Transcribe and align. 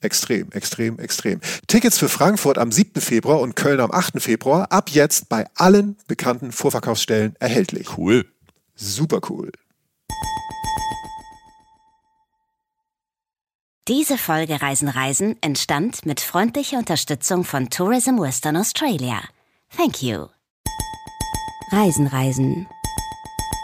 Extrem, 0.00 0.52
extrem, 0.52 0.98
extrem. 0.98 1.40
Tickets 1.66 1.98
für 1.98 2.08
Frankfurt 2.08 2.56
am 2.56 2.70
7. 2.70 3.00
Februar 3.00 3.40
und 3.40 3.56
Köln 3.56 3.80
am 3.80 3.90
8. 3.90 4.22
Februar 4.22 4.70
ab 4.70 4.90
jetzt 4.90 5.28
bei 5.28 5.46
allen 5.56 5.96
bekannten 6.06 6.52
Vorverkaufsstellen 6.52 7.34
erhältlich. 7.40 7.98
Cool. 7.98 8.24
Super 8.76 9.20
cool. 9.28 9.50
Diese 13.88 14.18
Folge 14.18 14.60
Reisen 14.60 14.88
Reisen 14.88 15.36
entstand 15.40 16.04
mit 16.04 16.20
freundlicher 16.20 16.78
Unterstützung 16.78 17.42
von 17.42 17.70
Tourism 17.70 18.20
Western 18.20 18.56
Australia. 18.56 19.20
Thank 19.76 20.02
you. 20.02 20.26
Reisen 21.72 22.06
Reisen. 22.06 22.68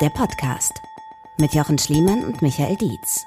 Der 0.00 0.08
Podcast 0.10 0.72
mit 1.38 1.54
Jochen 1.54 1.78
Schliemann 1.78 2.24
und 2.24 2.42
Michael 2.42 2.76
Dietz. 2.76 3.24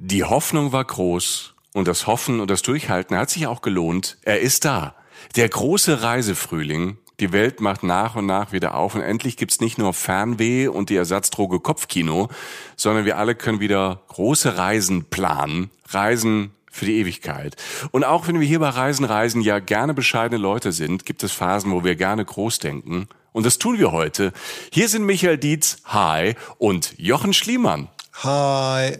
Die 0.00 0.22
Hoffnung 0.22 0.70
war 0.70 0.84
groß 0.84 1.54
und 1.74 1.88
das 1.88 2.06
Hoffen 2.06 2.38
und 2.38 2.48
das 2.50 2.62
Durchhalten 2.62 3.16
hat 3.16 3.30
sich 3.30 3.48
auch 3.48 3.62
gelohnt. 3.62 4.16
Er 4.22 4.38
ist 4.38 4.64
da. 4.64 4.94
Der 5.34 5.48
große 5.48 6.02
Reisefrühling. 6.02 6.98
Die 7.18 7.32
Welt 7.32 7.60
macht 7.60 7.82
nach 7.82 8.14
und 8.14 8.24
nach 8.24 8.52
wieder 8.52 8.76
auf 8.76 8.94
und 8.94 9.00
endlich 9.00 9.36
gibt's 9.36 9.60
nicht 9.60 9.76
nur 9.76 9.92
Fernweh 9.92 10.68
und 10.68 10.90
die 10.90 10.94
Ersatzdroge 10.94 11.58
Kopfkino, 11.58 12.28
sondern 12.76 13.06
wir 13.06 13.18
alle 13.18 13.34
können 13.34 13.58
wieder 13.58 14.02
große 14.06 14.56
Reisen 14.56 15.06
planen. 15.06 15.72
Reisen 15.88 16.52
für 16.70 16.84
die 16.84 17.00
Ewigkeit. 17.00 17.56
Und 17.90 18.04
auch 18.04 18.28
wenn 18.28 18.38
wir 18.38 18.46
hier 18.46 18.60
bei 18.60 18.68
Reisen 18.68 19.04
Reisen 19.04 19.40
ja 19.40 19.58
gerne 19.58 19.94
bescheidene 19.94 20.40
Leute 20.40 20.70
sind, 20.70 21.06
gibt 21.06 21.24
es 21.24 21.32
Phasen, 21.32 21.72
wo 21.72 21.82
wir 21.82 21.96
gerne 21.96 22.24
groß 22.24 22.60
denken. 22.60 23.08
Und 23.32 23.44
das 23.44 23.58
tun 23.58 23.80
wir 23.80 23.90
heute. 23.90 24.32
Hier 24.72 24.88
sind 24.88 25.04
Michael 25.04 25.38
Dietz, 25.38 25.78
hi, 25.86 26.36
und 26.58 26.94
Jochen 26.98 27.32
Schliemann. 27.32 27.88
Hi. 28.24 28.96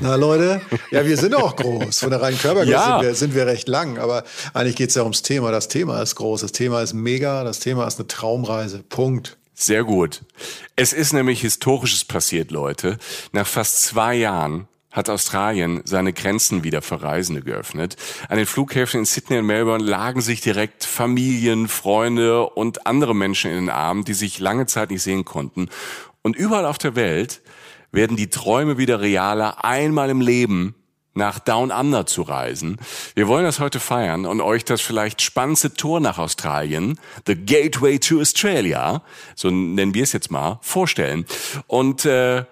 Na 0.00 0.16
Leute, 0.16 0.60
ja, 0.90 1.06
wir 1.06 1.16
sind 1.16 1.34
auch 1.34 1.56
groß. 1.56 2.00
Von 2.00 2.10
der 2.10 2.20
reinen 2.20 2.38
Körpergröße 2.38 2.70
Ja. 2.70 2.98
sind, 2.98 3.02
wir, 3.06 3.14
sind 3.14 3.34
wir 3.34 3.46
recht 3.46 3.66
lang. 3.66 3.98
Aber 3.98 4.24
eigentlich 4.52 4.76
geht 4.76 4.90
es 4.90 4.94
ja 4.94 5.02
ums 5.02 5.22
Thema. 5.22 5.50
Das 5.50 5.68
Thema 5.68 6.02
ist 6.02 6.16
groß. 6.16 6.42
Das 6.42 6.52
Thema 6.52 6.82
ist 6.82 6.92
mega. 6.92 7.44
Das 7.44 7.60
Thema 7.60 7.86
ist 7.86 7.98
eine 7.98 8.08
Traumreise. 8.08 8.82
Punkt. 8.82 9.38
Sehr 9.54 9.84
gut. 9.84 10.20
Es 10.76 10.92
ist 10.92 11.14
nämlich 11.14 11.40
Historisches 11.40 12.04
passiert, 12.04 12.50
Leute. 12.50 12.98
Nach 13.32 13.46
fast 13.46 13.80
zwei 13.82 14.14
Jahren 14.14 14.68
hat 14.92 15.08
Australien 15.08 15.80
seine 15.84 16.12
Grenzen 16.12 16.62
wieder 16.62 16.82
für 16.82 17.02
Reisende 17.02 17.40
geöffnet. 17.42 17.96
An 18.28 18.36
den 18.36 18.46
Flughäfen 18.46 19.00
in 19.00 19.06
Sydney 19.06 19.38
und 19.38 19.46
Melbourne 19.46 19.84
lagen 19.84 20.20
sich 20.20 20.40
direkt 20.42 20.84
Familien, 20.84 21.68
Freunde 21.68 22.44
und 22.50 22.86
andere 22.86 23.14
Menschen 23.14 23.50
in 23.50 23.56
den 23.56 23.70
Armen, 23.70 24.04
die 24.04 24.14
sich 24.14 24.38
lange 24.40 24.66
Zeit 24.66 24.90
nicht 24.90 25.02
sehen 25.02 25.24
konnten. 25.24 25.68
Und 26.22 26.36
überall 26.36 26.66
auf 26.66 26.78
der 26.78 26.94
Welt 26.96 27.40
werden 27.92 28.16
die 28.16 28.30
Träume 28.30 28.78
wieder 28.78 29.00
realer, 29.00 29.64
einmal 29.64 30.10
im 30.10 30.20
Leben 30.20 30.74
nach 31.14 31.38
Down 31.38 31.70
Under 31.70 32.06
zu 32.06 32.22
reisen. 32.22 32.78
Wir 33.14 33.28
wollen 33.28 33.44
das 33.44 33.60
heute 33.60 33.80
feiern 33.80 34.24
und 34.24 34.40
euch 34.40 34.64
das 34.64 34.80
vielleicht 34.80 35.20
spannendste 35.20 35.74
Tor 35.74 36.00
nach 36.00 36.18
Australien, 36.18 36.98
The 37.26 37.34
Gateway 37.34 37.98
to 37.98 38.20
Australia, 38.20 39.02
so 39.34 39.50
nennen 39.50 39.94
wir 39.94 40.04
es 40.04 40.12
jetzt 40.12 40.30
mal, 40.30 40.58
vorstellen. 40.62 41.26
Und 41.66 42.04
äh, 42.04 42.44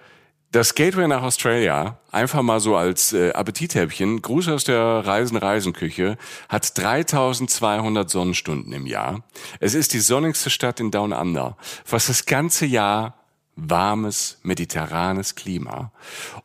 das 0.53 0.75
Gateway 0.75 1.07
nach 1.07 1.23
Australia, 1.23 1.99
einfach 2.11 2.43
mal 2.43 2.61
so 2.61 2.77
als 2.77 3.13
äh, 3.13 3.31
Appetithäppchen, 3.33 4.23
Gruß 4.23 4.49
aus 4.49 4.65
der 4.65 4.81
Reisen-Reisenküche, 4.81 6.17
hat 6.49 6.79
3200 6.79 8.09
Sonnenstunden 8.09 8.73
im 8.73 8.87
Jahr. 8.87 9.23
Es 9.61 9.75
ist 9.75 9.93
die 9.93 10.01
sonnigste 10.01 10.51
Stadt 10.51 10.81
in 10.81 10.91
Down 10.91 11.13
Under. 11.13 11.57
Fast 11.85 12.09
das 12.09 12.27
ganze 12.27 12.65
Jahr 12.67 13.26
warmes, 13.57 14.39
mediterranes 14.43 15.35
Klima. 15.35 15.91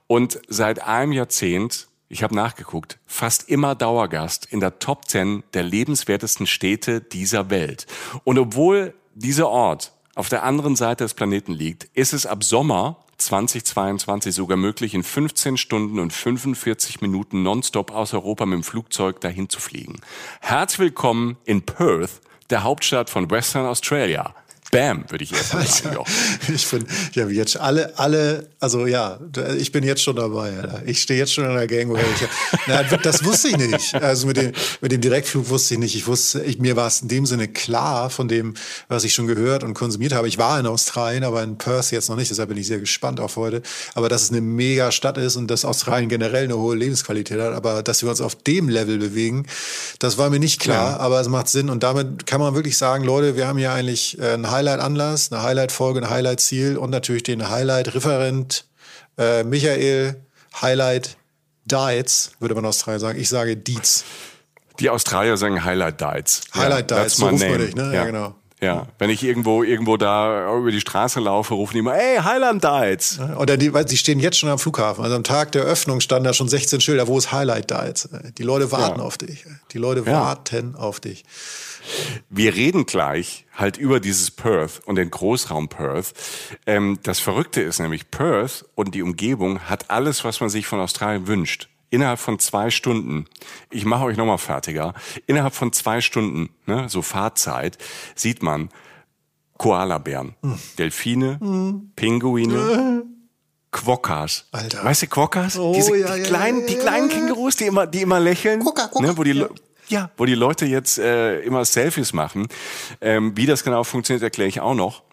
Und 0.07 0.39
seit 0.47 0.81
einem 0.81 1.11
Jahrzehnt, 1.11 1.87
ich 2.09 2.23
habe 2.23 2.35
nachgeguckt, 2.35 2.97
fast 3.05 3.49
immer 3.49 3.75
Dauergast 3.75 4.45
in 4.45 4.59
der 4.59 4.79
Top 4.79 5.07
10 5.07 5.43
der 5.53 5.63
lebenswertesten 5.63 6.47
Städte 6.47 7.01
dieser 7.01 7.49
Welt. 7.49 7.85
Und 8.23 8.39
obwohl 8.39 8.93
dieser 9.13 9.49
Ort 9.49 9.91
auf 10.15 10.29
der 10.29 10.43
anderen 10.43 10.75
Seite 10.75 11.03
des 11.03 11.13
Planeten 11.13 11.53
liegt, 11.53 11.85
ist 11.93 12.13
es 12.13 12.25
ab 12.25 12.43
Sommer 12.43 12.97
2022 13.17 14.33
sogar 14.33 14.57
möglich, 14.57 14.93
in 14.93 15.03
15 15.03 15.57
Stunden 15.57 15.99
und 15.99 16.11
45 16.11 17.01
Minuten 17.01 17.43
nonstop 17.43 17.91
aus 17.91 18.13
Europa 18.13 18.45
mit 18.45 18.57
dem 18.57 18.63
Flugzeug 18.63 19.21
dahin 19.21 19.47
zu 19.47 19.59
fliegen. 19.59 20.01
Herzlich 20.39 20.79
willkommen 20.79 21.37
in 21.45 21.61
Perth, 21.61 22.21
der 22.49 22.63
Hauptstadt 22.63 23.09
von 23.09 23.29
Western 23.29 23.65
Australia. 23.65 24.33
Bam, 24.71 25.03
würde 25.09 25.25
ich 25.25 25.33
erst 25.33 25.53
mal 25.53 25.67
sagen. 25.67 25.95
Jochen. 25.95 26.13
Ich 26.55 26.67
bin, 26.67 26.85
ich 27.11 27.17
habe 27.19 27.33
jetzt 27.33 27.59
alle, 27.59 27.97
alle, 27.97 28.47
also 28.59 28.87
ja, 28.87 29.19
ich 29.57 29.71
bin 29.71 29.83
jetzt 29.83 30.01
schon 30.01 30.15
dabei. 30.15 30.57
Alter. 30.57 30.81
Ich 30.85 31.01
stehe 31.01 31.19
jetzt 31.19 31.33
schon 31.33 31.45
in 31.45 31.53
der 31.53 31.67
Gang. 31.67 31.93
Ich, 31.93 32.27
na, 32.67 32.83
das 32.83 33.23
wusste 33.25 33.49
ich 33.49 33.57
nicht. 33.57 33.95
Also 33.95 34.27
mit 34.27 34.37
dem, 34.37 34.53
mit 34.79 34.91
dem 34.91 35.01
Direktflug 35.01 35.49
wusste 35.49 35.73
ich 35.73 35.79
nicht. 35.79 35.95
Ich 35.95 36.07
wusste, 36.07 36.41
ich, 36.43 36.59
mir 36.59 36.77
war 36.77 36.87
es 36.87 37.01
in 37.01 37.09
dem 37.09 37.25
Sinne 37.25 37.47
klar 37.49 38.09
von 38.09 38.27
dem, 38.27 38.53
was 38.87 39.03
ich 39.03 39.13
schon 39.13 39.27
gehört 39.27 39.63
und 39.63 39.73
konsumiert 39.73 40.13
habe. 40.13 40.27
Ich 40.27 40.37
war 40.37 40.59
in 40.59 40.65
Australien, 40.65 41.25
aber 41.25 41.43
in 41.43 41.57
Perth 41.57 41.91
jetzt 41.91 42.09
noch 42.09 42.15
nicht. 42.15 42.31
Deshalb 42.31 42.49
bin 42.49 42.57
ich 42.57 42.67
sehr 42.67 42.79
gespannt 42.79 43.19
auf 43.19 43.35
heute. 43.35 43.61
Aber 43.93 44.07
dass 44.07 44.23
es 44.23 44.29
eine 44.29 44.41
mega 44.41 44.91
Stadt 44.91 45.17
ist 45.17 45.35
und 45.35 45.47
dass 45.47 45.65
Australien 45.65 46.07
generell 46.07 46.45
eine 46.45 46.57
hohe 46.57 46.75
Lebensqualität 46.75 47.39
hat, 47.39 47.53
aber 47.53 47.83
dass 47.83 48.03
wir 48.03 48.09
uns 48.09 48.21
auf 48.21 48.35
dem 48.35 48.69
Level 48.69 48.97
bewegen, 48.99 49.45
das 49.99 50.17
war 50.17 50.29
mir 50.29 50.39
nicht 50.39 50.61
klar. 50.61 50.91
Ja. 50.91 50.97
Aber 50.97 51.19
es 51.19 51.27
macht 51.27 51.49
Sinn 51.49 51.69
und 51.69 51.83
damit 51.83 52.25
kann 52.25 52.39
man 52.39 52.55
wirklich 52.55 52.77
sagen, 52.77 53.03
Leute, 53.03 53.35
wir 53.35 53.47
haben 53.47 53.57
hier 53.57 53.73
eigentlich 53.73 54.17
äh, 54.19 54.33
ein 54.33 54.49
Highlight-Anlass, 54.65 55.31
eine 55.31 55.41
Highlight-Folge, 55.41 56.01
ein 56.01 56.09
Highlight-Ziel 56.09 56.77
und 56.77 56.91
natürlich 56.91 57.23
den 57.23 57.49
Highlight-Referent 57.49 58.65
äh, 59.17 59.43
Michael 59.43 60.21
Highlight 60.61 61.17
Dietz, 61.65 62.31
würde 62.39 62.53
man 62.55 62.65
aus 62.65 62.77
Australien 62.77 62.99
sagen. 62.99 63.19
Ich 63.19 63.29
sage 63.29 63.57
Dietz. 63.57 64.03
Die 64.79 64.89
Australier 64.89 65.37
sagen 65.37 65.63
Highlight 65.63 65.99
Diets. 66.01 66.41
Highlight 66.55 66.91
ja, 66.91 66.97
that's 66.97 67.17
so 67.17 67.27
ruft 67.27 67.39
man 67.41 67.51
name. 67.51 67.65
dich, 67.65 67.75
ne? 67.75 67.83
Ja, 67.85 67.93
Ja, 67.93 68.05
genau. 68.05 68.35
Ja, 68.61 68.85
wenn 68.99 69.09
ich 69.09 69.23
irgendwo 69.23 69.63
irgendwo 69.63 69.97
da 69.97 70.55
über 70.55 70.69
die 70.69 70.81
Straße 70.81 71.19
laufe, 71.19 71.55
rufen 71.55 71.73
die 71.73 71.79
immer, 71.79 71.93
hey, 71.95 72.17
Highland 72.19 72.63
Diets. 72.63 73.17
Oder 73.39 73.57
die, 73.57 73.73
weil 73.73 73.85
die 73.85 73.97
stehen 73.97 74.19
jetzt 74.19 74.37
schon 74.37 74.49
am 74.49 74.59
Flughafen. 74.59 75.03
Also 75.03 75.15
am 75.15 75.23
Tag 75.23 75.51
der 75.53 75.63
Öffnung 75.63 75.99
standen 75.99 76.25
da 76.25 76.33
schon 76.33 76.47
16 76.47 76.79
Schilder, 76.79 77.07
wo 77.07 77.17
ist 77.17 77.31
Highlight 77.31 77.71
Diets? 77.71 78.07
Die 78.37 78.43
Leute 78.43 78.71
warten 78.71 78.99
Ja. 78.99 79.05
auf 79.05 79.17
dich. 79.17 79.45
Die 79.71 79.79
Leute 79.79 80.03
Ja. 80.05 80.11
warten 80.21 80.75
auf 80.75 80.99
dich. 80.99 81.23
Wir 82.29 82.55
reden 82.55 82.85
gleich 82.85 83.45
halt 83.55 83.77
über 83.77 83.99
dieses 83.99 84.31
Perth 84.31 84.81
und 84.85 84.95
den 84.95 85.11
Großraum 85.11 85.69
Perth. 85.69 86.13
Ähm, 86.65 86.99
das 87.03 87.19
Verrückte 87.19 87.61
ist 87.61 87.79
nämlich, 87.79 88.11
Perth 88.11 88.65
und 88.75 88.95
die 88.95 89.01
Umgebung 89.01 89.59
hat 89.61 89.89
alles, 89.89 90.23
was 90.23 90.39
man 90.39 90.49
sich 90.49 90.65
von 90.67 90.79
Australien 90.79 91.27
wünscht. 91.27 91.69
Innerhalb 91.89 92.19
von 92.19 92.39
zwei 92.39 92.69
Stunden, 92.69 93.25
ich 93.69 93.83
mache 93.83 94.05
euch 94.05 94.15
nochmal 94.15 94.37
fertiger, 94.37 94.93
innerhalb 95.27 95.53
von 95.53 95.73
zwei 95.73 95.99
Stunden, 95.99 96.49
ne, 96.65 96.87
so 96.87 97.01
Fahrzeit, 97.01 97.77
sieht 98.15 98.41
man 98.41 98.69
Koalabären, 99.57 100.35
Delfine, 100.77 101.37
Pinguine, 101.97 103.03
Quokkas. 103.71 104.45
Alter. 104.51 104.83
Weißt 104.83 105.03
du 105.03 105.07
Quokkas? 105.07 105.57
Oh, 105.57 105.73
Diese, 105.73 105.95
ja, 105.97 106.15
die 106.15 106.21
ja, 106.21 106.27
kleinen, 106.27 106.61
ja, 106.61 106.67
die 106.67 106.75
kleinen. 106.75 107.09
Kängurus, 107.09 107.55
die 107.55 107.65
immer, 107.65 107.87
die 107.87 108.01
immer 108.01 108.19
lächeln. 108.19 108.59
Quokka, 108.59 108.87
Quokka. 108.87 109.07
Ne, 109.07 109.17
wo 109.17 109.23
die, 109.23 109.45
ja, 109.91 110.09
wo 110.17 110.25
die 110.25 110.35
Leute 110.35 110.65
jetzt 110.65 110.97
äh, 110.97 111.39
immer 111.41 111.65
Selfies 111.65 112.13
machen. 112.13 112.47
Ähm, 113.01 113.35
wie 113.35 113.45
das 113.45 113.63
genau 113.63 113.83
funktioniert, 113.83 114.23
erkläre 114.23 114.49
ich 114.49 114.59
auch 114.61 114.75
noch. 114.75 115.03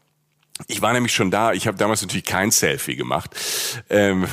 Ich 0.66 0.82
war 0.82 0.92
nämlich 0.92 1.12
schon 1.12 1.30
da. 1.30 1.52
Ich 1.52 1.68
habe 1.68 1.78
damals 1.78 2.02
natürlich 2.02 2.24
kein 2.24 2.50
Selfie 2.50 2.96
gemacht. 2.96 3.30
Ähm, 3.88 4.26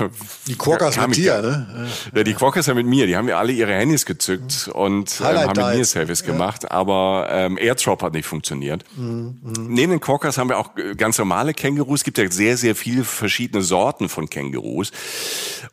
die 0.48 0.56
Quokkas 0.56 0.98
mit 0.98 1.18
dir, 1.18 1.42
ne? 1.42 1.88
Ja, 2.16 2.24
die 2.24 2.34
Quokkas 2.34 2.68
haben 2.68 2.78
mit 2.78 2.88
mir. 2.88 3.06
Die 3.06 3.16
haben 3.16 3.28
ja 3.28 3.38
alle 3.38 3.52
ihre 3.52 3.74
Handys 3.74 4.08
gezückt 4.08 4.70
und 4.74 5.20
ähm, 5.20 5.26
haben 5.26 5.68
mit 5.68 5.78
mir 5.78 5.86
Selfies 5.86 6.22
ja. 6.22 6.28
gemacht. 6.28 6.72
Aber 6.72 7.28
ähm, 7.30 7.60
AirDrop 7.60 8.02
hat 8.02 8.14
nicht 8.14 8.26
funktioniert. 8.26 8.84
Mhm. 8.98 9.40
Neben 9.68 9.92
den 9.92 10.00
Quokkas 10.00 10.40
haben 10.40 10.50
wir 10.50 10.58
auch 10.58 10.76
äh, 10.78 10.96
ganz 10.96 11.20
normale 11.20 11.54
Kängurus. 11.54 12.00
Es 12.00 12.04
gibt 12.04 12.18
ja 12.18 12.30
sehr, 12.32 12.58
sehr 12.58 12.76
viele 12.76 13.04
verschiedene 13.04 13.62
Sorten 13.62 14.10
von 14.10 14.28
Kängurus. 14.28 14.92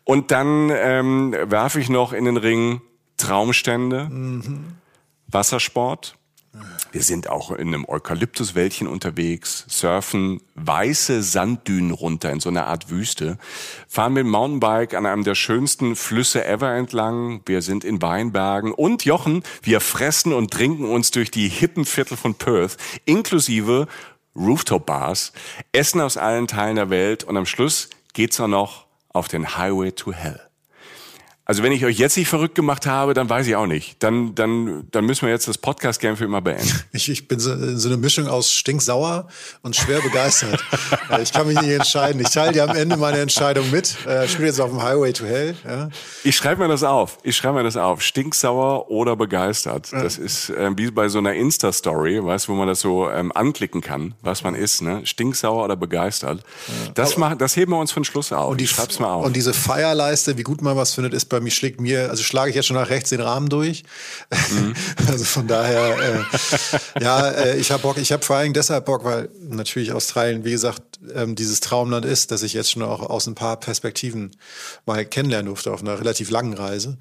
Und 0.05 0.31
dann 0.33 0.71
ähm, 0.71 1.35
werfe 1.45 1.81
ich 1.81 1.89
noch 1.89 2.13
in 2.13 2.27
den 2.27 2.37
Ring 2.37 2.83
Traumstände, 3.23 4.09
mhm. 4.11 4.77
Wassersport 5.29 6.17
wir 6.91 7.03
sind 7.03 7.31
auch 7.31 7.51
in 7.51 7.69
einem 7.69 7.87
Eukalyptuswäldchen 7.89 8.87
unterwegs, 8.87 9.65
surfen 9.69 10.43
weiße 10.55 11.23
Sanddünen 11.23 11.93
runter 11.93 12.31
in 12.31 12.41
so 12.41 12.51
einer 12.51 12.67
Art 12.67 12.91
Wüste, 12.91 13.39
fahren 13.89 14.13
mit 14.13 14.25
dem 14.25 14.31
Mountainbike 14.31 14.93
an 14.93 15.07
einem 15.07 15.25
der 15.25 15.35
schönsten 15.35 15.97
Flüsse 15.97 16.45
ever 16.45 16.75
entlang. 16.75 17.41
Wir 17.47 17.63
sind 17.63 17.85
in 17.85 18.03
Weinbergen 18.03 18.73
und 18.73 19.07
Jochen, 19.07 19.43
wir 19.63 19.81
fressen 19.81 20.35
und 20.35 20.51
trinken 20.51 20.85
uns 20.85 21.11
durch 21.11 21.31
die 21.31 21.49
hippen 21.49 21.87
Viertel 21.87 22.19
von 22.19 22.35
Perth, 22.35 22.77
inklusive 23.07 23.89
Rooftop-Bars, 24.37 25.33
essen 25.73 26.03
aus 26.03 26.19
allen 26.19 26.49
Teilen 26.49 26.77
der 26.77 26.91
Welt 26.91 27.25
und 27.25 27.39
am 27.39 27.47
Schluss 27.47 27.89
geht's 28.13 28.39
auch 28.39 28.49
noch 28.49 28.87
auf 29.09 29.29
den 29.29 29.57
Highway 29.57 29.93
to 29.93 30.13
Hell. 30.13 30.41
Also 31.52 31.62
wenn 31.62 31.72
ich 31.72 31.84
euch 31.84 31.99
jetzt 31.99 32.16
nicht 32.16 32.28
verrückt 32.28 32.54
gemacht 32.54 32.87
habe, 32.87 33.12
dann 33.12 33.28
weiß 33.28 33.46
ich 33.46 33.56
auch 33.56 33.66
nicht. 33.66 34.02
Dann, 34.02 34.34
dann, 34.34 34.88
dann 34.90 35.04
müssen 35.04 35.26
wir 35.26 35.34
jetzt 35.34 35.49
das 35.49 35.58
Podcast 35.58 36.00
gern 36.00 36.16
für 36.16 36.25
immer 36.25 36.40
beenden. 36.40 36.66
Ich, 36.93 37.08
ich 37.08 37.26
bin 37.28 37.38
so, 37.38 37.76
so 37.76 37.88
eine 37.88 37.96
Mischung 37.96 38.26
aus 38.26 38.52
stinksauer 38.52 39.26
und 39.62 39.75
schwer 39.76 40.00
begeistert. 40.00 40.62
ich 41.22 41.32
kann 41.32 41.46
mich 41.46 41.60
nicht 41.60 41.70
entscheiden. 41.70 42.20
Ich 42.20 42.31
teile 42.31 42.52
dir 42.52 42.64
am 42.64 42.76
Ende 42.76 42.96
meine 42.96 43.19
Entscheidung 43.19 43.70
mit. 43.70 43.96
Äh, 44.06 44.26
ich 44.26 44.37
bin 44.37 44.46
jetzt 44.46 44.60
auf 44.60 44.70
dem 44.70 44.82
Highway 44.82 45.12
to 45.12 45.25
Hell. 45.25 45.54
Ja. 45.66 45.88
Ich 46.25 46.37
schreibe 46.37 46.62
mir 46.62 46.69
das 46.69 46.82
auf. 46.82 47.19
Ich 47.22 47.37
schreibe 47.37 47.58
mir 47.58 47.64
das 47.64 47.76
auf. 47.76 48.02
Stinksauer 48.02 48.90
oder 48.90 49.16
begeistert. 49.16 49.93
Das 49.93 50.16
ist 50.16 50.50
äh, 50.50 50.70
wie 50.76 50.90
bei 50.90 51.08
so 51.08 51.19
einer 51.19 51.34
Insta-Story, 51.34 52.25
weißt 52.25 52.49
wo 52.49 52.54
man 52.54 52.69
das 52.69 52.81
so 52.81 53.10
ähm, 53.10 53.32
anklicken 53.32 53.81
kann, 53.81 54.14
was 54.22 54.43
man 54.43 54.54
ist. 54.54 54.81
Ne? 54.81 55.04
Stinksauer 55.04 55.64
oder 55.64 55.76
begeistert. 55.76 56.44
Das, 56.94 57.16
machen, 57.16 57.38
das 57.38 57.56
heben 57.56 57.72
wir 57.72 57.78
uns 57.78 57.93
für 57.93 58.00
den 58.00 58.04
Schluss 58.04 58.32
auf. 58.32 58.52
Und 58.52 58.60
die, 58.60 58.64
ich 58.64 58.70
schreib's 58.70 58.99
mal 58.99 59.12
auf. 59.12 59.26
Und 59.26 59.34
diese 59.34 59.52
Feierleiste, 59.52 60.38
wie 60.38 60.43
gut 60.43 60.62
man 60.62 60.76
was 60.76 60.94
findet, 60.94 61.14
ist 61.14 61.26
bei 61.26 61.42
mir 61.43 61.50
schlägt 61.50 61.81
mir, 61.81 62.11
also 62.11 62.23
schlage 62.23 62.50
ich 62.50 62.56
jetzt 62.56 62.67
schon 62.67 62.77
nach 62.77 62.91
rechts 62.91 63.11
den 63.11 63.21
Rahmen 63.21 63.49
durch. 63.49 63.85
Mhm. 64.31 64.75
Also 65.09 65.25
von 65.25 65.47
daher, 65.47 65.99
äh, 65.99 67.03
ja, 67.03 67.29
äh, 67.29 67.59
ich 67.59 67.71
habe 67.71 67.83
Bock, 67.83 67.99
ich 67.99 68.12
habe 68.12 68.25
vor 68.25 68.37
allem 68.37 68.53
deshalb 68.53 68.87
Bock, 68.87 69.05
weil 69.05 69.29
natürlich 69.41 69.93
Australien, 69.93 70.44
wie 70.44 70.53
gesagt, 70.53 70.83
ähm, 71.15 71.35
dieses 71.35 71.61
Traumland 71.61 72.05
ist, 72.05 72.31
dass 72.31 72.43
ich 72.43 72.53
jetzt 72.55 72.71
schon 72.71 72.83
auch 72.83 73.00
aus 73.00 73.27
ein 73.27 73.35
paar 73.35 73.59
Perspektiven 73.59 74.31
mal 74.87 75.05
kennenlernen 75.05 75.47
durfte 75.47 75.73
auf 75.73 75.83
einer 75.83 75.99
relativ 75.99 76.31
langen 76.31 76.55
Reise, 76.55 76.97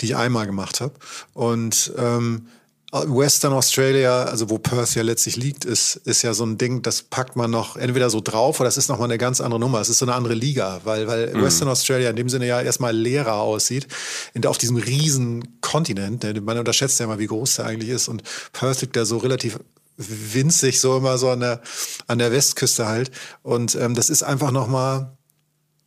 die 0.00 0.06
ich 0.06 0.16
einmal 0.16 0.46
gemacht 0.46 0.80
habe. 0.80 0.94
Und 1.34 1.92
ähm, 1.98 2.46
Western 2.92 3.52
Australia, 3.52 4.24
also 4.24 4.48
wo 4.48 4.58
Perth 4.58 4.94
ja 4.94 5.02
letztlich 5.02 5.36
liegt, 5.36 5.64
ist, 5.64 5.96
ist 6.04 6.22
ja 6.22 6.34
so 6.34 6.46
ein 6.46 6.56
Ding, 6.56 6.82
das 6.82 7.02
packt 7.02 7.34
man 7.34 7.50
noch 7.50 7.76
entweder 7.76 8.10
so 8.10 8.20
drauf 8.20 8.60
oder 8.60 8.68
das 8.68 8.76
ist 8.76 8.88
nochmal 8.88 9.08
eine 9.08 9.18
ganz 9.18 9.40
andere 9.40 9.58
Nummer. 9.58 9.80
Es 9.80 9.88
ist 9.88 9.98
so 9.98 10.04
eine 10.04 10.14
andere 10.14 10.34
Liga, 10.34 10.80
weil, 10.84 11.08
weil 11.08 11.34
mhm. 11.34 11.42
Western 11.42 11.68
Australia 11.68 12.10
in 12.10 12.16
dem 12.16 12.28
Sinne 12.28 12.46
ja 12.46 12.60
erstmal 12.60 12.94
leerer 12.94 13.34
aussieht, 13.34 13.88
in, 14.34 14.46
auf 14.46 14.56
diesem 14.56 14.76
riesen 14.76 15.60
Kontinent. 15.60 16.22
Ne? 16.22 16.40
Man 16.40 16.58
unterschätzt 16.58 17.00
ja 17.00 17.08
mal, 17.08 17.18
wie 17.18 17.26
groß 17.26 17.56
der 17.56 17.66
eigentlich 17.66 17.90
ist. 17.90 18.06
Und 18.06 18.22
Perth 18.52 18.80
liegt 18.82 18.94
da 18.94 19.04
so 19.04 19.18
relativ 19.18 19.58
winzig, 19.96 20.80
so 20.80 20.98
immer 20.98 21.18
so 21.18 21.30
an 21.30 21.40
der, 21.40 21.62
an 22.06 22.18
der 22.18 22.30
Westküste 22.30 22.86
halt. 22.86 23.10
Und 23.42 23.74
ähm, 23.74 23.94
das 23.94 24.10
ist 24.10 24.22
einfach 24.22 24.52
nochmal 24.52 25.16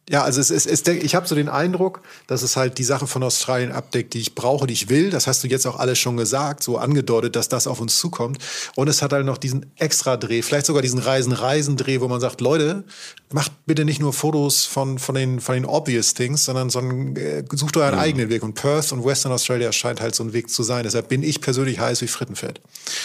ja, 0.10 0.24
also 0.24 0.42
es 0.42 0.50
ist, 0.50 0.66
es, 0.66 0.82
ich 0.88 1.14
habe 1.14 1.28
so 1.28 1.36
den 1.36 1.50
Eindruck, 1.50 2.02
dass 2.26 2.42
es 2.42 2.58
halt 2.58 2.80
die 2.80 2.84
Sachen 2.84 3.08
von 3.08 3.22
Australien 3.22 3.72
abdeckt, 3.72 4.16
die 4.16 4.20
ich 4.20 4.34
brauche, 4.34 4.66
die 4.66 4.74
ich 4.74 4.90
will. 4.90 5.12
Das 5.12 5.28
hast 5.28 5.44
du 5.44 5.48
jetzt 5.48 5.68
auch 5.68 5.78
alles 5.78 6.00
schon 6.00 6.18
gesagt, 6.18 6.64
so 6.64 6.80
angedeutet, 6.80 7.36
dass 7.36 7.48
das 7.48 7.68
auf 7.68 7.80
uns 7.80 8.00
zukommt. 8.00 8.40
Und 8.76 8.88
es 8.88 9.04
hat 9.04 9.14
halt 9.14 9.28
noch 9.28 9.38
diesen 9.38 9.68
Extra-Dreh, 9.76 10.42
vielleicht 10.42 10.66
sogar 10.66 10.82
diesen 10.82 10.98
Reisen-Reisen-Dreh, 10.98 12.02
wo 12.02 12.08
man 12.08 12.20
sagt, 12.20 12.42
Leute, 12.42 12.86
macht 13.32 13.52
bitte 13.68 13.86
nicht 13.86 14.02
nur 14.02 14.12
Fotos 14.12 14.66
von, 14.66 14.98
von, 14.98 15.14
den, 15.14 15.40
von 15.40 15.54
den 15.54 15.66
obvious 15.66 16.16
things, 16.16 16.44
sondern, 16.44 16.72
sondern 16.72 17.16
äh, 17.16 17.44
sucht 17.54 17.78
euren 17.78 17.94
mhm. 17.94 18.02
eigenen 18.02 18.30
Weg. 18.30 18.42
Und 18.42 18.56
Perth 18.56 18.92
und 18.92 19.06
Western 19.06 19.32
Australia 19.32 19.72
scheint 19.72 20.02
halt 20.02 20.16
so 20.16 20.24
ein 20.24 20.34
Weg 20.34 20.50
zu 20.50 20.64
sein. 20.64 20.86
Deshalb 20.86 21.10
bin 21.10 21.22
ich 21.22 21.40
persönlich 21.40 21.80
heiß 21.80 22.02
wie 22.02 22.08
Frittenfett. 22.08 22.62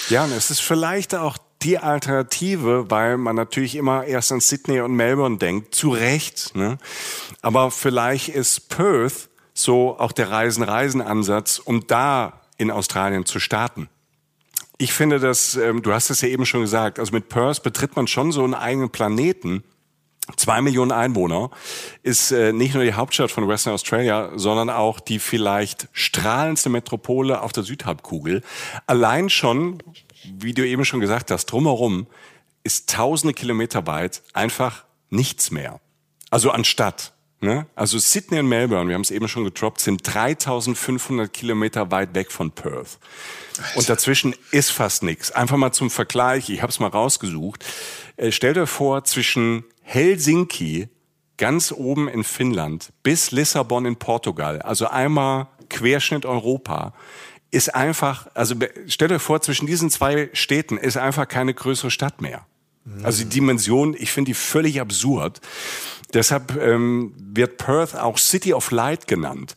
Ja, 0.09 0.25
und 0.25 0.33
es 0.33 0.51
ist 0.51 0.63
vielleicht 0.63 1.15
auch 1.15 1.37
die 1.65 1.79
Alternative, 1.79 2.91
weil 2.91 3.17
man 3.17 3.37
natürlich 3.37 3.75
immer 3.75 4.05
erst 4.05 4.33
an 4.33 4.41
Sydney 4.41 4.81
und 4.81 4.95
Melbourne 4.95 5.39
denkt, 5.39 5.75
zu 5.75 5.91
Recht. 5.91 6.55
Ne? 6.55 6.79
Aber 7.43 7.71
vielleicht 7.71 8.29
ist 8.29 8.69
Perth 8.69 9.29
so 9.55 9.99
auch 9.99 10.13
der 10.13 10.31
Reisen-Reisen-Ansatz, 10.31 11.59
um 11.59 11.87
da 11.87 12.41
in 12.59 12.71
Australien 12.71 13.25
zu 13.25 13.41
starten. 13.41 13.89
Ich 14.77 14.93
finde 14.93 15.21
das, 15.21 15.57
ähm, 15.57 15.83
du 15.83 15.93
hast 15.93 16.11
es 16.11 16.21
ja 16.21 16.29
eben 16.29 16.45
schon 16.45 16.61
gesagt, 16.61 16.99
also 16.99 17.13
mit 17.13 17.29
Perth 17.29 17.63
betritt 17.63 17.97
man 17.97 18.07
schon 18.07 18.33
so 18.33 18.45
einen 18.45 18.55
eigenen 18.55 18.91
Planeten. 18.91 19.63
Zwei 20.37 20.63
Millionen 20.63 20.91
Einwohner 20.91 21.51
ist 22.03 22.33
äh, 22.33 22.53
nicht 22.53 22.75
nur 22.75 22.83
die 22.83 22.95
Hauptstadt 22.95 23.31
von 23.31 23.47
Western 23.47 23.75
Australia, 23.75 24.31
sondern 24.37 24.71
auch 24.71 24.99
die 24.99 25.19
vielleicht 25.19 25.89
strahlendste 25.93 26.71
Metropole 26.71 27.43
auf 27.43 27.53
der 27.53 27.63
Südhalbkugel. 27.63 28.43
Allein 28.87 29.29
schon 29.29 29.83
wie 30.39 30.55
du 30.55 30.67
eben 30.67 30.85
schon 30.85 31.01
gesagt 31.01 31.31
hast, 31.31 31.47
drumherum 31.47 32.07
ist 32.63 32.91
tausende 32.91 33.35
Kilometer 33.35 33.87
weit 33.87 34.23
einfach 34.33 34.85
nichts 35.11 35.51
mehr. 35.51 35.81
Also 36.31 36.51
anstatt. 36.51 37.13
Ne? 37.41 37.67
Also 37.75 37.99
Sydney 37.99 38.39
und 38.39 38.49
Melbourne, 38.49 38.89
wir 38.89 38.95
haben 38.95 39.03
es 39.03 39.11
eben 39.11 39.29
schon 39.29 39.45
getroppt, 39.45 39.81
sind 39.81 40.01
3500 40.03 41.31
Kilometer 41.31 41.91
weit 41.91 42.15
weg 42.15 42.33
von 42.33 42.53
Perth. 42.53 42.99
Und 43.75 43.89
dazwischen 43.89 44.35
ist 44.51 44.71
fast 44.71 45.03
nichts. 45.03 45.31
Einfach 45.31 45.59
mal 45.59 45.73
zum 45.73 45.91
Vergleich, 45.91 46.49
ich 46.49 46.63
habe 46.63 46.71
es 46.71 46.81
mal 46.81 46.89
rausgesucht. 46.89 47.65
Äh, 48.17 48.33
stell 48.33 48.55
dir 48.55 48.67
vor, 48.67 49.05
zwischen 49.05 49.65
Helsinki, 49.83 50.89
ganz 51.37 51.71
oben 51.71 52.09
in 52.09 52.25
Finnland, 52.25 52.93
bis 53.03 53.31
Lissabon 53.31 53.85
in 53.85 53.97
Portugal, 53.97 54.63
also 54.63 54.87
einmal 54.87 55.49
Querschnitt 55.69 56.25
Europa, 56.25 56.95
ist 57.55 57.75
einfach, 57.75 58.27
also 58.35 58.57
stell 58.89 59.09
dir 59.09 59.19
vor, 59.19 59.41
zwischen 59.41 59.67
diesen 59.67 59.89
zwei 59.89 60.29
Städten 60.33 60.77
ist 60.77 60.97
einfach 60.97 61.29
keine 61.29 61.55
größere 61.55 61.91
Stadt 61.91 62.21
mehr. 62.21 62.47
Also 63.03 63.23
die 63.23 63.31
Dimension, 63.31 63.95
ich 63.99 64.13
finde 64.13 64.31
die 64.31 64.35
völlig 64.35 64.81
absurd. 64.81 65.41
Deshalb 66.13 66.55
ähm, 66.61 67.15
wird 67.17 67.57
Perth 67.57 67.97
auch 67.97 68.19
City 68.19 68.53
of 68.53 68.71
Light 68.71 69.07
genannt. 69.07 69.55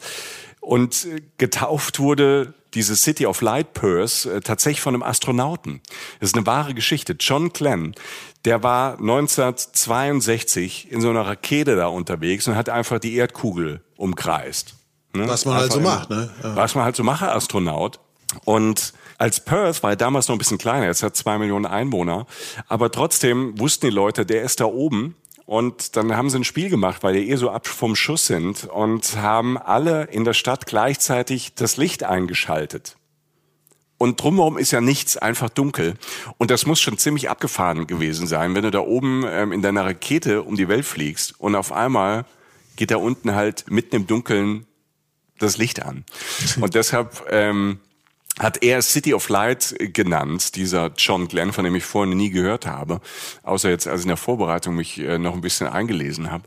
Und 0.62 1.06
äh, 1.06 1.22
getauft 1.38 2.00
wurde 2.00 2.54
diese 2.74 2.96
City 2.96 3.26
of 3.26 3.42
Light 3.42 3.74
Perth 3.74 4.26
äh, 4.26 4.40
tatsächlich 4.40 4.80
von 4.80 4.94
einem 4.94 5.04
Astronauten. 5.04 5.81
Das 6.19 6.30
ist 6.30 6.38
eine 6.38 6.45
wahre 6.45 6.74
Geschichte. 6.74 7.18
John 7.19 7.50
Glenn, 7.50 7.95
der 8.45 8.64
war 8.64 8.94
1962 8.94 10.90
in 10.90 11.02
so 11.02 11.10
einer 11.10 11.26
Rakete 11.26 11.76
da 11.76 11.88
unterwegs 11.88 12.48
und 12.48 12.56
hat 12.56 12.69
einfach 12.69 13.00
die 13.00 13.16
Erdkugel 13.16 13.81
umkreist. 13.98 14.77
Ne? 15.18 15.28
Was 15.28 15.45
man 15.45 15.56
halt 15.56 15.71
so 15.71 15.80
macht, 15.80 16.09
ne? 16.09 16.30
Ja. 16.44 16.56
Was 16.56 16.76
man 16.76 16.83
halt 16.83 16.95
so 16.95 17.04
macht, 17.04 17.24
Astronaut. 17.24 18.00
Und 18.45 18.94
als 19.18 19.40
Perth 19.40 19.83
war 19.83 19.92
er 19.92 19.95
damals 19.95 20.28
noch 20.28 20.36
ein 20.36 20.40
bisschen 20.40 20.57
kleiner, 20.57 20.86
jetzt 20.86 21.04
hat 21.04 21.16
zwei 21.16 21.38
Millionen 21.38 21.66
Einwohner, 21.66 22.28
aber 22.68 22.92
trotzdem 22.92 23.59
wussten 23.59 23.88
die 23.88 23.95
Leute, 23.95 24.26
der 24.26 24.44
ist 24.44 24.59
da 24.59 24.66
oben. 24.66 25.16
Und 25.45 25.95
dann 25.95 26.16
haben 26.16 26.30
sie 26.30 26.40
ein 26.40 26.44
Spiel 26.44 26.69
gemacht, 26.69 27.04
weil 27.04 27.14
die 27.14 27.30
eh 27.30 27.38
so 27.38 27.50
ab 27.50 27.68
vom 27.68 27.95
Schuss 27.95 28.28
sind 28.28 28.66
und 28.66 29.16
haben 29.16 29.57
alle 29.57 30.04
in 30.04 30.26
der 30.26 30.33
Stadt 30.33 30.66
gleichzeitig 30.66 31.56
das 31.56 31.78
Licht 31.78 32.04
eingeschaltet. 32.04 32.97
Und 33.97 34.21
drumherum 34.21 34.57
ist 34.57 34.71
ja 34.71 34.81
nichts, 34.81 35.18
einfach 35.18 35.50
dunkel. 35.50 35.95
Und 36.38 36.52
das 36.52 36.66
muss 36.66 36.81
schon 36.81 36.97
ziemlich 36.97 37.30
abgefahren 37.30 37.88
gewesen 37.88 38.28
sein, 38.28 38.56
wenn 38.56 38.64
du 38.64 38.71
da 38.71 38.80
oben 38.80 39.24
ähm, 39.26 39.54
in 39.54 39.62
deiner 39.62 39.86
Rakete 39.86 40.44
um 40.44 40.56
die 40.56 40.68
Welt 40.68 40.86
fliegst 40.86 41.40
und 41.40 41.56
auf 41.56 41.71
einmal 41.71 42.26
geht 42.76 42.92
da 42.92 42.97
unten 42.97 43.33
halt 43.33 43.66
mitten 43.71 43.95
im 43.95 44.06
Dunkeln 44.06 44.67
das 45.40 45.58
Licht 45.58 45.84
an. 45.84 46.06
Und 46.60 46.76
deshalb 46.76 47.26
ähm, 47.30 47.80
hat 48.40 48.64
er 48.64 48.82
City 48.82 49.14
of 49.14 49.30
Light 49.30 49.76
genannt, 49.80 50.56
dieser 50.56 50.92
John 50.98 51.28
Glenn, 51.28 51.54
von 51.54 51.64
dem 51.64 51.76
ich 51.76 51.86
vorhin 51.86 52.16
nie 52.16 52.30
gehört 52.30 52.66
habe, 52.66 53.02
außer 53.44 53.70
jetzt, 53.70 53.88
als 53.88 54.02
ich 54.02 54.06
in 54.06 54.10
der 54.10 54.18
Vorbereitung 54.18 54.76
mich 54.76 55.00
äh, 55.00 55.18
noch 55.18 55.34
ein 55.34 55.42
bisschen 55.42 55.68
eingelesen 55.68 56.32
habe. 56.32 56.44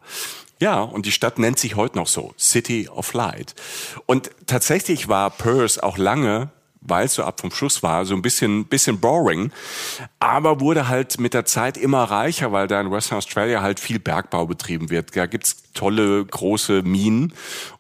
Ja, 0.60 0.82
und 0.82 1.06
die 1.06 1.12
Stadt 1.12 1.38
nennt 1.38 1.58
sich 1.58 1.74
heute 1.74 1.96
noch 1.96 2.06
so, 2.06 2.34
City 2.38 2.88
of 2.88 3.12
Light. 3.14 3.54
Und 4.06 4.30
tatsächlich 4.46 5.08
war 5.08 5.30
Perth 5.30 5.82
auch 5.82 5.96
lange 5.96 6.50
weil 6.80 7.06
es 7.06 7.14
so 7.14 7.24
ab 7.24 7.40
vom 7.40 7.50
Schuss 7.50 7.82
war, 7.82 8.04
so 8.04 8.14
ein 8.14 8.22
bisschen, 8.22 8.66
bisschen 8.66 9.00
boring, 9.00 9.52
aber 10.18 10.60
wurde 10.60 10.88
halt 10.88 11.20
mit 11.20 11.34
der 11.34 11.44
Zeit 11.44 11.76
immer 11.76 12.04
reicher, 12.04 12.52
weil 12.52 12.66
da 12.66 12.80
in 12.80 12.90
Western 12.90 13.18
Australia 13.18 13.60
halt 13.62 13.80
viel 13.80 13.98
Bergbau 13.98 14.46
betrieben 14.46 14.90
wird. 14.90 15.16
Da 15.16 15.26
gibt's 15.26 15.64
tolle, 15.74 16.24
große 16.24 16.82
Minen. 16.82 17.34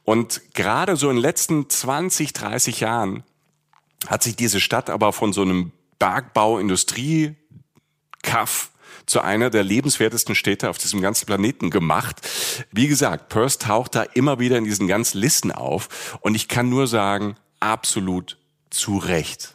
Und 0.04 0.42
gerade 0.54 0.96
so 0.96 1.08
in 1.08 1.16
den 1.16 1.22
letzten 1.22 1.70
20, 1.70 2.32
30 2.32 2.80
Jahren 2.80 3.22
hat 4.06 4.22
sich 4.22 4.36
diese 4.36 4.60
Stadt 4.60 4.90
aber 4.90 5.12
von 5.12 5.32
so 5.32 5.42
einem 5.42 5.72
Bergbau-Industrie-Kaff 5.98 8.70
zu 9.06 9.20
einer 9.20 9.50
der 9.50 9.64
lebenswertesten 9.64 10.34
Städte 10.34 10.70
auf 10.70 10.78
diesem 10.78 11.00
ganzen 11.00 11.26
Planeten 11.26 11.70
gemacht. 11.70 12.28
Wie 12.70 12.86
gesagt, 12.86 13.28
Perth 13.28 13.62
taucht 13.62 13.94
da 13.94 14.02
immer 14.02 14.38
wieder 14.38 14.56
in 14.56 14.64
diesen 14.64 14.86
ganzen 14.86 15.18
Listen 15.18 15.52
auf 15.52 16.18
und 16.20 16.34
ich 16.34 16.48
kann 16.48 16.68
nur 16.68 16.86
sagen, 16.86 17.36
absolut 17.58 18.38
zu 18.70 18.98
Recht. 18.98 19.54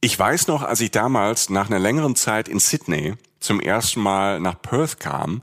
Ich 0.00 0.16
weiß 0.16 0.46
noch, 0.46 0.62
als 0.62 0.80
ich 0.80 0.92
damals 0.92 1.50
nach 1.50 1.68
einer 1.68 1.80
längeren 1.80 2.14
Zeit 2.14 2.48
in 2.48 2.60
Sydney 2.60 3.14
zum 3.40 3.60
ersten 3.60 4.00
Mal 4.00 4.40
nach 4.40 4.60
Perth 4.60 5.00
kam, 5.00 5.42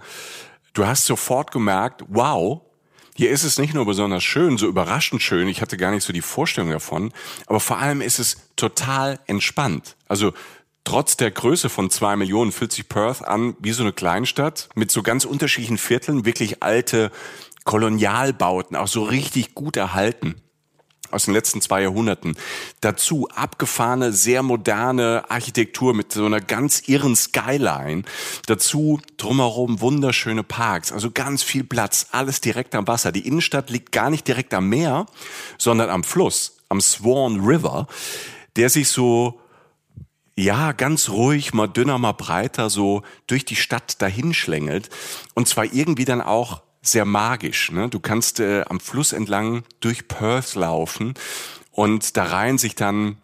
du 0.74 0.88
hast 0.88 1.05
sofort 1.05 1.51
gemerkt, 1.51 2.03
wow, 2.07 2.62
hier 3.15 3.31
ist 3.31 3.43
es 3.43 3.57
nicht 3.57 3.74
nur 3.74 3.86
besonders 3.86 4.24
schön, 4.24 4.57
so 4.57 4.67
überraschend 4.67 5.22
schön, 5.22 5.48
ich 5.48 5.62
hatte 5.62 5.77
gar 5.77 5.91
nicht 5.91 6.03
so 6.03 6.13
die 6.13 6.22
Vorstellung 6.22 6.72
davon, 6.72 7.12
aber 7.48 7.60
vor 7.60 7.79
allem 7.79 8.01
ist 8.01 8.19
es 8.19 8.38
total 8.55 9.19
entspannt. 9.27 9.95
Also 10.07 10.34
trotz 10.86 11.17
der 11.17 11.31
Größe 11.31 11.69
von 11.69 11.89
zwei 11.89 12.15
Millionen 12.15 12.51
fühlt 12.51 12.72
sich 12.72 12.88
Perth 12.88 13.25
an 13.25 13.55
wie 13.60 13.72
so 13.72 13.84
eine 13.84 13.93
Kleinstadt 13.93 14.69
mit 14.75 14.91
so 14.91 15.03
ganz 15.03 15.25
unterschiedlichen 15.25 15.77
Vierteln, 15.77 16.25
wirklich 16.25 16.63
alte 16.63 17.12
Kolonialbauten, 17.65 18.77
auch 18.77 18.88
so 18.88 19.03
richtig 19.03 19.53
gut 19.53 19.75
erhalten 19.75 20.36
aus 21.15 21.25
den 21.25 21.34
letzten 21.34 21.62
zwei 21.62 21.81
Jahrhunderten. 21.81 22.38
Dazu 22.81 23.27
abgefahrene, 23.34 24.13
sehr 24.13 24.43
moderne 24.43 25.24
Architektur 25.29 25.93
mit 25.93 26.12
so 26.12 26.25
einer 26.25 26.41
ganz 26.41 26.88
irren 26.88 27.15
Skyline. 27.15 28.03
Dazu 28.45 29.00
drumherum 29.17 29.81
wunderschöne 29.81 30.43
Parks, 30.43 30.91
also 30.91 31.10
ganz 31.12 31.41
viel 31.41 31.63
Platz, 31.63 32.07
alles 32.12 32.41
direkt 32.41 32.75
am 32.75 32.88
Wasser. 32.88 33.12
Die 33.12 33.27
Innenstadt 33.27 33.69
liegt 33.69 33.91
gar 33.91 34.10
nicht 34.10 34.27
direkt 34.27 34.53
am 34.53 34.69
Meer, 34.69 35.05
sondern 35.57 35.89
am 35.89 36.03
Fluss, 36.03 36.57
am 36.69 36.81
Swan 36.81 37.39
River, 37.39 37.88
der 38.55 38.69
sich 38.69 38.89
so 38.89 39.39
ja, 40.38 40.74
ganz 40.74 41.10
ruhig, 41.10 41.53
mal 41.53 41.67
dünner, 41.67 41.98
mal 41.98 42.12
breiter, 42.12 42.69
so 42.69 43.03
durch 43.25 43.45
die 43.45 43.55
Stadt 43.55 44.01
dahinschlängelt. 44.01 44.89
Und 45.34 45.48
zwar 45.48 45.63
irgendwie 45.63 46.03
dann 46.03 46.22
auch 46.22 46.62
sehr 46.88 47.06
magisch. 47.06 47.72
Ne? 47.72 47.89
Du 47.89 48.00
kannst 48.00 48.39
äh, 48.39 48.63
am 48.68 48.80
Fluss 48.80 49.13
entlang 49.13 49.63
durch 49.80 50.08
Perth 50.08 50.56
laufen 50.56 51.13
und 51.72 52.15
da 52.18 52.24
reihen 52.25 52.58
sich 52.58 52.75
dann 52.75 53.18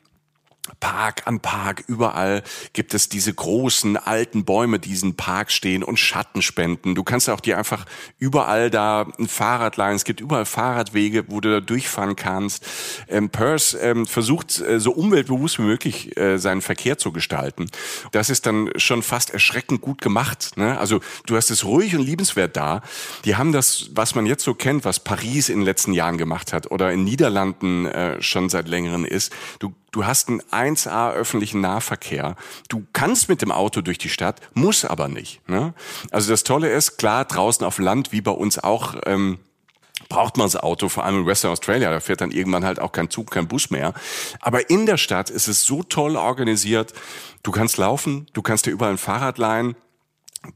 Park 0.80 1.24
an 1.26 1.40
Park, 1.40 1.84
überall 1.88 2.44
gibt 2.74 2.94
es 2.94 3.10
diese 3.10 3.34
großen 3.34 3.98
alten 3.98 4.46
Bäume, 4.46 4.80
die 4.80 4.92
diesen 4.92 5.16
Park 5.16 5.52
stehen 5.52 5.84
und 5.84 5.98
Schatten 5.98 6.42
spenden. 6.42 6.96
Du 6.96 7.04
kannst 7.04 7.30
auch 7.30 7.40
dir 7.40 7.58
einfach 7.58 7.86
überall 8.20 8.70
da 8.70 9.08
ein 9.18 9.30
Fahrrad 9.30 9.78
leihen. 9.78 9.96
Es 9.96 10.04
gibt 10.04 10.20
überall 10.20 10.46
Fahrradwege, 10.46 11.26
wo 11.30 11.40
du 11.40 11.50
da 11.50 11.62
durchfahren 11.62 12.18
kannst. 12.18 12.66
Ähm, 13.08 13.30
Perth 13.30 13.78
ähm, 13.82 14.06
versucht 14.06 14.60
äh, 14.60 14.82
so 14.82 14.92
umweltbewusst 14.92 15.60
wie 15.60 15.64
möglich 15.64 16.18
äh, 16.18 16.38
seinen 16.38 16.62
Verkehr 16.62 16.98
zu 16.98 17.14
gestalten. 17.14 17.68
Das 18.12 18.30
ist 18.30 18.46
dann 18.46 18.70
schon 18.76 19.02
fast 19.02 19.30
erschreckend 19.30 19.80
gut 19.80 20.02
gemacht. 20.02 20.58
Ne? 20.58 20.78
Also 20.78 21.00
du 21.26 21.38
hast 21.38 21.52
es 21.52 21.64
ruhig 21.64 21.96
und 21.96 22.02
liebenswert 22.02 22.58
da. 22.58 22.82
Die 23.24 23.38
haben 23.38 23.54
das, 23.54 23.92
was 23.94 24.14
man 24.14 24.26
jetzt 24.26 24.44
so 24.44 24.54
kennt, 24.54 24.84
was 24.84 25.00
Paris 25.00 25.48
in 25.48 25.60
den 25.60 25.66
letzten 25.66 25.94
Jahren 25.94 26.18
gemacht 26.18 26.52
hat 26.52 26.70
oder 26.70 26.92
in 26.92 27.06
Niederlanden 27.06 27.86
äh, 27.86 28.22
schon 28.22 28.50
seit 28.50 28.68
längerem 28.68 29.06
ist. 29.06 29.32
Du 29.60 29.74
Du 29.92 30.06
hast 30.06 30.30
einen 30.30 30.42
1A 30.42 31.12
öffentlichen 31.12 31.60
Nahverkehr. 31.60 32.38
Du 32.70 32.86
kannst 32.94 33.28
mit 33.28 33.42
dem 33.42 33.52
Auto 33.52 33.82
durch 33.82 33.98
die 33.98 34.10
Stadt, 34.10 34.40
muss 34.54 34.86
aber 34.86 35.10
nicht. 35.10 35.48
Ne? 35.50 35.74
Also 36.12 36.32
das 36.32 36.44
Tolle 36.44 36.72
ist, 36.72 36.98
klar, 36.98 37.26
draußen 37.26 37.66
auf 37.66 37.78
Land, 37.78 38.14
wie 38.14 38.22
bei 38.22 38.32
uns 38.32 38.58
auch, 38.58 38.96
ähm, 39.06 39.40
braucht 40.08 40.38
man 40.38 40.46
das 40.46 40.56
Auto, 40.56 40.88
vor 40.88 41.04
allem 41.04 41.20
in 41.20 41.26
Western 41.26 41.52
Australia, 41.52 41.92
da 41.92 42.00
fährt 42.00 42.22
dann 42.22 42.32
irgendwann 42.32 42.66
halt 42.66 42.80
auch 42.80 42.94
kein 42.94 43.10
Zug, 43.10 43.32
kein 43.32 43.48
Bus 43.48 43.70
mehr. 43.70 43.94
Aber 44.40 44.70
in 44.70 44.86
der 44.86 44.98
Stadt 44.98 45.30
ist 45.30 45.48
es 45.48 45.64
so 45.64 45.84
toll 45.84 46.16
organisiert. 46.16 46.94
Du 47.44 47.52
kannst 47.52 47.78
laufen, 47.78 48.28
du 48.34 48.42
kannst 48.42 48.66
dir 48.66 48.72
überall 48.72 48.94
ein 48.94 48.98
Fahrrad 48.98 49.38
leihen. 49.38 49.76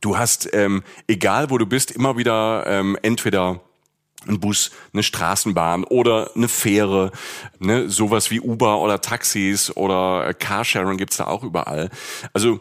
Du 0.01 0.17
hast, 0.17 0.49
ähm, 0.53 0.83
egal 1.07 1.49
wo 1.49 1.57
du 1.57 1.65
bist, 1.65 1.91
immer 1.91 2.17
wieder 2.17 2.65
ähm, 2.67 2.97
entweder 3.01 3.61
ein 4.27 4.39
Bus, 4.39 4.71
eine 4.93 5.03
Straßenbahn 5.03 5.83
oder 5.83 6.31
eine 6.35 6.47
Fähre, 6.47 7.11
ne, 7.59 7.89
sowas 7.89 8.31
wie 8.31 8.41
Uber 8.41 8.79
oder 8.79 9.01
Taxis 9.01 9.75
oder 9.75 10.33
Carsharing 10.33 10.97
gibt's 10.97 11.17
da 11.17 11.27
auch 11.27 11.43
überall. 11.43 11.89
Also 12.33 12.59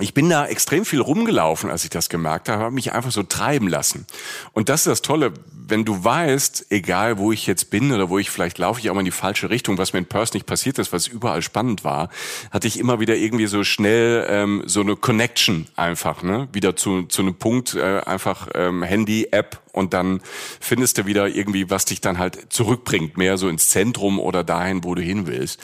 ich 0.00 0.14
bin 0.14 0.28
da 0.30 0.46
extrem 0.46 0.84
viel 0.84 1.00
rumgelaufen, 1.00 1.70
als 1.70 1.84
ich 1.84 1.90
das 1.90 2.08
gemerkt 2.08 2.48
habe, 2.48 2.62
habe 2.62 2.74
mich 2.74 2.92
einfach 2.92 3.10
so 3.10 3.22
treiben 3.22 3.68
lassen. 3.68 4.06
Und 4.52 4.68
das 4.68 4.80
ist 4.80 4.86
das 4.86 5.02
Tolle, 5.02 5.32
wenn 5.68 5.84
du 5.84 6.02
weißt, 6.02 6.66
egal 6.70 7.18
wo 7.18 7.32
ich 7.32 7.46
jetzt 7.46 7.70
bin 7.70 7.92
oder 7.92 8.08
wo 8.08 8.18
ich 8.18 8.30
vielleicht 8.30 8.58
laufe 8.58 8.80
ich 8.80 8.88
auch 8.88 8.94
mal 8.94 9.00
in 9.00 9.06
die 9.06 9.10
falsche 9.10 9.50
Richtung, 9.50 9.76
was 9.76 9.92
mir 9.92 9.98
in 9.98 10.06
Perth 10.06 10.34
nicht 10.34 10.46
passiert 10.46 10.78
ist, 10.78 10.92
was 10.92 11.06
überall 11.06 11.42
spannend 11.42 11.84
war, 11.84 12.08
hatte 12.50 12.66
ich 12.66 12.78
immer 12.78 13.00
wieder 13.00 13.16
irgendwie 13.16 13.46
so 13.46 13.64
schnell 13.64 14.26
ähm, 14.28 14.62
so 14.66 14.80
eine 14.80 14.96
Connection 14.96 15.66
einfach, 15.76 16.22
ne, 16.22 16.48
wieder 16.52 16.76
zu 16.76 17.02
zu 17.02 17.22
einem 17.22 17.34
Punkt, 17.34 17.74
äh, 17.74 18.00
einfach 18.00 18.48
ähm, 18.54 18.82
Handy, 18.82 19.28
App 19.30 19.60
und 19.72 19.92
dann 19.94 20.20
findest 20.60 20.98
du 20.98 21.06
wieder 21.06 21.28
irgendwie, 21.28 21.70
was 21.70 21.84
dich 21.84 22.00
dann 22.00 22.18
halt 22.18 22.52
zurückbringt, 22.52 23.16
mehr 23.16 23.36
so 23.36 23.48
ins 23.48 23.68
Zentrum 23.68 24.18
oder 24.18 24.44
dahin, 24.44 24.84
wo 24.84 24.94
du 24.94 25.02
hin 25.02 25.26
willst. 25.26 25.60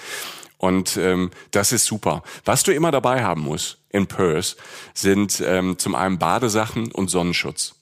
Und 0.65 0.97
ähm, 0.97 1.31
das 1.51 1.73
ist 1.73 1.85
super. 1.85 2.23
Was 2.47 2.63
du 2.63 2.73
immer 2.73 2.91
dabei 2.91 3.23
haben 3.23 3.43
musst 3.43 3.85
in 3.91 4.07
Perth 4.07 4.57
sind 4.95 5.43
ähm, 5.45 5.79
zum 5.79 5.95
einen 5.95 6.19
Badesachen 6.19 6.91
und 6.91 7.11
Sonnenschutz. 7.11 7.75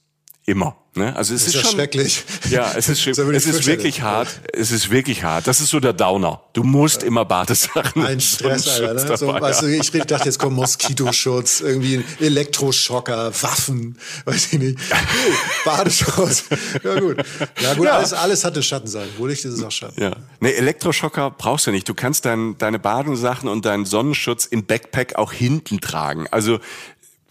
Immer. 0.46 0.81
Ne? 0.94 1.16
Also 1.16 1.32
es 1.32 1.42
ist, 1.42 1.48
ist 1.48 1.54
ja 1.54 1.62
schon, 1.62 1.70
schrecklich. 1.70 2.22
Ja, 2.50 2.72
es 2.76 2.86
ist, 2.90 3.06
es 3.06 3.46
ist 3.46 3.66
wirklich 3.66 4.02
hart. 4.02 4.28
Es 4.52 4.70
ist 4.70 4.90
wirklich 4.90 5.22
hart. 5.22 5.46
Das 5.46 5.62
ist 5.62 5.70
so 5.70 5.80
der 5.80 5.94
Downer. 5.94 6.42
Du 6.52 6.64
musst 6.64 7.02
immer 7.02 7.24
Badesachen. 7.24 8.04
Ein 8.04 8.20
Stress, 8.20 8.68
Alter. 8.68 9.08
Ne? 9.08 9.16
So, 9.16 9.28
weißt 9.28 9.62
du, 9.62 9.66
ich 9.68 9.90
dachte, 9.90 10.26
jetzt 10.26 10.38
kommt 10.38 10.54
Moskitoschutz, 10.54 11.62
irgendwie 11.62 11.96
ein 11.96 12.04
Elektroschocker, 12.20 13.32
Waffen, 13.40 13.96
weiß 14.26 14.52
ich 14.52 14.58
nicht. 14.58 14.78
Badeschutz. 15.64 16.44
Ja 16.84 17.00
gut. 17.00 17.24
Ja 17.62 17.72
gut, 17.72 17.86
ja. 17.86 17.96
Alles, 17.96 18.12
alles 18.12 18.44
hatte 18.44 18.62
Schattenseiten. 18.62 19.12
Wo 19.16 19.26
Licht 19.26 19.46
ist 19.46 19.54
es 19.54 19.62
auch 19.62 19.70
Schatten. 19.70 19.98
Ja. 19.98 20.12
Nee, 20.40 20.52
Elektroschocker 20.52 21.30
brauchst 21.30 21.66
du 21.66 21.70
nicht. 21.70 21.88
Du 21.88 21.94
kannst 21.94 22.26
dein, 22.26 22.58
deine 22.58 22.78
Badesachen 22.78 23.48
und 23.48 23.64
deinen 23.64 23.86
Sonnenschutz 23.86 24.44
im 24.44 24.66
Backpack 24.66 25.16
auch 25.16 25.32
hinten 25.32 25.80
tragen. 25.80 26.26
Also 26.30 26.60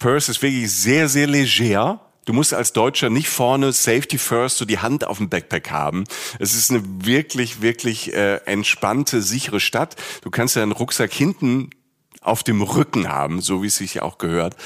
Perth 0.00 0.28
ist 0.28 0.42
wirklich 0.42 0.72
sehr, 0.72 1.08
sehr 1.08 1.28
leger 1.28 2.00
Du 2.24 2.32
musst 2.32 2.54
als 2.54 2.72
Deutscher 2.72 3.10
nicht 3.10 3.28
vorne 3.28 3.72
Safety 3.72 4.16
First 4.18 4.58
so 4.58 4.64
die 4.64 4.78
Hand 4.78 5.06
auf 5.06 5.18
dem 5.18 5.28
Backpack 5.28 5.70
haben. 5.70 6.04
Es 6.38 6.54
ist 6.54 6.70
eine 6.70 6.82
wirklich, 6.84 7.62
wirklich 7.62 8.12
äh, 8.12 8.36
entspannte, 8.44 9.22
sichere 9.22 9.58
Stadt. 9.58 9.96
Du 10.22 10.30
kannst 10.30 10.54
ja 10.54 10.62
einen 10.62 10.72
Rucksack 10.72 11.12
hinten 11.12 11.70
auf 12.20 12.44
dem 12.44 12.62
Rücken 12.62 13.08
haben, 13.08 13.40
so 13.40 13.62
wie 13.62 13.66
es 13.66 13.76
sich 13.76 14.00
auch 14.00 14.18
gehört. 14.18 14.56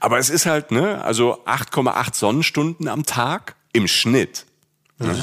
Aber 0.00 0.18
es 0.18 0.30
ist 0.30 0.46
halt, 0.46 0.72
ne, 0.72 1.04
also 1.04 1.44
8,8 1.44 2.16
Sonnenstunden 2.16 2.88
am 2.88 3.06
Tag 3.06 3.54
im 3.72 3.86
Schnitt. 3.86 4.46
Ne? 4.98 5.22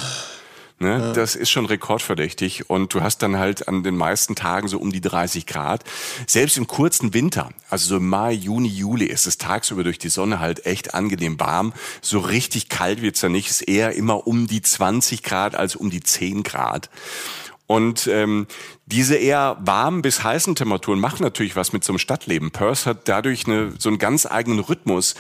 Ne? 0.82 0.98
Ja. 0.98 1.14
Das 1.14 1.36
ist 1.36 1.52
schon 1.52 1.68
rekordverdächtig 1.68 2.72
und 2.72 2.92
du 2.96 3.02
hast 3.02 3.20
dann 3.20 3.38
halt 3.38 3.68
an 3.68 3.84
den 3.84 3.96
meisten 3.96 4.34
Tagen 4.34 4.68
so 4.68 4.80
um 4.80 4.92
die 4.92 5.00
30 5.00 5.46
Grad. 5.46 5.84
Selbst 6.26 6.58
im 6.58 6.66
kurzen 6.66 7.14
Winter, 7.14 7.52
also 7.70 7.88
so 7.88 7.98
im 7.98 8.10
Mai, 8.10 8.32
Juni, 8.32 8.68
Juli, 8.68 9.06
ist 9.06 9.28
es 9.28 9.38
tagsüber 9.38 9.84
durch 9.84 10.00
die 10.00 10.10
Sonne 10.10 10.40
halt 10.40 10.66
echt 10.66 10.96
angenehm 10.96 11.40
warm. 11.40 11.74
So 12.02 12.18
richtig 12.18 12.68
kalt 12.68 13.04
wird's 13.04 13.22
ja 13.22 13.30
nicht, 13.30 13.52
ist 13.52 13.62
eher 13.62 13.94
immer 13.94 14.26
um 14.26 14.48
die 14.48 14.64
20 14.64 15.22
Grad 15.22 15.54
als 15.54 15.76
um 15.76 15.92
die 15.92 16.02
10 16.02 16.42
Grad. 16.42 16.90
Und 17.68 18.08
ähm, 18.08 18.48
diese 18.88 19.16
eher 19.16 19.58
warmen 19.62 20.02
bis 20.02 20.24
heißen 20.24 20.56
Temperaturen 20.56 21.00
machen 21.00 21.22
natürlich 21.22 21.56
was 21.56 21.74
mit 21.74 21.84
so 21.84 21.94
einem 21.94 22.00
Stadtleben. 22.00 22.50
Perth 22.50 22.88
hat 22.88 23.08
dadurch 23.08 23.46
eine, 23.46 23.72
so 23.78 23.90
einen 23.90 24.00
ganz 24.00 24.26
eigenen 24.26 24.60
Rhythmus, 24.60 25.14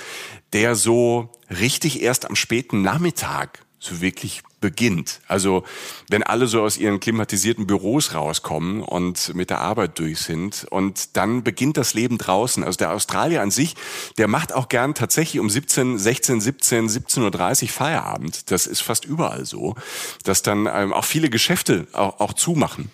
der 0.54 0.74
so 0.74 1.30
richtig 1.52 2.02
erst 2.02 2.28
am 2.28 2.36
späten 2.36 2.82
Nachmittag 2.82 3.64
so 3.80 4.02
wirklich 4.02 4.44
beginnt. 4.62 5.20
Also 5.28 5.66
wenn 6.10 6.24
alle 6.24 6.48
so 6.48 6.62
aus 6.62 6.78
ihren 6.78 7.00
klimatisierten 7.00 7.68
Büros 7.68 8.14
rauskommen 8.14 8.82
und 8.82 9.34
mit 9.36 9.50
der 9.50 9.60
Arbeit 9.60 10.00
durch 10.00 10.20
sind 10.20 10.66
und 10.70 11.18
dann 11.18 11.44
beginnt 11.44 11.76
das 11.76 11.94
Leben 11.94 12.18
draußen. 12.18 12.64
Also 12.64 12.78
der 12.78 12.94
Australier 12.94 13.42
an 13.42 13.52
sich, 13.52 13.76
der 14.18 14.30
macht 14.30 14.54
auch 14.54 14.70
gern 14.70 14.94
tatsächlich 14.94 15.40
um 15.42 15.50
17, 15.50 15.98
16, 15.98 16.40
17, 16.40 16.88
17.30 16.90 17.64
Uhr 17.64 17.70
Feierabend. 17.70 18.52
Das 18.52 18.68
ist 18.68 18.82
fast 18.82 19.04
überall 19.04 19.46
so, 19.46 19.76
dass 20.24 20.44
dann 20.44 20.70
ähm, 20.72 20.94
auch 20.94 21.06
viele 21.06 21.30
Geschäfte 21.30 21.88
auch, 21.92 22.20
auch 22.20 22.34
zumachen, 22.34 22.90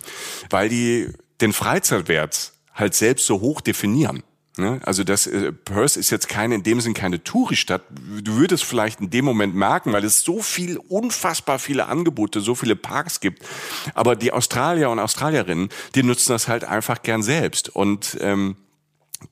weil 0.50 0.68
die 0.68 1.12
den 1.40 1.52
Freizeitwert 1.52 2.52
halt 2.74 2.94
selbst 2.94 3.26
so 3.26 3.40
hoch 3.40 3.60
definieren. 3.60 4.22
Ne? 4.58 4.80
Also 4.84 5.04
das 5.04 5.26
äh, 5.26 5.52
Perth 5.52 5.96
ist 5.96 6.10
jetzt 6.10 6.28
keine 6.28 6.56
in 6.56 6.62
dem 6.62 6.80
Sinn 6.80 6.94
keine 6.94 7.22
Touristadt. 7.22 7.82
Du 8.22 8.36
würdest 8.36 8.64
vielleicht 8.64 9.00
in 9.00 9.10
dem 9.10 9.24
Moment 9.24 9.54
merken, 9.54 9.92
weil 9.92 10.04
es 10.04 10.22
so 10.22 10.42
viel 10.42 10.78
unfassbar 10.88 11.58
viele 11.58 11.86
Angebote, 11.86 12.40
so 12.40 12.54
viele 12.54 12.76
Parks 12.76 13.20
gibt. 13.20 13.44
Aber 13.94 14.16
die 14.16 14.32
Australier 14.32 14.90
und 14.90 14.98
Australierinnen, 14.98 15.68
die 15.94 16.02
nutzen 16.02 16.32
das 16.32 16.48
halt 16.48 16.64
einfach 16.64 17.02
gern 17.02 17.22
selbst 17.22 17.68
und 17.68 18.18
ähm, 18.20 18.56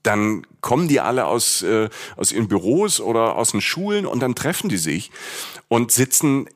dann 0.03 0.47
kommen 0.61 0.89
die 0.89 1.01
alle 1.01 1.27
aus, 1.27 1.63
äh, 1.63 1.89
aus 2.17 2.33
ihren 2.33 2.49
Büros 2.49 3.01
oder 3.01 3.37
aus 3.37 3.53
den 3.53 3.61
Schulen 3.61 4.07
und 4.07 4.21
dann 4.21 4.35
treffen 4.35 4.69
die 4.69 4.79
sich 4.79 5.11
und 5.69 5.93
sitzen 5.93 6.49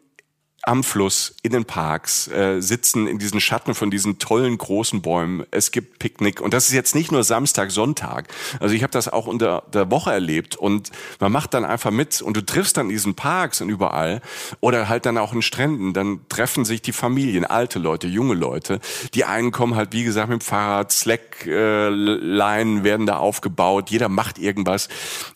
am 0.62 0.84
Fluss, 0.84 1.34
in 1.42 1.52
den 1.52 1.64
Parks, 1.64 2.28
äh, 2.28 2.60
sitzen 2.60 3.06
in 3.06 3.18
diesen 3.18 3.40
Schatten 3.40 3.74
von 3.74 3.90
diesen 3.90 4.18
tollen 4.18 4.58
großen 4.58 5.00
Bäumen. 5.00 5.44
Es 5.50 5.70
gibt 5.70 5.98
Picknick 5.98 6.40
und 6.40 6.52
das 6.52 6.66
ist 6.66 6.74
jetzt 6.74 6.94
nicht 6.94 7.10
nur 7.10 7.24
Samstag, 7.24 7.70
Sonntag. 7.70 8.28
Also 8.60 8.74
ich 8.74 8.82
habe 8.82 8.90
das 8.90 9.08
auch 9.08 9.26
unter 9.26 9.62
der 9.72 9.90
Woche 9.90 10.12
erlebt 10.12 10.56
und 10.56 10.90
man 11.18 11.32
macht 11.32 11.54
dann 11.54 11.64
einfach 11.64 11.90
mit 11.90 12.20
und 12.20 12.36
du 12.36 12.44
triffst 12.44 12.76
dann 12.76 12.90
diesen 12.90 13.14
Parks 13.14 13.62
und 13.62 13.70
überall 13.70 14.20
oder 14.60 14.88
halt 14.88 15.06
dann 15.06 15.16
auch 15.16 15.32
in 15.32 15.40
Stränden. 15.40 15.94
Dann 15.94 16.20
treffen 16.28 16.66
sich 16.66 16.82
die 16.82 16.92
Familien, 16.92 17.46
alte 17.46 17.78
Leute, 17.78 18.06
junge 18.06 18.34
Leute. 18.34 18.80
Die 19.14 19.24
einen 19.24 19.52
kommen 19.52 19.76
halt 19.76 19.92
wie 19.92 20.04
gesagt 20.04 20.28
mit 20.28 20.42
dem 20.42 20.44
Fahrrad, 20.44 20.92
Slackline 20.92 22.84
werden 22.84 23.06
da 23.06 23.16
aufgebaut. 23.16 23.88
Jeder 23.88 24.10
macht 24.10 24.38
irgendwas. 24.38 24.88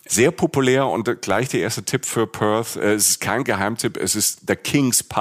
Sehr 0.07 0.29
populär 0.29 0.85
und 0.85 1.21
gleich 1.23 1.49
der 1.49 1.61
erste 1.61 1.83
Tipp 1.83 2.05
für 2.05 2.27
Perth. 2.27 2.75
Äh, 2.75 2.93
es 2.93 3.09
ist 3.09 3.21
kein 3.21 3.43
Geheimtipp, 3.43 3.97
es 3.97 4.15
ist 4.15 4.47
der 4.47 4.55
Kings 4.55 5.01
Park. 5.01 5.14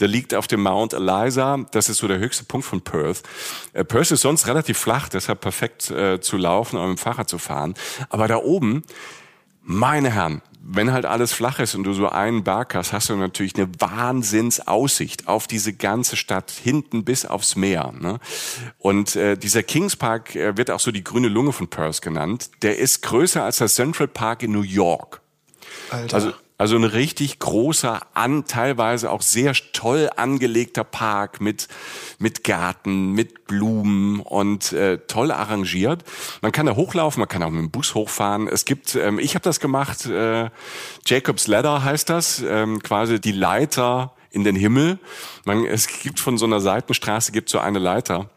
Der 0.00 0.08
liegt 0.08 0.34
auf 0.34 0.46
dem 0.46 0.62
Mount 0.62 0.92
Eliza. 0.92 1.58
Das 1.72 1.88
ist 1.88 1.98
so 1.98 2.08
der 2.08 2.18
höchste 2.18 2.44
Punkt 2.44 2.66
von 2.66 2.80
Perth. 2.80 3.22
Äh, 3.72 3.84
Perth 3.84 4.10
ist 4.10 4.22
sonst 4.22 4.46
relativ 4.46 4.78
flach, 4.78 5.08
deshalb 5.08 5.40
perfekt 5.40 5.90
äh, 5.90 6.20
zu 6.20 6.36
laufen 6.36 6.76
oder 6.76 6.88
mit 6.88 6.98
dem 6.98 7.00
Fahrrad 7.00 7.28
zu 7.28 7.38
fahren. 7.38 7.74
Aber 8.10 8.28
da 8.28 8.36
oben, 8.36 8.82
meine 9.62 10.10
Herren, 10.10 10.42
wenn 10.70 10.92
halt 10.92 11.06
alles 11.06 11.32
flach 11.32 11.60
ist 11.60 11.74
und 11.74 11.84
du 11.84 11.94
so 11.94 12.08
einen 12.08 12.44
Berg 12.44 12.74
hast, 12.74 12.92
hast 12.92 13.08
du 13.08 13.16
natürlich 13.16 13.56
eine 13.56 13.68
Wahnsinnsaussicht 13.78 15.26
auf 15.26 15.46
diese 15.46 15.72
ganze 15.72 16.16
Stadt, 16.16 16.50
hinten 16.50 17.04
bis 17.04 17.24
aufs 17.24 17.56
Meer. 17.56 17.92
Ne? 17.98 18.18
Und 18.78 19.16
äh, 19.16 19.36
dieser 19.36 19.62
Kings 19.62 19.96
Park 19.96 20.36
äh, 20.36 20.56
wird 20.56 20.70
auch 20.70 20.80
so 20.80 20.90
die 20.90 21.02
grüne 21.02 21.28
Lunge 21.28 21.52
von 21.52 21.68
Perth 21.68 22.02
genannt. 22.02 22.50
Der 22.62 22.78
ist 22.78 23.02
größer 23.02 23.42
als 23.42 23.58
der 23.58 23.68
Central 23.68 24.08
Park 24.08 24.42
in 24.42 24.52
New 24.52 24.62
York. 24.62 25.22
Alter. 25.90 26.14
Also 26.14 26.32
also 26.58 26.74
ein 26.74 26.84
richtig 26.84 27.38
großer, 27.38 28.00
an, 28.14 28.44
teilweise 28.44 29.10
auch 29.10 29.22
sehr 29.22 29.54
toll 29.72 30.10
angelegter 30.16 30.82
Park 30.82 31.40
mit, 31.40 31.68
mit 32.18 32.42
Garten, 32.42 33.12
mit 33.12 33.46
Blumen 33.46 34.20
und 34.20 34.72
äh, 34.72 34.98
toll 35.06 35.30
arrangiert. 35.30 36.02
Man 36.42 36.50
kann 36.50 36.66
da 36.66 36.74
hochlaufen, 36.74 37.20
man 37.20 37.28
kann 37.28 37.44
auch 37.44 37.50
mit 37.50 37.60
dem 37.60 37.70
Bus 37.70 37.94
hochfahren. 37.94 38.48
Es 38.48 38.64
gibt, 38.64 38.96
ähm, 38.96 39.20
ich 39.20 39.36
habe 39.36 39.44
das 39.44 39.60
gemacht, 39.60 40.06
äh, 40.06 40.50
Jacob's 41.06 41.46
Ladder 41.46 41.84
heißt 41.84 42.10
das, 42.10 42.42
ähm, 42.46 42.82
quasi 42.82 43.20
die 43.20 43.32
Leiter 43.32 44.12
in 44.30 44.42
den 44.42 44.56
Himmel. 44.56 44.98
Man, 45.44 45.64
es 45.64 45.86
gibt 45.86 46.18
von 46.18 46.38
so 46.38 46.46
einer 46.46 46.60
Seitenstraße 46.60 47.30
gibt 47.30 47.48
so 47.48 47.60
eine 47.60 47.78
Leiter 47.78 48.28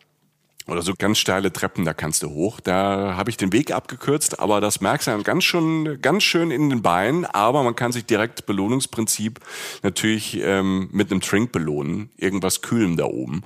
oder 0.68 0.82
so 0.82 0.94
ganz 0.98 1.18
steile 1.18 1.52
Treppen, 1.52 1.86
da 1.86 1.94
kannst 1.94 2.24
du 2.24 2.30
hoch. 2.30 2.60
Da 2.60 3.16
habe 3.18 3.30
ich 3.30 3.38
den 3.38 3.52
Weg 3.52 3.72
abgekürzt, 3.72 4.40
aber 4.40 4.62
das 4.62 4.82
merkst 4.82 5.08
du 5.08 5.12
dann 5.12 5.24
ganz 5.24 5.44
schon, 5.44 6.02
ganz 6.02 6.24
schön 6.24 6.52
in 6.52 6.70
den 6.70 6.82
Beinen. 6.82 7.26
Aber 7.26 7.64
man 7.64 7.76
kann 7.76 7.92
sich 7.92 8.06
direkt 8.06 8.46
Belohnungsprinzip 8.46 9.40
natürlich 9.84 10.40
ähm, 10.42 10.90
mit 10.92 11.12
einem 11.12 11.22
Trink 11.22 11.52
belohnen, 11.52 12.12
irgendwas 12.18 12.62
Kühlem 12.62 12.98
da 12.98 13.06
oben. 13.06 13.44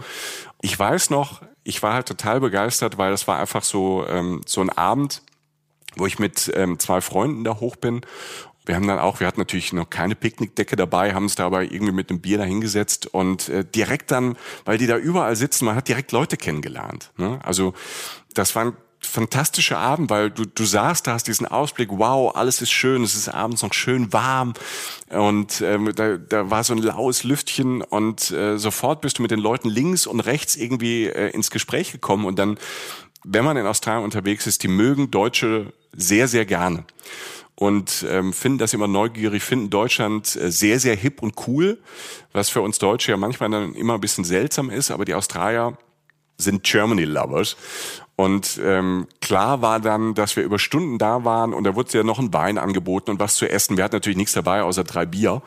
Ich 0.62 0.78
weiß 0.78 1.10
noch, 1.10 1.42
ich 1.64 1.82
war 1.82 1.94
halt 1.94 2.08
total 2.08 2.40
begeistert, 2.40 2.98
weil 2.98 3.12
das 3.12 3.28
war 3.28 3.40
einfach 3.40 3.64
so 3.64 4.06
ähm, 4.08 4.42
so 4.46 4.62
ein 4.62 4.70
Abend, 4.70 5.22
wo 5.96 6.06
ich 6.06 6.20
mit 6.20 6.52
ähm, 6.56 6.80
zwei 6.80 7.02
Freunden 7.02 7.44
da 7.44 7.60
hoch 7.60 7.76
bin 7.76 8.02
wir 8.66 8.76
haben 8.76 8.88
dann 8.88 9.00
auch, 9.00 9.20
wir 9.20 9.28
hatten 9.28 9.40
natürlich 9.40 9.74
noch 9.74 9.90
keine 9.90 10.16
Picknickdecke 10.16 10.76
dabei, 10.76 11.14
haben 11.14 11.24
uns 11.24 11.36
da 11.36 11.46
aber 11.46 11.64
irgendwie 11.64 11.94
mit 11.94 12.10
einem 12.10 12.22
Bier 12.22 12.38
da 12.38 12.44
hingesetzt 12.44 13.08
und 13.08 13.50
äh, 13.50 13.64
direkt 13.64 14.12
dann, 14.12 14.38
weil 14.66 14.78
die 14.78 14.88
da 14.88 14.98
überall 14.98 15.36
sitzen, 15.36 15.66
man 15.66 15.76
hat 15.76 15.88
direkt 15.88 16.12
Leute 16.12 16.38
kennengelernt. 16.38 17.12
Ne? 17.18 17.40
Also 17.44 17.74
das 18.34 18.56
war 18.56 18.66
ein 18.66 18.74
fantastischer 19.00 19.78
Abend, 19.78 20.10
weil 20.10 20.32
du, 20.32 20.46
du 20.46 20.66
saßt, 20.66 21.06
da 21.06 21.14
hast 21.14 21.28
diesen 21.28 21.46
Ausblick, 21.46 21.90
wow, 21.92 22.36
alles 22.36 22.62
ist 22.62 22.72
schön, 22.72 23.04
es 23.04 23.16
ist 23.16 23.30
abends 23.30 23.62
noch 23.62 23.74
schön 23.74 24.12
warm 24.12 24.54
und 25.10 25.62
ähm, 25.62 25.92
da, 25.96 26.18
da 26.18 26.50
war 26.50 26.64
so 26.64 26.74
ein 26.74 26.80
laues 26.80 27.24
Lüftchen 27.24 27.82
und 27.82 28.32
äh, 28.32 28.58
sofort 28.58 29.02
bist 29.02 29.20
du 29.20 29.22
mit 29.22 29.32
den 29.32 29.40
Leuten 29.40 29.70
links 29.70 30.08
und 30.08 30.22
rechts 30.22 30.56
irgendwie 30.56 31.06
äh, 31.06 31.30
ins 31.30 31.52
Gespräch 31.52 31.92
gekommen 31.92 32.26
und 32.26 32.40
dann, 32.40 32.58
wenn 33.24 33.46
man 33.46 33.58
in 33.58 33.68
Australien 33.68 34.04
unterwegs 34.04 34.48
ist, 34.48 34.64
die 34.64 34.68
mögen 34.68 35.12
Deutsche 35.12 35.72
sehr, 35.94 36.28
sehr 36.28 36.46
gerne 36.46 36.84
und 37.56 38.06
ähm, 38.10 38.34
finden 38.34 38.58
das 38.58 38.74
immer 38.74 38.88
neugierig, 38.88 39.44
finden 39.44 39.70
Deutschland 39.70 40.36
äh, 40.36 40.52
sehr, 40.52 40.80
sehr 40.80 40.96
hip 40.96 41.22
und 41.22 41.48
cool, 41.48 41.80
was 42.34 42.50
für 42.50 42.62
uns 42.62 42.80
Deutsche 42.80 43.12
ja 43.12 43.18
manchmal 43.18 43.50
dann 43.50 43.74
immer 43.76 43.96
ein 43.96 44.02
bisschen 44.02 44.26
seltsam 44.26 44.70
ist, 44.70 44.92
aber 44.92 45.06
die 45.06 45.14
Australier 45.14 45.78
sind 46.38 46.64
Germany 46.64 47.06
Lovers. 47.06 47.56
Und 48.18 48.60
ähm, 48.64 49.08
klar 49.22 49.62
war 49.62 49.80
dann, 49.80 50.14
dass 50.14 50.36
wir 50.36 50.44
über 50.44 50.60
Stunden 50.60 50.98
da 50.98 51.26
waren 51.26 51.54
und 51.54 51.66
da 51.66 51.76
wurde 51.76 51.98
ja 51.98 52.04
noch 52.04 52.20
ein 52.20 52.34
Wein 52.34 52.58
angeboten 52.58 53.12
und 53.12 53.20
was 53.20 53.36
zu 53.36 53.50
essen. 53.50 53.76
Wir 53.78 53.84
hatten 53.84 53.96
natürlich 53.96 54.18
nichts 54.18 54.34
dabei, 54.34 54.62
außer 54.64 54.84
drei 54.84 55.06
Bier. 55.06 55.42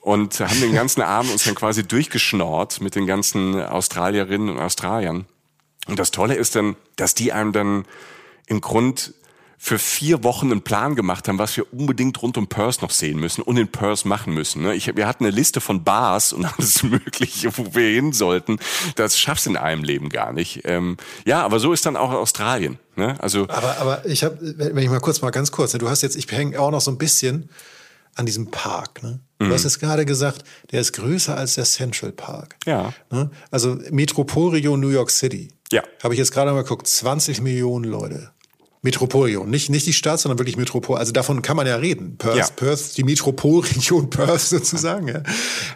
Und 0.00 0.40
haben 0.40 0.60
den 0.60 0.74
ganzen 0.74 1.02
Abend 1.02 1.30
uns 1.32 1.44
dann 1.44 1.54
quasi 1.54 1.86
durchgeschnort 1.86 2.80
mit 2.80 2.94
den 2.94 3.06
ganzen 3.06 3.60
Australierinnen 3.60 4.48
und 4.48 4.58
Australiern. 4.58 5.26
Und 5.86 5.98
das 5.98 6.10
Tolle 6.10 6.34
ist 6.34 6.56
dann, 6.56 6.76
dass 6.96 7.14
die 7.14 7.32
einem 7.32 7.52
dann 7.52 7.84
im 8.46 8.60
Grund 8.60 9.14
für 9.60 9.78
vier 9.78 10.22
Wochen 10.22 10.52
einen 10.52 10.62
Plan 10.62 10.94
gemacht 10.94 11.26
haben, 11.26 11.38
was 11.38 11.56
wir 11.56 11.72
unbedingt 11.72 12.22
rund 12.22 12.38
um 12.38 12.46
Perth 12.46 12.80
noch 12.80 12.92
sehen 12.92 13.18
müssen 13.18 13.42
und 13.42 13.56
in 13.56 13.66
Perth 13.66 14.04
machen 14.04 14.32
müssen. 14.32 14.62
Ne? 14.62 14.76
Ich, 14.76 14.94
wir 14.96 15.06
hatten 15.06 15.24
eine 15.24 15.34
Liste 15.34 15.60
von 15.60 15.82
Bars 15.82 16.32
und 16.32 16.44
alles 16.56 16.84
Mögliche, 16.84 17.56
wo 17.58 17.74
wir 17.74 17.88
hin 17.88 18.12
sollten. 18.12 18.58
Das 18.94 19.18
schaffst 19.18 19.46
du 19.46 19.50
in 19.50 19.56
einem 19.56 19.82
Leben 19.82 20.10
gar 20.10 20.32
nicht. 20.32 20.60
Ähm, 20.64 20.96
ja, 21.26 21.44
aber 21.44 21.58
so 21.58 21.72
ist 21.72 21.84
dann 21.84 21.96
auch 21.96 22.12
Australien. 22.12 22.78
Ne? 22.94 23.16
Also 23.20 23.48
aber, 23.48 23.78
aber 23.78 24.06
ich 24.06 24.22
habe, 24.22 24.38
wenn 24.40 24.78
ich 24.78 24.90
mal 24.90 25.00
kurz 25.00 25.22
mal 25.22 25.30
ganz 25.30 25.50
kurz, 25.50 25.72
ne, 25.72 25.80
du 25.80 25.90
hast 25.90 26.02
jetzt, 26.02 26.16
ich 26.16 26.30
hänge 26.30 26.58
auch 26.60 26.70
noch 26.70 26.80
so 26.80 26.92
ein 26.92 26.98
bisschen 26.98 27.50
an 28.14 28.26
diesem 28.26 28.50
Park. 28.52 29.02
Ne? 29.02 29.20
Du 29.38 29.46
mhm. 29.46 29.52
hast 29.52 29.64
jetzt 29.64 29.80
gerade 29.80 30.06
gesagt, 30.06 30.44
der 30.70 30.80
ist 30.80 30.92
größer 30.92 31.36
als 31.36 31.54
der 31.54 31.64
Central 31.64 32.12
Park. 32.12 32.56
Ja. 32.64 32.92
Ne? 33.10 33.30
Also 33.50 33.76
Metropolregion 33.90 34.78
New 34.78 34.88
York 34.88 35.10
City. 35.10 35.48
Ja. 35.72 35.82
Habe 36.02 36.14
ich 36.14 36.18
jetzt 36.18 36.32
gerade 36.32 36.52
mal 36.52 36.62
geguckt, 36.62 36.86
20 36.86 37.40
Millionen 37.40 37.84
Leute. 37.84 38.30
Metropolregion, 38.82 39.50
nicht, 39.50 39.70
nicht 39.70 39.86
die 39.86 39.92
Stadt, 39.92 40.20
sondern 40.20 40.38
wirklich 40.38 40.56
Metropol. 40.56 40.98
Also 40.98 41.12
davon 41.12 41.42
kann 41.42 41.56
man 41.56 41.66
ja 41.66 41.76
reden. 41.76 42.16
Perth, 42.16 42.36
ja. 42.36 42.46
Perth 42.54 42.96
die 42.96 43.02
Metropolregion 43.02 44.08
Perth 44.10 44.40
sozusagen, 44.40 45.08
ja, 45.08 45.22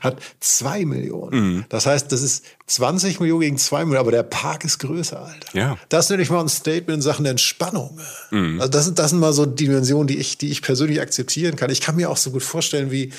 hat 0.01 0.23
zwei 0.41 0.85
Millionen. 0.85 1.55
Mhm. 1.55 1.65
Das 1.69 1.87
heißt, 1.87 2.13
das 2.13 2.23
ist 2.23 2.45
20 2.67 3.21
Millionen 3.21 3.41
gegen 3.41 3.59
zwei 3.59 3.81
Millionen, 3.85 4.01
aber 4.01 4.13
der 4.13 4.23
Park 4.23 4.65
ist 4.65 4.79
größer, 4.79 5.21
Alter. 5.21 5.59
Ja. 5.59 5.79
Das 5.89 6.11
nenne 6.11 6.23
ich 6.23 6.31
mal 6.31 6.41
ein 6.41 6.49
Statement 6.49 6.97
in 6.97 7.03
Sachen 7.03 7.27
Entspannung. 7.27 7.99
Mhm. 8.31 8.61
Also 8.61 8.71
das 8.71 8.85
sind, 8.85 8.99
das 8.99 9.11
sind 9.11 9.19
mal 9.19 9.33
so 9.33 9.47
Dimensionen, 9.47 10.07
die 10.07 10.19
ich, 10.19 10.39
die 10.39 10.51
ich 10.51 10.63
persönlich 10.63 11.01
akzeptieren 11.01 11.57
kann. 11.57 11.71
Ich 11.71 11.81
kann 11.81 11.97
mir 11.97 12.09
auch 12.09 12.17
so 12.17 12.31
gut 12.31 12.43
vorstellen, 12.43 12.91
wie, 12.91 13.13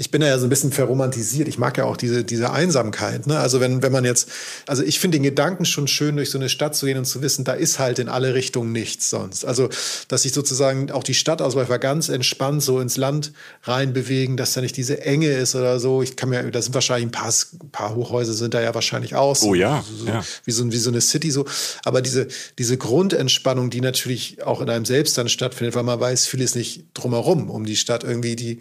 ich 0.00 0.12
bin 0.12 0.22
ja 0.22 0.38
so 0.38 0.46
ein 0.46 0.48
bisschen 0.48 0.70
verromantisiert. 0.70 1.48
Ich 1.48 1.58
mag 1.58 1.76
ja 1.76 1.84
auch 1.84 1.96
diese, 1.96 2.22
diese 2.22 2.52
Einsamkeit. 2.52 3.26
Ne? 3.26 3.36
Also 3.36 3.58
wenn, 3.58 3.82
wenn 3.82 3.90
man 3.90 4.04
jetzt, 4.04 4.30
also 4.68 4.84
ich 4.84 5.00
finde 5.00 5.16
den 5.16 5.24
Gedanken 5.24 5.64
schon 5.64 5.88
schön, 5.88 6.14
durch 6.14 6.30
so 6.30 6.38
eine 6.38 6.48
Stadt 6.48 6.76
zu 6.76 6.86
gehen 6.86 6.98
und 6.98 7.04
zu 7.04 7.20
wissen, 7.20 7.44
da 7.44 7.52
ist 7.52 7.80
halt 7.80 7.98
in 7.98 8.08
alle 8.08 8.32
Richtungen 8.32 8.70
nichts 8.70 9.10
sonst. 9.10 9.44
Also, 9.44 9.68
dass 10.06 10.22
sich 10.22 10.32
sozusagen 10.32 10.92
auch 10.92 11.02
die 11.02 11.14
Stadtausläufer 11.14 11.80
ganz 11.80 12.10
entspannt 12.10 12.62
so 12.62 12.78
ins 12.78 12.96
Land 12.96 13.32
reinbewegen, 13.64 14.36
dass 14.36 14.52
da 14.52 14.60
nicht 14.60 14.76
diese 14.76 15.02
Enge 15.02 15.32
ist 15.32 15.56
oder 15.56 15.80
so. 15.80 16.00
Ich 16.00 16.14
kann 16.14 16.28
mir, 16.28 16.48
da 16.48 16.62
sind 16.62 16.74
wahrscheinlich 16.74 17.08
ein 17.08 17.10
paar, 17.10 17.32
ein 17.32 17.70
paar 17.70 17.96
Hochhäuser 17.96 18.34
sind 18.34 18.54
da 18.54 18.60
ja 18.60 18.72
wahrscheinlich 18.76 19.16
aus. 19.16 19.42
Oh 19.42 19.54
ja, 19.54 19.84
so, 19.92 20.06
ja. 20.06 20.24
Wie, 20.44 20.52
so, 20.52 20.70
wie 20.70 20.78
so 20.78 20.90
eine 20.90 21.00
City 21.00 21.32
so. 21.32 21.44
Aber 21.84 22.02
diese, 22.02 22.28
diese 22.56 22.76
Grundentspannung, 22.76 23.68
die 23.68 23.80
natürlich 23.80 24.44
auch 24.44 24.60
in 24.60 24.70
einem 24.70 24.84
selbst 24.84 25.18
dann 25.18 25.28
stattfindet, 25.28 25.74
weil 25.74 25.82
man 25.82 25.98
weiß, 25.98 26.28
viel 26.28 26.40
ist 26.40 26.54
nicht 26.54 26.84
drumherum 26.94 27.50
um 27.50 27.66
die 27.66 27.74
Stadt 27.74 28.04
irgendwie, 28.04 28.36
die, 28.36 28.60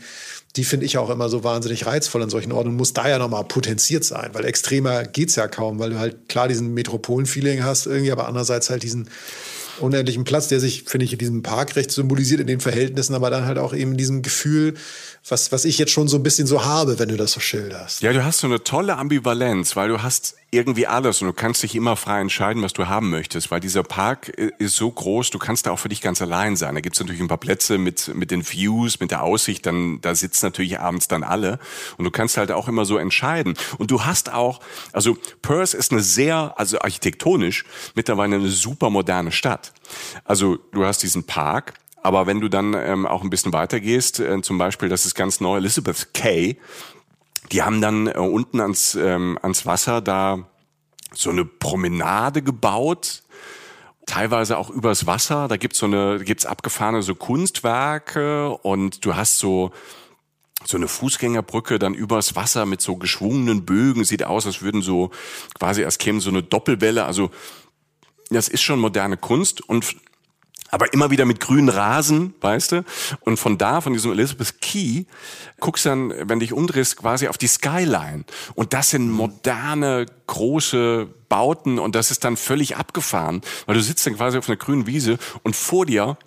die 0.55 0.63
finde 0.63 0.85
ich 0.85 0.97
auch 0.97 1.09
immer 1.09 1.29
so 1.29 1.43
wahnsinnig 1.43 1.85
reizvoll 1.85 2.23
an 2.23 2.29
solchen 2.29 2.51
Orten 2.51 2.69
und 2.69 2.75
muss 2.77 2.93
da 2.93 3.07
ja 3.07 3.19
nochmal 3.19 3.43
potenziert 3.43 4.03
sein, 4.03 4.29
weil 4.33 4.45
extremer 4.45 5.03
geht's 5.03 5.35
ja 5.35 5.47
kaum, 5.47 5.77
weil 5.79 5.91
du 5.91 5.99
halt 5.99 6.29
klar 6.29 6.47
diesen 6.47 6.73
Metropolen-Feeling 6.73 7.63
hast 7.63 7.85
irgendwie, 7.85 8.11
aber 8.11 8.27
andererseits 8.27 8.69
halt 8.69 8.83
diesen 8.83 9.09
unendlichen 9.79 10.23
Platz, 10.23 10.47
der 10.47 10.59
sich, 10.59 10.83
finde 10.83 11.05
ich, 11.05 11.13
in 11.13 11.19
diesem 11.19 11.43
Park 11.43 11.75
recht 11.75 11.91
symbolisiert 11.91 12.41
in 12.41 12.47
den 12.47 12.59
Verhältnissen, 12.59 13.13
aber 13.13 13.29
dann 13.29 13.45
halt 13.45 13.59
auch 13.59 13.73
eben 13.73 13.91
in 13.91 13.97
diesem 13.97 14.21
Gefühl, 14.23 14.73
was, 15.29 15.51
was 15.51 15.65
ich 15.65 15.77
jetzt 15.77 15.91
schon 15.91 16.07
so 16.07 16.17
ein 16.17 16.23
bisschen 16.23 16.47
so 16.47 16.65
habe, 16.65 16.99
wenn 16.99 17.09
du 17.09 17.17
das 17.17 17.31
so 17.31 17.39
schilderst. 17.39 18.01
Ja, 18.01 18.13
du 18.13 18.23
hast 18.23 18.39
so 18.39 18.47
eine 18.47 18.63
tolle 18.63 18.97
Ambivalenz, 18.97 19.75
weil 19.75 19.89
du 19.89 20.01
hast 20.01 20.35
irgendwie 20.49 20.87
alles 20.87 21.21
und 21.21 21.27
du 21.27 21.33
kannst 21.33 21.61
dich 21.61 21.75
immer 21.75 21.97
frei 21.97 22.21
entscheiden, 22.21 22.63
was 22.63 22.71
du 22.71 22.87
haben 22.87 23.09
möchtest, 23.09 23.51
weil 23.51 23.59
dieser 23.59 23.83
Park 23.83 24.29
ist 24.29 24.75
so 24.77 24.89
groß, 24.89 25.29
du 25.29 25.39
kannst 25.39 25.65
da 25.65 25.71
auch 25.71 25.79
für 25.79 25.89
dich 25.89 26.01
ganz 26.01 26.21
allein 26.21 26.55
sein. 26.55 26.75
Da 26.75 26.81
gibt's 26.81 26.99
natürlich 26.99 27.21
ein 27.21 27.27
paar 27.27 27.37
Plätze 27.37 27.77
mit, 27.77 28.13
mit 28.15 28.31
den 28.31 28.49
Views, 28.49 28.99
mit 28.99 29.11
der 29.11 29.23
Aussicht, 29.23 29.65
dann 29.65 29.99
da 30.01 30.15
sitzen 30.15 30.45
natürlich 30.45 30.79
abends 30.79 31.09
dann 31.09 31.23
alle 31.23 31.59
und 31.97 32.05
du 32.05 32.11
kannst 32.11 32.37
halt 32.37 32.51
auch 32.51 32.67
immer 32.69 32.85
so 32.85 32.97
entscheiden. 32.97 33.55
Und 33.77 33.91
du 33.91 34.05
hast 34.05 34.31
auch, 34.31 34.61
also 34.93 35.17
Perth 35.41 35.73
ist 35.73 35.91
eine 35.91 36.01
sehr, 36.01 36.53
also 36.55 36.79
architektonisch 36.79 37.65
mittlerweile 37.95 38.37
eine 38.37 38.49
super 38.49 38.89
moderne 38.89 39.31
Stadt. 39.33 39.73
Also 40.23 40.57
du 40.71 40.85
hast 40.85 41.03
diesen 41.03 41.25
Park, 41.25 41.73
aber 42.03 42.27
wenn 42.27 42.39
du 42.39 42.49
dann 42.49 42.73
ähm, 42.73 43.05
auch 43.05 43.23
ein 43.23 43.29
bisschen 43.29 43.53
weiter 43.53 43.79
gehst, 43.79 44.19
äh, 44.19 44.41
zum 44.41 44.57
Beispiel, 44.57 44.89
das 44.89 45.05
ist 45.05 45.15
ganz 45.15 45.41
neu, 45.41 45.57
Elizabeth 45.57 46.13
Kay, 46.13 46.57
die 47.51 47.63
haben 47.63 47.81
dann 47.81 48.07
äh, 48.07 48.17
unten 48.17 48.59
ans, 48.59 48.95
ähm, 48.95 49.37
ans 49.41 49.65
Wasser 49.65 50.01
da 50.01 50.47
so 51.13 51.29
eine 51.29 51.45
Promenade 51.45 52.41
gebaut, 52.41 53.23
teilweise 54.05 54.57
auch 54.57 54.69
übers 54.69 55.05
Wasser. 55.05 55.47
Da 55.47 55.57
gibt's 55.57 55.79
so 55.79 55.85
eine, 55.85 56.19
gibt's 56.23 56.45
abgefahrene 56.45 57.01
so 57.01 57.15
Kunstwerke 57.15 58.49
und 58.49 59.05
du 59.05 59.15
hast 59.15 59.39
so 59.39 59.71
so 60.65 60.75
eine 60.75 60.87
Fußgängerbrücke 60.87 61.79
dann 61.79 61.93
übers 61.93 62.35
Wasser 62.35 62.65
mit 62.65 62.81
so 62.81 62.97
geschwungenen 62.97 63.63
Bögen. 63.65 64.03
Sieht 64.03 64.23
aus, 64.23 64.45
als 64.45 64.61
würden 64.61 64.81
so 64.81 65.11
quasi, 65.57 65.85
als 65.85 65.97
käme 65.97 66.19
so 66.19 66.29
eine 66.29 66.43
Doppelwelle. 66.43 67.05
Also 67.05 67.29
das 68.29 68.49
ist 68.49 68.63
schon 68.63 68.79
moderne 68.79 69.17
Kunst 69.17 69.61
und 69.61 69.95
aber 70.69 70.93
immer 70.93 71.11
wieder 71.11 71.25
mit 71.25 71.39
grünen 71.39 71.69
Rasen, 71.69 72.33
weißt 72.41 72.71
du? 72.73 72.85
Und 73.21 73.37
von 73.37 73.57
da, 73.57 73.81
von 73.81 73.93
diesem 73.93 74.11
Elizabeth 74.11 74.61
Key, 74.61 75.05
guckst 75.59 75.85
dann, 75.85 76.13
wenn 76.29 76.39
dich 76.39 76.53
umdrehst, 76.53 76.97
quasi 76.97 77.27
auf 77.27 77.37
die 77.37 77.47
Skyline. 77.47 78.25
Und 78.55 78.73
das 78.73 78.91
sind 78.91 79.09
moderne, 79.09 80.05
große 80.27 81.07
Bauten 81.29 81.79
und 81.79 81.95
das 81.95 82.11
ist 82.11 82.23
dann 82.23 82.37
völlig 82.37 82.77
abgefahren, 82.77 83.41
weil 83.65 83.75
du 83.75 83.81
sitzt 83.81 84.05
dann 84.05 84.15
quasi 84.15 84.37
auf 84.37 84.47
einer 84.47 84.57
grünen 84.57 84.87
Wiese 84.87 85.17
und 85.43 85.55
vor 85.55 85.85
dir 85.85 86.17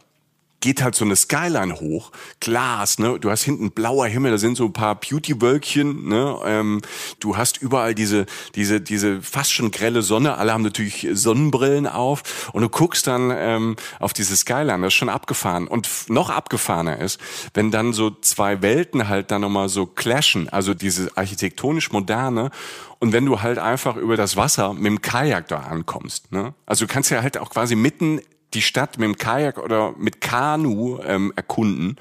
geht 0.61 0.83
halt 0.83 0.95
so 0.95 1.05
eine 1.05 1.17
Skyline 1.17 1.81
hoch, 1.81 2.13
Glas, 2.39 2.99
ne? 2.99 3.19
Du 3.19 3.31
hast 3.31 3.43
hinten 3.43 3.71
blauer 3.71 4.07
Himmel, 4.07 4.31
da 4.31 4.39
sind 4.39 4.57
so 4.57 4.67
ein 4.67 4.73
paar 4.73 4.95
Beauty-Wölkchen, 4.95 6.09
ne? 6.09 6.39
Ähm, 6.45 6.83
du 7.19 7.37
hast 7.37 7.63
überall 7.63 7.95
diese, 7.95 8.27
diese, 8.55 8.81
diese 8.81 9.23
fast 9.23 9.53
schon 9.53 9.71
grelle 9.71 10.03
Sonne. 10.03 10.37
Alle 10.37 10.53
haben 10.53 10.63
natürlich 10.63 11.09
Sonnenbrillen 11.13 11.87
auf 11.87 12.51
und 12.53 12.63
du 12.63 12.69
guckst 12.69 13.07
dann 13.07 13.33
ähm, 13.35 13.77
auf 13.99 14.13
diese 14.13 14.37
Skyline. 14.37 14.83
Das 14.83 14.89
ist 14.89 14.95
schon 14.95 15.09
abgefahren. 15.09 15.67
Und 15.67 15.89
noch 16.09 16.31
abgefahrener 16.31 16.99
ist, 16.99 17.19
wenn 17.55 17.71
dann 17.71 17.93
so 17.93 18.11
zwei 18.11 18.63
Welten 18.63 19.09
halt 19.09 19.31
dann 19.31 19.41
nochmal 19.41 19.69
so 19.69 19.87
clashen, 19.87 20.49
also 20.51 20.75
diese 20.75 21.17
architektonisch 21.17 21.91
moderne 21.91 22.51
und 22.99 23.15
wenn 23.15 23.25
du 23.25 23.41
halt 23.41 23.59
einfach 23.59 23.97
über 23.97 24.17
das 24.17 24.37
Wasser 24.37 24.75
mit 24.75 24.87
dem 24.87 25.01
Kajak 25.01 25.49
da 25.49 25.61
ankommst, 25.61 26.33
ne? 26.33 26.55
Also 26.67 26.87
du 26.87 26.93
kannst 26.93 27.11
ja 27.11 27.23
halt 27.23 27.39
auch 27.39 27.49
quasi 27.49 27.75
mitten 27.75 28.21
die 28.55 28.63
Stadt 28.63 28.99
mit 28.99 29.07
dem 29.07 29.17
Kajak 29.17 29.59
oder 29.59 29.95
mit 29.97 30.21
Kanu 30.21 31.01
ähm, 31.05 31.33
erkunden 31.37 31.97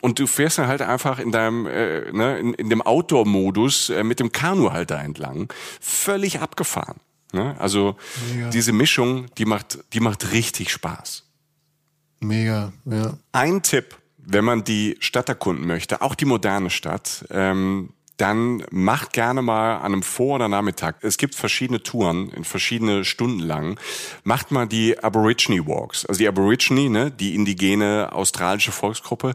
und 0.00 0.18
du 0.18 0.26
fährst 0.26 0.58
dann 0.58 0.66
halt 0.66 0.82
einfach 0.82 1.18
in 1.18 1.32
deinem 1.32 1.66
äh, 1.66 2.10
ne, 2.12 2.38
in, 2.38 2.54
in 2.54 2.70
dem 2.70 2.82
Outdoor-Modus 2.82 3.90
äh, 3.90 4.04
mit 4.04 4.20
dem 4.20 4.32
Kanu 4.32 4.72
halt 4.72 4.90
da 4.90 5.00
entlang, 5.00 5.52
völlig 5.80 6.40
abgefahren. 6.40 6.96
Ne? 7.32 7.56
Also 7.58 7.96
Mega. 8.32 8.50
diese 8.50 8.72
Mischung, 8.72 9.26
die 9.38 9.44
macht, 9.44 9.78
die 9.92 10.00
macht 10.00 10.32
richtig 10.32 10.70
Spaß. 10.70 11.24
Mega, 12.20 12.72
ja. 12.84 13.16
Ein 13.32 13.62
Tipp, 13.62 13.96
wenn 14.18 14.44
man 14.44 14.64
die 14.64 14.96
Stadt 15.00 15.28
erkunden 15.28 15.66
möchte, 15.66 16.02
auch 16.02 16.14
die 16.14 16.24
moderne 16.24 16.70
Stadt, 16.70 17.24
ähm, 17.30 17.90
dann 18.22 18.64
macht 18.70 19.12
gerne 19.12 19.42
mal 19.42 19.78
an 19.78 19.92
einem 19.92 20.02
Vor- 20.04 20.36
oder 20.36 20.46
Nachmittag, 20.46 20.94
es 21.02 21.18
gibt 21.18 21.34
verschiedene 21.34 21.82
Touren, 21.82 22.30
in 22.30 22.44
verschiedene 22.44 23.04
Stunden 23.04 23.40
lang, 23.40 23.80
macht 24.22 24.52
mal 24.52 24.68
die 24.68 24.96
Aborigine 25.02 25.66
Walks. 25.66 26.06
Also 26.06 26.20
die 26.20 26.28
Aborigine, 26.28 26.88
ne, 26.88 27.10
die 27.10 27.34
indigene 27.34 28.10
australische 28.12 28.70
Volksgruppe, 28.70 29.34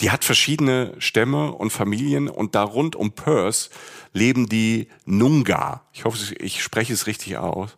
die 0.00 0.10
hat 0.10 0.24
verschiedene 0.24 0.94
Stämme 0.98 1.52
und 1.52 1.70
Familien 1.70 2.28
und 2.28 2.56
da 2.56 2.64
rund 2.64 2.96
um 2.96 3.12
Perth 3.12 3.70
leben 4.14 4.48
die 4.48 4.88
Nunga. 5.04 5.82
Ich 5.92 6.04
hoffe, 6.04 6.34
ich 6.36 6.62
spreche 6.62 6.94
es 6.94 7.06
richtig 7.06 7.36
aus. 7.36 7.76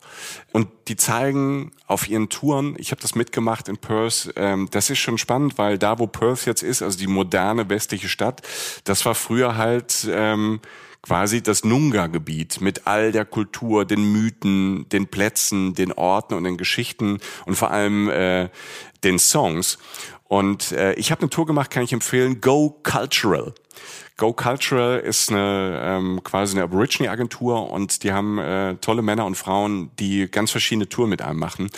Und 0.53 0.69
die 0.87 0.97
zeigen 0.97 1.73
auf 1.87 2.09
ihren 2.09 2.29
Touren, 2.29 2.77
ich 2.79 2.93
habe 2.93 3.01
das 3.01 3.15
mitgemacht 3.15 3.69
in 3.69 3.79
Perth, 3.79 4.33
ähm, 4.37 4.69
das 4.71 4.91
ist 4.91 4.99
schon 4.99 5.19
spannend, 5.19 5.59
weil 5.59 5.79
da, 5.79 5.99
wo 5.99 6.07
Perth 6.07 6.47
jetzt 6.47 6.63
ist, 6.63 6.83
also 6.83 6.99
die 6.99 7.07
moderne 7.09 7.69
westliche 7.69 8.09
Stadt, 8.09 8.43
das 8.85 9.05
war 9.07 9.15
früher 9.15 9.57
halt 9.57 10.07
ähm, 10.11 10.61
quasi 11.03 11.43
das 11.43 11.65
Nunga-Gebiet 11.65 12.61
mit 12.61 12.87
all 12.87 13.13
der 13.13 13.25
Kultur, 13.25 13.85
den 13.85 14.13
Mythen, 14.13 14.89
den 14.91 15.07
Plätzen, 15.07 15.75
den 15.75 15.93
Orten 15.93 16.35
und 16.35 16.45
den 16.45 16.59
Geschichten 16.59 17.19
und 17.47 17.55
vor 17.55 17.71
allem 17.71 18.11
äh, 18.11 18.51
den 19.05 19.19
Songs. 19.19 19.79
Und 20.29 20.73
äh, 20.73 20.95
ich 20.95 21.11
habe 21.11 21.23
eine 21.23 21.31
Tour 21.31 21.47
gemacht, 21.47 21.71
kann 21.71 21.83
ich 21.83 21.93
empfehlen, 21.93 22.41
Go 22.41 22.81
Cultural. 22.83 23.55
Go 24.17 24.33
Cultural 24.33 24.99
ist 24.99 25.31
eine 25.31 25.79
ähm, 25.85 26.21
quasi 26.25 26.57
eine 26.57 26.65
Aborigine-Agentur 26.65 27.71
und 27.71 28.03
die 28.03 28.13
haben 28.13 28.39
äh, 28.39 28.77
tolle 28.77 29.03
Männer 29.03 29.27
und 29.27 29.35
Frauen, 29.35 29.91
die 29.99 30.27
ganz 30.31 30.51
verschiedene 30.51 30.89
Touren 30.89 31.11
mit 31.11 31.21
einem 31.21 31.39
machen. 31.39 31.71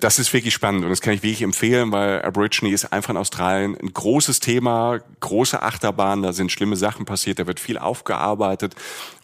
Das 0.00 0.18
ist 0.18 0.32
wirklich 0.32 0.54
spannend 0.54 0.84
und 0.84 0.90
das 0.90 1.02
kann 1.02 1.12
ich 1.12 1.22
wirklich 1.22 1.42
empfehlen, 1.42 1.92
weil 1.92 2.22
Aborigine 2.22 2.72
ist 2.72 2.94
einfach 2.94 3.10
in 3.10 3.18
Australien 3.18 3.76
ein 3.76 3.92
großes 3.92 4.40
Thema, 4.40 5.00
große 5.20 5.62
Achterbahn, 5.62 6.22
da 6.22 6.32
sind 6.32 6.50
schlimme 6.50 6.76
Sachen 6.76 7.04
passiert, 7.04 7.38
da 7.38 7.46
wird 7.46 7.60
viel 7.60 7.76
aufgearbeitet. 7.76 8.74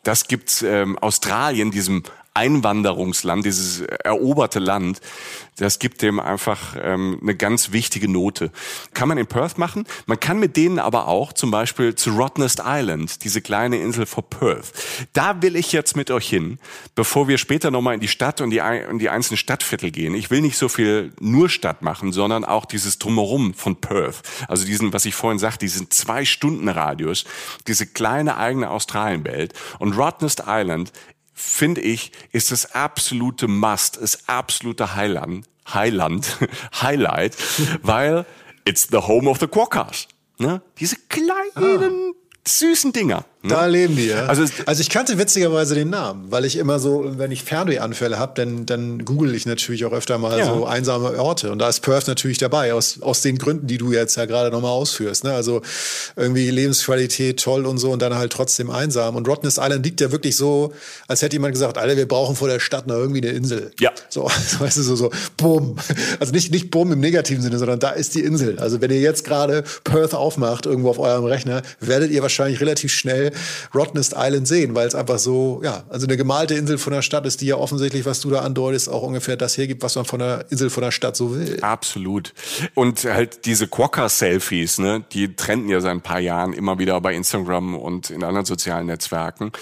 Das 0.03 0.29
gibt 0.29 0.63
ähm, 0.63 0.99
Australien, 0.99 1.71
diesem 1.71 2.03
Einwanderungsland, 2.39 3.45
dieses 3.45 3.81
eroberte 3.81 4.61
Land, 4.61 5.01
das 5.57 5.81
gibt 5.81 6.03
dem 6.03 6.21
einfach 6.21 6.77
ähm, 6.81 7.19
eine 7.21 7.35
ganz 7.35 7.73
wichtige 7.73 8.09
Note. 8.09 8.53
Kann 8.95 9.09
man 9.09 9.19
in 9.19 9.27
Perth 9.27 9.59
machen. 9.59 9.87
Man 10.07 10.21
kann 10.21 10.39
mit 10.39 10.57
denen 10.57 10.79
aber 10.79 11.09
auch 11.09 11.33
zum 11.33 11.51
Beispiel 11.51 11.97
zu 11.97 12.11
Rottnest 12.11 12.63
Island, 12.65 13.25
diese 13.25 13.43
kleine 13.43 13.79
Insel 13.79 14.07
vor 14.07 14.23
Perth. 14.23 14.73
Da 15.15 15.43
will 15.43 15.57
ich 15.57 15.73
jetzt 15.73 15.97
mit 15.97 16.13
euch 16.13 16.29
hin, 16.29 16.61
bevor 16.95 17.27
wir 17.27 17.39
später 17.39 17.73
nochmal 17.73 17.95
in 17.95 18.01
die 18.01 18.07
Stadt 18.09 18.41
und 18.41 18.51
die, 18.51 18.59
in 18.59 19.01
die 19.01 19.09
einzelnen 19.09 19.37
Stadtviertel 19.37 19.91
gehen. 19.91 20.15
Ich 20.15 20.31
will 20.31 20.41
nicht 20.41 20.57
so 20.57 20.69
viel 20.69 21.13
nur 21.19 21.49
Stadt 21.49 21.83
machen, 21.83 22.13
sondern 22.13 22.45
auch 22.45 22.65
dieses 22.65 23.01
Drumherum 23.01 23.53
von 23.53 23.77
Perth. 23.77 24.23
Also 24.47 24.65
diesen, 24.65 24.93
was 24.93 25.05
ich 25.07 25.17
vorhin 25.17 25.41
sagte, 25.41 25.65
diesen 25.65 25.91
zwei 25.91 26.25
Stunden 26.25 26.69
Radius, 26.69 27.25
diese 27.67 27.87
kleine 27.87 28.37
eigene 28.37 28.71
Australienwelt. 28.71 29.55
Und 29.81 29.99
Rottnest 29.99 30.45
Island 30.47 30.93
finde 31.39 31.81
ich, 31.81 32.13
ist 32.33 32.51
das 32.51 32.75
absolute 32.75 33.47
Must, 33.47 33.97
ist 33.97 34.29
absolute 34.29 34.97
Highland, 34.97 35.47
Highland, 35.73 36.37
Highlight, 36.83 37.37
weil 37.83 38.27
it's 38.65 38.89
the 38.91 38.99
home 38.99 39.29
of 39.31 39.39
the 39.39 39.47
Quokkas. 39.47 40.09
Ne? 40.39 40.61
Diese 40.79 40.97
kleinen, 41.09 42.15
ah. 42.15 42.39
süßen 42.47 42.93
Dinger. 42.93 43.25
Ne? 43.41 43.51
Da 43.51 43.67
leben 43.67 43.95
die, 43.95 44.09
ja. 44.09 44.27
Also, 44.27 44.45
also 44.67 44.81
ich 44.81 44.91
kannte 44.91 45.17
witzigerweise 45.17 45.77
den 45.77 45.91
Namen, 45.91 46.27
weil 46.29 46.45
ich 46.45 46.57
immer 46.57 46.81
so, 46.81 47.05
wenn 47.19 47.31
ich 47.31 47.45
Fernwehanfälle 47.45 48.19
habe, 48.19 48.33
dann, 48.35 48.67
dann 48.67 49.05
google 49.05 49.33
ich 49.33 49.47
natürlich 49.47 49.85
auch 49.85 49.93
öfter 49.93 50.19
mal 50.19 50.37
ja. 50.37 50.47
so 50.47 50.67
einsame 50.67 51.17
Orte. 51.17 51.53
Und 51.53 51.61
da 51.61 51.69
ist 51.69 51.79
Perth 51.81 52.09
natürlich 52.09 52.39
dabei, 52.39 52.75
aus, 52.75 53.01
aus 53.01 53.23
den 53.23 53.39
Gründen, 53.39 53.69
die 53.69 53.79
du 53.79 53.93
jetzt 53.93 54.17
ja 54.17 54.25
gerade 54.25 54.51
nochmal 54.51 54.73
ausführst. 54.73 55.23
Ne? 55.23 55.33
Also 55.33 55.63
irgendwie 56.17 56.51
Lebensqualität 56.51 57.41
toll 57.41 57.65
und 57.65 57.79
so 57.79 57.93
und 57.93 58.03
dann 58.03 58.17
halt 58.17 58.33
trotzdem 58.33 58.73
einsam. 58.73 59.15
Und 59.15 59.29
Rottnest 59.29 59.59
Island 59.59 59.85
liegt 59.85 60.01
ja 60.01 60.11
wirklich 60.11 60.35
so, 60.35 60.73
als 61.07 61.23
hätte 61.23 61.37
jemand 61.37 61.55
gesagt, 61.55 61.79
Alter, 61.79 61.97
wir 61.97 62.09
brauchen 62.09 62.35
vor 62.35 62.49
der 62.49 62.59
Stadt 62.59 62.89
noch 62.89 62.97
irgendwie 62.97 63.23
eine 63.23 63.31
Insel. 63.31 63.71
Ja. 63.79 63.93
So, 64.09 64.25
weißt 64.59 64.79
du, 64.79 64.83
so, 64.83 64.97
so, 64.97 65.11
bumm. 65.37 65.77
Also 66.19 66.33
nicht, 66.33 66.51
nicht 66.51 66.73
bumm 66.73 66.91
im 66.91 66.99
negativen 66.99 67.43
Sinne, 67.43 67.59
sondern 67.59 67.79
da 67.79 67.91
ist 67.91 68.17
die 68.17 68.25
Insel. 68.25 68.59
Also 68.59 68.81
wenn 68.81 68.91
ihr 68.91 69.01
jetzt 69.01 69.23
gerade 69.23 69.63
Perth 69.85 70.15
aufmacht, 70.15 70.67
irgendwo 70.67 70.91
auf 70.91 70.99
eurem 70.99 71.25
Rechner, 71.25 71.63
werdet 71.79 72.11
ihr 72.11 72.23
wahrscheinlich 72.23 72.61
relativ 72.61 72.93
schnell 72.93 73.28
Rottnest 73.75 74.15
Island 74.17 74.49
sehen, 74.49 74.75
weil 74.75 74.87
es 74.89 74.95
einfach 74.95 75.19
so, 75.19 75.61
ja, 75.65 75.85
also 75.89 76.07
eine 76.07 76.17
gemalte 76.17 76.55
Insel 76.55 76.79
von 76.79 76.93
der 76.93 77.03
Stadt 77.03 77.27
ist, 77.27 77.41
die 77.41 77.47
ja 77.47 77.57
offensichtlich, 77.57 78.05
was 78.07 78.21
du 78.21 78.31
da 78.31 78.41
andeutest, 78.41 78.89
auch 78.89 79.03
ungefähr 79.03 79.37
das 79.37 79.57
hergibt, 79.57 79.83
was 79.83 79.97
man 79.97 80.05
von 80.05 80.19
der 80.19 80.47
Insel 80.51 80.71
von 80.71 80.83
der 80.83 80.91
Stadt 80.91 81.17
so 81.17 81.35
will. 81.35 81.59
Absolut. 81.63 82.35
Und 82.75 83.05
halt 83.05 83.45
diese 83.47 83.67
Quokka-Selfies, 83.67 84.79
ne, 84.79 85.05
die 85.13 85.35
trenden 85.37 85.69
ja 85.69 85.81
seit 85.81 85.93
ein 85.93 86.01
paar 86.01 86.21
Jahren 86.21 86.53
immer 86.53 86.79
wieder 86.79 87.01
bei 87.01 87.15
Instagram 87.15 87.77
und 87.77 88.11
in 88.11 88.25
anderen 88.25 88.47
sozialen 88.47 88.87
Netzwerken. 88.87 89.53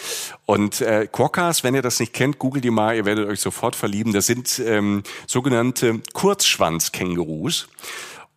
Und 0.46 0.80
äh, 0.80 1.06
Quokkas, 1.10 1.64
wenn 1.64 1.74
ihr 1.74 1.82
das 1.82 2.00
nicht 2.00 2.12
kennt, 2.12 2.38
googelt 2.38 2.64
die 2.64 2.70
mal, 2.70 2.96
ihr 2.96 3.04
werdet 3.04 3.28
euch 3.28 3.40
sofort 3.40 3.76
verlieben. 3.76 4.12
Das 4.12 4.26
sind 4.26 4.60
ähm, 4.64 5.02
sogenannte 5.26 6.00
Kurzschwanzkängurus. 6.12 7.68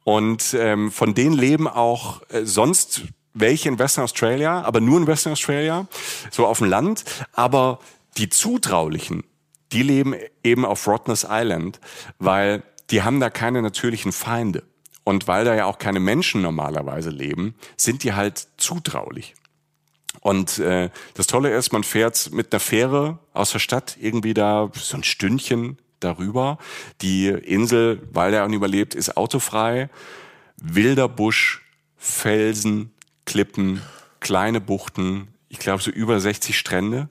Und 0.04 0.56
ähm, 0.58 0.92
von 0.92 1.14
denen 1.14 1.34
leben 1.34 1.68
auch 1.68 2.22
äh, 2.30 2.44
sonst 2.44 3.04
welche 3.34 3.70
in 3.70 3.80
Western 3.80 4.04
Australia, 4.04 4.62
aber 4.62 4.82
nur 4.82 4.98
in 4.98 5.08
Western 5.08 5.34
Australia, 5.34 5.88
so 6.32 6.46
auf 6.46 6.60
dem 6.60 6.68
Land. 6.68 7.04
Aber 7.34 7.80
die 8.18 8.30
Zutraulichen, 8.30 9.24
die 9.72 9.84
leben 9.84 10.16
eben 10.44 10.66
auf 10.66 10.88
Rottnest 10.88 11.28
Island, 11.30 11.80
weil 12.18 12.64
die 12.90 13.04
haben 13.04 13.20
da 13.20 13.30
keine 13.30 13.62
natürlichen 13.62 14.12
Feinde. 14.12 14.64
Und 15.04 15.28
weil 15.28 15.46
da 15.46 15.56
ja 15.56 15.66
auch 15.66 15.80
keine 15.80 16.00
Menschen 16.00 16.42
normalerweise 16.42 17.10
leben, 17.10 17.56
sind 17.78 18.04
die 18.04 18.14
halt 18.14 18.48
zutraulich. 18.58 19.36
Und 20.22 20.60
äh, 20.60 20.90
das 21.14 21.28
Tolle 21.28 21.56
ist, 21.56 21.72
man 21.72 21.84
fährt 21.84 22.32
mit 22.32 22.52
einer 22.52 22.60
Fähre 22.60 23.20
aus 23.34 23.52
der 23.52 23.60
Stadt 23.60 23.98
irgendwie 24.00 24.34
da 24.34 24.70
so 24.76 24.98
ein 24.98 25.04
Stündchen 25.04 25.78
darüber. 26.00 26.58
Die 27.02 27.28
Insel, 27.28 28.02
weil 28.12 28.32
der 28.32 28.46
überlebt, 28.46 28.96
ist 28.96 29.18
autofrei. 29.18 29.90
Wilder 30.58 31.08
Busch, 31.08 31.64
Felsen, 31.98 32.92
Klippen, 33.30 33.84
kleine 34.20 34.60
Buchten, 34.60 35.28
ich 35.50 35.60
glaube 35.60 35.84
so 35.84 35.92
über 35.92 36.20
60 36.20 36.58
Strände. 36.58 37.10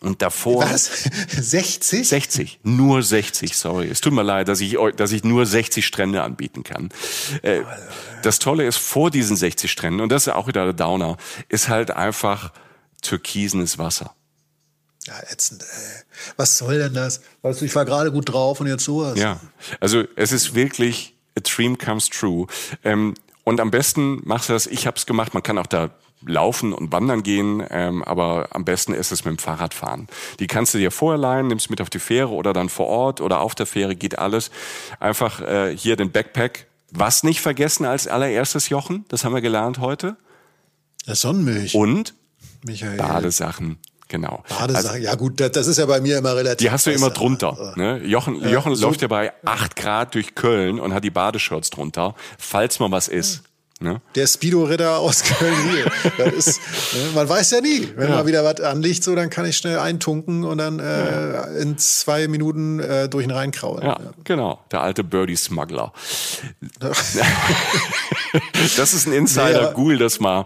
Und 0.00 0.22
davor. 0.22 0.62
Was? 0.62 1.04
60? 1.28 2.08
60. 2.08 2.60
Nur 2.62 3.02
60, 3.02 3.56
sorry. 3.56 3.88
Es 3.88 4.00
tut 4.00 4.12
mir 4.12 4.22
leid, 4.22 4.46
dass 4.46 4.60
ich, 4.60 4.76
dass 4.96 5.10
ich 5.10 5.24
nur 5.24 5.44
60 5.44 5.84
Strände 5.84 6.22
anbieten 6.22 6.62
kann. 6.62 6.90
Äh, 7.42 7.62
das 8.22 8.38
Tolle 8.38 8.66
ist, 8.66 8.76
vor 8.78 9.10
diesen 9.10 9.36
60 9.36 9.70
Stränden, 9.70 10.00
und 10.00 10.10
das 10.10 10.28
ist 10.28 10.32
auch 10.32 10.46
wieder 10.46 10.62
der 10.64 10.74
Downer, 10.74 11.16
ist 11.48 11.68
halt 11.68 11.90
einfach 11.90 12.52
türkisenes 13.00 13.78
Wasser. 13.78 14.14
Ja, 15.06 15.14
ätzend, 15.28 15.62
ey. 15.62 16.02
Was 16.36 16.58
soll 16.58 16.78
denn 16.78 16.94
das? 16.94 17.20
Weißt 17.42 17.60
du, 17.60 17.64
ich 17.64 17.74
war 17.74 17.84
gerade 17.84 18.12
gut 18.12 18.28
drauf 18.28 18.60
und 18.60 18.68
jetzt 18.68 18.84
sowas. 18.84 19.18
Ja, 19.18 19.40
also 19.80 20.04
es 20.14 20.30
ist 20.30 20.54
wirklich 20.54 21.16
a 21.36 21.40
dream 21.40 21.78
comes 21.78 22.08
true. 22.08 22.46
Ähm, 22.84 23.14
und 23.44 23.60
am 23.60 23.70
besten 23.70 24.20
machst 24.24 24.48
du 24.48 24.52
das, 24.52 24.66
ich 24.66 24.86
habe 24.86 24.96
es 24.96 25.06
gemacht, 25.06 25.34
man 25.34 25.42
kann 25.42 25.58
auch 25.58 25.66
da 25.66 25.90
laufen 26.24 26.72
und 26.72 26.92
wandern 26.92 27.22
gehen, 27.22 27.64
ähm, 27.70 28.04
aber 28.04 28.48
am 28.52 28.64
besten 28.64 28.94
ist 28.94 29.10
es 29.10 29.24
mit 29.24 29.36
dem 29.36 29.38
Fahrrad 29.38 29.74
fahren. 29.74 30.06
Die 30.38 30.46
kannst 30.46 30.74
du 30.74 30.78
dir 30.78 30.90
vorher 30.90 31.18
leihen, 31.18 31.48
nimmst 31.48 31.70
mit 31.70 31.80
auf 31.80 31.90
die 31.90 31.98
Fähre 31.98 32.30
oder 32.30 32.52
dann 32.52 32.68
vor 32.68 32.86
Ort 32.86 33.20
oder 33.20 33.40
auf 33.40 33.54
der 33.54 33.66
Fähre 33.66 33.96
geht 33.96 34.18
alles. 34.18 34.50
Einfach 35.00 35.40
äh, 35.40 35.76
hier 35.76 35.96
den 35.96 36.12
Backpack. 36.12 36.66
Was 36.92 37.22
nicht 37.22 37.40
vergessen 37.40 37.86
als 37.86 38.06
allererstes 38.06 38.68
Jochen, 38.68 39.04
das 39.08 39.24
haben 39.24 39.34
wir 39.34 39.40
gelernt 39.40 39.78
heute. 39.78 40.16
Der 41.06 41.14
Sonnenmilch. 41.14 41.74
Und 41.74 42.14
Michael. 42.64 42.98
Badesachen. 42.98 43.78
Genau. 44.12 44.42
Badesachen. 44.50 44.90
Also, 44.90 45.02
ja 45.02 45.14
gut, 45.14 45.40
das, 45.40 45.52
das 45.52 45.66
ist 45.66 45.78
ja 45.78 45.86
bei 45.86 45.98
mir 46.02 46.18
immer 46.18 46.36
relativ. 46.36 46.58
die 46.58 46.70
hast 46.70 46.84
du 46.84 46.90
immer 46.90 47.08
drunter. 47.08 47.72
Ne? 47.76 48.02
Jochen, 48.04 48.46
Jochen 48.46 48.74
so- 48.76 48.86
läuft 48.86 49.00
ja 49.00 49.08
bei 49.08 49.32
acht 49.42 49.74
Grad 49.74 50.14
durch 50.14 50.34
Köln 50.34 50.78
und 50.78 50.92
hat 50.92 51.02
die 51.02 51.10
Badeshirts 51.10 51.70
drunter, 51.70 52.14
falls 52.38 52.78
mal 52.78 52.90
was 52.90 53.08
ist. 53.08 53.42
Ne? 53.82 54.00
Der 54.14 54.26
Speedo-Ritter 54.26 54.98
aus 54.98 55.22
Köln 55.38 55.54
ist, 56.36 56.60
ne, 56.94 57.10
man 57.14 57.28
weiß 57.28 57.50
ja 57.50 57.60
nie. 57.60 57.88
Wenn 57.96 58.10
mal 58.10 58.26
wieder 58.26 58.44
was 58.44 58.60
anliegt, 58.60 59.02
so, 59.02 59.14
dann 59.16 59.28
kann 59.28 59.44
ich 59.44 59.56
schnell 59.56 59.78
eintunken 59.78 60.44
und 60.44 60.58
dann 60.58 60.78
äh, 60.78 61.42
in 61.60 61.76
zwei 61.78 62.28
Minuten 62.28 62.78
äh, 62.80 63.08
durch 63.08 63.26
den 63.26 63.32
Rhein 63.32 63.50
kraulen. 63.50 63.84
Ja, 63.84 63.98
genau. 64.24 64.60
Der 64.70 64.82
alte 64.82 65.02
Birdie-Smuggler. 65.02 65.92
das 68.76 68.94
ist 68.94 69.06
ein 69.06 69.12
Insider, 69.12 69.60
aber- 69.68 69.72
google 69.74 69.98
das 69.98 70.20
mal. 70.20 70.44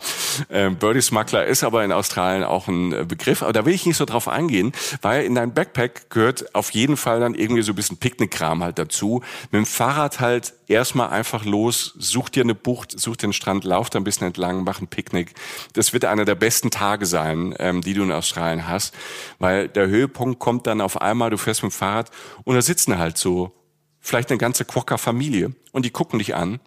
Ähm, 0.51 0.77
Birdie-Smuggler 0.77 1.44
ist 1.46 1.62
aber 1.64 1.85
in 1.85 1.92
Australien 1.92 2.44
auch 2.44 2.68
ein 2.68 2.92
äh, 2.92 3.05
Begriff. 3.05 3.42
Aber 3.42 3.53
da 3.53 3.64
will 3.66 3.75
ich 3.75 3.87
nicht 3.87 3.96
so 3.96 4.05
drauf 4.05 4.29
eingehen, 4.29 4.72
weil 5.03 5.25
in 5.25 5.35
dein 5.35 5.53
Backpack 5.55 6.11
gehört 6.11 6.55
auf 6.55 6.70
jeden 6.70 6.96
Fall 6.96 7.20
dann 7.20 7.35
irgendwie 7.35 7.62
so 7.62 7.72
ein 7.72 7.77
bisschen 7.77 7.99
Picknickkram 7.99 8.62
halt 8.64 8.79
dazu. 8.79 9.22
Mit 9.51 9.59
dem 9.61 9.66
Fahrrad 9.66 10.20
halt 10.20 10.55
erstmal 10.68 11.11
einfach 11.11 11.44
los, 11.44 11.94
such 11.98 12.29
dir 12.29 12.42
eine 12.42 12.55
Bucht, 12.55 12.98
such 12.98 13.16
den 13.16 13.33
Strand, 13.33 13.64
lauf 13.64 13.90
da 13.90 13.98
ein 13.98 14.05
bisschen 14.05 14.26
entlang, 14.26 14.64
mach 14.64 14.81
ein 14.81 14.88
Picknick. 14.88 15.35
Das 15.72 15.92
wird 15.92 16.05
einer 16.05 16.24
der 16.24 16.35
besten 16.35 16.70
Tage 16.70 17.07
sein, 17.07 17.55
ähm, 17.59 17.83
die 17.83 17.94
du 17.94 18.02
in 18.02 18.12
Australien 18.12 18.66
hast, 18.66 18.94
weil 19.38 19.68
der 19.68 19.87
Höhepunkt 19.88 20.38
kommt 20.40 20.66
dann 20.66 20.81
auf 20.81 21.00
einmal, 21.00 21.31
du 21.31 21.38
fährst 21.38 21.62
mit 21.62 21.72
dem 21.72 21.74
Fahrrad 21.74 22.11
und 22.44 22.55
da 22.55 22.62
sitzen 22.62 22.98
halt 22.98 23.18
so 23.18 23.52
vielleicht 24.00 24.31
eine 24.31 24.38
ganze 24.38 24.64
Quokka-Familie 24.64 25.55
und 25.72 25.85
die 25.85 25.90
gucken 25.90 26.18
dich 26.18 26.35
an 26.35 26.61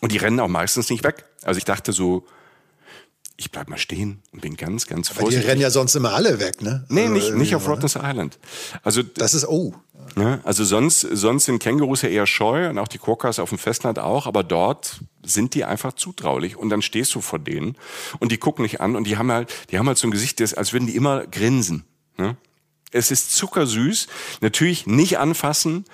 und 0.00 0.12
die 0.12 0.18
rennen 0.18 0.40
auch 0.40 0.48
meistens 0.48 0.90
nicht 0.90 1.04
weg. 1.04 1.24
Also 1.42 1.58
ich 1.58 1.64
dachte 1.64 1.92
so, 1.92 2.26
ich 3.40 3.52
bleib 3.52 3.68
mal 3.68 3.78
stehen 3.78 4.20
und 4.32 4.40
bin 4.42 4.56
ganz, 4.56 4.86
ganz 4.88 5.10
Weil 5.10 5.14
die 5.16 5.20
vorsichtig. 5.20 5.48
rennen 5.48 5.60
ja 5.60 5.70
sonst 5.70 5.94
immer 5.94 6.12
alle 6.12 6.40
weg, 6.40 6.60
ne? 6.60 6.84
Nee, 6.88 7.02
Also 7.02 7.12
nicht, 7.14 7.34
nicht 7.34 7.54
auf? 7.54 7.68
Rottnest 7.68 7.96
Island. 7.96 8.38
Also 8.82 9.02
Das 9.02 9.32
ist, 9.32 9.46
oh. 9.46 9.74
Ne? 10.18 10.40
Also 10.42 10.64
sonst, 10.64 11.00
sonst 11.00 11.44
sind 11.44 11.62
Kängurus 11.62 12.02
ja 12.02 12.08
eher 12.08 12.26
scheu 12.26 12.68
und 12.68 12.78
auch 12.78 12.88
die 12.88 12.98
Quokkas 12.98 13.38
auf 13.38 13.50
dem 13.50 13.58
Festland 13.58 14.00
auch, 14.00 14.26
aber 14.26 14.42
dort 14.42 15.00
sind 15.22 15.54
die 15.54 15.64
einfach 15.64 15.92
zutraulich 15.92 16.56
und 16.56 16.70
dann 16.70 16.82
stehst 16.82 17.14
du 17.14 17.20
vor 17.20 17.38
denen 17.38 17.76
und 18.18 18.32
die 18.32 18.38
gucken 18.38 18.64
dich 18.64 18.80
an 18.80 18.96
und 18.96 19.06
die 19.06 19.16
haben 19.16 19.30
halt, 19.30 19.54
die 19.70 19.78
haben 19.78 19.86
halt 19.86 19.96
so 19.96 20.08
ein 20.08 20.10
Gesicht, 20.10 20.40
das, 20.40 20.54
als 20.54 20.72
würden 20.72 20.88
die 20.88 20.96
immer 20.96 21.24
grinsen. 21.24 21.84
Ne? 22.16 22.36
Es 22.90 23.12
ist 23.12 23.36
zuckersüß, 23.36 24.08
natürlich 24.40 24.88
nicht 24.88 25.20
anfassen, 25.20 25.84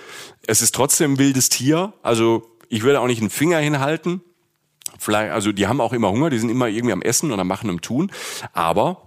es 0.46 0.62
ist 0.62 0.74
trotzdem 0.74 1.12
ein 1.12 1.18
wildes 1.18 1.50
Tier, 1.50 1.92
also 2.02 2.50
ich 2.70 2.82
würde 2.82 3.00
auch 3.00 3.06
nicht 3.06 3.20
einen 3.20 3.28
Finger 3.28 3.58
hinhalten, 3.58 4.22
vielleicht, 4.98 5.32
also 5.32 5.52
die 5.52 5.66
haben 5.66 5.82
auch 5.82 5.92
immer 5.92 6.10
Hunger, 6.10 6.30
die 6.30 6.38
sind 6.38 6.48
immer 6.48 6.68
irgendwie 6.68 6.94
am 6.94 7.02
Essen 7.02 7.30
oder 7.30 7.44
machen 7.44 7.68
am 7.68 7.82
Tun, 7.82 8.10
aber 8.54 9.03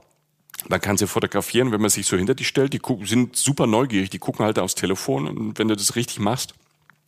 man 0.70 0.82
kann 0.82 0.98
sie 0.98 1.08
fotografieren, 1.08 1.72
wenn 1.72 1.82
man 1.82 1.90
sich 1.90 2.06
so 2.06 2.18
hinter 2.18 2.36
die 2.36 2.46
stellt. 2.46 2.74
Die 2.74 2.80
gucken, 2.80 3.06
sind 3.06 3.36
super 3.36 3.68
neugierig, 3.68 4.10
die 4.10 4.20
gucken 4.20 4.46
halt 4.46 4.60
aufs 4.60 4.76
Telefon 4.76 5.28
und 5.28 5.60
wenn 5.60 5.68
du 5.68 5.76
das 5.76 5.96
richtig 5.96 6.20
machst 6.20 6.54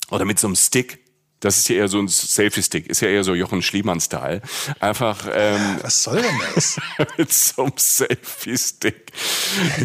oder 0.09 0.25
mit 0.25 0.39
so 0.39 0.47
einem 0.47 0.55
Stick, 0.55 0.99
das 1.39 1.57
ist 1.57 1.69
ja 1.69 1.77
eher 1.77 1.87
so 1.87 1.99
ein 1.99 2.07
Selfie-Stick, 2.09 2.87
ist 2.87 3.01
ja 3.01 3.07
eher 3.07 3.23
so 3.23 3.33
Jochen 3.33 3.61
Schliemann-Style. 3.61 4.41
Einfach 4.81 5.25
ähm, 5.33 5.77
Was 5.81 6.03
soll 6.03 6.21
denn 6.21 6.39
das? 6.53 6.79
mit 7.17 7.31
so 7.31 7.63
einem 7.63 7.73
Selfie-Stick. 7.77 9.13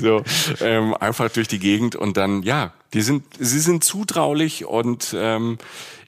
So, 0.01 0.25
ähm, 0.61 0.95
einfach 0.95 1.31
durch 1.31 1.47
die 1.47 1.61
Gegend 1.61 1.95
und 1.95 2.17
dann, 2.17 2.43
ja, 2.43 2.75
die 2.93 3.03
sind, 3.03 3.25
sie 3.39 3.61
sind 3.61 3.85
zutraulich 3.85 4.65
und 4.65 5.15
ähm, 5.17 5.59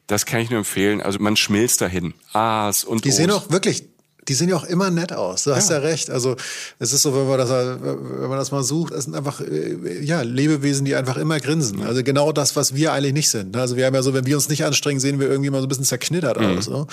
das 0.08 0.26
kann 0.26 0.40
ich 0.40 0.50
nur 0.50 0.58
empfehlen. 0.58 1.00
Also 1.00 1.18
man 1.20 1.36
schmilzt 1.36 1.80
dahin. 1.80 2.14
A's 2.32 2.84
und 2.84 3.04
Die 3.04 3.10
sehen 3.12 3.30
auch 3.30 3.50
wirklich, 3.50 3.84
die 4.28 4.34
sehen 4.34 4.48
ja 4.48 4.56
auch 4.56 4.64
immer 4.64 4.90
nett 4.90 5.12
aus. 5.12 5.44
Du 5.44 5.54
hast 5.54 5.70
ja, 5.70 5.78
recht. 5.78 6.10
Also 6.10 6.36
es 6.78 6.92
ist 6.92 7.02
so, 7.02 7.14
wenn 7.14 7.26
man 7.28 7.38
das, 7.38 7.48
wenn 7.50 8.28
man 8.28 8.38
das 8.38 8.50
mal 8.52 8.62
sucht, 8.62 8.92
es 8.92 9.04
sind 9.04 9.14
einfach 9.14 9.40
äh, 9.40 10.02
ja 10.04 10.22
Lebewesen, 10.22 10.84
die 10.84 10.94
einfach 10.94 11.16
immer 11.16 11.38
grinsen. 11.40 11.82
Also 11.82 12.02
genau 12.02 12.32
das, 12.32 12.56
was 12.56 12.74
wir 12.74 12.92
eigentlich 12.92 13.12
nicht 13.12 13.30
sind. 13.30 13.56
Also 13.56 13.76
wir 13.76 13.86
haben 13.86 13.94
ja 13.94 14.02
so, 14.02 14.14
wenn 14.14 14.26
wir 14.26 14.36
uns 14.36 14.48
nicht 14.48 14.64
anstrengen, 14.64 15.00
sehen 15.00 15.20
wir 15.20 15.28
irgendwie 15.30 15.50
mal 15.50 15.60
so 15.60 15.66
ein 15.66 15.68
bisschen 15.68 15.84
zerknittert 15.84 16.38
aus. 16.38 16.64
So. 16.66 16.86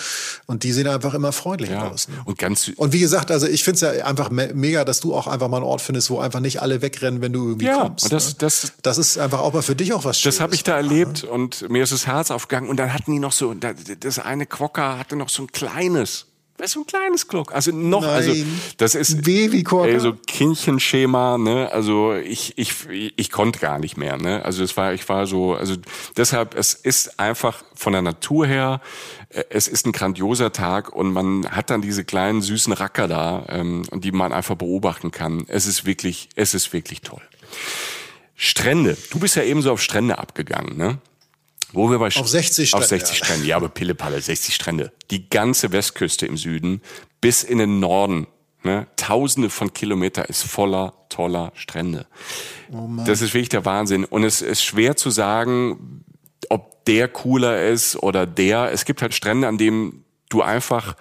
Und 0.45 0.63
die 0.63 0.71
sehen 0.71 0.87
einfach 0.87 1.13
immer 1.13 1.31
freundlich 1.31 1.69
Mhm. 1.69 1.75
ja. 1.75 1.89
aus. 1.91 2.07
Ne? 2.07 2.15
Und 2.25 2.37
ganz 2.37 2.71
Und 2.77 2.93
wie 2.93 2.99
gesagt, 2.99 3.31
also 3.31 3.47
ich 3.47 3.63
finde 3.63 3.75
es 3.75 3.97
ja 3.97 4.05
einfach 4.05 4.29
me 4.29 4.51
mega, 4.53 4.85
dass 4.85 4.99
du 4.99 5.13
auch 5.15 5.27
einfach 5.27 5.47
mal 5.47 5.57
einen 5.57 5.65
Ort 5.65 5.81
findest, 5.81 6.09
wo 6.09 6.19
einfach 6.19 6.39
nicht 6.39 6.61
alle 6.61 6.81
wegrennen, 6.81 7.21
wenn 7.21 7.33
du 7.33 7.47
irgendwie 7.47 7.65
Ja, 7.65 7.81
kommst. 7.81 8.05
und 8.05 8.13
das- 8.13 8.29
ne? 8.29 8.35
das- 8.39 8.71
das 8.81 8.97
ist 8.97 9.17
einfach 9.17 9.39
auch 9.39 9.53
mal 9.53 9.61
für 9.61 9.75
dich 9.75 9.93
auch 9.93 10.03
was 10.05 10.17
Das 10.17 10.21
Schönes. 10.21 10.39
habe 10.41 10.55
ich 10.55 10.63
da 10.63 10.75
erlebt 10.75 11.23
und 11.23 11.69
mir 11.69 11.83
ist 11.83 11.91
das 11.93 12.05
Herz 12.07 12.29
aufgegangen. 12.31 12.69
Und 12.69 12.77
dann 12.77 12.93
hatten 12.93 13.11
die 13.11 13.19
noch 13.19 13.31
so, 13.31 13.53
da- 13.53 13.73
das 13.99 14.19
eine 14.19 14.45
Quokka 14.45 14.97
hatte 14.97 15.15
noch 15.15 15.29
so 15.29 15.43
ein 15.43 15.47
kleines, 15.51 16.25
weißt 16.63 16.75
du, 16.75 16.81
ein 16.81 16.87
kleines 16.87 17.27
Glock. 17.27 17.53
Also 17.53 17.71
noch, 17.71 18.05
also 18.05 18.31
Nein. 18.31 18.61
das 18.77 18.95
ist 18.95 19.27
ey, 19.85 19.99
so 19.99 20.13
Kindchenschema, 20.13 21.37
ne? 21.37 21.69
Also 21.71 22.13
ich, 22.13 22.57
ich, 22.57 22.73
ich 22.89 23.31
konnte 23.31 23.59
gar 23.59 23.79
nicht 23.79 23.97
mehr, 23.97 24.17
ne? 24.17 24.43
Also 24.45 24.63
es 24.63 24.77
war, 24.77 24.93
ich 24.93 25.07
war 25.09 25.27
so, 25.27 25.55
also 25.55 25.75
deshalb, 26.15 26.55
es 26.55 26.73
ist 26.73 27.19
einfach 27.19 27.63
von 27.75 27.91
der 27.91 28.01
Natur 28.01 28.47
her, 28.47 28.79
äh, 29.29 29.43
es 29.49 29.67
ist 29.67 29.85
ein 29.85 29.91
grandioser 29.91 30.53
Tag 30.53 30.93
und 30.93 31.11
man 31.11 31.51
hat 31.51 31.69
dann 31.69 31.81
diese 31.81 32.05
kleinen 32.05 32.41
süßen 32.41 32.71
Racker 32.71 33.09
da, 33.09 33.45
ähm, 33.49 33.83
die 33.93 34.13
man 34.13 34.31
einfach 34.31 34.55
beobachten 34.55 35.11
kann. 35.11 35.43
Es 35.47 35.65
ist 35.65 35.85
wirklich, 35.85 36.29
es 36.35 36.53
ist 36.53 36.71
wirklich 36.71 37.01
toll. 37.01 37.21
Strände. 38.35 38.97
Du 39.11 39.19
bist 39.19 39.35
ja 39.35 39.43
eben 39.43 39.61
so 39.61 39.71
auf 39.71 39.81
Strände 39.81 40.17
abgegangen, 40.17 40.77
ne? 40.77 40.97
Wo 41.73 41.89
wir 41.89 41.99
bei 41.99 42.07
Auf 42.07 42.27
60 42.27 42.73
Auf 42.73 42.85
Strände, 42.85 43.05
60 43.05 43.19
ja. 43.19 43.25
Strände, 43.25 43.47
ja, 43.47 43.55
aber 43.57 43.69
Pillepalle, 43.69 44.21
60 44.21 44.55
Strände. 44.55 44.91
Die 45.11 45.29
ganze 45.29 45.71
Westküste 45.71 46.25
im 46.25 46.37
Süden 46.37 46.81
bis 47.19 47.43
in 47.43 47.57
den 47.57 47.79
Norden. 47.79 48.27
Ne? 48.63 48.87
Tausende 48.95 49.49
von 49.49 49.73
Kilometer 49.73 50.29
ist 50.29 50.43
voller 50.43 50.93
toller 51.09 51.51
Strände. 51.55 52.07
Oh 52.71 52.87
das 53.05 53.21
ist 53.21 53.33
wirklich 53.33 53.49
der 53.49 53.65
Wahnsinn. 53.65 54.05
Und 54.05 54.23
es 54.23 54.41
ist 54.41 54.63
schwer 54.63 54.95
zu 54.95 55.09
sagen, 55.09 56.03
ob 56.49 56.85
der 56.85 57.07
cooler 57.07 57.67
ist 57.67 57.95
oder 57.97 58.25
der. 58.25 58.71
Es 58.71 58.85
gibt 58.85 59.01
halt 59.01 59.13
Strände, 59.13 59.47
an 59.47 59.57
denen 59.57 60.05
du 60.29 60.41
einfach 60.41 60.95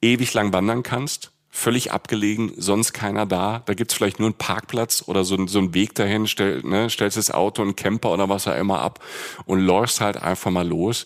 ewig 0.00 0.32
lang 0.34 0.52
wandern 0.52 0.82
kannst. 0.82 1.31
Völlig 1.54 1.92
abgelegen, 1.92 2.52
sonst 2.56 2.94
keiner 2.94 3.26
da. 3.26 3.62
Da 3.66 3.74
gibt's 3.74 3.92
vielleicht 3.92 4.18
nur 4.18 4.28
einen 4.28 4.38
Parkplatz 4.38 5.04
oder 5.06 5.22
so, 5.22 5.46
so 5.46 5.58
einen 5.58 5.74
Weg 5.74 5.94
dahin, 5.94 6.26
stell, 6.26 6.62
ne, 6.62 6.88
stellst 6.88 7.18
das 7.18 7.30
Auto, 7.30 7.60
einen 7.60 7.76
Camper 7.76 8.10
oder 8.10 8.30
was 8.30 8.48
auch 8.48 8.56
immer 8.56 8.80
ab 8.80 9.04
und 9.44 9.60
läufst 9.60 10.00
halt 10.00 10.16
einfach 10.16 10.50
mal 10.50 10.66
los. 10.66 11.04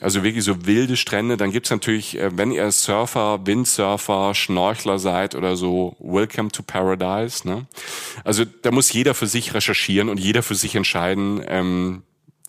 Also 0.00 0.22
wirklich 0.22 0.44
so 0.44 0.66
wilde 0.66 0.96
Strände. 0.96 1.36
Dann 1.36 1.50
gibt's 1.50 1.70
natürlich, 1.70 2.16
äh, 2.16 2.30
wenn 2.36 2.52
ihr 2.52 2.70
Surfer, 2.70 3.44
Windsurfer, 3.44 4.34
Schnorchler 4.34 5.00
seid 5.00 5.34
oder 5.34 5.56
so, 5.56 5.96
Welcome 5.98 6.50
to 6.50 6.62
Paradise. 6.62 7.46
Ne? 7.46 7.66
Also 8.22 8.44
da 8.44 8.70
muss 8.70 8.92
jeder 8.92 9.14
für 9.14 9.26
sich 9.26 9.52
recherchieren 9.52 10.08
und 10.08 10.20
jeder 10.20 10.44
für 10.44 10.54
sich 10.54 10.76
entscheiden, 10.76 11.42
ähm, 11.48 12.02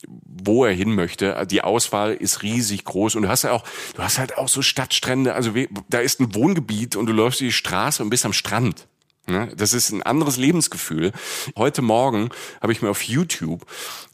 wo 0.07 0.65
er 0.65 0.73
hin 0.73 0.93
möchte. 0.93 1.45
Die 1.49 1.61
Auswahl 1.61 2.13
ist 2.13 2.43
riesig 2.43 2.83
groß 2.85 3.15
und 3.15 3.23
du 3.23 3.29
hast 3.29 3.43
ja 3.43 3.51
auch, 3.51 3.63
du 3.95 4.03
hast 4.03 4.19
halt 4.19 4.37
auch 4.37 4.47
so 4.47 4.61
Stadtstrände. 4.61 5.33
Also 5.33 5.53
da 5.89 5.99
ist 5.99 6.19
ein 6.19 6.35
Wohngebiet 6.35 6.95
und 6.95 7.05
du 7.05 7.13
läufst 7.13 7.39
die 7.39 7.51
Straße 7.51 8.03
und 8.03 8.09
bist 8.09 8.25
am 8.25 8.33
Strand. 8.33 8.87
Ne? 9.25 9.53
Das 9.55 9.73
ist 9.73 9.91
ein 9.91 10.03
anderes 10.03 10.37
Lebensgefühl. 10.37 11.13
Heute 11.57 11.81
Morgen 11.81 12.29
habe 12.61 12.73
ich 12.73 12.81
mir 12.81 12.89
auf 12.89 13.03
YouTube, 13.03 13.65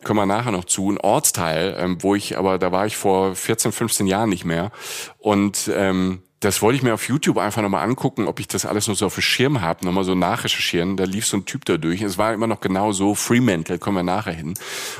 kommen 0.03 0.19
wir 0.19 0.27
nachher 0.27 0.51
noch 0.51 0.65
zu, 0.65 0.89
einen 0.89 0.99
Ortsteil, 0.99 1.75
ähm, 1.79 1.97
wo 2.01 2.13
ich, 2.13 2.37
aber 2.37 2.59
da 2.59 2.71
war 2.71 2.85
ich 2.85 2.95
vor 2.95 3.35
14, 3.35 3.71
15 3.71 4.05
Jahren 4.05 4.29
nicht 4.29 4.45
mehr. 4.45 4.71
Und 5.17 5.71
ähm, 5.73 6.21
das 6.41 6.61
wollte 6.61 6.77
ich 6.77 6.83
mir 6.83 6.93
auf 6.93 7.07
YouTube 7.09 7.37
einfach 7.37 7.61
nochmal 7.61 7.83
angucken, 7.83 8.25
ob 8.27 8.39
ich 8.39 8.47
das 8.47 8.65
alles 8.65 8.87
noch 8.87 8.95
so 8.95 9.05
auf 9.07 9.15
dem 9.15 9.21
Schirm 9.21 9.59
habe, 9.59 9.85
nochmal 9.85 10.05
so 10.05 10.15
nachrecherchieren. 10.15 10.95
Da 10.95 11.03
lief 11.03 11.25
so 11.25 11.35
ein 11.35 11.43
Typ 11.45 11.65
da 11.65 11.75
durch. 11.75 12.01
Es 12.01 12.17
war 12.17 12.33
immer 12.33 12.47
noch 12.47 12.61
genau 12.61 12.93
so, 12.93 13.13
Fremantle, 13.13 13.77
kommen 13.77 13.97
wir 13.97 14.03
nachher 14.03 14.31
hin. 14.33 14.53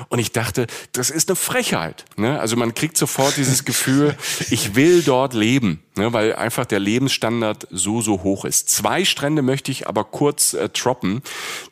Und 0.10 0.20
ich 0.20 0.34
dachte, 0.34 0.68
das 0.92 1.10
ist 1.10 1.30
eine 1.30 1.38
Frechheit. 1.38 2.04
Ne? 2.18 2.38
Also 2.40 2.58
man 2.58 2.74
kriegt 2.74 2.98
sofort 2.98 3.38
dieses 3.38 3.64
Gefühl, 3.64 4.18
ich 4.50 4.76
will 4.76 5.02
dort 5.02 5.34
leben, 5.34 5.82
ne? 5.96 6.12
weil 6.12 6.36
einfach 6.36 6.66
der 6.66 6.80
Lebensstandard 6.80 7.68
so, 7.72 8.02
so 8.02 8.24
hoch 8.24 8.44
ist. 8.44 8.70
Zwei 8.70 9.06
Strände 9.06 9.42
möchte 9.42 9.72
ich 9.72 9.88
aber 9.88 10.04
kurz 10.04 10.54
äh, 10.54 10.68
droppen. 10.68 11.22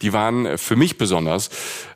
Die 0.02 0.14
waren 0.14 0.46
äh, 0.46 0.58
für 0.58 0.78
mich 0.78 0.98
besonders, 0.98 1.50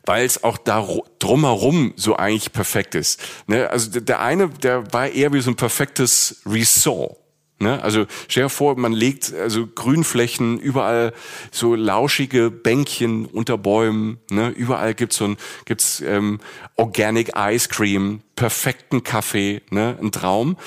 weil 0.06 0.26
es 0.26 0.44
auch 0.44 0.58
da 0.58 0.80
ru- 0.82 1.06
drumherum 1.20 1.94
so 1.96 2.18
eigentlich 2.18 2.52
perfekt 2.52 2.96
ist. 2.96 3.22
Ne? 3.48 3.70
Also 3.70 3.92
der- 3.92 4.02
der 4.02 4.20
eine, 4.20 4.50
der 4.50 4.92
war 4.92 5.08
eher 5.08 5.32
wie 5.32 5.40
so 5.40 5.52
ein 5.52 5.56
perfektes 5.56 6.42
Resort. 6.46 7.16
Ne? 7.62 7.82
Also 7.84 8.08
stell 8.28 8.44
dir 8.44 8.50
vor, 8.50 8.76
man 8.76 8.92
legt 8.92 9.32
also 9.34 9.68
Grünflächen, 9.68 10.60
überall 10.60 11.14
so 11.52 11.76
lauschige 11.76 12.50
Bänkchen 12.50 13.28
unter 13.28 13.58
Bäumen, 13.60 14.20
ne? 14.32 14.50
überall 14.50 14.96
gibt's 14.96 15.18
so 15.18 15.26
ein 15.26 15.38
gibt's 15.66 16.02
ähm, 16.02 16.40
Organic 16.76 17.34
Ice 17.38 17.70
Cream, 17.70 18.22
perfekten 18.36 19.04
Kaffee, 19.04 19.62
ne? 19.70 19.96
ein 20.02 20.12
Traum. 20.12 20.58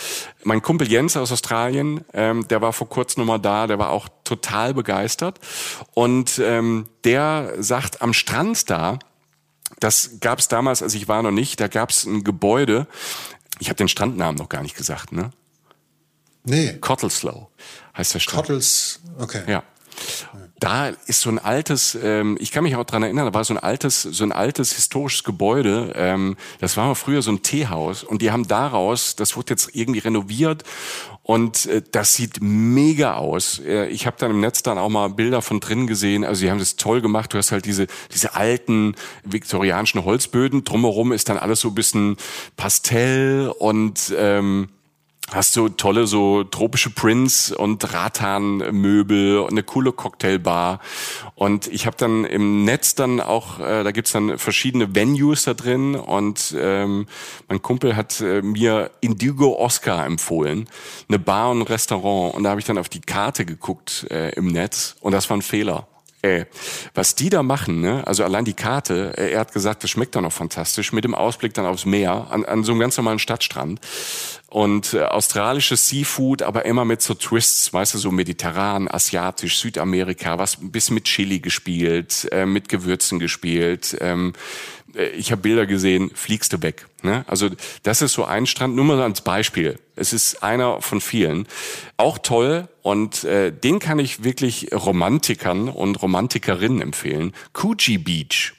Mein 0.44 0.62
Kumpel 0.62 0.88
Jens 0.88 1.16
aus 1.16 1.32
Australien, 1.32 2.04
ähm, 2.12 2.46
der 2.46 2.62
war 2.62 2.72
vor 2.72 2.88
kurzem 2.88 3.22
nochmal 3.22 3.40
da, 3.40 3.66
der 3.66 3.80
war 3.80 3.90
auch 3.90 4.08
total 4.22 4.72
begeistert 4.72 5.40
und 5.94 6.38
ähm, 6.38 6.86
der 7.02 7.54
sagt 7.58 8.02
am 8.02 8.12
Strand 8.12 8.70
da, 8.70 9.00
das 9.80 10.20
gab's 10.20 10.46
damals, 10.46 10.80
als 10.80 10.94
ich 10.94 11.08
war 11.08 11.24
noch 11.24 11.32
nicht, 11.32 11.58
da 11.58 11.66
gab's 11.66 12.04
ein 12.04 12.22
Gebäude, 12.22 12.86
ich 13.58 13.68
habe 13.68 13.76
den 13.76 13.88
Strandnamen 13.88 14.36
noch 14.36 14.48
gar 14.48 14.62
nicht 14.62 14.76
gesagt, 14.76 15.10
ne? 15.10 15.32
Nee. 16.44 16.74
Cottelslow 16.80 17.48
heißt 17.96 18.14
der 18.14 18.20
Strand. 18.20 18.46
Cottles, 18.46 19.00
okay. 19.18 19.42
Ja. 19.46 19.62
Da 20.58 20.88
ist 20.88 21.20
so 21.20 21.30
ein 21.30 21.38
altes, 21.38 21.96
ähm, 22.00 22.36
ich 22.40 22.50
kann 22.50 22.64
mich 22.64 22.74
auch 22.76 22.84
dran 22.84 23.02
erinnern, 23.02 23.26
da 23.26 23.34
war 23.34 23.44
so 23.44 23.54
ein 23.54 23.58
altes, 23.58 24.02
so 24.02 24.24
ein 24.24 24.32
altes 24.32 24.72
historisches 24.72 25.22
Gebäude. 25.24 25.92
Ähm, 25.94 26.36
das 26.58 26.76
war 26.76 26.86
mal 26.86 26.94
früher 26.94 27.22
so 27.22 27.30
ein 27.30 27.42
Teehaus 27.42 28.02
und 28.02 28.22
die 28.22 28.30
haben 28.30 28.48
daraus, 28.48 29.14
das 29.14 29.36
wurde 29.36 29.50
jetzt 29.50 29.74
irgendwie 29.74 30.00
renoviert 30.00 30.64
und 31.22 31.66
äh, 31.66 31.82
das 31.92 32.14
sieht 32.14 32.38
mega 32.40 33.14
aus. 33.14 33.60
Äh, 33.60 33.88
ich 33.88 34.06
habe 34.06 34.16
dann 34.18 34.30
im 34.30 34.40
Netz 34.40 34.62
dann 34.62 34.78
auch 34.78 34.88
mal 34.88 35.08
Bilder 35.08 35.42
von 35.42 35.60
drin 35.60 35.86
gesehen. 35.86 36.24
Also 36.24 36.40
sie 36.40 36.50
haben 36.50 36.58
das 36.58 36.76
toll 36.76 37.00
gemacht. 37.00 37.32
Du 37.32 37.38
hast 37.38 37.52
halt 37.52 37.64
diese 37.64 37.86
diese 38.12 38.34
alten 38.34 38.94
viktorianischen 39.24 40.04
Holzböden. 40.04 40.64
Drumherum 40.64 41.12
ist 41.12 41.28
dann 41.28 41.38
alles 41.38 41.60
so 41.60 41.68
ein 41.68 41.74
bisschen 41.74 42.16
Pastell 42.56 43.52
und 43.58 44.14
ähm, 44.16 44.68
hast 45.32 45.56
du 45.56 45.68
tolle 45.68 46.06
so 46.06 46.44
tropische 46.44 46.90
Prints 46.90 47.50
und 47.50 47.92
Rattan-Möbel 47.92 49.38
und 49.38 49.50
eine 49.50 49.62
coole 49.62 49.92
Cocktailbar. 49.92 50.80
Und 51.34 51.66
ich 51.66 51.86
habe 51.86 51.96
dann 51.96 52.24
im 52.24 52.64
Netz 52.64 52.94
dann 52.94 53.20
auch, 53.20 53.58
äh, 53.58 53.84
da 53.84 53.90
gibt's 53.90 54.12
dann 54.12 54.38
verschiedene 54.38 54.94
Venues 54.94 55.44
da 55.44 55.54
drin 55.54 55.94
und 55.94 56.54
ähm, 56.58 57.06
mein 57.48 57.62
Kumpel 57.62 57.96
hat 57.96 58.20
äh, 58.20 58.42
mir 58.42 58.90
Indigo 59.00 59.56
Oscar 59.58 60.06
empfohlen, 60.06 60.68
eine 61.08 61.18
Bar 61.18 61.50
und 61.50 61.60
ein 61.60 61.66
Restaurant. 61.66 62.34
Und 62.34 62.44
da 62.44 62.50
habe 62.50 62.60
ich 62.60 62.66
dann 62.66 62.78
auf 62.78 62.88
die 62.88 63.00
Karte 63.00 63.44
geguckt 63.44 64.06
äh, 64.10 64.30
im 64.34 64.48
Netz 64.48 64.96
und 65.00 65.12
das 65.12 65.28
war 65.30 65.36
ein 65.36 65.42
Fehler. 65.42 65.88
Ey, 66.24 66.46
was 66.94 67.14
die 67.14 67.28
da 67.28 67.42
machen, 67.42 67.82
ne? 67.82 68.02
also 68.06 68.24
allein 68.24 68.46
die 68.46 68.54
Karte, 68.54 69.12
äh, 69.18 69.32
er 69.32 69.40
hat 69.40 69.52
gesagt, 69.52 69.84
das 69.84 69.90
schmeckt 69.90 70.16
doch 70.16 70.22
noch 70.22 70.32
fantastisch, 70.32 70.90
mit 70.90 71.04
dem 71.04 71.14
Ausblick 71.14 71.52
dann 71.52 71.66
aufs 71.66 71.84
Meer, 71.84 72.28
an, 72.30 72.46
an 72.46 72.64
so 72.64 72.72
einem 72.72 72.80
ganz 72.80 72.96
normalen 72.96 73.18
Stadtstrand 73.18 73.78
und 74.48 74.94
äh, 74.94 75.02
australisches 75.02 75.86
Seafood, 75.86 76.40
aber 76.40 76.64
immer 76.64 76.86
mit 76.86 77.02
so 77.02 77.12
Twists, 77.12 77.74
weißt 77.74 77.92
du, 77.92 77.98
so 77.98 78.10
mediterran, 78.10 78.88
asiatisch, 78.88 79.58
Südamerika, 79.58 80.38
was 80.38 80.56
bisschen 80.60 80.94
mit 80.94 81.04
Chili 81.04 81.40
gespielt, 81.40 82.26
äh, 82.32 82.46
mit 82.46 82.70
Gewürzen 82.70 83.18
gespielt. 83.18 83.94
Ähm, 84.00 84.32
äh, 84.32 84.83
ich 84.94 85.32
habe 85.32 85.42
Bilder 85.42 85.66
gesehen, 85.66 86.10
fliegst 86.14 86.52
du 86.52 86.62
weg. 86.62 86.86
Ne? 87.02 87.24
Also 87.26 87.50
das 87.82 88.02
ist 88.02 88.12
so 88.12 88.24
ein 88.24 88.46
Strand, 88.46 88.76
nur 88.76 88.84
mal 88.84 89.00
als 89.00 89.20
Beispiel. 89.20 89.78
Es 89.96 90.12
ist 90.12 90.42
einer 90.42 90.80
von 90.80 91.00
vielen. 91.00 91.46
Auch 91.96 92.18
toll 92.18 92.68
und 92.82 93.24
äh, 93.24 93.52
den 93.52 93.78
kann 93.78 93.98
ich 93.98 94.24
wirklich 94.24 94.68
Romantikern 94.72 95.68
und 95.68 96.00
Romantikerinnen 96.02 96.80
empfehlen. 96.80 97.32
Coogee 97.52 97.98
Beach. 97.98 98.52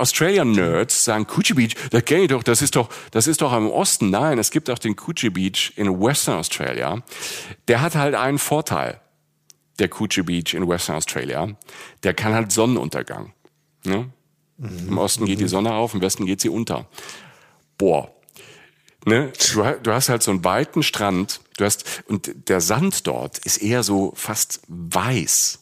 Australian 0.00 0.52
Nerds 0.52 1.04
sagen 1.04 1.26
Coochie 1.26 1.52
Beach, 1.52 1.74
das 1.90 2.04
kenne 2.06 2.22
ich 2.22 2.28
doch, 2.28 2.42
das 2.42 2.62
ist 2.62 2.74
doch, 2.74 2.88
das 3.10 3.26
ist 3.26 3.42
doch 3.42 3.52
im 3.52 3.70
Osten. 3.70 4.08
Nein, 4.08 4.38
es 4.38 4.50
gibt 4.50 4.70
auch 4.70 4.78
den 4.78 4.96
Coochie 4.96 5.28
Beach 5.28 5.74
in 5.76 6.00
Western 6.00 6.38
Australia. 6.38 7.02
Der 7.68 7.82
hat 7.82 7.94
halt 7.94 8.14
einen 8.14 8.38
Vorteil, 8.38 9.00
der 9.78 9.88
Coochie 9.88 10.22
Beach 10.22 10.54
in 10.54 10.66
Western 10.66 10.96
Australia. 10.96 11.48
Der 12.02 12.14
kann 12.14 12.32
halt 12.32 12.50
Sonnenuntergang. 12.50 13.34
Ne? 13.84 14.10
Mhm. 14.60 14.88
Im 14.88 14.98
Osten 14.98 15.26
geht 15.26 15.40
die 15.40 15.48
Sonne 15.48 15.72
auf, 15.72 15.94
im 15.94 16.00
Westen 16.00 16.26
geht 16.26 16.40
sie 16.40 16.48
unter. 16.48 16.86
Boah. 17.78 18.10
Ne? 19.06 19.32
Du, 19.52 19.62
du 19.82 19.92
hast 19.92 20.10
halt 20.10 20.22
so 20.22 20.30
einen 20.30 20.44
weiten 20.44 20.82
Strand, 20.82 21.40
du 21.56 21.64
hast, 21.64 22.02
und 22.06 22.48
der 22.48 22.60
Sand 22.60 23.06
dort 23.06 23.38
ist 23.38 23.58
eher 23.58 23.82
so 23.82 24.12
fast 24.14 24.60
weiß. 24.68 25.60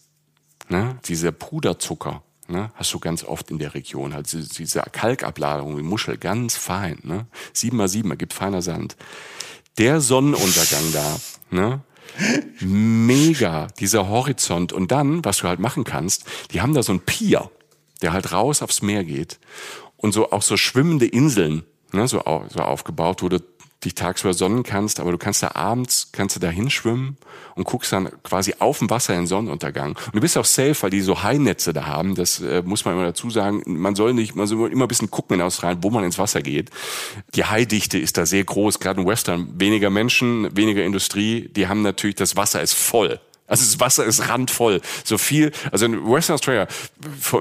Ne? 0.68 0.98
Dieser 1.06 1.32
Puderzucker. 1.32 2.22
Ne, 2.50 2.72
hast 2.76 2.94
du 2.94 2.98
ganz 2.98 3.24
oft 3.24 3.50
in 3.50 3.58
der 3.58 3.74
Region. 3.74 4.14
Halt 4.14 4.32
diese 4.32 4.80
Kalkabladung, 4.80 5.76
die 5.76 5.82
Muschel, 5.82 6.16
ganz 6.16 6.56
fein. 6.56 6.98
Ne? 7.02 7.26
Sieben 7.52 7.76
mal 7.76 7.88
sieben, 7.88 8.10
ergibt 8.10 8.32
feiner 8.32 8.62
Sand. 8.62 8.96
Der 9.76 10.00
Sonnenuntergang 10.00 10.92
da, 10.94 11.20
ne? 11.50 11.82
mega, 12.60 13.66
dieser 13.78 14.08
Horizont. 14.08 14.72
Und 14.72 14.90
dann, 14.92 15.24
was 15.26 15.38
du 15.38 15.48
halt 15.48 15.60
machen 15.60 15.84
kannst, 15.84 16.24
die 16.52 16.62
haben 16.62 16.72
da 16.72 16.82
so 16.82 16.92
ein 16.92 17.00
Pier, 17.00 17.50
der 18.02 18.12
halt 18.12 18.32
raus 18.32 18.62
aufs 18.62 18.82
Meer 18.82 19.04
geht. 19.04 19.38
Und 19.96 20.12
so 20.12 20.30
auch 20.30 20.42
so 20.42 20.56
schwimmende 20.56 21.06
Inseln, 21.06 21.64
ne, 21.92 22.06
so, 22.06 22.22
so 22.48 22.60
aufgebaut, 22.60 23.22
wo 23.22 23.28
du 23.28 23.40
dich 23.84 23.94
tagsüber 23.94 24.34
sonnen 24.34 24.64
kannst, 24.64 24.98
aber 24.98 25.12
du 25.12 25.18
kannst 25.18 25.42
da 25.42 25.52
abends, 25.54 26.10
kannst 26.10 26.34
du 26.34 26.40
da 26.40 26.48
hinschwimmen 26.48 27.16
und 27.54 27.64
guckst 27.64 27.92
dann 27.92 28.10
quasi 28.24 28.54
auf 28.58 28.78
dem 28.78 28.90
Wasser 28.90 29.14
in 29.14 29.28
Sonnenuntergang. 29.28 29.96
Und 30.06 30.16
du 30.16 30.20
bist 30.20 30.36
auch 30.36 30.44
safe, 30.44 30.74
weil 30.80 30.90
die 30.90 31.00
so 31.00 31.22
Hainetze 31.22 31.72
da 31.72 31.86
haben, 31.86 32.16
das 32.16 32.40
äh, 32.40 32.62
muss 32.64 32.84
man 32.84 32.94
immer 32.94 33.04
dazu 33.04 33.30
sagen. 33.30 33.62
Man 33.66 33.94
soll 33.94 34.14
nicht, 34.14 34.34
man 34.34 34.48
soll 34.48 34.72
immer 34.72 34.86
ein 34.86 34.88
bisschen 34.88 35.10
gucken 35.10 35.36
in 35.36 35.42
Australien, 35.42 35.82
wo 35.82 35.90
man 35.90 36.02
ins 36.02 36.18
Wasser 36.18 36.42
geht. 36.42 36.70
Die 37.34 37.44
Haidichte 37.44 37.98
ist 37.98 38.16
da 38.16 38.26
sehr 38.26 38.42
groß, 38.42 38.80
gerade 38.80 39.00
in 39.00 39.06
Western. 39.06 39.48
Weniger 39.60 39.90
Menschen, 39.90 40.56
weniger 40.56 40.84
Industrie, 40.84 41.48
die 41.48 41.68
haben 41.68 41.82
natürlich, 41.82 42.16
das 42.16 42.36
Wasser 42.36 42.60
ist 42.60 42.74
voll. 42.74 43.20
Also 43.48 43.64
das 43.64 43.80
Wasser 43.80 44.04
ist 44.04 44.28
randvoll. 44.28 44.80
So 45.04 45.16
viel, 45.16 45.52
also 45.72 45.86
in 45.86 46.06
Western 46.06 46.34
Australia, 46.34 46.68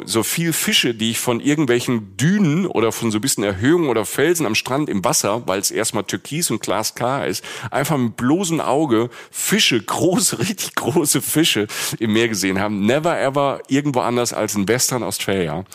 so 0.06 0.24
viel 0.24 0.54
Fische, 0.54 0.96
die 0.96 1.12
ich 1.12 1.20
von 1.20 1.42
irgendwelchen 1.42 2.16
Dünen 2.16 2.66
oder 2.66 2.94
von 2.94 3.12
so 3.12 3.18
ein 3.18 3.22
bisschen 3.22 3.44
Erhöhungen 3.44 3.90
oder 3.90 4.06
Felsen 4.06 4.46
am 4.46 4.56
Strand 4.56 4.90
im 4.90 5.04
Wasser, 5.04 5.46
weil 5.48 5.60
es 5.60 5.70
erstmal 5.70 6.06
türkis 6.06 6.50
und 6.50 6.62
glasklar 6.62 7.28
ist, 7.28 7.44
einfach 7.72 7.98
mit 7.98 8.16
bloßem 8.16 8.62
Auge 8.62 9.10
Fische, 9.32 9.82
große, 9.84 10.40
richtig 10.40 10.76
große 10.76 11.22
Fische 11.22 11.68
im 12.00 12.14
Meer 12.14 12.30
gesehen 12.30 12.60
haben. 12.60 12.86
Never 12.86 13.20
ever 13.20 13.62
irgendwo 13.68 14.00
anders 14.00 14.32
als 14.32 14.56
in 14.56 14.68
Western 14.68 15.04
Australia. 15.04 15.66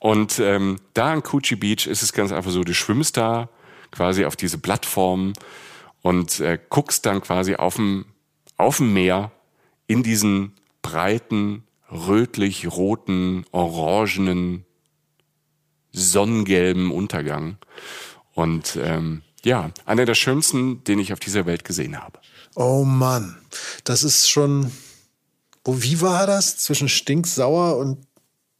Und 0.00 0.38
ähm, 0.38 0.78
da 0.94 1.12
an 1.12 1.22
Coochie 1.22 1.56
Beach 1.56 1.86
ist 1.86 2.02
es 2.02 2.14
ganz 2.14 2.32
einfach 2.32 2.50
so, 2.50 2.64
du 2.64 2.74
schwimmst 2.74 3.18
da 3.18 3.50
quasi 3.90 4.24
auf 4.24 4.36
diese 4.36 4.56
Plattform 4.56 5.34
und 6.00 6.40
äh, 6.40 6.58
guckst 6.70 7.04
dann 7.04 7.20
quasi 7.20 7.56
auf 7.56 7.76
dem 7.76 8.06
auf 8.58 8.78
dem 8.78 8.94
Meer 8.94 9.32
in 9.86 10.02
diesen 10.02 10.54
breiten, 10.82 11.64
rötlich-roten, 11.90 13.44
orangenen, 13.52 14.64
sonnengelben 15.92 16.90
Untergang. 16.90 17.58
Und 18.34 18.78
ähm, 18.82 19.22
ja, 19.44 19.70
einer 19.84 20.04
der 20.04 20.14
schönsten, 20.14 20.84
den 20.84 20.98
ich 20.98 21.12
auf 21.12 21.20
dieser 21.20 21.46
Welt 21.46 21.64
gesehen 21.64 22.02
habe. 22.02 22.18
Oh 22.54 22.84
Mann, 22.84 23.38
das 23.84 24.02
ist 24.02 24.28
schon. 24.28 24.72
Wo, 25.64 25.82
wie 25.82 26.00
war 26.00 26.26
das? 26.26 26.58
Zwischen 26.58 26.88
stinksauer 26.88 27.76
und 27.76 28.06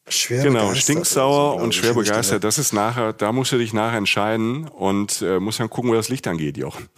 schwer 0.08 0.42
genau, 0.42 0.68
begeistert? 0.68 0.82
stinksauer 0.82 1.52
Also, 1.52 1.64
und 1.64 1.74
schwer 1.74 1.94
begeistert. 1.94 2.44
Das 2.44 2.58
ist 2.58 2.72
nachher, 2.72 3.12
da 3.12 3.32
musst 3.32 3.52
du 3.52 3.58
dich 3.58 3.72
nachher 3.72 3.98
entscheiden 3.98 4.68
und 4.68 5.22
äh, 5.22 5.40
musst 5.40 5.60
dann 5.60 5.70
gucken, 5.70 5.90
wo 5.90 5.94
das 5.94 6.08
Licht 6.08 6.26
angeht, 6.26 6.56
Jochen. 6.56 6.88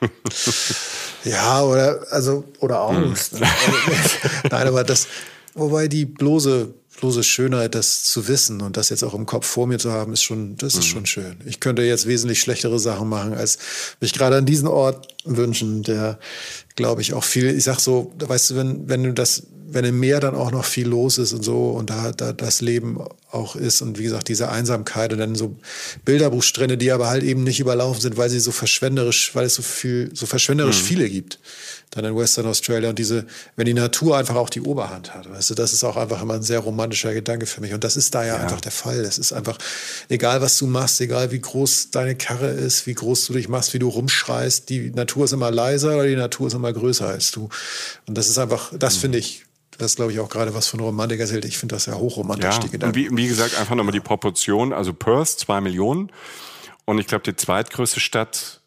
Ja, 1.28 1.62
oder 1.62 2.06
also 2.10 2.44
oder 2.60 2.80
Angst. 2.80 3.32
Hm. 3.32 3.40
ne? 3.40 3.46
Also, 3.86 4.16
Nein, 4.50 4.68
aber 4.68 4.84
das, 4.84 5.06
wobei 5.54 5.88
die 5.88 6.06
bloße, 6.06 6.68
bloße 7.00 7.22
Schönheit, 7.22 7.74
das 7.74 8.04
zu 8.04 8.28
wissen 8.28 8.60
und 8.60 8.76
das 8.76 8.88
jetzt 8.88 9.02
auch 9.02 9.14
im 9.14 9.26
Kopf 9.26 9.46
vor 9.46 9.66
mir 9.66 9.78
zu 9.78 9.92
haben, 9.92 10.12
ist 10.12 10.22
schon, 10.22 10.56
das 10.56 10.74
ist 10.74 10.86
schon 10.86 11.06
schön. 11.06 11.36
Ich 11.44 11.60
könnte 11.60 11.82
jetzt 11.82 12.06
wesentlich 12.06 12.40
schlechtere 12.40 12.78
Sachen 12.78 13.08
machen, 13.08 13.34
als 13.34 13.58
mich 14.00 14.12
gerade 14.12 14.36
an 14.36 14.46
diesen 14.46 14.68
Ort 14.68 15.14
wünschen, 15.24 15.82
der, 15.82 16.18
glaube 16.76 17.02
ich, 17.02 17.14
auch 17.14 17.24
viel, 17.24 17.56
ich 17.56 17.64
sag 17.64 17.78
so, 17.78 18.12
weißt 18.18 18.50
du, 18.50 18.56
wenn, 18.56 18.88
wenn 18.88 19.04
du 19.04 19.12
das, 19.12 19.44
wenn 19.70 19.84
im 19.84 20.00
Meer 20.00 20.20
dann 20.20 20.34
auch 20.34 20.50
noch 20.50 20.64
viel 20.64 20.88
los 20.88 21.18
ist 21.18 21.32
und 21.34 21.42
so 21.42 21.70
und 21.70 21.90
da, 21.90 22.12
da 22.12 22.32
das 22.32 22.62
Leben 22.62 22.98
auch 23.30 23.54
ist 23.54 23.82
und 23.82 23.98
wie 23.98 24.04
gesagt, 24.04 24.28
diese 24.28 24.48
Einsamkeit 24.48 25.12
und 25.12 25.18
dann 25.18 25.34
so 25.34 25.56
Bilderbuchstrände, 26.06 26.78
die 26.78 26.90
aber 26.90 27.08
halt 27.08 27.22
eben 27.22 27.44
nicht 27.44 27.60
überlaufen 27.60 28.00
sind, 28.00 28.16
weil 28.16 28.30
sie 28.30 28.40
so 28.40 28.50
verschwenderisch, 28.50 29.34
weil 29.34 29.44
es 29.44 29.54
so 29.54 29.62
viel, 29.62 30.10
so 30.14 30.24
verschwenderisch 30.24 30.82
viele 30.82 31.10
gibt. 31.10 31.38
Dann 31.90 32.04
in 32.04 32.16
Western 32.16 32.46
Australia 32.46 32.90
und 32.90 32.98
diese, 32.98 33.26
wenn 33.56 33.66
die 33.66 33.74
Natur 33.74 34.16
einfach 34.16 34.36
auch 34.36 34.50
die 34.50 34.60
Oberhand 34.60 35.14
hat, 35.14 35.30
weißt 35.30 35.50
du, 35.50 35.54
das 35.54 35.72
ist 35.72 35.84
auch 35.84 35.96
einfach 35.96 36.22
immer 36.22 36.34
ein 36.34 36.42
sehr 36.42 36.60
romantischer 36.60 37.12
Gedanke 37.12 37.46
für 37.46 37.60
mich. 37.60 37.74
Und 37.74 37.84
das 37.84 37.96
ist 37.96 38.14
da 38.14 38.24
ja, 38.24 38.36
einfach 38.36 38.60
der 38.60 38.72
Fall. 38.72 39.02
Das 39.02 39.18
ist 39.18 39.32
einfach, 39.32 39.58
egal 40.08 40.40
was 40.40 40.56
du 40.58 40.66
machst, 40.66 41.00
egal 41.00 41.30
wie 41.30 41.40
groß 41.40 41.90
deine 41.90 42.14
Karre 42.14 42.48
ist, 42.48 42.86
wie 42.86 42.94
groß 42.94 43.26
du 43.26 43.34
dich 43.34 43.48
machst, 43.48 43.74
wie 43.74 43.78
du 43.78 43.88
rumschreist, 43.88 44.68
die 44.68 44.90
Natur 44.90 45.24
ist 45.24 45.32
immer 45.32 45.50
leiser 45.50 45.94
oder 45.96 46.06
die 46.06 46.16
Natur 46.16 46.48
ist 46.48 46.54
immer 46.54 46.72
größer 46.72 47.08
als 47.08 47.30
du. 47.30 47.48
Und 48.06 48.16
das 48.16 48.28
ist 48.28 48.38
einfach, 48.38 48.72
das 48.78 48.96
finde 48.96 49.18
ich, 49.18 49.44
das 49.78 49.96
glaube 49.96 50.12
ich 50.12 50.20
auch 50.20 50.28
gerade 50.28 50.54
was 50.54 50.66
von 50.66 50.80
Romantik 50.80 51.20
erzählt. 51.20 51.44
Ich 51.44 51.56
finde 51.56 51.76
das 51.76 51.86
ja 51.86 51.94
hochromantisch, 51.94 52.54
Ja, 52.54 52.58
die 52.58 52.66
und 52.66 52.72
Gedanken. 52.72 52.96
wie, 52.96 53.16
wie 53.16 53.28
gesagt, 53.28 53.58
einfach 53.58 53.74
nochmal 53.74 53.92
die 53.92 54.00
Proportion. 54.00 54.72
Also 54.72 54.92
Perth, 54.92 55.28
zwei 55.28 55.60
Millionen. 55.60 56.10
Und 56.84 56.98
ich 56.98 57.06
glaube, 57.06 57.22
die 57.24 57.36
zweitgrößte 57.36 58.00
Stadt, 58.00 58.60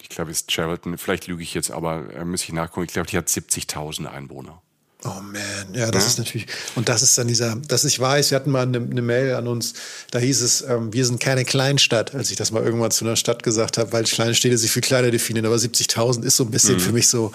ich 0.00 0.08
glaube, 0.10 0.30
ist 0.30 0.48
Cheriton. 0.48 0.98
Vielleicht 0.98 1.26
lüge 1.26 1.42
ich 1.42 1.54
jetzt, 1.54 1.70
aber 1.70 2.12
äh, 2.14 2.24
muss 2.24 2.42
ich 2.42 2.52
nachgucken. 2.52 2.84
Ich 2.84 2.92
glaube, 2.92 3.08
die 3.08 3.16
hat 3.16 3.28
70.000 3.28 4.06
Einwohner. 4.06 4.60
Oh 5.04 5.20
man, 5.20 5.74
ja, 5.74 5.90
das 5.90 6.04
ja. 6.04 6.10
ist 6.10 6.18
natürlich, 6.18 6.46
und 6.76 6.88
das 6.88 7.02
ist 7.02 7.18
dann 7.18 7.26
dieser, 7.26 7.56
dass 7.56 7.84
ich 7.84 7.98
weiß, 7.98 8.30
wir 8.30 8.36
hatten 8.36 8.52
mal 8.52 8.62
eine, 8.62 8.78
eine 8.78 9.02
Mail 9.02 9.34
an 9.34 9.48
uns, 9.48 9.74
da 10.12 10.20
hieß 10.20 10.42
es, 10.42 10.62
ähm, 10.62 10.92
wir 10.92 11.04
sind 11.04 11.18
keine 11.18 11.44
Kleinstadt, 11.44 12.14
als 12.14 12.30
ich 12.30 12.36
das 12.36 12.52
mal 12.52 12.62
irgendwann 12.62 12.92
zu 12.92 13.04
einer 13.04 13.16
Stadt 13.16 13.42
gesagt 13.42 13.78
habe, 13.78 13.92
weil 13.92 14.04
kleine 14.04 14.36
Städte 14.36 14.56
sich 14.58 14.70
viel 14.70 14.82
kleiner 14.82 15.10
definieren, 15.10 15.46
aber 15.46 15.56
70.000 15.56 16.22
ist 16.22 16.36
so 16.36 16.44
ein 16.44 16.52
bisschen 16.52 16.76
mhm. 16.76 16.80
für 16.80 16.92
mich 16.92 17.08
so, 17.08 17.32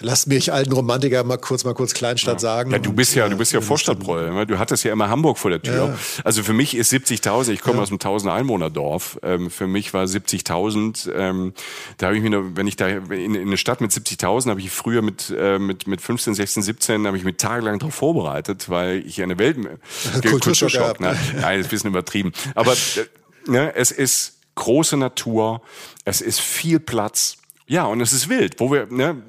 Lass 0.00 0.26
mich 0.26 0.52
alten 0.52 0.72
Romantiker 0.72 1.24
mal 1.24 1.38
kurz 1.38 1.64
mal 1.64 1.74
kurz 1.74 1.94
Kleinstadt 1.94 2.34
ja. 2.34 2.38
sagen. 2.40 2.70
Ja, 2.70 2.78
du 2.78 2.92
bist 2.92 3.14
ja, 3.14 3.28
du 3.28 3.36
bist 3.36 3.52
ja 3.52 3.60
Vorstadtbräu. 3.60 4.30
Ne? 4.32 4.46
Du 4.46 4.58
hattest 4.58 4.84
ja 4.84 4.92
immer 4.92 5.08
Hamburg 5.08 5.38
vor 5.38 5.50
der 5.50 5.62
Tür. 5.62 5.74
Ja. 5.74 5.98
Also 6.24 6.42
für 6.42 6.52
mich 6.52 6.76
ist 6.76 6.92
70.000, 6.92 7.50
ich 7.50 7.60
komme 7.60 7.76
ja. 7.76 7.82
aus 7.82 7.88
einem 7.88 7.96
1000 7.96 8.32
Einwohnerdorf. 8.32 9.18
Ähm, 9.22 9.50
für 9.50 9.66
mich 9.66 9.94
war 9.94 10.04
70.000, 10.04 11.12
ähm, 11.12 11.52
da 11.98 12.06
habe 12.06 12.16
ich 12.16 12.22
mir 12.22 12.56
wenn 12.56 12.66
ich 12.66 12.76
da 12.76 12.88
in, 12.88 13.34
in 13.34 13.36
eine 13.36 13.56
Stadt 13.56 13.80
mit 13.80 13.90
70.000 13.90 14.50
habe 14.50 14.60
ich 14.60 14.70
früher 14.70 15.02
mit, 15.02 15.32
äh, 15.36 15.58
mit, 15.58 15.86
mit 15.86 16.00
15, 16.00 16.34
16, 16.34 16.62
17 16.62 17.06
habe 17.06 17.16
ich 17.16 17.24
mich 17.24 17.36
tagelang 17.36 17.78
darauf 17.78 17.94
vorbereitet, 17.94 18.68
weil 18.68 19.04
ich 19.06 19.22
eine 19.22 19.38
Welt, 19.38 19.56
Kulturschock, 20.28 21.00
ne? 21.00 21.18
Nein, 21.40 21.60
ist 21.60 21.66
ein 21.66 21.70
bisschen 21.70 21.90
übertrieben. 21.90 22.32
Aber 22.54 22.72
äh, 22.72 23.50
ne, 23.50 23.74
es 23.74 23.90
ist 23.90 24.34
große 24.54 24.96
Natur, 24.96 25.62
es 26.04 26.20
ist 26.20 26.40
viel 26.40 26.80
Platz. 26.80 27.38
Ja, 27.66 27.84
und 27.84 28.00
es 28.00 28.12
ist 28.12 28.28
wild, 28.28 28.60
wo 28.60 28.70
wir, 28.70 28.86
ne, 28.90 29.22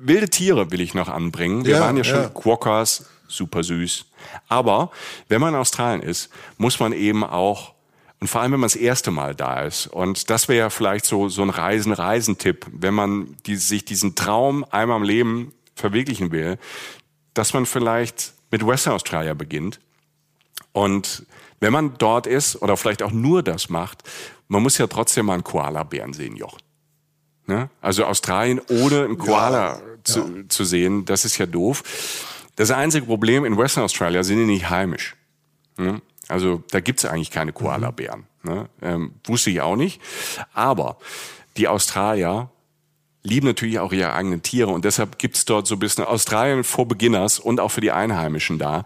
wilde 0.00 0.28
Tiere 0.28 0.70
will 0.70 0.80
ich 0.80 0.94
noch 0.94 1.08
anbringen. 1.08 1.64
Wir 1.64 1.76
ja, 1.76 1.80
waren 1.80 1.96
ja 1.96 2.04
schon 2.04 2.22
ja. 2.22 2.28
Quokkas, 2.28 3.06
super 3.26 3.62
süß. 3.62 4.06
Aber 4.48 4.90
wenn 5.28 5.40
man 5.40 5.54
in 5.54 5.60
Australien 5.60 6.02
ist, 6.02 6.30
muss 6.56 6.80
man 6.80 6.92
eben 6.92 7.24
auch 7.24 7.74
und 8.20 8.26
vor 8.26 8.40
allem, 8.40 8.52
wenn 8.52 8.60
man 8.60 8.66
das 8.68 8.76
erste 8.76 9.10
Mal 9.10 9.34
da 9.34 9.62
ist. 9.62 9.86
Und 9.86 10.28
das 10.28 10.48
wäre 10.48 10.58
ja 10.58 10.70
vielleicht 10.70 11.04
so, 11.04 11.28
so 11.28 11.42
ein 11.42 11.50
Reisen-Reisen-Tipp, 11.50 12.66
wenn 12.72 12.94
man 12.94 13.36
die, 13.46 13.54
sich 13.56 13.84
diesen 13.84 14.16
Traum 14.16 14.64
einmal 14.70 14.96
im 14.96 15.04
Leben 15.04 15.52
verwirklichen 15.76 16.32
will, 16.32 16.58
dass 17.34 17.54
man 17.54 17.64
vielleicht 17.64 18.32
mit 18.50 18.66
Western 18.66 18.94
Australia 18.94 19.34
beginnt. 19.34 19.78
Und 20.72 21.26
wenn 21.60 21.72
man 21.72 21.96
dort 21.98 22.26
ist 22.26 22.60
oder 22.60 22.76
vielleicht 22.76 23.02
auch 23.04 23.12
nur 23.12 23.44
das 23.44 23.68
macht, 23.68 24.02
man 24.48 24.62
muss 24.62 24.78
ja 24.78 24.88
trotzdem 24.88 25.26
mal 25.26 25.34
einen 25.34 25.44
Koala-Bären 25.44 26.12
sehen, 26.12 26.34
Joch. 26.34 26.58
Ne? 27.46 27.70
Also 27.80 28.04
Australien 28.04 28.60
ohne 28.68 29.04
einen 29.04 29.18
Koala 29.18 29.78
ja, 29.78 29.80
zu, 30.04 30.20
ja. 30.20 30.48
zu 30.48 30.64
sehen, 30.64 31.04
das 31.04 31.24
ist 31.24 31.38
ja 31.38 31.46
doof. 31.46 31.82
Das 32.56 32.70
einzige 32.70 33.06
Problem 33.06 33.44
in 33.44 33.56
Western 33.56 33.84
Australia 33.84 34.22
sind 34.22 34.38
die 34.38 34.44
nicht 34.44 34.70
heimisch. 34.70 35.14
Ne? 35.76 36.02
Also 36.28 36.62
da 36.70 36.80
gibt's 36.80 37.04
eigentlich 37.04 37.30
keine 37.30 37.52
Koala-Bären. 37.52 38.26
Ne? 38.42 38.68
Ähm, 38.82 39.12
wusste 39.24 39.50
ich 39.50 39.60
auch 39.60 39.76
nicht. 39.76 40.00
Aber 40.52 40.98
die 41.56 41.68
Australier 41.68 42.50
lieben 43.22 43.46
natürlich 43.46 43.78
auch 43.78 43.92
ihre 43.92 44.12
eigenen 44.12 44.42
Tiere 44.42 44.70
und 44.70 44.84
deshalb 44.84 45.18
gibt's 45.18 45.44
dort 45.44 45.66
so 45.66 45.76
ein 45.76 45.78
bisschen 45.78 46.04
Australien 46.04 46.64
for 46.64 46.86
Beginners 46.86 47.38
und 47.38 47.60
auch 47.60 47.70
für 47.70 47.80
die 47.80 47.92
Einheimischen 47.92 48.58
da 48.58 48.84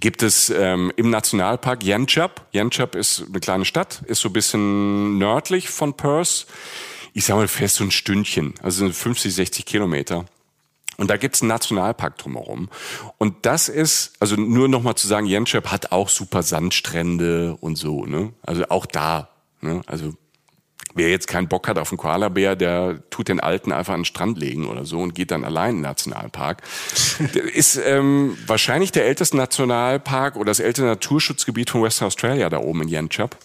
gibt 0.00 0.22
es 0.22 0.50
ähm, 0.50 0.92
im 0.96 1.10
Nationalpark 1.10 1.84
Yanchep. 1.84 2.42
Yanchep 2.52 2.94
ist 2.94 3.24
eine 3.28 3.40
kleine 3.40 3.64
Stadt, 3.64 4.02
ist 4.06 4.20
so 4.20 4.28
ein 4.28 4.32
bisschen 4.32 5.18
nördlich 5.18 5.70
von 5.70 5.94
Perth 5.94 6.46
ich 7.16 7.24
sag 7.24 7.36
mal, 7.36 7.48
fest 7.48 7.76
so 7.76 7.84
ein 7.84 7.90
Stündchen, 7.90 8.52
also 8.62 8.90
50, 8.90 9.34
60 9.34 9.64
Kilometer. 9.64 10.26
Und 10.98 11.08
da 11.08 11.16
gibt's 11.16 11.40
einen 11.40 11.48
Nationalpark 11.48 12.18
drumherum. 12.18 12.68
Und 13.16 13.46
das 13.46 13.70
ist, 13.70 14.12
also 14.20 14.36
nur 14.36 14.68
noch 14.68 14.82
mal 14.82 14.96
zu 14.96 15.06
sagen, 15.06 15.24
Jenschep 15.24 15.68
hat 15.68 15.92
auch 15.92 16.10
super 16.10 16.42
Sandstrände 16.42 17.56
und 17.58 17.76
so, 17.76 18.04
ne? 18.04 18.34
Also 18.42 18.68
auch 18.68 18.84
da, 18.84 19.30
ne? 19.62 19.80
Also 19.86 20.12
wer 20.94 21.08
jetzt 21.08 21.26
keinen 21.26 21.48
Bock 21.48 21.68
hat 21.68 21.78
auf 21.78 21.90
einen 21.90 21.96
Koalabär, 21.96 22.54
der 22.54 23.00
tut 23.08 23.28
den 23.28 23.40
Alten 23.40 23.72
einfach 23.72 23.94
an 23.94 24.00
den 24.00 24.04
Strand 24.04 24.38
legen 24.38 24.68
oder 24.68 24.84
so 24.84 25.00
und 25.00 25.14
geht 25.14 25.30
dann 25.30 25.44
allein 25.44 25.70
in 25.70 25.76
den 25.76 25.82
Nationalpark. 25.84 26.60
ist 27.54 27.80
ähm, 27.82 28.36
wahrscheinlich 28.46 28.92
der 28.92 29.06
älteste 29.06 29.38
Nationalpark 29.38 30.36
oder 30.36 30.50
das 30.50 30.60
älteste 30.60 30.84
Naturschutzgebiet 30.84 31.70
von 31.70 31.82
Western 31.82 32.08
Australia 32.08 32.50
da 32.50 32.58
oben 32.58 32.82
in 32.82 32.88
Yanchep. 32.88 33.38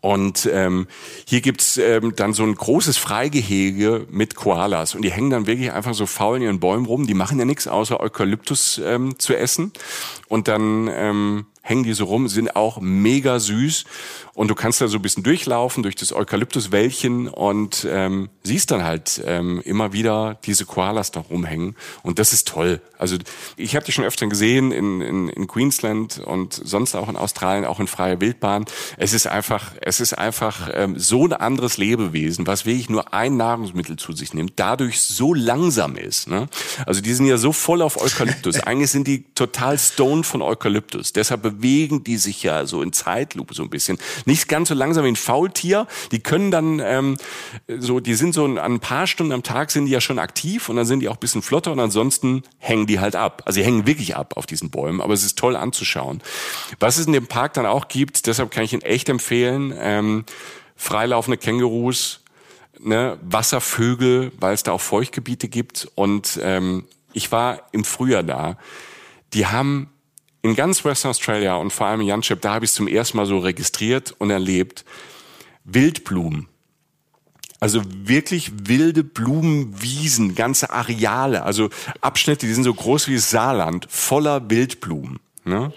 Und 0.00 0.48
ähm, 0.52 0.86
hier 1.26 1.40
gibt's 1.40 1.76
ähm, 1.76 2.14
dann 2.14 2.32
so 2.32 2.42
ein 2.42 2.54
großes 2.54 2.98
Freigehege 2.98 4.06
mit 4.10 4.34
Koalas. 4.36 4.94
Und 4.94 5.02
die 5.02 5.10
hängen 5.10 5.30
dann 5.30 5.46
wirklich 5.46 5.72
einfach 5.72 5.94
so 5.94 6.06
faul 6.06 6.36
in 6.36 6.42
ihren 6.42 6.60
Bäumen 6.60 6.86
rum. 6.86 7.06
Die 7.06 7.14
machen 7.14 7.38
ja 7.38 7.44
nichts 7.44 7.66
außer 7.66 7.98
Eukalyptus 7.98 8.80
ähm, 8.84 9.18
zu 9.18 9.36
essen. 9.36 9.72
Und 10.28 10.46
dann 10.48 10.88
ähm, 10.92 11.46
hängen 11.68 11.84
die 11.84 11.92
so 11.92 12.06
rum, 12.06 12.28
sind 12.28 12.56
auch 12.56 12.80
mega 12.80 13.38
süß. 13.38 13.84
Und 14.34 14.48
du 14.48 14.54
kannst 14.54 14.80
da 14.80 14.86
so 14.86 14.98
ein 14.98 15.02
bisschen 15.02 15.24
durchlaufen 15.24 15.82
durch 15.82 15.96
das 15.96 16.12
Eukalyptuswäldchen 16.12 17.26
und 17.26 17.84
ähm, 17.90 18.28
siehst 18.44 18.70
dann 18.70 18.84
halt 18.84 19.20
ähm, 19.26 19.60
immer 19.64 19.92
wieder 19.92 20.38
diese 20.44 20.64
Koalas 20.64 21.10
da 21.10 21.18
rumhängen. 21.18 21.74
Und 22.04 22.20
das 22.20 22.32
ist 22.32 22.46
toll. 22.46 22.80
Also 22.98 23.16
ich 23.56 23.74
habe 23.74 23.84
die 23.84 23.90
schon 23.90 24.04
öfter 24.04 24.28
gesehen 24.28 24.70
in, 24.70 25.00
in, 25.00 25.28
in 25.28 25.48
Queensland 25.48 26.20
und 26.20 26.52
sonst 26.52 26.94
auch 26.94 27.08
in 27.08 27.16
Australien, 27.16 27.64
auch 27.64 27.80
in 27.80 27.88
freier 27.88 28.20
Wildbahn. 28.20 28.64
Es 28.96 29.12
ist 29.12 29.26
einfach, 29.26 29.72
es 29.80 29.98
ist 29.98 30.16
einfach 30.16 30.70
ähm, 30.72 30.98
so 30.98 31.24
ein 31.24 31.32
anderes 31.32 31.76
Lebewesen, 31.76 32.46
was 32.46 32.64
wirklich 32.64 32.88
nur 32.88 33.12
ein 33.12 33.36
Nahrungsmittel 33.36 33.96
zu 33.96 34.12
sich 34.12 34.34
nimmt, 34.34 34.52
dadurch 34.56 35.00
so 35.00 35.34
langsam 35.34 35.96
ist. 35.96 36.28
Ne? 36.28 36.48
Also 36.86 37.00
die 37.00 37.14
sind 37.14 37.26
ja 37.26 37.38
so 37.38 37.52
voll 37.52 37.82
auf 37.82 38.00
Eukalyptus. 38.00 38.60
Eigentlich 38.68 38.92
sind 38.92 39.08
die 39.08 39.24
total 39.34 39.78
stoned 39.78 40.26
von 40.26 40.42
Eukalyptus. 40.42 41.12
Deshalb 41.12 41.57
bewegen 41.58 42.04
die 42.04 42.16
sich 42.16 42.42
ja 42.42 42.66
so 42.66 42.82
in 42.82 42.92
Zeitlupe 42.92 43.54
so 43.54 43.62
ein 43.62 43.70
bisschen. 43.70 43.98
Nicht 44.24 44.48
ganz 44.48 44.68
so 44.68 44.74
langsam 44.74 45.04
wie 45.04 45.08
ein 45.08 45.16
Faultier. 45.16 45.86
Die 46.12 46.20
können 46.20 46.50
dann 46.50 46.80
ähm, 46.80 47.16
so, 47.78 48.00
die 48.00 48.14
sind 48.14 48.34
so 48.34 48.44
an 48.44 48.58
ein 48.58 48.80
paar 48.80 49.06
Stunden 49.06 49.32
am 49.32 49.42
Tag 49.42 49.70
sind 49.70 49.86
die 49.86 49.92
ja 49.92 50.00
schon 50.00 50.18
aktiv 50.18 50.68
und 50.68 50.76
dann 50.76 50.86
sind 50.86 51.00
die 51.00 51.08
auch 51.08 51.16
ein 51.16 51.20
bisschen 51.20 51.42
flotter 51.42 51.72
und 51.72 51.80
ansonsten 51.80 52.42
hängen 52.58 52.86
die 52.86 53.00
halt 53.00 53.16
ab. 53.16 53.42
Also 53.44 53.60
sie 53.60 53.64
hängen 53.64 53.86
wirklich 53.86 54.16
ab 54.16 54.36
auf 54.36 54.46
diesen 54.46 54.70
Bäumen, 54.70 55.00
aber 55.00 55.14
es 55.14 55.24
ist 55.24 55.38
toll 55.38 55.56
anzuschauen. 55.56 56.22
Was 56.78 56.98
es 56.98 57.06
in 57.06 57.12
dem 57.12 57.26
Park 57.26 57.54
dann 57.54 57.66
auch 57.66 57.88
gibt, 57.88 58.26
deshalb 58.26 58.50
kann 58.50 58.64
ich 58.64 58.72
ihn 58.72 58.82
echt 58.82 59.08
empfehlen, 59.08 59.74
ähm, 59.78 60.24
freilaufende 60.76 61.38
Kängurus, 61.38 62.22
ne, 62.78 63.18
Wasservögel, 63.22 64.32
weil 64.38 64.54
es 64.54 64.62
da 64.62 64.72
auch 64.72 64.80
Feuchtgebiete 64.80 65.48
gibt 65.48 65.88
und 65.94 66.38
ähm, 66.42 66.84
ich 67.12 67.32
war 67.32 67.62
im 67.72 67.84
Frühjahr 67.84 68.22
da. 68.22 68.58
Die 69.34 69.46
haben 69.46 69.90
in 70.42 70.54
ganz 70.54 70.84
Western 70.84 71.10
Australia 71.10 71.56
und 71.56 71.72
vor 71.72 71.86
allem 71.86 72.00
in 72.00 72.06
Janship, 72.06 72.40
da 72.40 72.54
habe 72.54 72.64
ich 72.64 72.70
es 72.70 72.76
zum 72.76 72.88
ersten 72.88 73.16
Mal 73.16 73.26
so 73.26 73.38
registriert 73.38 74.14
und 74.18 74.30
erlebt, 74.30 74.84
Wildblumen. 75.64 76.48
Also 77.60 77.82
wirklich 77.84 78.52
wilde 78.68 79.02
Blumenwiesen, 79.02 80.36
ganze 80.36 80.70
Areale, 80.70 81.42
also 81.42 81.70
Abschnitte, 82.00 82.46
die 82.46 82.54
sind 82.54 82.62
so 82.62 82.72
groß 82.72 83.08
wie 83.08 83.16
das 83.16 83.30
Saarland, 83.30 83.86
voller 83.90 84.48
Wildblumen. 84.48 85.18
Ne? 85.44 85.72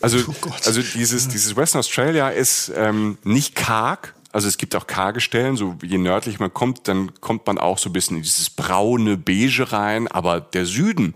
Also, 0.00 0.18
oh 0.26 0.50
also 0.64 0.80
dieses, 0.80 1.28
dieses 1.28 1.56
Western 1.56 1.80
Australia 1.80 2.30
ist 2.30 2.72
ähm, 2.74 3.18
nicht 3.22 3.54
karg, 3.54 4.14
also 4.32 4.48
es 4.48 4.56
gibt 4.56 4.74
auch 4.76 4.86
karge 4.86 5.20
Stellen, 5.20 5.56
so 5.56 5.76
je 5.82 5.98
nördlich 5.98 6.38
man 6.38 6.54
kommt, 6.54 6.88
dann 6.88 7.20
kommt 7.20 7.46
man 7.46 7.58
auch 7.58 7.76
so 7.76 7.90
ein 7.90 7.92
bisschen 7.92 8.16
in 8.16 8.22
dieses 8.22 8.48
braune 8.48 9.18
Beige 9.18 9.72
rein, 9.72 10.08
aber 10.08 10.40
der 10.40 10.64
Süden, 10.64 11.14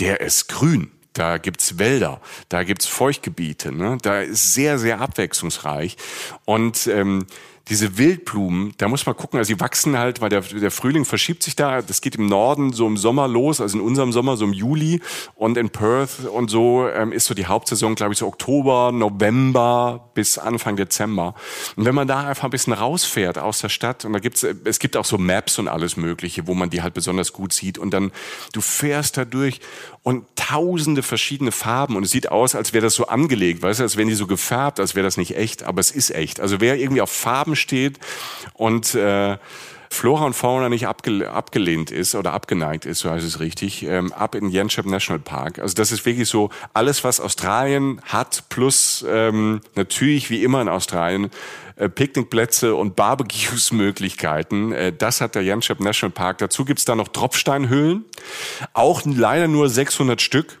der 0.00 0.22
ist 0.22 0.48
grün 0.48 0.90
da 1.18 1.38
gibt's 1.38 1.78
Wälder, 1.78 2.20
da 2.48 2.62
gibt's 2.62 2.86
Feuchtgebiete, 2.86 3.72
ne? 3.72 3.98
da 4.02 4.20
ist 4.20 4.54
sehr, 4.54 4.78
sehr 4.78 5.00
abwechslungsreich. 5.00 5.96
Und 6.44 6.86
ähm, 6.86 7.26
diese 7.68 7.98
Wildblumen, 7.98 8.74
da 8.76 8.86
muss 8.86 9.06
man 9.06 9.16
gucken, 9.16 9.40
also 9.40 9.52
die 9.52 9.58
wachsen 9.58 9.98
halt, 9.98 10.20
weil 10.20 10.28
der, 10.28 10.42
der 10.42 10.70
Frühling 10.70 11.04
verschiebt 11.04 11.42
sich 11.42 11.56
da. 11.56 11.82
Das 11.82 12.00
geht 12.00 12.14
im 12.14 12.26
Norden 12.26 12.72
so 12.72 12.86
im 12.86 12.96
Sommer 12.96 13.26
los, 13.26 13.60
also 13.60 13.78
in 13.78 13.84
unserem 13.84 14.12
Sommer 14.12 14.36
so 14.36 14.44
im 14.44 14.52
Juli. 14.52 15.00
Und 15.34 15.58
in 15.58 15.70
Perth 15.70 16.26
und 16.32 16.48
so 16.48 16.88
ähm, 16.88 17.10
ist 17.10 17.24
so 17.24 17.34
die 17.34 17.46
Hauptsaison, 17.46 17.96
glaube 17.96 18.12
ich, 18.12 18.20
so 18.20 18.28
Oktober, 18.28 18.92
November 18.92 20.10
bis 20.14 20.38
Anfang 20.38 20.76
Dezember. 20.76 21.34
Und 21.74 21.84
wenn 21.84 21.94
man 21.94 22.06
da 22.06 22.28
einfach 22.28 22.44
ein 22.44 22.50
bisschen 22.50 22.72
rausfährt 22.72 23.36
aus 23.36 23.58
der 23.58 23.68
Stadt, 23.68 24.04
und 24.04 24.12
da 24.12 24.20
gibt's, 24.20 24.44
es 24.44 24.78
gibt 24.78 24.96
auch 24.96 25.04
so 25.04 25.18
Maps 25.18 25.58
und 25.58 25.66
alles 25.66 25.96
Mögliche, 25.96 26.46
wo 26.46 26.54
man 26.54 26.70
die 26.70 26.82
halt 26.82 26.94
besonders 26.94 27.32
gut 27.32 27.52
sieht. 27.52 27.78
Und 27.78 27.90
dann, 27.90 28.12
du 28.52 28.60
fährst 28.60 29.16
da 29.16 29.24
durch 29.24 29.60
und 30.04 30.24
tausende 30.36 31.02
verschiedene 31.02 31.50
Farben 31.50 31.96
und 31.96 32.04
es 32.04 32.12
sieht 32.12 32.30
aus, 32.30 32.54
als 32.54 32.72
wäre 32.72 32.84
das 32.84 32.94
so 32.94 33.08
angelegt, 33.08 33.62
weißt 33.62 33.80
du, 33.80 33.82
als 33.82 33.96
wären 33.96 34.06
die 34.06 34.14
so 34.14 34.28
gefärbt, 34.28 34.78
als 34.78 34.94
wäre 34.94 35.02
das 35.02 35.16
nicht 35.16 35.36
echt, 35.36 35.64
aber 35.64 35.80
es 35.80 35.90
ist 35.90 36.14
echt. 36.14 36.38
Also 36.38 36.60
wer 36.60 36.78
irgendwie 36.78 37.00
auf 37.00 37.10
Farben 37.10 37.55
steht 37.56 37.98
und 38.54 38.94
äh, 38.94 39.38
Flora 39.90 40.24
und 40.26 40.34
Fauna 40.34 40.68
nicht 40.68 40.86
abge 40.86 41.30
abgelehnt 41.30 41.90
ist 41.90 42.14
oder 42.14 42.32
abgeneigt 42.32 42.84
ist, 42.84 43.00
so 43.00 43.10
heißt 43.10 43.24
es 43.24 43.40
richtig, 43.40 43.84
ähm, 43.84 44.12
ab 44.12 44.34
in 44.34 44.50
Yanchep 44.50 44.86
National 44.86 45.20
Park. 45.20 45.58
Also 45.58 45.74
das 45.74 45.92
ist 45.92 46.04
wirklich 46.04 46.28
so 46.28 46.50
alles, 46.74 47.04
was 47.04 47.20
Australien 47.20 48.00
hat, 48.04 48.44
plus 48.48 49.04
ähm, 49.08 49.60
natürlich 49.74 50.28
wie 50.28 50.42
immer 50.44 50.60
in 50.60 50.68
Australien 50.68 51.30
äh, 51.76 51.88
Picknickplätze 51.88 52.74
und 52.74 52.96
Barbecues-Möglichkeiten. 52.96 54.72
Äh, 54.72 54.92
das 54.92 55.20
hat 55.20 55.34
der 55.34 55.42
Janschep 55.42 55.80
National 55.80 56.12
Park. 56.12 56.38
Dazu 56.38 56.64
gibt's 56.64 56.84
da 56.84 56.94
noch 56.94 57.08
Tropfsteinhöhlen. 57.08 58.04
Auch 58.72 59.02
leider 59.04 59.48
nur 59.48 59.68
600 59.68 60.20
Stück. 60.20 60.58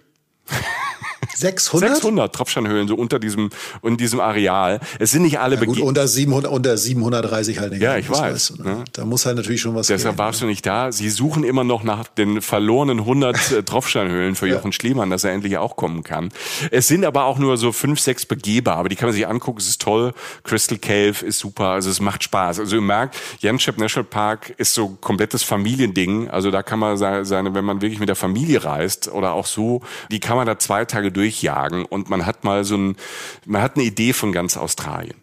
600? 1.36 1.94
600 1.94 2.34
Tropfsteinhöhlen 2.34 2.88
so 2.88 2.94
unter 2.94 3.18
diesem, 3.18 3.50
in 3.82 3.96
diesem 3.96 4.20
Areal. 4.20 4.80
Es 4.98 5.10
sind 5.10 5.22
nicht 5.22 5.38
alle 5.38 5.56
ja, 5.56 5.64
gut, 5.64 5.80
unter 5.80 6.06
700, 6.06 6.50
unter 6.50 6.76
730 6.76 7.58
halt 7.58 7.72
nicht. 7.72 7.82
Ja, 7.82 7.96
ich 7.96 8.08
weiß. 8.08 8.20
Weißt 8.20 8.58
du, 8.58 8.62
ne? 8.62 8.84
Da 8.92 9.04
muss 9.04 9.26
halt 9.26 9.36
natürlich 9.36 9.60
schon 9.60 9.74
was 9.74 9.86
Deshalb 9.86 10.16
gehen, 10.16 10.18
warst 10.18 10.40
ne? 10.40 10.46
du 10.46 10.50
nicht 10.50 10.66
da. 10.66 10.92
Sie 10.92 11.10
suchen 11.10 11.44
immer 11.44 11.64
noch 11.64 11.82
nach 11.82 12.08
den 12.08 12.40
verlorenen 12.40 13.00
100 13.00 13.36
äh, 13.52 13.62
Tropfsteinhöhlen 13.62 14.34
für 14.34 14.46
Jochen 14.46 14.72
Schliemann, 14.72 15.10
dass 15.10 15.24
er 15.24 15.32
endlich 15.32 15.58
auch 15.58 15.76
kommen 15.76 16.02
kann. 16.02 16.30
Es 16.70 16.88
sind 16.88 17.04
aber 17.04 17.24
auch 17.24 17.38
nur 17.38 17.56
so 17.56 17.72
fünf, 17.72 18.00
sechs 18.00 18.26
begehbar, 18.26 18.76
aber 18.78 18.88
die 18.88 18.96
kann 18.96 19.08
man 19.08 19.14
sich 19.14 19.26
angucken. 19.26 19.58
Es 19.58 19.68
ist 19.68 19.80
toll. 19.80 20.12
Crystal 20.44 20.78
Cave 20.78 21.24
ist 21.24 21.38
super. 21.38 21.68
Also 21.68 21.90
es 21.90 22.00
macht 22.00 22.22
Spaß. 22.22 22.60
Also 22.60 22.76
ihr 22.76 22.82
merkt, 22.82 23.16
Janschep 23.40 23.78
National 23.78 24.04
Park 24.04 24.54
ist 24.56 24.74
so 24.74 24.96
komplettes 25.00 25.42
Familiending. 25.42 26.28
Also 26.30 26.50
da 26.50 26.62
kann 26.62 26.78
man 26.78 26.96
seine, 26.96 27.54
wenn 27.54 27.64
man 27.64 27.82
wirklich 27.82 28.00
mit 28.00 28.08
der 28.08 28.16
Familie 28.16 28.64
reist 28.64 29.08
oder 29.08 29.32
auch 29.32 29.46
so, 29.46 29.82
die 30.10 30.20
kann 30.20 30.36
man 30.36 30.46
da 30.46 30.58
zwei 30.58 30.84
Tage 30.84 31.12
durchjagen 31.26 31.84
und 31.84 32.08
man 32.08 32.24
hat 32.24 32.44
mal 32.44 32.64
so 32.64 32.76
ein, 32.76 32.96
man 33.44 33.62
hat 33.62 33.76
eine 33.76 33.84
Idee 33.84 34.12
von 34.12 34.32
ganz 34.32 34.56
Australien. 34.56 35.16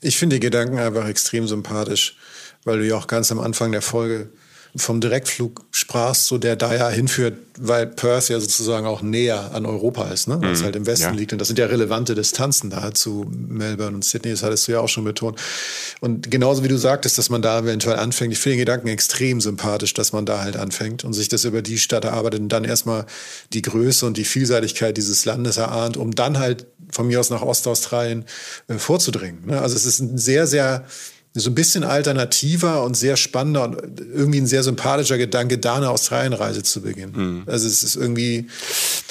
Ich 0.00 0.16
finde 0.16 0.36
die 0.36 0.40
Gedanken 0.40 0.78
einfach 0.78 1.08
extrem 1.08 1.48
sympathisch, 1.48 2.16
weil 2.64 2.78
du 2.78 2.86
ja 2.86 2.96
auch 2.96 3.08
ganz 3.08 3.32
am 3.32 3.40
Anfang 3.40 3.72
der 3.72 3.82
Folge 3.82 4.30
vom 4.76 5.00
Direktflug 5.00 5.64
sprachst, 5.70 6.26
so 6.26 6.38
der 6.38 6.56
da 6.56 6.74
ja 6.74 6.88
hinführt, 6.88 7.34
weil 7.58 7.86
Perth 7.86 8.28
ja 8.28 8.38
sozusagen 8.38 8.86
auch 8.86 9.02
näher 9.02 9.52
an 9.52 9.66
Europa 9.66 10.08
ist, 10.08 10.28
ne? 10.28 10.40
weil 10.40 10.52
es 10.52 10.60
mhm. 10.60 10.64
halt 10.64 10.76
im 10.76 10.86
Westen 10.86 11.04
ja. 11.04 11.10
liegt. 11.12 11.32
Und 11.32 11.38
das 11.40 11.48
sind 11.48 11.58
ja 11.58 11.66
relevante 11.66 12.14
Distanzen 12.14 12.70
da 12.70 12.92
zu 12.92 13.26
Melbourne 13.30 13.96
und 13.96 14.04
Sydney, 14.04 14.30
das 14.30 14.42
hattest 14.42 14.68
du 14.68 14.72
ja 14.72 14.80
auch 14.80 14.88
schon 14.88 15.04
betont. 15.04 15.40
Und 16.00 16.30
genauso 16.30 16.62
wie 16.62 16.68
du 16.68 16.76
sagtest, 16.76 17.18
dass 17.18 17.30
man 17.30 17.42
da 17.42 17.60
eventuell 17.60 17.96
anfängt, 17.96 18.32
ich 18.32 18.38
finde 18.38 18.56
den 18.56 18.60
Gedanken 18.60 18.88
extrem 18.88 19.40
sympathisch, 19.40 19.94
dass 19.94 20.12
man 20.12 20.26
da 20.26 20.40
halt 20.42 20.56
anfängt 20.56 21.04
und 21.04 21.12
sich 21.12 21.28
das 21.28 21.44
über 21.44 21.62
die 21.62 21.78
Stadt 21.78 22.04
erarbeitet 22.04 22.40
und 22.40 22.48
dann 22.50 22.64
erstmal 22.64 23.06
die 23.52 23.62
Größe 23.62 24.06
und 24.06 24.16
die 24.16 24.24
Vielseitigkeit 24.24 24.96
dieses 24.96 25.24
Landes 25.24 25.56
erahnt, 25.56 25.96
um 25.96 26.14
dann 26.14 26.38
halt 26.38 26.66
von 26.90 27.06
mir 27.06 27.20
aus 27.20 27.30
nach 27.30 27.42
Ostaustralien 27.42 28.24
äh, 28.68 28.74
vorzudringen. 28.74 29.46
Ne? 29.46 29.60
Also 29.60 29.76
es 29.76 29.84
ist 29.84 30.00
ein 30.00 30.18
sehr, 30.18 30.46
sehr 30.46 30.84
so 31.38 31.50
ein 31.50 31.54
bisschen 31.54 31.84
alternativer 31.84 32.82
und 32.84 32.96
sehr 32.96 33.16
spannender 33.16 33.64
und 33.64 33.76
irgendwie 34.14 34.40
ein 34.40 34.46
sehr 34.46 34.62
sympathischer 34.62 35.18
Gedanke, 35.18 35.58
da 35.58 35.76
eine 35.76 35.90
Australienreise 35.90 36.62
zu 36.62 36.82
beginnen. 36.82 37.12
Mhm. 37.14 37.42
Also 37.46 37.66
es 37.66 37.82
ist 37.82 37.96
irgendwie. 37.96 38.48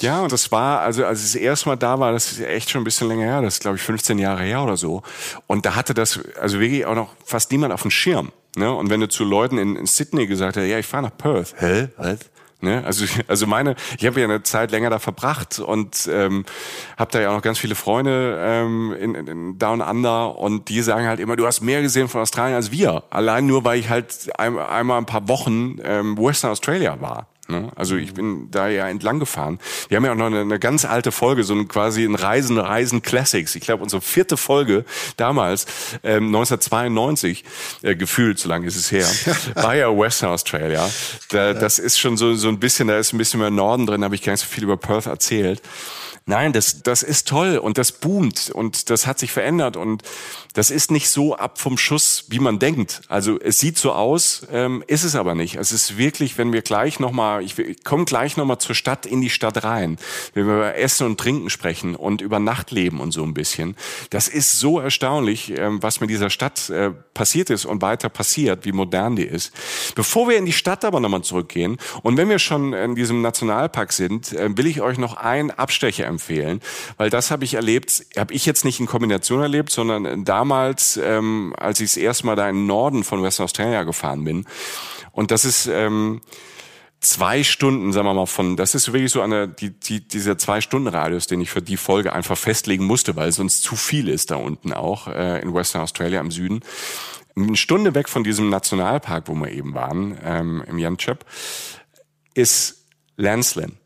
Ja, 0.01 0.21
und 0.21 0.32
das 0.32 0.51
war, 0.51 0.82
also 0.82 1.05
als 1.05 1.23
es 1.23 1.34
das 1.34 1.41
erste 1.41 1.69
Mal 1.69 1.75
da 1.75 1.99
war, 1.99 2.11
das 2.11 2.32
ist 2.32 2.41
echt 2.41 2.69
schon 2.69 2.82
ein 2.82 2.86
bisschen 2.86 3.07
länger 3.07 3.23
her, 3.23 3.41
das 3.41 3.55
ist 3.55 3.61
glaube 3.61 3.78
ich 3.78 3.84
15 3.84 4.19
Jahre 4.19 4.43
her 4.43 4.61
oder 4.61 4.78
so. 4.78 5.03
Und 5.47 5.65
da 5.65 5.75
hatte 5.75 5.93
das, 5.93 6.19
also 6.39 6.59
wirklich 6.59 6.86
auch 6.86 6.95
noch 6.95 7.13
fast 7.25 7.51
niemand 7.51 7.73
auf 7.73 7.82
dem 7.82 7.91
Schirm. 7.91 8.32
Ne? 8.55 8.73
Und 8.73 8.89
wenn 8.89 8.99
du 8.99 9.07
zu 9.07 9.23
Leuten 9.23 9.57
in, 9.57 9.75
in 9.75 9.86
Sydney 9.86 10.28
gesagt 10.28 10.57
hast, 10.57 10.65
ja, 10.65 10.80
ich 10.80 10.86
fahre 10.86 11.03
nach 11.03 11.17
Perth, 11.17 11.53
hä? 11.59 11.89
Was? 11.97 12.19
Ne? 12.62 12.84
Also, 12.86 13.05
also 13.28 13.47
meine, 13.47 13.76
ich 13.97 14.05
habe 14.05 14.20
ja 14.20 14.26
eine 14.26 14.43
Zeit 14.43 14.72
länger 14.72 14.89
da 14.89 14.99
verbracht 14.99 15.60
und 15.60 16.10
ähm, 16.12 16.45
habe 16.97 17.12
da 17.12 17.22
ja 17.22 17.30
auch 17.30 17.36
noch 17.36 17.41
ganz 17.41 17.60
viele 17.60 17.76
Freunde 17.76 18.38
ähm, 18.39 18.95
in, 18.99 19.16
in 19.16 19.60
Down 19.60 19.82
Under 19.82 20.38
und 20.38 20.70
die 20.70 20.82
sagen 20.82 21.08
halt 21.08 21.20
immer, 21.20 21.36
du 21.36 21.45
hast 21.45 21.62
mehr 21.62 21.82
gesehen 21.82 22.08
von 22.08 22.22
Australien 22.22 22.55
als 22.55 22.72
wir. 22.72 23.03
Allein 23.10 23.45
nur, 23.45 23.64
weil 23.64 23.80
ich 23.80 23.89
halt 23.89 24.30
ein, 24.38 24.58
einmal 24.58 24.97
ein 24.97 25.05
paar 25.05 25.28
Wochen 25.28 25.78
ähm, 25.84 26.18
Western 26.18 26.51
Australia 26.51 26.99
war. 26.99 27.28
Ne? 27.48 27.72
Also 27.76 27.95
ich 27.95 28.14
bin 28.14 28.52
da 28.52 28.68
ja 28.68 28.88
entlang 28.88 29.20
gefahren. 29.20 29.60
Wir 29.88 29.98
haben 29.98 30.06
ja 30.06 30.12
auch 30.12 30.16
noch 30.16 30.26
eine, 30.26 30.41
eine 30.41 30.60
ganz 30.60 30.84
alte 30.84 31.12
Folge, 31.12 31.43
so 31.43 31.54
ein 31.54 31.68
quasi 31.68 32.04
ein 32.04 32.16
Reisen, 32.16 32.58
Reisen 32.58 33.02
Classics. 33.02 33.56
Ich 33.56 33.64
glaube, 33.64 33.84
unsere 33.84 34.02
vierte 34.02 34.36
Folge 34.36 34.84
damals, 35.16 35.66
ähm, 36.04 36.28
1992, 36.28 37.45
äh, 37.84 37.95
gefühlt, 37.95 38.38
so 38.39 38.50
lange 38.50 38.68
ist 38.68 38.76
es 38.76 38.91
her, 38.91 39.08
war 39.56 39.76
ja 39.76 39.95
Western 39.98 40.32
Australia. 40.32 40.89
Da, 41.30 41.54
das 41.54 41.80
ist 41.80 42.00
schon 42.00 42.18
so, 42.18 42.36
so 42.36 42.50
ein 42.50 42.60
bisschen, 42.60 42.89
da 42.89 42.98
ist 42.98 43.14
ein 43.14 43.18
bisschen 43.18 43.39
mehr 43.39 43.50
Norden 43.50 43.86
drin, 43.86 44.04
habe 44.04 44.16
ich 44.16 44.24
gar 44.24 44.34
nicht 44.34 44.41
so 44.41 44.48
viel 44.48 44.64
über 44.64 44.78
Perth 44.78 45.06
erzählt. 45.06 45.62
Nein, 46.30 46.51
das, 46.51 46.84
das 46.84 47.03
ist 47.03 47.30
toll 47.30 47.57
und 47.57 47.78
das 47.78 47.93
boomt 47.93 48.51
und 48.53 48.89
das 48.89 49.07
hat 49.07 49.17
sich 49.17 49.32
verändert 49.32 49.78
und 49.78 50.03
das 50.53 50.71
ist 50.71 50.91
nicht 50.91 51.09
so 51.09 51.38
ab 51.38 51.57
vom 51.57 51.78
Schuss, 51.78 52.25
wie 52.28 52.39
man 52.39 52.59
denkt. 52.59 53.01
Also 53.07 53.39
es 53.39 53.59
sieht 53.59 53.78
so 53.78 53.93
aus, 53.93 54.45
ähm, 54.51 54.84
ist 54.88 55.05
es 55.05 55.15
aber 55.15 55.36
nicht. 55.36 55.55
Es 55.55 55.71
ist 55.71 55.97
wirklich, 55.97 56.38
wenn 56.38 56.51
wir 56.51 56.63
gleich 56.63 56.99
nochmal, 56.99 57.43
ich, 57.43 57.57
ich 57.57 57.82
komme 57.86 58.03
gleich 58.03 58.36
nochmal 58.36 58.57
zur 58.57 58.75
Stadt, 58.75 59.05
in 59.05 59.21
die 59.21 59.30
Stadt 59.30 59.63
rein, 59.63 59.97
wenn 60.34 60.47
wir 60.47 60.55
über 60.55 60.75
Essen 60.75 61.07
und 61.07 61.17
Trinken 61.17 61.49
sprechen 61.49 61.95
und 61.95 62.19
über 62.19 62.39
Nachtleben 62.39 62.99
und 62.99 63.11
so 63.11 63.23
ein 63.23 63.34
bisschen. 63.34 63.78
Das 64.09 64.28
ist 64.28 64.59
so 64.59 64.82
erstaunlich, 64.82 65.53
ähm, 65.57 65.82
was 65.82 66.01
mit 66.01 66.09
dieser 66.09 66.30
Stadt 66.30 66.69
äh, 66.69 66.91
passiert 67.13 67.49
ist 67.51 67.63
und 67.63 67.82
weiter 67.82 68.09
passiert, 68.09 68.65
wie 68.65 68.73
modern 68.73 69.15
die 69.15 69.23
ist. 69.23 69.53
Bevor 69.95 70.28
wir 70.28 70.38
in 70.38 70.45
die 70.45 70.51
Stadt 70.51 70.84
aber 70.84 70.99
nochmal 70.99 71.21
zurückgehen 71.21 71.78
und 72.03 72.17
wenn 72.17 72.28
wir 72.28 72.39
schon 72.39 72.73
in 72.73 72.95
diesem 72.95 73.21
Nationalpark 73.21 73.93
sind, 73.93 74.34
äh, 74.34 74.57
will 74.57 74.67
ich 74.67 74.82
euch 74.82 74.97
noch 74.97 75.15
einen 75.15 75.51
Abstecher 75.51 76.05
empfehlen, 76.05 76.16
weil 76.97 77.09
das 77.09 77.32
habe 77.32 77.45
ich 77.45 77.53
erlebt, 77.53 78.05
habe 78.18 78.34
ich 78.34 78.45
jetzt 78.45 78.65
nicht 78.65 78.80
in 78.80 78.86
Kombination 78.86 79.41
erlebt, 79.41 79.72
sondern 79.72 80.26
damals 80.26 80.47
damals, 80.57 80.97
ähm, 80.97 81.53
als 81.57 81.80
ich 81.80 81.91
das 81.91 81.97
erste 81.97 82.26
Mal 82.26 82.36
da 82.36 82.49
im 82.49 82.65
Norden 82.65 83.03
von 83.03 83.24
Western 83.24 83.45
Australia 83.45 83.84
gefahren 83.84 84.24
bin. 84.24 84.45
Und 85.11 85.32
das 85.32 85.45
ist 85.45 85.68
ähm, 85.68 86.22
zwei 86.99 87.43
Stunden, 87.43 87.91
sagen 87.91 88.07
wir 88.07 88.13
mal, 88.13 88.26
von, 88.28 88.55
das 88.55 88.76
ist 88.76 88.93
wirklich 88.93 89.11
so 89.11 89.22
eine, 89.22 89.47
die, 89.47 89.72
die, 89.72 90.07
dieser 90.07 90.38
zwei 90.38 90.61
Stunden 90.61 90.88
Radius, 90.88 91.28
den 91.28 91.41
ich 91.41 91.49
für 91.49 91.61
die 91.61 91.78
Folge 91.78 92.13
einfach 92.13 92.38
festlegen 92.38 92.86
musste, 92.86 93.15
weil 93.15 93.32
sonst 93.32 93.63
zu 93.63 93.76
viel 93.76 94.09
ist 94.09 94.32
da 94.32 94.36
unten 94.36 94.74
auch 94.74 95.07
äh, 95.07 95.41
in 95.41 95.53
Western 95.53 95.82
Australia 95.82 96.20
im 96.20 96.32
Süden. 96.32 96.61
Eine 97.36 97.55
Stunde 97.55 97.93
weg 97.93 98.09
von 98.09 98.24
diesem 98.24 98.49
Nationalpark, 98.49 99.28
wo 99.28 99.36
wir 99.36 99.51
eben 99.51 99.74
waren, 99.74 100.18
ähm, 100.24 100.63
im 100.68 100.80
Yanchep, 100.80 101.26
ist 102.34 102.86
Lanslin. 103.15 103.78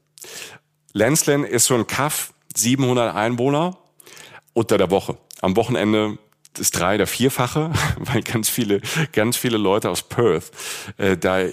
Lanslin 0.94 1.44
ist 1.44 1.66
so 1.66 1.76
ein 1.76 1.88
Kaff, 1.88 2.34
700 2.56 3.16
Einwohner 3.16 3.78
unter 4.54 4.78
der 4.78 4.92
Woche. 4.92 5.18
Am 5.42 5.56
Wochenende 5.56 6.18
das 6.54 6.72
drei- 6.72 6.96
oder 6.96 7.08
vierfache, 7.08 7.72
weil 7.98 8.22
ganz 8.22 8.50
viele, 8.50 8.82
ganz 9.14 9.38
viele 9.38 9.58
Leute 9.58 9.90
aus 9.90 10.04
Perth 10.04 10.52
äh, 10.98 11.18
da 11.18 11.46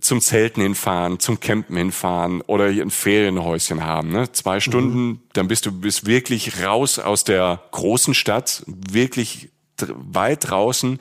zum 0.00 0.20
Zelten 0.20 0.62
hinfahren, 0.62 1.18
zum 1.18 1.40
Campen 1.40 1.76
hinfahren 1.76 2.40
oder 2.42 2.68
hier 2.68 2.82
ein 2.82 2.90
Ferienhäuschen 2.90 3.84
haben. 3.84 4.12
Ne? 4.12 4.30
Zwei 4.32 4.60
Stunden, 4.60 5.06
mhm. 5.06 5.20
dann 5.32 5.48
bist 5.48 5.66
du 5.66 5.72
bist 5.72 6.06
wirklich 6.06 6.62
raus 6.62 6.98
aus 6.98 7.24
der 7.24 7.62
großen 7.72 8.14
Stadt, 8.14 8.64
wirklich 8.66 9.50
weit 9.78 10.50
draußen. 10.50 10.98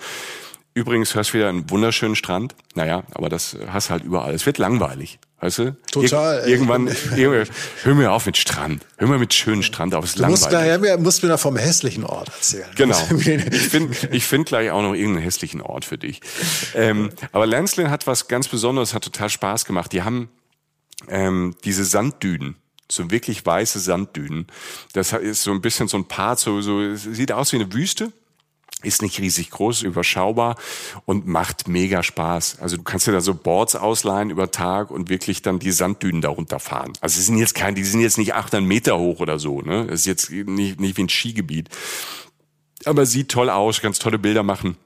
Übrigens 0.73 1.15
hörst 1.15 1.31
du 1.31 1.33
wieder 1.35 1.49
einen 1.49 1.69
wunderschönen 1.69 2.15
Strand. 2.15 2.55
Naja, 2.75 3.03
aber 3.13 3.29
das 3.29 3.57
hast 3.67 3.89
halt 3.89 4.03
überall. 4.03 4.33
Es 4.33 4.45
wird 4.45 4.57
langweilig. 4.57 5.19
Weißt 5.41 5.57
du? 5.57 5.75
Total. 5.91 6.41
Ir 6.41 6.47
irgendwann, 6.47 6.87
irgendwann, 7.15 7.47
hör 7.81 7.95
mir 7.95 8.11
auf 8.11 8.27
mit 8.27 8.37
Strand. 8.37 8.85
Hör 8.97 9.07
mir 9.07 9.17
mit 9.17 9.33
schönen 9.33 9.63
Strand 9.63 9.95
auf. 9.95 10.05
Es 10.05 10.13
du 10.13 10.25
musst, 10.27 10.51
daher, 10.51 10.99
musst 10.99 11.23
mir 11.23 11.29
da 11.29 11.37
vom 11.37 11.57
hässlichen 11.57 12.03
Ort 12.05 12.29
erzählen. 12.29 12.69
Genau. 12.75 12.97
Ich 13.11 13.67
finde 13.69 13.97
ich 14.11 14.25
find 14.25 14.45
gleich 14.45 14.69
auch 14.71 14.81
noch 14.81 14.93
irgendeinen 14.93 15.23
hässlichen 15.23 15.61
Ort 15.61 15.85
für 15.85 15.97
dich. 15.97 16.21
Ähm, 16.75 17.09
aber 17.31 17.47
Lanslin 17.47 17.89
hat 17.89 18.05
was 18.05 18.27
ganz 18.27 18.47
Besonderes, 18.47 18.93
hat 18.93 19.03
total 19.03 19.29
Spaß 19.29 19.65
gemacht. 19.65 19.91
Die 19.93 20.03
haben 20.03 20.29
ähm, 21.09 21.55
diese 21.63 21.85
Sanddünen 21.85 22.55
so 22.91 23.09
wirklich 23.09 23.45
weiße 23.45 23.79
Sanddünen. 23.79 24.47
Das 24.93 25.13
ist 25.13 25.43
so 25.43 25.51
ein 25.51 25.61
bisschen 25.61 25.87
so 25.87 25.97
ein 25.97 26.05
Part, 26.05 26.39
so, 26.39 26.61
so 26.61 26.93
sieht 26.95 27.31
aus 27.31 27.51
wie 27.53 27.57
eine 27.57 27.71
Wüste, 27.73 28.11
ist 28.83 29.01
nicht 29.01 29.19
riesig 29.19 29.51
groß, 29.51 29.81
überschaubar 29.81 30.55
und 31.05 31.27
macht 31.27 31.67
mega 31.67 32.03
Spaß. 32.03 32.59
Also 32.59 32.77
du 32.77 32.83
kannst 32.83 33.07
dir 33.07 33.11
da 33.11 33.21
so 33.21 33.33
Boards 33.33 33.75
ausleihen 33.75 34.29
über 34.29 34.51
Tag 34.51 34.91
und 34.91 35.09
wirklich 35.09 35.41
dann 35.41 35.59
die 35.59 35.71
Sanddünen 35.71 36.21
darunter 36.21 36.59
fahren. 36.59 36.93
Also 37.01 37.17
sie 37.19 37.25
sind 37.25 37.37
jetzt 37.37 37.55
kein, 37.55 37.75
die 37.75 37.83
sind 37.83 38.01
jetzt 38.01 38.17
nicht 38.17 38.33
800 38.33 38.67
Meter 38.67 38.97
hoch 38.97 39.19
oder 39.19 39.39
so, 39.39 39.61
ne? 39.61 39.87
Das 39.87 40.01
ist 40.01 40.05
jetzt 40.05 40.31
nicht, 40.31 40.79
nicht 40.79 40.97
wie 40.97 41.03
ein 41.03 41.09
Skigebiet. 41.09 41.69
Aber 42.85 43.05
sieht 43.05 43.29
toll 43.29 43.49
aus, 43.49 43.81
ganz 43.81 43.99
tolle 43.99 44.17
Bilder 44.17 44.43
machen. 44.43 44.77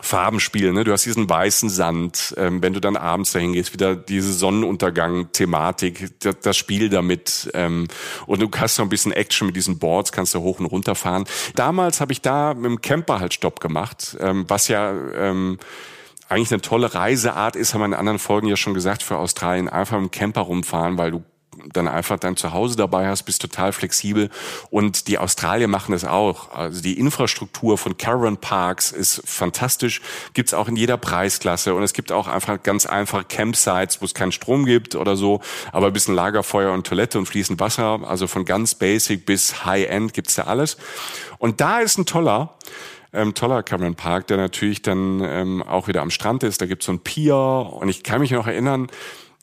Farbenspiel. 0.00 0.72
Ne? 0.72 0.84
Du 0.84 0.92
hast 0.92 1.06
diesen 1.06 1.28
weißen 1.28 1.70
Sand, 1.70 2.34
ähm, 2.36 2.62
wenn 2.62 2.74
du 2.74 2.80
dann 2.80 2.96
abends 2.96 3.32
dahin 3.32 3.52
gehst, 3.52 3.72
wieder 3.72 3.96
diese 3.96 4.32
Sonnenuntergang-Thematik, 4.32 6.20
das, 6.20 6.56
Spiel 6.56 6.88
damit 6.88 7.50
ähm, 7.54 7.88
und 8.26 8.40
du 8.40 8.50
hast 8.56 8.78
noch 8.78 8.86
ein 8.86 8.90
bisschen 8.90 9.12
Action 9.12 9.46
mit 9.46 9.56
diesen 9.56 9.78
Boards, 9.78 10.12
kannst 10.12 10.34
du 10.34 10.40
hoch 10.40 10.58
und 10.60 10.66
runter 10.66 10.94
fahren. 10.94 11.24
Damals 11.54 12.00
habe 12.00 12.12
ich 12.12 12.20
da 12.20 12.54
mit 12.54 12.64
dem 12.64 12.80
Camper 12.82 13.20
halt 13.20 13.34
Stopp 13.34 13.60
gemacht, 13.60 14.16
ähm, 14.20 14.44
was 14.48 14.68
ja 14.68 14.92
ähm, 14.92 15.58
eigentlich 16.28 16.52
eine 16.52 16.62
tolle 16.62 16.94
Reiseart 16.94 17.56
ist, 17.56 17.74
haben 17.74 17.80
wir 17.80 17.86
in 17.86 17.94
anderen 17.94 18.18
Folgen 18.18 18.46
ja 18.46 18.56
schon 18.56 18.74
gesagt, 18.74 19.02
für 19.02 19.16
Australien 19.16 19.68
einfach 19.68 19.96
dem 19.96 20.10
Camper 20.10 20.42
rumfahren, 20.42 20.98
weil 20.98 21.10
du 21.10 21.24
dann 21.72 21.88
einfach 21.88 22.18
dein 22.18 22.36
Zuhause 22.36 22.76
dabei 22.76 23.06
hast, 23.08 23.22
bist 23.24 23.40
total 23.40 23.72
flexibel. 23.72 24.30
Und 24.70 25.08
die 25.08 25.18
Australier 25.18 25.68
machen 25.68 25.92
das 25.92 26.04
auch. 26.04 26.52
Also 26.52 26.82
die 26.82 26.98
Infrastruktur 26.98 27.78
von 27.78 27.96
Caravan 27.96 28.36
Parks 28.36 28.92
ist 28.92 29.22
fantastisch. 29.24 30.00
Gibt's 30.34 30.54
auch 30.54 30.68
in 30.68 30.76
jeder 30.76 30.96
Preisklasse. 30.96 31.74
Und 31.74 31.82
es 31.82 31.92
gibt 31.92 32.12
auch 32.12 32.28
einfach 32.28 32.62
ganz 32.62 32.86
einfache 32.86 33.24
Campsites, 33.24 34.00
wo 34.00 34.04
es 34.04 34.14
keinen 34.14 34.32
Strom 34.32 34.64
gibt 34.64 34.94
oder 34.94 35.16
so, 35.16 35.40
aber 35.72 35.88
ein 35.88 35.92
bisschen 35.92 36.14
Lagerfeuer 36.14 36.72
und 36.72 36.86
Toilette 36.86 37.18
und 37.18 37.26
fließend 37.26 37.60
Wasser. 37.60 38.00
Also 38.06 38.26
von 38.26 38.44
ganz 38.44 38.74
basic 38.74 39.26
bis 39.26 39.64
High-End 39.64 40.12
gibt's 40.14 40.34
da 40.34 40.44
alles. 40.44 40.76
Und 41.38 41.60
da 41.60 41.80
ist 41.80 41.98
ein 41.98 42.06
toller, 42.06 42.54
ähm, 43.12 43.34
toller 43.34 43.62
Caravan 43.62 43.94
Park, 43.94 44.26
der 44.26 44.36
natürlich 44.36 44.82
dann 44.82 45.20
ähm, 45.20 45.62
auch 45.62 45.88
wieder 45.88 46.02
am 46.02 46.10
Strand 46.10 46.42
ist. 46.42 46.60
Da 46.60 46.66
gibt's 46.66 46.86
so 46.86 46.92
ein 46.92 47.00
Pier. 47.00 47.36
Und 47.36 47.88
ich 47.88 48.02
kann 48.02 48.20
mich 48.20 48.30
noch 48.30 48.46
erinnern, 48.46 48.88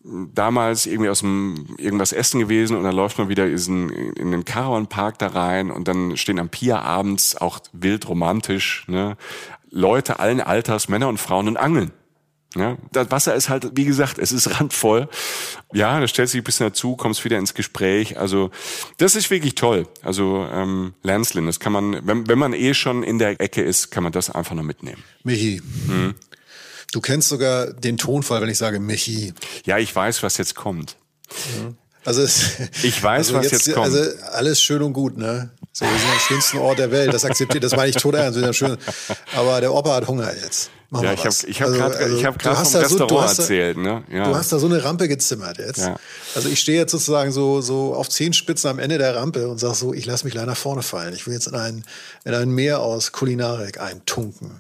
damals 0.03 0.85
irgendwie 0.85 1.09
aus 1.09 1.19
dem 1.19 1.75
irgendwas 1.77 2.11
essen 2.11 2.39
gewesen 2.39 2.75
und 2.75 2.83
dann 2.83 2.95
läuft 2.95 3.17
man 3.17 3.29
wieder 3.29 3.47
in, 3.47 3.89
in 3.89 4.31
den 4.31 4.45
Caravan-Park 4.45 5.19
da 5.19 5.27
rein 5.27 5.69
und 5.71 5.87
dann 5.87 6.17
stehen 6.17 6.39
am 6.39 6.49
Pier 6.49 6.81
abends 6.81 7.35
auch 7.35 7.59
wild 7.73 8.07
romantisch 8.07 8.85
ne, 8.87 9.17
Leute 9.69 10.19
allen 10.19 10.41
Alters, 10.41 10.89
Männer 10.89 11.07
und 11.07 11.19
Frauen 11.19 11.47
und 11.47 11.57
angeln. 11.57 11.91
Ja, 12.55 12.77
das 12.91 13.09
Wasser 13.11 13.33
ist 13.33 13.47
halt, 13.47 13.71
wie 13.75 13.85
gesagt, 13.85 14.19
es 14.19 14.33
ist 14.33 14.59
randvoll. 14.59 15.07
Ja, 15.71 16.01
da 16.01 16.07
stellt 16.07 16.27
sich 16.27 16.41
ein 16.41 16.43
bisschen 16.43 16.67
dazu, 16.67 16.97
kommst 16.97 17.23
wieder 17.23 17.37
ins 17.37 17.53
Gespräch. 17.53 18.19
Also 18.19 18.51
das 18.97 19.15
ist 19.15 19.29
wirklich 19.29 19.55
toll. 19.55 19.87
Also 20.01 20.45
ähm, 20.51 20.93
Lanslin, 21.01 21.45
das 21.45 21.61
kann 21.61 21.71
man, 21.71 22.05
wenn, 22.05 22.27
wenn 22.27 22.37
man 22.37 22.51
eh 22.51 22.73
schon 22.73 23.03
in 23.03 23.19
der 23.19 23.39
Ecke 23.39 23.61
ist, 23.61 23.89
kann 23.91 24.03
man 24.03 24.11
das 24.11 24.29
einfach 24.29 24.53
nur 24.53 24.65
mitnehmen. 24.65 25.01
Michi, 25.23 25.61
hm. 25.87 26.15
Du 26.91 27.01
kennst 27.01 27.29
sogar 27.29 27.73
den 27.73 27.97
Tonfall, 27.97 28.41
wenn 28.41 28.49
ich 28.49 28.57
sage 28.57 28.79
Michi. 28.79 29.33
Ja, 29.65 29.77
ich 29.77 29.95
weiß, 29.95 30.23
was 30.23 30.37
jetzt 30.37 30.55
kommt. 30.55 30.95
Mhm. 31.29 31.77
Also 32.03 32.21
es, 32.23 32.57
ich 32.83 33.01
weiß, 33.01 33.27
also 33.27 33.35
was 33.35 33.51
jetzt, 33.51 33.67
jetzt, 33.67 33.75
kommt. 33.75 33.85
Also 33.85 34.03
alles 34.31 34.61
schön 34.61 34.81
und 34.81 34.93
gut, 34.93 35.17
ne? 35.17 35.51
So, 35.71 35.85
wir 35.85 35.97
sind 35.97 36.09
am 36.09 36.19
schönsten 36.19 36.57
Ort 36.57 36.79
der 36.79 36.91
Welt. 36.91 37.13
Das 37.13 37.23
akzeptiert, 37.23 37.63
das 37.63 37.75
meine 37.75 37.89
ich 37.89 37.95
tot 37.95 38.15
ernst. 38.15 38.39
Wir 38.39 38.51
schön. 38.53 38.77
Aber 39.35 39.61
der 39.61 39.73
Opa 39.73 39.95
hat 39.95 40.07
Hunger 40.07 40.33
jetzt. 40.35 40.69
Mach 40.89 41.03
ja, 41.03 41.13
ich 41.13 41.23
habe 41.23 41.35
ich 41.47 41.61
hab 41.61 41.67
also, 41.69 41.79
gerade 41.79 41.97
also, 41.97 42.23
hab 42.25 42.41
vom 42.41 42.81
Restaurant 42.81 43.29
so, 43.29 43.41
erzählt. 43.41 43.77
Ne? 43.77 44.03
Ja. 44.11 44.25
Du 44.25 44.35
hast 44.35 44.51
da 44.51 44.59
so 44.59 44.65
eine 44.65 44.83
Rampe 44.83 45.07
gezimmert 45.07 45.57
jetzt. 45.57 45.79
Ja. 45.79 45.95
Also 46.35 46.49
ich 46.49 46.59
stehe 46.59 46.77
jetzt 46.77 46.91
sozusagen 46.91 47.31
so, 47.31 47.61
so 47.61 47.95
auf 47.95 48.09
Zehenspitzen 48.09 48.69
am 48.69 48.77
Ende 48.77 48.97
der 48.97 49.15
Rampe 49.15 49.47
und 49.47 49.57
sage 49.57 49.75
so, 49.75 49.93
ich 49.93 50.05
lasse 50.05 50.25
mich 50.25 50.33
leider 50.33 50.47
nach 50.47 50.57
vorne 50.57 50.81
fallen. 50.81 51.13
Ich 51.13 51.25
will 51.27 51.33
jetzt 51.33 51.47
in 51.47 51.55
ein, 51.55 51.85
in 52.25 52.33
ein 52.33 52.49
Meer 52.49 52.81
aus 52.81 53.13
Kulinarik 53.13 53.79
eintunken. 53.79 54.59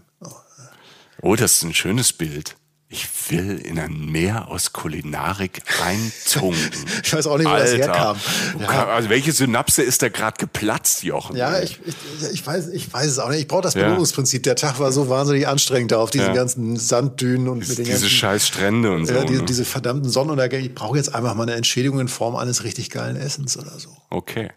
Oh. 1.21 1.35
das 1.35 1.55
ist 1.55 1.63
ein 1.63 1.73
schönes 1.73 2.13
Bild. 2.13 2.55
Ich 2.93 3.07
will 3.29 3.57
in 3.57 3.79
ein 3.79 4.11
Meer 4.11 4.49
aus 4.49 4.73
Kulinarik 4.73 5.61
eintunken. 5.81 6.85
ich 7.03 7.13
weiß 7.13 7.25
auch 7.25 7.37
nicht, 7.37 7.47
wo 7.47 7.51
Alter, 7.51 7.77
das 7.77 7.87
herkam. 7.87 8.17
Ja. 8.59 8.87
Also 8.87 9.07
welche 9.07 9.31
Synapse 9.31 9.81
ist 9.81 10.01
da 10.01 10.09
gerade 10.09 10.37
geplatzt, 10.37 11.03
Jochen? 11.03 11.37
Ja, 11.37 11.61
ich, 11.61 11.79
ich, 11.85 11.95
ich, 12.33 12.45
weiß, 12.45 12.67
ich 12.67 12.91
weiß 12.91 13.07
es 13.07 13.19
auch 13.19 13.29
nicht. 13.29 13.39
Ich 13.39 13.47
brauche 13.47 13.61
das 13.61 13.75
Belohnungsprinzip. 13.75 14.43
Der 14.43 14.57
Tag 14.57 14.77
war 14.81 14.91
so 14.91 15.07
wahnsinnig 15.07 15.47
anstrengend 15.47 15.93
da 15.93 15.99
auf 15.99 16.11
diesen 16.11 16.27
ja. 16.27 16.33
ganzen 16.33 16.75
Sanddünen 16.75 17.47
und 17.47 17.61
Dies, 17.61 17.69
mit 17.69 17.77
den 17.77 17.85
diese 17.85 17.99
ganzen, 18.01 18.09
scheiß 18.09 18.47
Strände 18.47 18.91
und 18.91 19.05
so. 19.05 19.13
Ja, 19.13 19.23
diese, 19.23 19.39
ne? 19.39 19.45
diese 19.45 19.63
verdammten 19.63 20.09
Sonnenuntergänge. 20.09 20.65
Ich 20.65 20.75
brauche 20.75 20.97
jetzt 20.97 21.15
einfach 21.15 21.33
mal 21.33 21.43
eine 21.43 21.53
Entschädigung 21.53 22.01
in 22.01 22.09
Form 22.09 22.35
eines 22.35 22.65
richtig 22.65 22.89
geilen 22.89 23.15
Essens 23.15 23.57
oder 23.57 23.79
so. 23.79 23.95
Okay. 24.09 24.49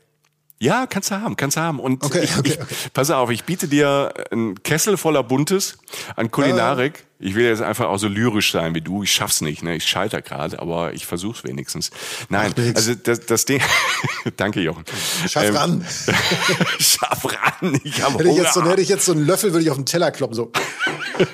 Ja, 0.61 0.87
kannst 0.87 1.11
du 1.11 1.21
haben, 1.21 1.37
kannst 1.37 1.57
du 1.57 1.61
haben. 1.61 1.81
Und 1.81 2.05
okay, 2.05 2.21
ich, 2.23 2.39
okay, 2.39 2.57
okay. 2.61 2.75
pass 2.93 3.11
auf, 3.11 3.31
ich 3.31 3.45
biete 3.45 3.69
dir 3.69 4.15
einen 4.31 4.63
Kessel 4.63 4.97
voller 4.97 5.23
Buntes 5.23 5.79
an 6.17 6.31
Kulinarik. 6.31 6.99
Äh. 6.99 7.27
Ich 7.27 7.35
will 7.35 7.45
jetzt 7.45 7.63
einfach 7.63 7.87
auch 7.87 7.99
so 7.99 8.07
lyrisch 8.07 8.53
sein 8.53 8.75
wie 8.75 8.81
du. 8.81 9.03
Ich 9.03 9.13
schaff's 9.13 9.41
nicht, 9.41 9.63
ne? 9.63 9.77
Ich 9.77 9.87
scheiter 9.87 10.21
gerade, 10.23 10.59
aber 10.61 10.93
ich 10.93 11.07
versuch's 11.07 11.43
wenigstens. 11.45 11.91
Nein, 12.29 12.53
also 12.75 12.95
das, 12.95 13.21
das 13.21 13.47
Ding. 13.47 13.63
Danke, 14.37 14.61
Jochen. 14.61 14.85
Schaff 15.29 15.45
ähm, 15.45 15.57
ran. 15.57 15.87
Schaff 16.79 17.25
ran. 17.25 17.81
Ich 17.83 18.03
habe 18.03 18.19
hätte, 18.19 18.29
ich 18.29 18.37
jetzt 18.37 18.55
so, 18.55 18.65
hätte 18.65 18.83
ich 18.83 18.89
jetzt 18.89 19.07
so 19.07 19.13
einen 19.13 19.27
Löffel, 19.27 19.53
würde 19.53 19.65
ich 19.65 19.71
auf 19.71 19.77
den 19.77 19.87
Teller 19.87 20.11
kloppen. 20.11 20.35
So, 20.35 20.53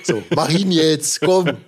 so 0.02 0.22
mach 0.34 0.48
ihn 0.50 0.70
jetzt, 0.70 1.20
komm. 1.20 1.50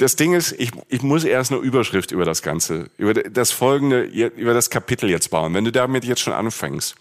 das 0.00 0.16
Ding 0.16 0.32
ist, 0.32 0.52
ich, 0.52 0.70
ich 0.88 1.02
muss 1.02 1.24
erst 1.24 1.52
eine 1.52 1.60
Überschrift 1.60 2.10
über 2.10 2.24
das 2.24 2.40
Ganze, 2.40 2.88
über 2.96 3.12
das 3.12 3.50
folgende, 3.50 4.02
über 4.02 4.54
das 4.54 4.70
Kapitel 4.70 5.10
jetzt 5.10 5.30
bauen. 5.30 5.52
Wenn 5.52 5.66
du 5.66 5.72
damit 5.72 6.04
jetzt 6.04 6.22
schon 6.22 6.32
anfängst, 6.32 6.94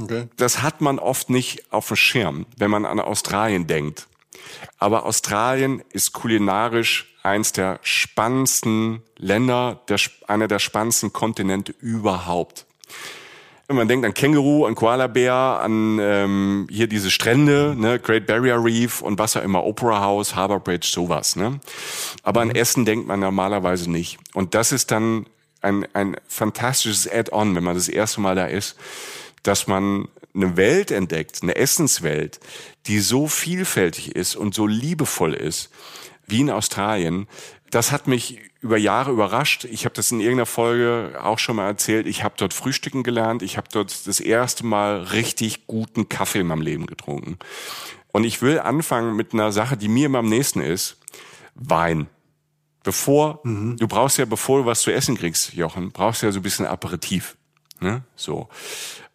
okay. 0.00 0.28
das 0.36 0.62
hat 0.62 0.80
man 0.80 1.00
oft 1.00 1.28
nicht 1.28 1.72
auf 1.72 1.88
dem 1.88 1.96
Schirm, 1.96 2.46
wenn 2.56 2.70
man 2.70 2.84
an 2.84 3.00
Australien 3.00 3.66
denkt. 3.66 4.06
Aber 4.78 5.06
Australien 5.06 5.82
ist 5.90 6.12
kulinarisch 6.12 7.12
eins 7.24 7.50
der 7.52 7.80
spannendsten 7.82 9.02
Länder, 9.16 9.80
der, 9.88 9.98
einer 10.28 10.46
der 10.46 10.60
spannendsten 10.60 11.12
Kontinente 11.12 11.74
überhaupt. 11.80 12.64
Man 13.72 13.86
denkt 13.86 14.04
an 14.04 14.14
Känguru, 14.14 14.66
an 14.66 14.74
Koalabär, 14.74 15.32
an 15.32 15.98
ähm, 16.00 16.66
hier 16.70 16.88
diese 16.88 17.10
Strände, 17.10 17.76
ne, 17.78 18.00
Great 18.00 18.26
Barrier 18.26 18.62
Reef 18.62 19.00
und 19.00 19.18
was 19.18 19.36
auch 19.36 19.42
immer, 19.42 19.64
Opera 19.64 20.00
House, 20.00 20.34
Harbour 20.34 20.58
Bridge, 20.58 20.88
sowas. 20.92 21.36
Ne? 21.36 21.60
Aber 22.24 22.40
an 22.40 22.48
mhm. 22.48 22.56
Essen 22.56 22.84
denkt 22.84 23.06
man 23.06 23.20
normalerweise 23.20 23.88
nicht. 23.88 24.18
Und 24.34 24.54
das 24.54 24.72
ist 24.72 24.90
dann 24.90 25.26
ein, 25.60 25.86
ein 25.92 26.16
fantastisches 26.26 27.10
Add-on, 27.10 27.54
wenn 27.54 27.62
man 27.62 27.76
das 27.76 27.88
erste 27.88 28.20
Mal 28.20 28.34
da 28.34 28.46
ist, 28.46 28.76
dass 29.42 29.66
man 29.66 30.08
eine 30.34 30.56
Welt 30.56 30.90
entdeckt, 30.90 31.40
eine 31.42 31.56
Essenswelt, 31.56 32.40
die 32.86 32.98
so 32.98 33.28
vielfältig 33.28 34.16
ist 34.16 34.36
und 34.36 34.54
so 34.54 34.66
liebevoll 34.66 35.34
ist, 35.34 35.70
wie 36.26 36.40
in 36.40 36.50
Australien. 36.50 37.26
Das 37.70 37.92
hat 37.92 38.06
mich 38.06 38.40
über 38.60 38.76
Jahre 38.76 39.12
überrascht. 39.12 39.64
Ich 39.64 39.84
habe 39.84 39.94
das 39.94 40.10
in 40.10 40.20
irgendeiner 40.20 40.46
Folge 40.46 41.18
auch 41.22 41.38
schon 41.38 41.56
mal 41.56 41.66
erzählt. 41.66 42.06
Ich 42.06 42.24
habe 42.24 42.34
dort 42.36 42.52
frühstücken 42.52 43.02
gelernt. 43.02 43.42
Ich 43.42 43.56
habe 43.56 43.68
dort 43.70 44.06
das 44.06 44.20
erste 44.20 44.66
Mal 44.66 45.02
richtig 45.02 45.66
guten 45.66 46.08
Kaffee 46.08 46.40
in 46.40 46.48
meinem 46.48 46.62
Leben 46.62 46.86
getrunken. 46.86 47.38
Und 48.12 48.24
ich 48.24 48.42
will 48.42 48.58
anfangen 48.58 49.14
mit 49.14 49.32
einer 49.32 49.52
Sache, 49.52 49.76
die 49.76 49.88
mir 49.88 50.06
immer 50.06 50.18
am 50.18 50.28
nächsten 50.28 50.60
ist. 50.60 50.98
Wein. 51.54 52.08
Bevor, 52.82 53.40
mhm. 53.44 53.76
du 53.76 53.86
brauchst 53.86 54.18
ja, 54.18 54.24
bevor 54.24 54.60
du 54.60 54.66
was 54.66 54.80
zu 54.80 54.92
essen 54.92 55.16
kriegst, 55.16 55.52
Jochen, 55.52 55.92
brauchst 55.92 56.22
du 56.22 56.26
ja 56.26 56.32
so 56.32 56.40
ein 56.40 56.42
bisschen 56.42 56.66
Aperitif. 56.66 57.36
Ne? 57.78 58.02
So. 58.16 58.48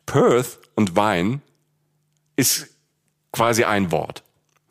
Perth 0.06 0.60
und 0.76 0.96
Wein 0.96 1.42
ist 2.36 2.68
quasi 3.32 3.64
ein 3.64 3.92
Wort. 3.92 4.24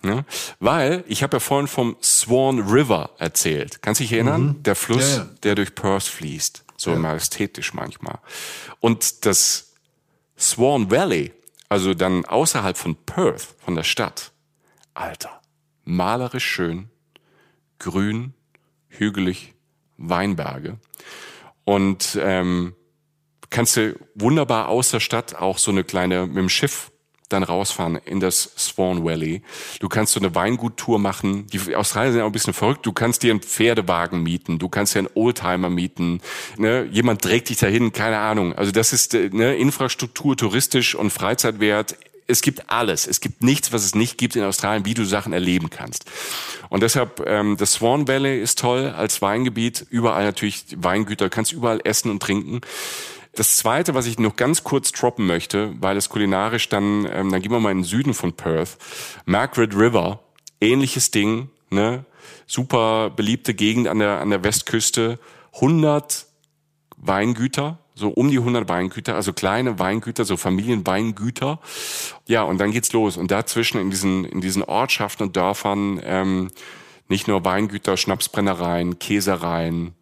Ne? 0.05 0.25
Weil, 0.61 1.03
ich 1.09 1.23
habe 1.23 1.37
ja 1.37 1.41
vorhin 1.41 1.67
vom 1.67 1.97
Swan 2.03 2.61
River 2.61 3.11
erzählt. 3.19 3.81
Kannst 3.83 4.01
du 4.01 4.05
dich 4.05 4.13
erinnern? 4.13 4.43
Mhm. 4.43 4.63
Der 4.63 4.75
Fluss, 4.75 5.17
ja, 5.17 5.23
ja. 5.23 5.31
der 5.43 5.55
durch 5.55 5.75
Perth 5.75 6.05
fließt. 6.05 6.65
So 6.77 6.91
ja. 6.91 6.99
majestätisch 6.99 7.73
manchmal. 7.73 8.19
Und 8.81 9.25
das 9.25 9.73
Swan 10.39 10.91
Valley, 10.91 11.33
also 11.69 11.95
dann 11.95 12.25
außerhalb 12.25 12.77
von 12.77 12.97
Perth, 12.97 13.55
von 13.65 13.75
der 13.75 13.85
Stadt, 13.85 14.33
Alter, 14.93 15.41
malerisch 15.85 16.45
schön, 16.45 16.91
grün, 17.79 18.35
hügelig, 18.89 19.55
Weinberge. 19.97 20.79
Und 21.65 22.19
ähm, 22.21 22.75
kannst 23.51 23.77
du 23.77 23.99
wunderbar 24.15 24.69
aus 24.69 24.91
der 24.91 25.01
Stadt 25.01 25.35
auch 25.35 25.59
so 25.59 25.71
eine 25.71 25.85
kleine 25.85 26.27
mit 26.27 26.37
dem 26.37 26.49
Schiff 26.49 26.91
dann 27.29 27.43
rausfahren 27.43 27.99
in 28.05 28.21
das 28.21 28.51
Swan 28.57 29.05
Valley. 29.05 29.43
Du 29.81 29.89
kannst 29.89 30.13
so 30.13 30.21
eine 30.21 30.35
Weinguttour 30.35 30.99
machen. 30.99 31.47
Die 31.49 31.75
Australier 31.75 32.13
sind 32.13 32.21
auch 32.21 32.27
ein 32.27 32.33
bisschen 32.33 32.55
verrückt. 32.55 32.85
Du 32.87 32.93
kannst 32.93 33.23
dir 33.23 33.31
einen 33.31 33.41
Pferdewagen 33.41 34.23
mieten. 34.23 34.59
Du 34.59 34.69
kannst 34.69 34.95
dir 34.95 35.01
einen 35.01 35.09
Oldtimer 35.15 35.71
mieten. 35.71 36.21
Ne? 36.57 36.89
Jemand 36.91 37.23
trägt 37.23 37.49
dich 37.49 37.59
dahin. 37.59 37.93
Keine 37.93 38.19
Ahnung. 38.19 38.53
Also 38.53 38.73
das 38.73 38.93
ist 38.93 39.15
äh, 39.15 39.31
ne, 39.33 39.57
Infrastruktur, 39.57 40.37
touristisch 40.37 40.95
und 40.95 41.11
Freizeitwert 41.11 41.97
es 42.27 42.41
gibt 42.41 42.71
alles. 42.71 43.07
Es 43.07 43.21
gibt 43.21 43.43
nichts, 43.43 43.73
was 43.73 43.85
es 43.85 43.95
nicht 43.95 44.17
gibt 44.17 44.37
in 44.37 44.45
Australien, 44.45 44.85
wie 44.87 44.95
du 44.95 45.05
Sachen 45.05 45.33
erleben 45.33 45.71
kannst. 45.71 46.07
Und 46.71 46.83
deshalb, 46.83 47.23
ähm, 47.27 47.57
das 47.59 47.75
Swan 47.75 48.09
Valley 48.09 48.41
ist 48.41 48.59
toll 48.59 48.89
als 48.89 49.21
Weingebiet. 49.21 49.87
Überall 49.91 50.25
natürlich 50.25 50.65
Weingüter, 50.77 51.29
kannst 51.29 51.53
überall 51.53 51.81
essen 51.85 52.11
und 52.11 52.23
trinken. 52.23 52.63
Das 53.37 53.57
Zweite, 53.57 53.95
was 53.95 54.07
ich 54.07 54.19
noch 54.19 54.37
ganz 54.37 54.63
kurz 54.63 54.93
droppen 54.93 55.27
möchte, 55.27 55.75
weil 55.81 55.97
es 55.97 56.09
kulinarisch 56.09 56.69
dann, 56.69 57.09
ähm, 57.13 57.31
dann 57.31 57.43
gehen 57.43 57.51
wir 57.51 57.61
mal 57.61 57.73
in 57.73 57.79
den 57.79 57.85
Süden 57.85 58.15
von 58.15 58.33
Perth. 58.33 58.77
Margaret 59.25 59.75
River, 59.75 60.21
ähnliches 60.61 61.11
Ding, 61.11 61.51
ne? 61.71 62.05
super 62.47 63.11
beliebte 63.11 63.55
Gegend 63.55 63.89
an 63.89 63.99
der, 63.99 64.21
an 64.21 64.31
der 64.31 64.45
Westküste. 64.45 65.19
100 65.55 66.27
Weingüter, 66.97 67.79
so 67.95 68.09
um 68.09 68.31
die 68.31 68.39
100 68.39 68.69
Weingüter, 68.69 69.15
also 69.15 69.33
kleine 69.33 69.79
Weingüter, 69.79 70.25
so 70.25 70.37
Familienweingüter. 70.37 71.61
Ja, 72.27 72.43
und 72.43 72.59
dann 72.59 72.73
geht's 72.73 72.93
los. 72.93 73.17
Und 73.17 73.31
dazwischen 73.31 73.81
in 73.81 73.91
diesen, 73.91 74.25
in 74.25 74.41
diesen 74.41 74.63
Ortschaften 74.63 75.25
und 75.25 75.37
Dörfern 75.37 76.01
ähm, 76.03 76.51
nicht 77.09 77.29
nur 77.29 77.45
Weingüter, 77.45 77.97
Schnapsbrennereien, 77.97 78.99
Käsereien, 78.99 79.95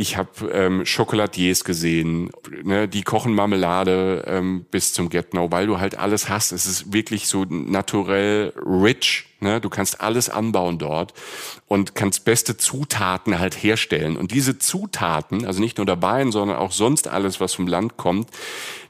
ich 0.00 0.16
habe 0.16 0.48
ähm, 0.52 0.84
Chocolatiers 0.84 1.64
gesehen, 1.64 2.30
ne, 2.62 2.86
die 2.86 3.02
kochen 3.02 3.34
Marmelade 3.34 4.22
ähm, 4.28 4.64
bis 4.70 4.92
zum 4.92 5.08
Get 5.08 5.34
No, 5.34 5.50
weil 5.50 5.66
du 5.66 5.80
halt 5.80 5.98
alles 5.98 6.28
hast. 6.28 6.52
Es 6.52 6.66
ist 6.66 6.92
wirklich 6.92 7.26
so 7.26 7.44
naturell 7.48 8.52
rich. 8.64 9.26
Ne? 9.40 9.60
Du 9.60 9.68
kannst 9.68 10.00
alles 10.00 10.30
anbauen 10.30 10.78
dort 10.78 11.14
und 11.66 11.96
kannst 11.96 12.24
beste 12.24 12.56
Zutaten 12.56 13.40
halt 13.40 13.60
herstellen. 13.60 14.16
Und 14.16 14.30
diese 14.30 14.60
Zutaten, 14.60 15.44
also 15.44 15.60
nicht 15.60 15.78
nur 15.78 15.86
der 15.86 16.00
Wein, 16.00 16.30
sondern 16.30 16.58
auch 16.58 16.70
sonst 16.70 17.08
alles, 17.08 17.40
was 17.40 17.54
vom 17.54 17.66
Land 17.66 17.96
kommt, 17.96 18.30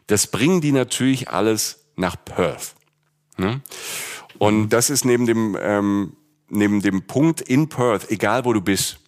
das 0.09 0.26
bringen 0.26 0.61
die 0.61 0.72
natürlich 0.72 1.30
alles 1.30 1.86
nach 1.96 2.16
Perth. 2.22 2.74
Ne? 3.38 3.62
Und 4.36 4.68
das 4.68 4.90
ist 4.90 5.06
neben 5.06 5.24
dem 5.24 5.56
ähm, 5.59 6.12
neben 6.50 6.82
dem 6.82 7.06
Punkt 7.06 7.40
in 7.40 7.70
Perth, 7.70 8.11
egal 8.11 8.44
wo 8.44 8.52
du 8.52 8.61
bist 8.61 8.98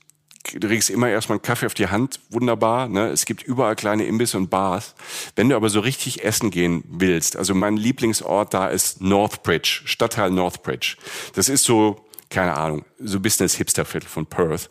du 0.55 0.69
kriegst 0.69 0.91
immer 0.91 1.09
erstmal 1.09 1.37
einen 1.37 1.43
Kaffee 1.43 1.67
auf 1.67 1.75
die 1.75 1.89
Hand, 1.89 2.21
wunderbar. 2.31 2.89
Ne? 2.89 3.09
Es 3.09 3.25
gibt 3.25 3.43
überall 3.43 3.77
kleine 3.77 4.05
Imbisse 4.05 4.37
und 4.37 4.51
Bars. 4.51 4.95
Wenn 5.37 5.49
du 5.49 5.57
aber 5.57 5.69
so 5.69 5.81
richtig 5.81 6.25
essen 6.25 6.51
gehen 6.51 6.85
willst, 6.89 7.37
also 7.37 7.55
mein 7.55 7.77
Lieblingsort 7.77 8.55
da 8.55 8.69
ist 8.69 9.01
Northbridge, 9.01 9.83
Stadtteil 9.85 10.31
Northbridge. 10.31 10.97
Das 11.35 11.49
ist 11.49 11.65
so, 11.65 12.05
keine 12.31 12.57
Ahnung, 12.57 12.85
so 12.99 13.21
Business-Hipster-Viertel 13.21 14.09
von 14.09 14.27
Perth. 14.27 14.69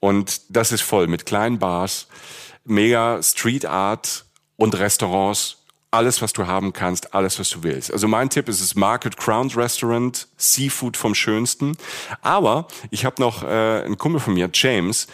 Und 0.00 0.42
das 0.48 0.72
ist 0.72 0.82
voll 0.82 1.06
mit 1.06 1.26
kleinen 1.26 1.58
Bars, 1.58 2.08
mega 2.64 3.22
Street 3.22 3.66
Art 3.66 4.24
und 4.56 4.78
Restaurants 4.78 5.63
alles, 5.94 6.20
was 6.20 6.32
du 6.32 6.46
haben 6.46 6.72
kannst, 6.72 7.14
alles, 7.14 7.38
was 7.38 7.50
du 7.50 7.62
willst. 7.62 7.92
Also 7.92 8.08
mein 8.08 8.28
Tipp 8.28 8.48
ist 8.48 8.60
das 8.60 8.74
Market 8.74 9.16
Crown 9.16 9.48
Restaurant, 9.50 10.26
Seafood 10.36 10.96
vom 10.96 11.14
Schönsten. 11.14 11.76
Aber 12.20 12.66
ich 12.90 13.04
habe 13.04 13.22
noch 13.22 13.44
äh, 13.44 13.46
einen 13.46 13.96
Kumpel 13.96 14.20
von 14.20 14.34
mir, 14.34 14.50
James, 14.52 15.06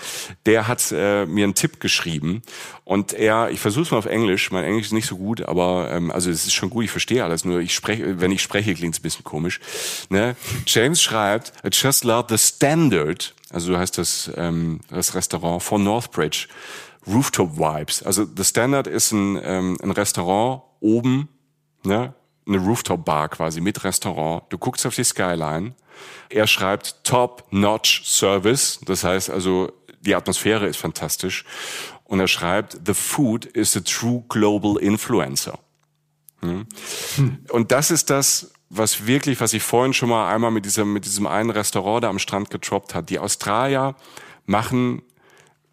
der 0.46 0.68
hat 0.68 0.90
äh, 0.90 1.26
mir 1.26 1.44
einen 1.44 1.54
Tipp 1.54 1.80
geschrieben 1.80 2.42
und 2.84 3.12
er, 3.12 3.50
ich 3.50 3.60
versuche 3.60 3.84
es 3.84 3.90
mal 3.90 3.98
auf 3.98 4.06
Englisch, 4.06 4.50
mein 4.50 4.64
Englisch 4.64 4.86
ist 4.86 4.92
nicht 4.92 5.06
so 5.06 5.18
gut, 5.18 5.42
aber 5.42 5.90
ähm, 5.90 6.10
also 6.10 6.30
es 6.30 6.46
ist 6.46 6.54
schon 6.54 6.70
gut, 6.70 6.84
ich 6.84 6.90
verstehe 6.90 7.22
alles, 7.22 7.44
nur 7.44 7.60
ich 7.60 7.74
spreche, 7.74 8.20
wenn 8.20 8.32
ich 8.32 8.42
spreche, 8.42 8.74
klingt 8.74 8.94
es 8.94 9.00
ein 9.00 9.02
bisschen 9.02 9.24
komisch. 9.24 9.60
Ne? 10.08 10.34
James 10.66 11.02
schreibt, 11.02 11.52
I 11.64 11.68
just 11.70 12.04
love 12.04 12.26
the 12.30 12.38
standard, 12.38 13.34
also 13.50 13.76
heißt 13.76 13.98
das, 13.98 14.30
ähm, 14.36 14.80
das 14.88 15.14
Restaurant 15.14 15.62
von 15.62 15.84
Northbridge. 15.84 16.48
Rooftop 17.06 17.56
Vibes. 17.56 18.02
Also 18.02 18.26
The 18.36 18.44
Standard 18.44 18.86
ist 18.86 19.12
ein, 19.12 19.40
ähm, 19.42 19.78
ein 19.82 19.90
Restaurant 19.90 20.62
oben, 20.80 21.28
ne, 21.84 22.14
eine 22.46 22.58
Rooftop 22.58 23.04
Bar 23.04 23.28
quasi 23.28 23.60
mit 23.60 23.84
Restaurant. 23.84 24.42
Du 24.48 24.58
guckst 24.58 24.84
auf 24.86 24.94
die 24.94 25.04
Skyline. 25.04 25.74
Er 26.28 26.46
schreibt 26.46 27.04
Top-Notch 27.04 28.02
Service. 28.04 28.80
Das 28.86 29.04
heißt 29.04 29.30
also, 29.30 29.72
die 30.00 30.14
Atmosphäre 30.14 30.66
ist 30.66 30.78
fantastisch. 30.78 31.44
Und 32.04 32.18
er 32.18 32.28
schreibt, 32.28 32.80
The 32.84 32.94
food 32.94 33.44
is 33.44 33.76
a 33.76 33.80
true 33.80 34.24
global 34.28 34.82
influencer. 34.82 35.58
Hm? 36.40 36.66
Hm. 37.16 37.38
Und 37.50 37.70
das 37.70 37.90
ist 37.90 38.10
das, 38.10 38.52
was 38.68 39.06
wirklich, 39.06 39.40
was 39.40 39.52
ich 39.52 39.62
vorhin 39.62 39.92
schon 39.92 40.08
mal 40.08 40.32
einmal 40.32 40.50
mit 40.50 40.64
diesem, 40.64 40.92
mit 40.92 41.04
diesem 41.04 41.26
einen 41.26 41.50
Restaurant 41.50 42.04
da 42.04 42.08
am 42.08 42.18
Strand 42.18 42.50
getroppt 42.50 42.94
hat. 42.94 43.10
Die 43.10 43.18
Australier 43.18 43.94
machen 44.46 45.02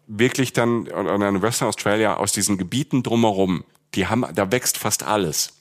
wirklich 0.06 0.52
dann, 0.52 0.88
oder 0.88 1.28
in 1.28 1.42
Western 1.42 1.68
Australia 1.68 2.16
aus 2.16 2.32
diesen 2.32 2.58
Gebieten 2.58 3.02
drumherum, 3.02 3.64
die 3.98 4.06
haben, 4.06 4.24
da 4.32 4.52
wächst 4.52 4.78
fast 4.78 5.02
alles. 5.02 5.54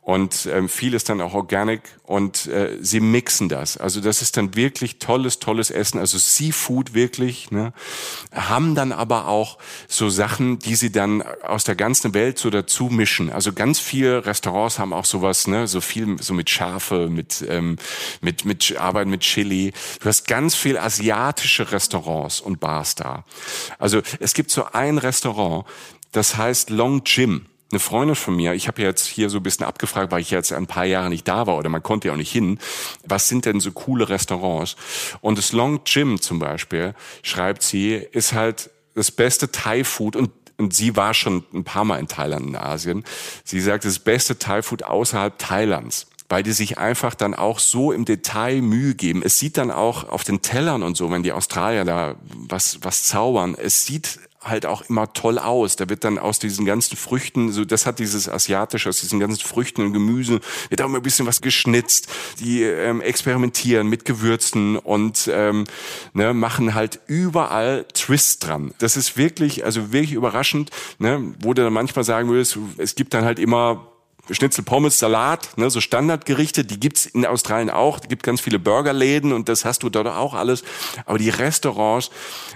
Und 0.00 0.46
ähm, 0.52 0.68
viel 0.68 0.94
ist 0.94 1.08
dann 1.08 1.20
auch 1.20 1.34
organic 1.34 1.82
und 2.04 2.46
äh, 2.46 2.78
sie 2.80 3.00
mixen 3.00 3.48
das. 3.48 3.76
Also 3.76 4.00
das 4.00 4.22
ist 4.22 4.36
dann 4.36 4.54
wirklich 4.54 5.00
tolles, 5.00 5.40
tolles 5.40 5.72
Essen. 5.72 5.98
Also 5.98 6.16
Seafood 6.16 6.94
wirklich. 6.94 7.50
Ne? 7.50 7.72
Haben 8.30 8.76
dann 8.76 8.92
aber 8.92 9.26
auch 9.26 9.58
so 9.88 10.08
Sachen, 10.08 10.60
die 10.60 10.76
sie 10.76 10.92
dann 10.92 11.22
aus 11.42 11.64
der 11.64 11.74
ganzen 11.74 12.14
Welt 12.14 12.38
so 12.38 12.50
dazu 12.50 12.84
mischen. 12.84 13.32
Also 13.32 13.52
ganz 13.52 13.80
viele 13.80 14.24
Restaurants 14.24 14.78
haben 14.78 14.92
auch 14.92 15.06
sowas, 15.06 15.48
ne, 15.48 15.66
so 15.66 15.80
viel 15.80 16.22
so 16.22 16.34
mit 16.34 16.50
Schafe, 16.50 17.08
mit 17.08 17.44
ähm, 17.48 17.76
mit 18.20 18.44
mit 18.44 18.76
Arbeit 18.78 19.08
mit 19.08 19.22
Chili. 19.22 19.72
Du 20.00 20.08
hast 20.08 20.28
ganz 20.28 20.54
viel 20.54 20.78
asiatische 20.78 21.72
Restaurants 21.72 22.40
und 22.40 22.60
Bars 22.60 22.94
da. 22.94 23.24
Also 23.80 24.02
es 24.20 24.34
gibt 24.34 24.52
so 24.52 24.66
ein 24.72 24.98
Restaurant, 24.98 25.66
das 26.12 26.36
heißt 26.36 26.70
Long 26.70 27.02
Jim 27.04 27.46
eine 27.70 27.80
Freundin 27.80 28.14
von 28.14 28.36
mir, 28.36 28.54
ich 28.54 28.68
habe 28.68 28.82
jetzt 28.82 29.06
hier 29.06 29.28
so 29.28 29.38
ein 29.38 29.42
bisschen 29.42 29.66
abgefragt, 29.66 30.12
weil 30.12 30.20
ich 30.20 30.30
jetzt 30.30 30.52
ein 30.52 30.66
paar 30.66 30.84
Jahre 30.84 31.08
nicht 31.08 31.26
da 31.26 31.46
war 31.46 31.56
oder 31.56 31.68
man 31.68 31.82
konnte 31.82 32.08
ja 32.08 32.14
auch 32.14 32.18
nicht 32.18 32.30
hin, 32.30 32.58
was 33.04 33.28
sind 33.28 33.44
denn 33.44 33.60
so 33.60 33.72
coole 33.72 34.08
Restaurants? 34.08 34.76
Und 35.20 35.36
das 35.36 35.52
Long 35.52 35.82
Gym 35.84 36.20
zum 36.20 36.38
Beispiel, 36.38 36.94
schreibt 37.22 37.62
sie, 37.62 37.94
ist 37.94 38.32
halt 38.32 38.70
das 38.94 39.10
beste 39.10 39.50
Thai-Food 39.50 40.16
und 40.16 40.30
und 40.58 40.72
sie 40.72 40.96
war 40.96 41.12
schon 41.12 41.44
ein 41.52 41.64
paar 41.64 41.84
Mal 41.84 41.98
in 41.98 42.08
Thailand 42.08 42.46
in 42.46 42.56
Asien. 42.56 43.04
Sie 43.44 43.60
sagt, 43.60 43.84
das 43.84 43.98
beste 43.98 44.38
Thai-Food 44.38 44.84
außerhalb 44.84 45.38
Thailands 45.38 46.06
weil 46.28 46.42
die 46.42 46.52
sich 46.52 46.78
einfach 46.78 47.14
dann 47.14 47.34
auch 47.34 47.58
so 47.58 47.92
im 47.92 48.04
Detail 48.04 48.60
Mühe 48.60 48.94
geben. 48.94 49.22
Es 49.24 49.38
sieht 49.38 49.56
dann 49.56 49.70
auch 49.70 50.08
auf 50.08 50.24
den 50.24 50.42
Tellern 50.42 50.82
und 50.82 50.96
so, 50.96 51.10
wenn 51.10 51.22
die 51.22 51.32
Australier 51.32 51.84
da 51.84 52.16
was, 52.34 52.80
was 52.82 53.04
zaubern, 53.04 53.54
es 53.54 53.86
sieht 53.86 54.18
halt 54.48 54.66
auch 54.66 54.82
immer 54.88 55.12
toll 55.12 55.38
aus. 55.38 55.76
Da 55.76 55.88
wird 55.88 56.04
dann 56.04 56.18
aus 56.18 56.38
diesen 56.38 56.64
ganzen 56.64 56.96
Früchten, 56.96 57.52
so 57.52 57.64
das 57.64 57.86
hat 57.86 57.98
dieses 57.98 58.28
asiatische, 58.28 58.88
aus 58.88 59.00
diesen 59.00 59.20
ganzen 59.20 59.46
Früchten 59.46 59.82
und 59.82 59.92
Gemüse, 59.92 60.40
wird 60.68 60.80
auch 60.82 60.86
immer 60.86 60.98
ein 60.98 61.02
bisschen 61.02 61.26
was 61.26 61.40
geschnitzt. 61.40 62.08
Die 62.40 62.62
ähm, 62.62 63.00
experimentieren 63.00 63.88
mit 63.88 64.04
Gewürzen 64.04 64.76
und 64.76 65.30
ähm, 65.32 65.64
ne, 66.12 66.34
machen 66.34 66.74
halt 66.74 67.00
überall 67.06 67.84
Twist 67.94 68.46
dran. 68.46 68.72
Das 68.78 68.96
ist 68.96 69.16
wirklich, 69.16 69.64
also 69.64 69.92
wirklich 69.92 70.12
überraschend, 70.12 70.70
ne, 70.98 71.34
wo 71.40 71.54
du 71.54 71.62
dann 71.62 71.72
manchmal 71.72 72.04
sagen 72.04 72.28
würdest, 72.28 72.58
es 72.78 72.94
gibt 72.94 73.14
dann 73.14 73.24
halt 73.24 73.38
immer 73.38 73.95
Schnitzel, 74.30 74.64
Pommes, 74.64 74.98
Salat, 74.98 75.56
ne, 75.56 75.70
so 75.70 75.80
Standardgerichte, 75.80 76.64
die 76.64 76.80
gibt's 76.80 77.06
in 77.06 77.24
Australien 77.26 77.70
auch. 77.70 78.00
Es 78.00 78.08
gibt 78.08 78.22
ganz 78.22 78.40
viele 78.40 78.58
Burgerläden 78.58 79.32
und 79.32 79.48
das 79.48 79.64
hast 79.64 79.82
du 79.82 79.90
dort 79.90 80.08
auch 80.08 80.34
alles. 80.34 80.64
Aber 81.04 81.18
die 81.18 81.30
Restaurants, 81.30 82.10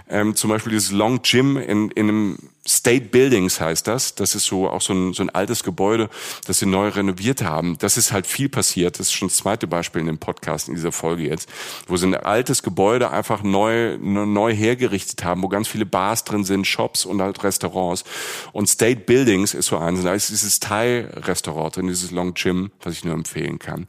ähm, 0.09 0.35
zum 0.35 0.51
Beispiel 0.51 0.73
dieses 0.73 0.91
Long 0.91 1.23
Gym 1.23 1.57
in, 1.57 1.91
in 1.91 2.09
einem 2.09 2.39
State 2.68 3.07
Buildings 3.07 3.61
heißt 3.61 3.87
das. 3.87 4.14
Das 4.14 4.35
ist 4.35 4.45
so 4.45 4.68
auch 4.68 4.83
so 4.83 4.93
ein, 4.93 5.12
so 5.14 5.23
ein 5.23 5.31
altes 5.31 5.64
Gebäude, 5.64 6.11
das 6.47 6.59
sie 6.59 6.66
neu 6.66 6.89
renoviert 6.89 7.43
haben. 7.43 7.79
Das 7.79 7.97
ist 7.97 8.12
halt 8.12 8.27
viel 8.27 8.49
passiert. 8.49 8.99
Das 8.99 9.07
ist 9.07 9.12
schon 9.12 9.29
das 9.29 9.39
zweite 9.39 9.66
Beispiel 9.66 10.01
in 10.01 10.07
dem 10.07 10.18
Podcast 10.18 10.68
in 10.68 10.75
dieser 10.75 10.93
Folge 10.93 11.25
jetzt, 11.25 11.49
wo 11.89 11.97
sie 11.97 12.07
ein 12.07 12.14
altes 12.14 12.62
Gebäude 12.62 13.11
einfach 13.11 13.43
neu 13.43 13.97
neu 13.99 14.55
hergerichtet 14.55 15.25
haben, 15.25 15.43
wo 15.43 15.49
ganz 15.49 15.68
viele 15.68 15.87
Bars 15.87 16.25
drin 16.25 16.45
sind, 16.45 16.66
Shops 16.66 17.07
und 17.07 17.23
halt 17.23 17.43
Restaurants. 17.43 18.05
Und 18.53 18.68
State 18.68 19.01
Buildings 19.01 19.55
ist 19.55 19.66
so 19.66 19.79
eins. 19.79 20.03
Da 20.03 20.12
ist 20.14 20.29
dieses 20.29 20.61
Thai-Restaurant 20.61 21.60
drin, 21.69 21.89
dieses 21.89 22.11
Long 22.11 22.35
Gym, 22.35 22.71
was 22.83 22.95
ich 22.95 23.05
nur 23.05 23.15
empfehlen 23.15 23.59
kann 23.59 23.87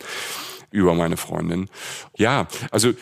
über 0.71 0.93
meine 0.93 1.17
Freundin. 1.17 1.69
Ja, 2.17 2.47
also 2.71 2.93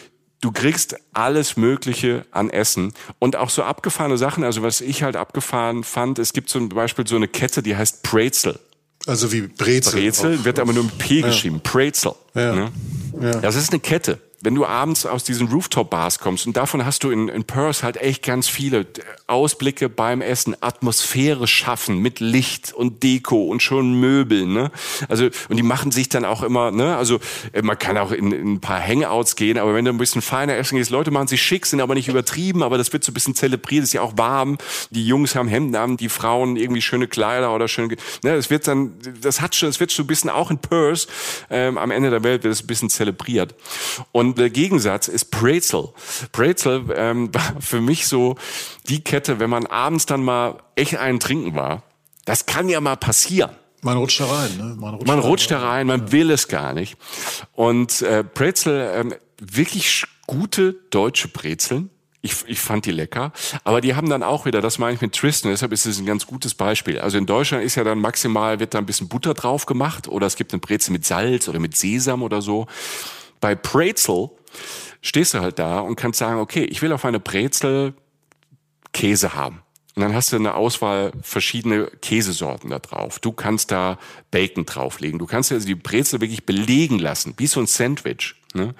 du 0.42 0.52
kriegst 0.52 0.96
alles 1.14 1.58
Mögliche 1.58 2.26
an 2.32 2.50
Essen 2.50 2.94
und 3.20 3.36
auch 3.36 3.50
so 3.50 3.64
abgefahrene 3.64 4.18
Sachen. 4.18 4.44
Also 4.44 4.64
was 4.64 4.82
ich 4.82 5.04
halt 5.04 5.16
abgefahren 5.16 5.84
fand, 5.84 6.20
es 6.20 6.34
gibt 6.34 6.50
zum 6.50 6.70
Beispiel 6.70 7.08
so 7.08 7.16
eine 7.16 7.28
Kette, 7.28 7.64
die 7.64 7.76
heißt 7.76 8.04
Brezel. 8.04 8.60
Also 9.06 9.32
wie 9.32 9.42
Brezel. 9.42 9.94
Brezel 9.94 10.46
wird 10.46 10.60
aber 10.60 10.74
nur 10.74 10.84
mit 10.84 10.98
P 10.98 11.22
geschrieben. 11.22 11.62
Ja. 11.64 11.72
Brezel. 11.72 12.12
Ja. 12.34 12.56
Ne? 12.56 12.72
Ja. 13.22 13.32
Das 13.40 13.56
ist 13.56 13.72
eine 13.72 13.80
Kette 13.80 14.20
wenn 14.42 14.56
du 14.56 14.66
abends 14.66 15.06
aus 15.06 15.24
diesen 15.24 15.48
Rooftop-Bars 15.50 16.20
kommst 16.20 16.48
und 16.48 16.56
davon 16.56 16.86
hast 16.86 17.04
du 17.04 17.12
in, 17.12 17.28
in 17.28 17.44
Perth 17.44 17.84
halt 17.84 17.98
echt 17.98 18.24
ganz 18.24 18.48
viele 18.48 18.86
Ausblicke 19.28 19.90
beim 19.90 20.22
Essen, 20.22 20.56
Atmosphäre 20.62 21.48
schaffen 21.48 22.00
mit 22.00 22.20
Licht 22.20 22.74
und 22.74 23.04
Deko 23.04 23.44
und 23.44 23.62
schon 23.62 24.00
Möbeln, 24.00 24.54
ne? 24.54 24.72
Also, 25.10 25.30
und 25.50 25.58
die 25.58 25.64
machen 25.64 25.92
sich 25.92 26.08
dann 26.08 26.24
auch 26.24 26.42
immer, 26.42 26.72
ne? 26.72 26.96
Also, 26.96 27.20
äh, 27.52 27.62
man 27.62 27.78
kann 27.78 27.98
auch 27.98 28.12
in, 28.12 28.32
in 28.32 28.54
ein 28.54 28.62
paar 28.62 28.82
Hangouts 28.82 29.36
gehen, 29.36 29.58
aber 29.58 29.74
wenn 29.74 29.86
du 29.86 29.92
ein 29.92 29.98
bisschen 29.98 30.22
feiner 30.22 30.56
essen 30.56 30.78
gehst, 30.78 30.90
Leute 30.90 31.12
machen 31.12 31.28
sich 31.28 31.42
schick, 31.42 31.66
sind 31.66 31.82
aber 31.82 31.96
nicht 31.96 32.08
übertrieben, 32.08 32.64
aber 32.64 32.78
das 32.78 32.94
wird 32.94 33.04
so 33.04 33.12
ein 33.12 33.14
bisschen 33.14 33.36
zelebriert, 33.36 33.84
ist 33.84 33.94
ja 33.94 34.02
auch 34.02 34.14
warm. 34.18 34.58
Die 34.90 35.06
Jungs 35.06 35.36
haben 35.36 35.50
Hemden 35.50 35.76
an, 35.76 35.98
die 35.98 36.10
Frauen 36.10 36.56
irgendwie 36.56 36.82
schöne 36.82 37.08
Kleider 37.08 37.54
oder 37.54 37.68
schöne, 37.68 37.98
ne? 38.24 38.36
Das 38.36 38.50
wird 38.50 38.68
dann, 38.68 38.94
das 39.22 39.42
hat 39.42 39.56
schon, 39.56 39.70
das 39.70 39.80
wird 39.82 39.92
so 39.92 40.04
ein 40.04 40.08
bisschen 40.08 40.30
auch 40.30 40.50
in 40.50 40.60
Perth, 40.60 41.08
ähm, 41.50 41.78
am 41.78 41.92
Ende 41.92 42.10
der 42.10 42.24
Welt 42.24 42.44
wird 42.44 42.54
es 42.54 42.64
ein 42.64 42.68
bisschen 42.68 42.90
zelebriert. 42.90 43.54
Und 44.14 44.29
und 44.30 44.38
der 44.38 44.50
Gegensatz 44.50 45.08
ist 45.08 45.32
Brezel. 45.32 45.90
Brezel 46.32 46.86
ähm, 46.96 47.30
war 47.34 47.56
für 47.60 47.82
mich 47.82 48.08
so 48.08 48.36
die 48.88 49.04
Kette, 49.04 49.40
wenn 49.40 49.50
man 49.50 49.66
abends 49.66 50.06
dann 50.06 50.24
mal 50.24 50.58
echt 50.76 50.98
einen 50.98 51.20
trinken 51.20 51.56
war. 51.56 51.84
Das 52.26 52.46
kann 52.46 52.70
ja 52.70 52.80
mal 52.80 52.96
passieren. 52.96 53.52
Man 53.82 53.98
rutscht 53.98 54.20
da 54.20 54.26
rein. 54.26 54.58
Ne? 54.58 54.76
Man 54.78 54.94
rutscht, 54.94 55.08
man 55.08 55.20
rutscht 55.20 55.52
da 55.52 55.60
rein, 55.68 55.88
man 55.88 56.02
ja. 56.02 56.12
will 56.12 56.32
es 56.32 56.48
gar 56.48 56.74
nicht. 56.74 56.98
Und 57.54 58.02
äh, 58.02 58.24
Brezel, 58.24 58.92
ähm, 58.94 59.16
wirklich 59.40 60.06
gute 60.28 60.74
deutsche 60.92 61.28
Brezeln. 61.28 61.90
Ich, 62.22 62.36
ich 62.48 62.60
fand 62.60 62.86
die 62.86 62.92
lecker, 62.92 63.32
aber 63.64 63.80
die 63.80 63.96
haben 63.96 64.10
dann 64.10 64.24
auch 64.24 64.46
wieder, 64.46 64.60
das 64.60 64.78
meine 64.78 64.94
ich 64.94 65.00
mit 65.00 65.16
Tristan, 65.16 65.52
deshalb 65.52 65.72
ist 65.72 65.86
es 65.86 66.00
ein 66.00 66.06
ganz 66.06 66.28
gutes 66.28 66.54
Beispiel. 66.54 67.00
Also 67.00 67.18
in 67.18 67.26
Deutschland 67.26 67.64
ist 67.64 67.76
ja 67.76 67.86
dann 67.86 68.00
maximal, 68.00 68.60
wird 68.60 68.74
da 68.74 68.78
ein 68.78 68.86
bisschen 68.86 69.08
Butter 69.08 69.34
drauf 69.34 69.66
gemacht 69.66 70.10
oder 70.10 70.28
es 70.28 70.36
gibt 70.36 70.52
eine 70.52 70.60
Brezel 70.60 70.92
mit 70.92 71.06
Salz 71.06 71.48
oder 71.48 71.60
mit 71.60 71.78
Sesam 71.78 72.22
oder 72.22 72.42
so. 72.42 72.68
Bei 73.40 73.56
Brezel 73.56 74.30
stehst 75.02 75.34
du 75.34 75.40
halt 75.40 75.60
da 75.60 75.80
und 75.80 75.96
kannst 75.96 76.20
sagen, 76.20 76.40
okay, 76.40 76.64
ich 76.64 76.82
will 76.82 76.92
auf 76.92 77.06
eine 77.06 77.20
Brezel 77.20 77.94
Käse 78.92 79.34
haben. 79.34 79.62
Und 79.96 80.04
dann 80.04 80.14
hast 80.14 80.32
du 80.32 80.38
eine 80.38 80.54
Auswahl 80.54 81.12
verschiedene 81.22 81.88
Käsesorten 82.02 82.70
da 82.70 82.80
drauf. 82.80 83.20
Du 83.20 83.32
kannst 83.32 83.72
da 83.72 83.98
Bacon 84.32 84.66
drauflegen. 84.66 85.20
Du 85.20 85.26
kannst 85.26 85.52
also 85.52 85.68
die 85.68 85.76
Brezel 85.76 86.22
wirklich 86.22 86.46
belegen 86.46 87.00
lassen, 87.00 87.34
wie 87.38 87.48
so 87.48 87.60
ein 87.60 87.68
Sandwich. 87.68 88.36
Ne? 88.56 88.74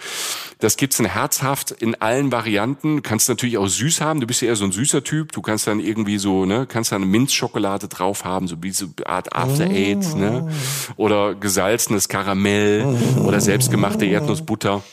Das 0.58 0.78
gibt's 0.78 1.00
in 1.00 1.06
herzhaft 1.06 1.72
in 1.72 1.94
allen 2.02 2.32
Varianten. 2.32 2.98
Du 2.98 3.02
kannst 3.04 3.30
natürlich 3.30 3.58
auch 3.58 3.68
süß 3.68 4.02
haben. 4.02 4.20
Du 4.20 4.26
bist 4.26 4.42
ja 4.42 4.48
eher 4.48 4.56
so 4.56 4.66
ein 4.66 4.72
süßer 4.72 5.04
Typ. 5.04 5.32
Du 5.32 5.42
kannst 5.42 5.68
dann 5.68 5.80
irgendwie 5.80 6.18
so, 6.18 6.46
ne, 6.46 6.66
kannst 6.68 6.92
dann 6.92 7.04
Minzschokolade 7.04 7.88
drauf 7.88 8.26
haben, 8.26 8.48
so 8.48 8.62
wie 8.64 8.72
so 8.72 8.88
Art 9.06 9.36
After 9.36 9.66
Eight, 9.66 10.16
ne? 10.16 10.52
Oder 10.98 11.36
gesalzenes 11.36 12.10
Karamell 12.10 12.84
oder 13.24 13.40
selbstgemachte 13.40 14.06
Erdnussbutter. 14.06 14.84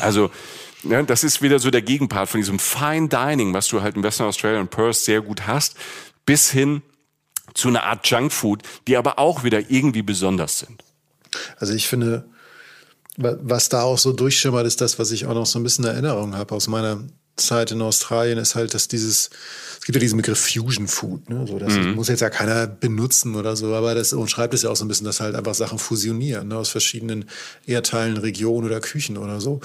Also, 0.00 0.30
ne, 0.82 1.04
das 1.04 1.22
ist 1.22 1.40
wieder 1.40 1.60
so 1.60 1.70
der 1.70 1.82
Gegenpart 1.82 2.28
von 2.28 2.40
diesem 2.40 2.58
Fine 2.58 3.08
Dining, 3.08 3.54
was 3.54 3.68
du 3.68 3.82
halt 3.82 3.94
in 3.94 4.02
Western 4.02 4.26
Australia 4.26 4.60
und 4.60 4.70
Perth 4.70 4.96
sehr 4.96 5.20
gut 5.20 5.46
hast, 5.46 5.76
bis 6.26 6.50
hin 6.50 6.82
zu 7.54 7.68
einer 7.68 7.84
Art 7.84 8.06
Junkfood, 8.08 8.62
die 8.88 8.96
aber 8.96 9.18
auch 9.18 9.44
wieder 9.44 9.70
irgendwie 9.70 10.02
besonders 10.02 10.58
sind. 10.58 10.82
Also 11.58 11.72
ich 11.74 11.88
finde, 11.88 12.31
was 13.16 13.68
da 13.68 13.82
auch 13.82 13.98
so 13.98 14.12
durchschimmert, 14.12 14.66
ist 14.66 14.80
das, 14.80 14.98
was 14.98 15.10
ich 15.10 15.26
auch 15.26 15.34
noch 15.34 15.46
so 15.46 15.58
ein 15.58 15.62
bisschen 15.62 15.84
Erinnerung 15.84 16.34
habe 16.34 16.54
aus 16.54 16.68
meiner 16.68 17.00
Zeit 17.36 17.70
in 17.70 17.80
Australien 17.80 18.38
ist 18.38 18.54
halt, 18.54 18.74
dass 18.74 18.88
dieses, 18.88 19.30
es 19.78 19.86
gibt 19.86 19.96
ja 19.96 20.00
diesen 20.00 20.18
Begriff 20.18 20.38
Fusion 20.38 20.86
Food, 20.86 21.30
ne? 21.30 21.46
So, 21.48 21.58
das 21.58 21.72
mhm. 21.72 21.94
muss 21.94 22.08
jetzt 22.08 22.20
ja 22.20 22.28
keiner 22.28 22.66
benutzen 22.66 23.34
oder 23.34 23.56
so, 23.56 23.74
aber 23.74 23.94
das 23.94 24.12
umschreibt 24.12 24.52
es 24.52 24.62
ja 24.62 24.70
auch 24.70 24.76
so 24.76 24.84
ein 24.84 24.88
bisschen, 24.88 25.06
dass 25.06 25.20
halt 25.20 25.34
einfach 25.34 25.54
Sachen 25.54 25.78
fusionieren, 25.78 26.48
ne? 26.48 26.56
aus 26.56 26.68
verschiedenen 26.68 27.24
Erdteilen, 27.66 28.18
Regionen 28.18 28.66
oder 28.66 28.80
Küchen 28.80 29.16
oder 29.16 29.40
so. 29.40 29.60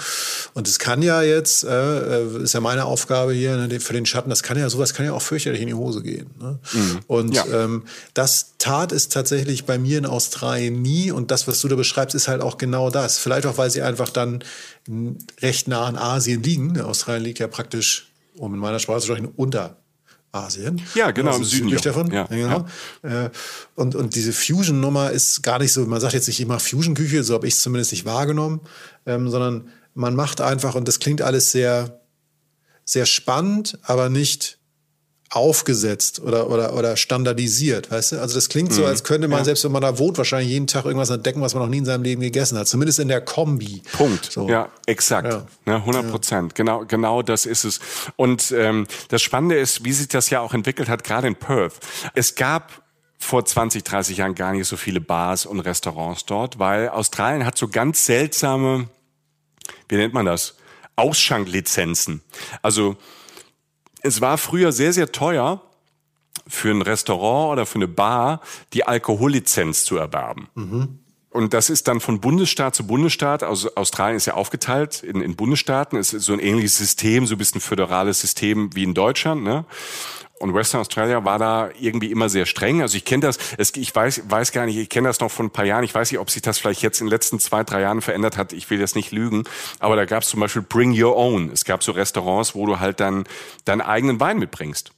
Und 0.53 0.67
es 0.67 0.79
kann 0.79 1.01
ja 1.01 1.21
jetzt, 1.21 1.65
äh, 1.65 2.23
äh 2.23 2.43
ist 2.43 2.53
ja 2.53 2.61
meine 2.61 2.85
Aufgabe 2.85 3.33
hier 3.33 3.57
ne, 3.57 3.79
für 3.79 3.93
den 3.93 4.05
Schatten, 4.05 4.29
das 4.29 4.43
kann 4.43 4.57
ja, 4.57 4.69
sowas 4.69 4.93
kann 4.93 5.05
ja 5.05 5.13
auch 5.13 5.21
fürchterlich 5.21 5.61
in 5.61 5.67
die 5.67 5.73
Hose 5.73 6.01
gehen. 6.01 6.29
Ne? 6.39 6.59
Mhm. 6.71 6.99
Und 7.07 7.35
ja. 7.35 7.45
ähm, 7.51 7.83
das 8.13 8.53
tat 8.57 8.91
es 8.91 9.09
tatsächlich 9.09 9.65
bei 9.65 9.77
mir 9.77 9.97
in 9.97 10.05
Australien 10.05 10.81
nie. 10.81 11.11
Und 11.11 11.31
das, 11.31 11.47
was 11.47 11.61
du 11.61 11.67
da 11.67 11.75
beschreibst, 11.75 12.15
ist 12.15 12.27
halt 12.27 12.41
auch 12.41 12.57
genau 12.57 12.89
das. 12.89 13.17
Vielleicht 13.17 13.45
auch, 13.45 13.57
weil 13.57 13.69
sie 13.69 13.81
einfach 13.81 14.09
dann 14.09 14.43
recht 15.41 15.67
nah 15.67 15.85
an 15.85 15.95
Asien 15.95 16.43
liegen. 16.43 16.79
Australien 16.79 17.23
liegt 17.23 17.39
ja 17.39 17.47
praktisch, 17.47 18.11
um 18.35 18.53
in 18.53 18.59
meiner 18.59 18.79
Sprache 18.79 19.01
zu 19.01 19.07
sprechen, 19.07 19.27
unter 19.35 19.77
Asien. 20.31 20.81
Ja, 20.95 21.11
genau, 21.11 21.31
also 21.31 21.41
im 21.41 21.45
Süden 21.45 21.81
davon. 21.81 22.11
Ja, 22.11 22.25
genau. 22.25 22.65
Ja. 23.03 23.25
Äh, 23.25 23.29
und, 23.75 23.95
und 23.95 24.15
diese 24.15 24.33
Fusion-Nummer 24.33 25.11
ist 25.11 25.41
gar 25.41 25.59
nicht 25.59 25.73
so, 25.73 25.85
man 25.85 26.01
sagt 26.01 26.13
jetzt 26.13 26.27
nicht, 26.27 26.39
ich 26.39 26.45
mache 26.45 26.59
Fusion-Küche, 26.59 27.23
so 27.23 27.33
habe 27.33 27.47
ich 27.47 27.55
es 27.55 27.61
zumindest 27.61 27.91
nicht 27.91 28.05
wahrgenommen, 28.05 28.61
ähm, 29.05 29.29
sondern 29.29 29.69
man 29.93 30.15
macht 30.15 30.41
einfach, 30.41 30.75
und 30.75 30.87
das 30.87 30.99
klingt 30.99 31.21
alles 31.21 31.51
sehr, 31.51 32.01
sehr 32.85 33.05
spannend, 33.05 33.79
aber 33.83 34.09
nicht 34.09 34.56
aufgesetzt 35.29 36.21
oder, 36.21 36.49
oder, 36.49 36.73
oder 36.73 36.95
standardisiert, 36.95 37.91
weißt 37.91 38.13
du? 38.13 38.21
Also 38.21 38.35
das 38.35 38.47
klingt 38.47 38.71
so, 38.71 38.81
mhm. 38.81 38.87
als 38.87 39.03
könnte 39.03 39.27
man, 39.27 39.39
ja. 39.39 39.45
selbst 39.45 39.63
wenn 39.65 39.73
man 39.73 39.81
da 39.81 39.99
wohnt, 39.99 40.17
wahrscheinlich 40.17 40.49
jeden 40.49 40.67
Tag 40.67 40.85
irgendwas 40.85 41.09
entdecken, 41.09 41.41
was 41.41 41.53
man 41.53 41.63
noch 41.63 41.69
nie 41.69 41.79
in 41.79 41.85
seinem 41.85 42.03
Leben 42.03 42.21
gegessen 42.21 42.57
hat. 42.57 42.67
Zumindest 42.67 42.99
in 42.99 43.09
der 43.09 43.21
Kombi. 43.21 43.81
Punkt. 43.91 44.31
So. 44.31 44.47
Ja, 44.47 44.69
exakt. 44.85 45.33
Ja. 45.33 45.45
Ne, 45.65 45.75
100 45.75 46.09
Prozent. 46.09 46.51
Ja. 46.53 46.55
Genau, 46.55 46.85
genau 46.85 47.21
das 47.21 47.45
ist 47.45 47.65
es. 47.65 47.79
Und 48.15 48.51
ähm, 48.51 48.87
das 49.09 49.21
Spannende 49.21 49.57
ist, 49.57 49.83
wie 49.83 49.91
sich 49.91 50.07
das 50.07 50.29
ja 50.29 50.39
auch 50.39 50.53
entwickelt 50.53 50.87
hat, 50.87 51.03
gerade 51.03 51.27
in 51.27 51.35
Perth. 51.35 51.73
Es 52.13 52.35
gab 52.35 52.83
vor 53.17 53.43
20, 53.43 53.83
30 53.83 54.17
Jahren 54.17 54.35
gar 54.35 54.53
nicht 54.53 54.67
so 54.67 54.77
viele 54.77 55.01
Bars 55.01 55.45
und 55.45 55.59
Restaurants 55.59 56.25
dort, 56.25 56.59
weil 56.59 56.89
Australien 56.89 57.45
hat 57.45 57.57
so 57.57 57.67
ganz 57.67 58.05
seltsame, 58.05 58.89
wie 59.89 59.95
nennt 59.97 60.13
man 60.13 60.25
das? 60.25 60.55
Ausschanklizenzen. 60.95 62.21
Also 62.61 62.95
es 64.07 64.21
war 64.21 64.37
früher 64.37 64.71
sehr, 64.71 64.93
sehr 64.93 65.11
teuer, 65.11 65.61
für 66.47 66.71
ein 66.71 66.81
Restaurant 66.81 67.51
oder 67.51 67.65
für 67.65 67.75
eine 67.75 67.87
Bar 67.87 68.41
die 68.73 68.85
Alkohollizenz 68.85 69.83
zu 69.83 69.97
erwerben. 69.97 70.47
Mhm. 70.55 70.99
Und 71.29 71.53
das 71.53 71.69
ist 71.69 71.87
dann 71.87 71.99
von 71.99 72.19
Bundesstaat 72.19 72.73
zu 72.73 72.87
Bundesstaat. 72.87 73.43
Also 73.43 73.69
Australien 73.75 74.17
ist 74.17 74.25
ja 74.25 74.33
aufgeteilt 74.33 75.03
in, 75.03 75.21
in 75.21 75.35
Bundesstaaten. 75.35 75.99
Es 75.99 76.13
ist 76.13 76.23
so 76.23 76.33
ein 76.33 76.39
ähnliches 76.39 76.77
System, 76.77 77.27
so 77.27 77.35
ein 77.35 77.37
bisschen 77.37 77.61
föderales 77.61 78.21
System 78.21 78.73
wie 78.73 78.83
in 78.83 78.93
Deutschland. 78.93 79.43
Ne? 79.43 79.65
Und 80.39 80.53
Western 80.53 80.81
Australia 80.81 81.25
war 81.25 81.39
da 81.39 81.69
irgendwie 81.79 82.11
immer 82.11 82.29
sehr 82.29 82.45
streng. 82.45 82.81
Also 82.81 82.95
ich 82.95 83.05
kenne 83.05 83.21
das, 83.21 83.39
es, 83.57 83.75
ich 83.75 83.93
weiß, 83.93 84.23
weiß 84.29 84.51
gar 84.51 84.65
nicht, 84.65 84.77
ich 84.77 84.89
kenne 84.89 85.07
das 85.07 85.19
noch 85.19 85.31
von 85.31 85.47
ein 85.47 85.51
paar 85.51 85.65
Jahren. 85.65 85.83
Ich 85.83 85.95
weiß 85.95 86.11
nicht, 86.11 86.19
ob 86.19 86.29
sich 86.29 86.43
das 86.43 86.59
vielleicht 86.59 86.83
jetzt 86.83 87.01
in 87.01 87.07
den 87.07 87.11
letzten 87.11 87.39
zwei, 87.39 87.63
drei 87.63 87.81
Jahren 87.81 88.01
verändert 88.01 88.37
hat. 88.37 88.53
Ich 88.53 88.69
will 88.69 88.79
jetzt 88.79 88.95
nicht 88.95 89.11
lügen. 89.11 89.45
Aber 89.79 89.95
da 89.95 90.05
gab 90.05 90.21
es 90.23 90.29
zum 90.29 90.39
Beispiel 90.39 90.61
Bring 90.61 90.91
Your 90.99 91.15
Own. 91.15 91.49
Es 91.51 91.65
gab 91.65 91.83
so 91.83 91.91
Restaurants, 91.91 92.53
wo 92.53 92.65
du 92.67 92.79
halt 92.79 92.99
dann 92.99 93.25
deinen 93.65 93.81
eigenen 93.81 94.19
Wein 94.19 94.37
mitbringst. 94.37 94.91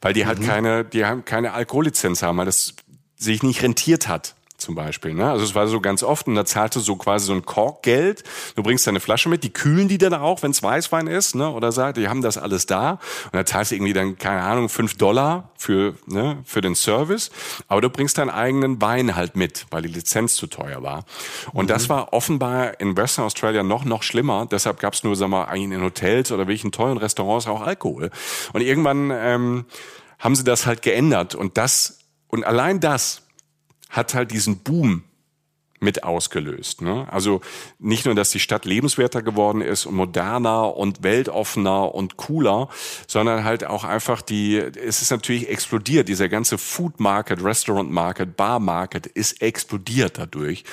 Weil 0.00 0.12
die 0.12 0.26
halt 0.26 0.38
mhm. 0.38 0.46
keine, 0.46 0.84
die 0.84 1.04
haben 1.04 1.24
keine 1.24 1.54
Alkohollizenz 1.54 2.22
haben, 2.22 2.38
weil 2.38 2.46
das 2.46 2.74
sich 3.16 3.42
nicht 3.42 3.62
rentiert 3.62 4.06
hat 4.06 4.34
zum 4.62 4.74
Beispiel. 4.74 5.14
Ne? 5.14 5.30
Also 5.30 5.44
es 5.44 5.54
war 5.54 5.66
so 5.66 5.80
ganz 5.80 6.02
oft 6.02 6.26
und 6.26 6.34
da 6.34 6.44
zahlte 6.44 6.80
so 6.80 6.96
quasi 6.96 7.26
so 7.26 7.32
ein 7.32 7.44
Korkgeld. 7.44 8.24
Du 8.56 8.62
bringst 8.62 8.86
deine 8.86 9.00
Flasche 9.00 9.28
mit, 9.28 9.44
die 9.44 9.52
kühlen 9.52 9.88
die 9.88 9.98
dann 9.98 10.14
auch, 10.14 10.42
wenn 10.42 10.52
es 10.52 10.62
Weißwein 10.62 11.06
ist, 11.06 11.34
ne? 11.34 11.50
oder 11.50 11.72
sagt, 11.72 11.96
die 11.98 12.08
haben 12.08 12.22
das 12.22 12.38
alles 12.38 12.66
da. 12.66 12.92
Und 13.24 13.34
da 13.34 13.44
zahlst 13.44 13.70
du 13.70 13.76
irgendwie 13.76 13.92
dann, 13.92 14.18
keine 14.18 14.42
Ahnung, 14.42 14.68
fünf 14.68 14.96
Dollar 14.96 15.50
für, 15.56 15.94
ne, 16.06 16.38
für 16.44 16.60
den 16.60 16.74
Service. 16.74 17.30
Aber 17.68 17.80
du 17.80 17.90
bringst 17.90 18.18
deinen 18.18 18.30
eigenen 18.30 18.80
Wein 18.80 19.14
halt 19.14 19.36
mit, 19.36 19.66
weil 19.70 19.82
die 19.82 19.88
Lizenz 19.88 20.34
zu 20.36 20.46
teuer 20.46 20.82
war. 20.82 21.04
Und 21.52 21.66
mhm. 21.66 21.68
das 21.68 21.88
war 21.88 22.12
offenbar 22.12 22.80
in 22.80 22.96
Western 22.96 23.24
Australia 23.24 23.62
noch, 23.62 23.84
noch 23.84 24.02
schlimmer. 24.02 24.46
Deshalb 24.50 24.80
gab 24.80 24.94
es 24.94 25.04
nur, 25.04 25.16
sag 25.16 25.28
mal, 25.28 25.44
eigentlich 25.44 25.78
in 25.78 25.84
Hotels 25.84 26.32
oder 26.32 26.46
welchen 26.46 26.72
teuren 26.72 26.98
Restaurants 26.98 27.46
auch 27.46 27.62
Alkohol. 27.62 28.10
Und 28.52 28.60
irgendwann 28.60 29.10
ähm, 29.12 29.64
haben 30.18 30.36
sie 30.36 30.44
das 30.44 30.66
halt 30.66 30.82
geändert. 30.82 31.34
Und 31.34 31.56
das, 31.58 31.98
und 32.28 32.44
allein 32.44 32.80
das 32.80 33.21
hat 33.92 34.14
halt 34.14 34.32
diesen 34.32 34.58
Boom 34.58 35.04
mit 35.82 36.04
ausgelöst. 36.04 36.80
Ne? 36.80 37.06
Also 37.10 37.40
nicht 37.78 38.06
nur, 38.06 38.14
dass 38.14 38.30
die 38.30 38.40
Stadt 38.40 38.64
lebenswerter 38.64 39.20
geworden 39.20 39.60
ist 39.60 39.84
und 39.84 39.96
moderner 39.96 40.76
und 40.76 41.02
weltoffener 41.02 41.94
und 41.94 42.16
cooler, 42.16 42.68
sondern 43.06 43.44
halt 43.44 43.64
auch 43.64 43.84
einfach 43.84 44.22
die, 44.22 44.56
es 44.56 45.02
ist 45.02 45.10
natürlich 45.10 45.48
explodiert, 45.48 46.08
dieser 46.08 46.28
ganze 46.28 46.56
Food 46.56 47.00
Market, 47.00 47.42
Restaurant 47.42 47.90
Market, 47.90 48.36
Bar 48.36 48.60
Market 48.60 49.06
ist 49.06 49.42
explodiert 49.42 50.18
dadurch 50.18 50.64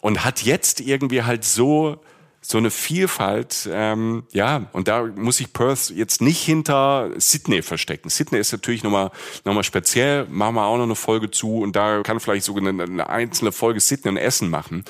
und 0.00 0.24
hat 0.24 0.42
jetzt 0.42 0.80
irgendwie 0.80 1.22
halt 1.22 1.44
so 1.44 2.00
so 2.48 2.58
eine 2.58 2.70
Vielfalt, 2.70 3.68
ähm, 3.72 4.24
ja, 4.32 4.66
und 4.72 4.86
da 4.86 5.04
muss 5.04 5.40
ich 5.40 5.52
Perth 5.52 5.90
jetzt 5.90 6.20
nicht 6.20 6.40
hinter 6.40 7.10
Sydney 7.16 7.60
verstecken. 7.62 8.08
Sydney 8.08 8.38
ist 8.38 8.52
natürlich 8.52 8.84
nochmal 8.84 9.10
noch 9.44 9.52
mal 9.52 9.64
speziell, 9.64 10.26
machen 10.26 10.54
wir 10.54 10.64
auch 10.64 10.76
noch 10.76 10.84
eine 10.84 10.94
Folge 10.94 11.30
zu 11.30 11.58
und 11.58 11.74
da 11.74 12.02
kann 12.02 12.20
vielleicht 12.20 12.44
sogar 12.44 12.66
eine, 12.66 12.84
eine 12.84 13.08
einzelne 13.08 13.50
Folge 13.50 13.80
Sydney 13.80 14.12
und 14.12 14.16
Essen 14.16 14.48
machen. 14.48 14.84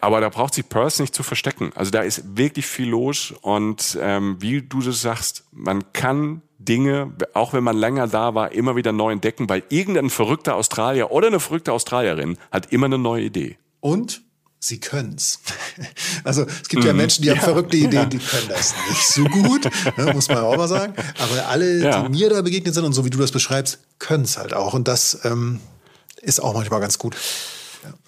Aber 0.00 0.20
da 0.20 0.28
braucht 0.28 0.54
sich 0.54 0.68
Perth 0.68 1.00
nicht 1.00 1.14
zu 1.14 1.24
verstecken. 1.24 1.72
Also 1.74 1.90
da 1.90 2.02
ist 2.02 2.36
wirklich 2.36 2.66
viel 2.66 2.88
los 2.90 3.34
und 3.40 3.98
ähm, 4.00 4.36
wie 4.38 4.62
du 4.62 4.80
das 4.80 5.00
sagst, 5.00 5.44
man 5.50 5.92
kann 5.92 6.42
Dinge, 6.58 7.12
auch 7.34 7.52
wenn 7.52 7.64
man 7.64 7.76
länger 7.76 8.06
da 8.06 8.34
war, 8.34 8.52
immer 8.52 8.76
wieder 8.76 8.92
neu 8.92 9.10
entdecken, 9.10 9.48
weil 9.48 9.64
irgendein 9.70 10.10
verrückter 10.10 10.54
Australier 10.54 11.10
oder 11.10 11.26
eine 11.26 11.40
verrückte 11.40 11.72
Australierin 11.72 12.38
hat 12.52 12.72
immer 12.72 12.86
eine 12.86 12.98
neue 12.98 13.24
Idee. 13.24 13.58
Und 13.80 14.22
sie 14.58 14.80
können's. 14.80 15.40
Also 16.24 16.44
es 16.44 16.68
gibt 16.68 16.82
ja 16.82 16.92
mhm. 16.92 16.98
Menschen, 16.98 17.22
die 17.22 17.30
haben 17.30 17.36
ja, 17.36 17.44
verrückte 17.44 17.76
Ideen, 17.76 17.92
ja. 17.92 18.04
die 18.06 18.18
können 18.18 18.48
das 18.48 18.74
nicht 18.88 19.06
so 19.06 19.24
gut, 19.24 19.68
ne, 19.96 20.12
muss 20.12 20.28
man 20.28 20.38
auch 20.38 20.56
mal 20.56 20.66
sagen. 20.66 20.94
Aber 21.18 21.46
alle, 21.48 21.78
ja. 21.80 22.02
die 22.02 22.08
mir 22.08 22.30
da 22.30 22.42
begegnet 22.42 22.74
sind 22.74 22.84
und 22.84 22.94
so 22.94 23.04
wie 23.04 23.10
du 23.10 23.18
das 23.18 23.30
beschreibst, 23.30 23.78
können 24.00 24.24
es 24.24 24.36
halt 24.36 24.54
auch. 24.54 24.74
Und 24.74 24.88
das 24.88 25.20
ähm, 25.22 25.60
ist 26.22 26.40
auch 26.40 26.54
manchmal 26.54 26.80
ganz 26.80 26.98
gut. 26.98 27.14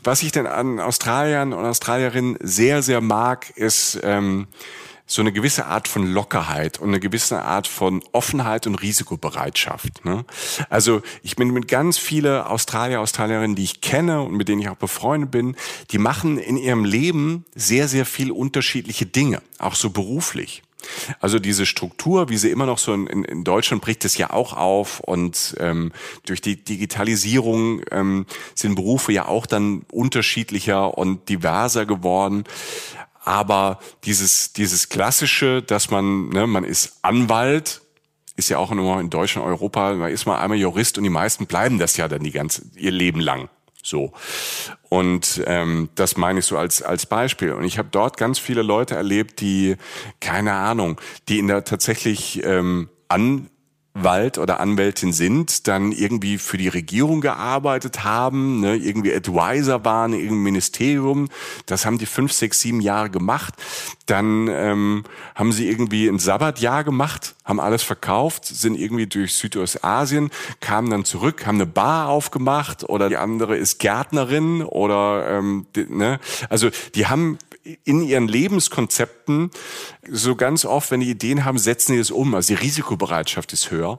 Was 0.03 0.23
ich 0.23 0.33
denn 0.33 0.47
an 0.47 0.81
Australiern 0.81 1.53
und 1.53 1.65
Australierinnen 1.65 2.39
sehr, 2.41 2.83
sehr 2.83 3.01
mag, 3.01 3.51
ist 3.51 4.01
ähm, 4.03 4.49
so 5.09 5.23
eine 5.23 5.33
gewisse 5.33 5.67
Art 5.67 5.89
von 5.89 6.07
Lockerheit 6.07 6.79
und 6.79 6.89
eine 6.89 7.01
gewisse 7.01 7.43
Art 7.43 7.67
von 7.67 8.05
Offenheit 8.13 8.67
und 8.67 8.77
Risikobereitschaft. 8.77 10.05
Ne? 10.05 10.25
Also 10.69 11.03
ich 11.23 11.35
bin 11.35 11.51
mit 11.51 11.67
ganz 11.67 11.99
viele 11.99 12.49
Australier, 12.49 13.01
Australierinnen, 13.01 13.57
die 13.57 13.65
ich 13.65 13.81
kenne 13.81 14.23
und 14.23 14.35
mit 14.35 14.49
denen 14.49 14.61
ich 14.61 14.69
auch 14.69 14.77
befreundet 14.77 15.31
bin, 15.31 15.57
die 15.91 15.99
machen 15.99 16.39
in 16.39 16.59
ihrem 16.59 16.85
Leben 16.85 17.47
sehr, 17.57 17.89
sehr 17.89 18.05
viel 18.05 18.31
unterschiedliche 18.31 19.07
Dinge, 19.07 19.43
auch 19.59 19.75
so 19.75 19.91
beruflich. 19.91 20.63
Also 21.21 21.39
diese 21.39 21.67
Struktur, 21.67 22.29
wie 22.29 22.37
sie 22.37 22.51
immer 22.51 22.67
noch 22.67 22.79
so 22.79 22.95
in, 22.95 23.07
in 23.07 23.45
Deutschland 23.45 23.83
bricht 23.83 24.05
es 24.05 24.17
ja 24.17 24.31
auch 24.31 24.53
auf 24.53 25.01
und 25.01 25.57
ähm, 25.59 25.93
durch 26.25 26.41
die 26.41 26.63
Digitalisierung 26.63 27.83
ähm, 27.91 28.27
sind 28.55 28.77
Berufe 28.77 29.13
ja 29.13 29.27
auch 29.27 29.47
dann 29.47 29.83
unterschiedlicher 29.91 30.97
und 30.97 31.29
diverser 31.29 31.85
geworden 31.85 32.45
aber 33.29 33.79
dieses, 34.05 34.55
dieses 34.55 34.89
klassische, 34.89 35.61
dass 35.63 35.91
man, 35.91 36.31
ne, 36.31 36.47
man 36.47 36.65
ist 36.65 36.99
Anwalt, 37.03 37.83
ist 38.37 38.49
ja 38.49 38.57
auch 38.57 38.71
immer 38.71 39.01
in 39.01 39.11
Deutschland, 39.11 39.47
Europa, 39.47 39.93
man 39.93 40.11
ist 40.11 40.25
mal 40.25 40.39
einmal 40.39 40.57
Jurist 40.57 40.97
und 40.97 41.05
die 41.05 41.11
meisten 41.11 41.47
bleiben 41.47 41.79
das 41.79 41.99
ja 41.99 42.09
dann 42.09 42.23
die 42.23 42.31
ganze, 42.31 42.63
ihr 42.75 42.91
Leben 42.91 43.21
lang. 43.21 43.51
So. 43.83 44.13
Und 44.89 45.43
ähm, 45.47 45.91
das 45.95 46.17
meine 46.17 46.39
ich 46.39 46.47
so 46.47 46.57
als, 46.57 46.81
als 46.81 47.05
Beispiel. 47.05 47.53
Und 47.53 47.65
ich 47.65 47.77
habe 47.77 47.89
dort 47.91 48.17
ganz 48.17 48.39
viele 48.39 48.63
Leute 48.63 48.95
erlebt, 48.95 49.43
die, 49.43 49.77
keine 50.21 50.55
Ahnung, 50.55 50.99
die 51.29 51.39
in 51.39 51.49
der 51.49 51.65
tatsächlich 51.65 52.43
ähm, 52.45 52.89
an 53.09 53.51
Wald 54.05 54.39
oder 54.39 54.61
Anwältin 54.61 55.13
sind, 55.13 55.69
dann 55.69 55.93
irgendwie 55.93 56.39
für 56.39 56.57
die 56.57 56.69
Regierung 56.69 57.21
gearbeitet 57.21 58.05
haben, 58.05 58.61
ne, 58.61 58.77
irgendwie 58.77 59.15
Advisor 59.15 59.85
waren 59.85 60.13
im 60.13 60.43
Ministerium. 60.43 61.29
Das 61.67 61.87
haben 61.87 61.99
die 61.99 62.07
fünf, 62.07 62.33
sechs, 62.33 62.61
sieben 62.61 62.81
Jahre 62.81 63.11
gemacht. 63.11 63.55
Dann 64.07 64.49
ähm, 64.49 65.05
haben 65.35 65.53
sie 65.53 65.69
irgendwie 65.69 66.09
ein 66.09 66.19
Sabbatjahr 66.19 66.85
gemacht, 66.85 67.35
haben 67.45 67.61
alles 67.61 67.83
verkauft, 67.83 68.47
sind 68.47 68.75
irgendwie 68.75 69.07
durch 69.07 69.35
Südostasien, 69.35 70.31
kamen 70.61 70.91
dann 70.91 71.05
zurück, 71.05 71.47
haben 71.47 71.57
eine 71.57 71.67
Bar 71.67 72.09
aufgemacht 72.09 72.85
oder 72.85 73.09
die 73.09 73.17
andere 73.17 73.57
ist 73.57 73.79
Gärtnerin 73.79 74.63
oder 74.63 75.29
ähm, 75.29 75.67
die, 75.77 75.87
ne, 75.89 76.21
also 76.49 76.71
die 76.95 77.07
haben 77.07 77.39
in 77.85 78.03
ihren 78.03 78.29
Lebenskonzepten 78.29 79.51
so 80.11 80.37
ganz 80.37 80.65
oft, 80.65 80.91
wenn 80.91 81.01
die 81.01 81.11
Ideen 81.11 81.45
haben, 81.45 81.59
setzen 81.59 81.93
die 81.93 81.99
es 81.99 82.11
um. 82.11 82.35
Also 82.35 82.55
die 82.55 82.61
Risikobereitschaft 82.61 83.53
ist 83.53 83.71
höher. 83.71 83.99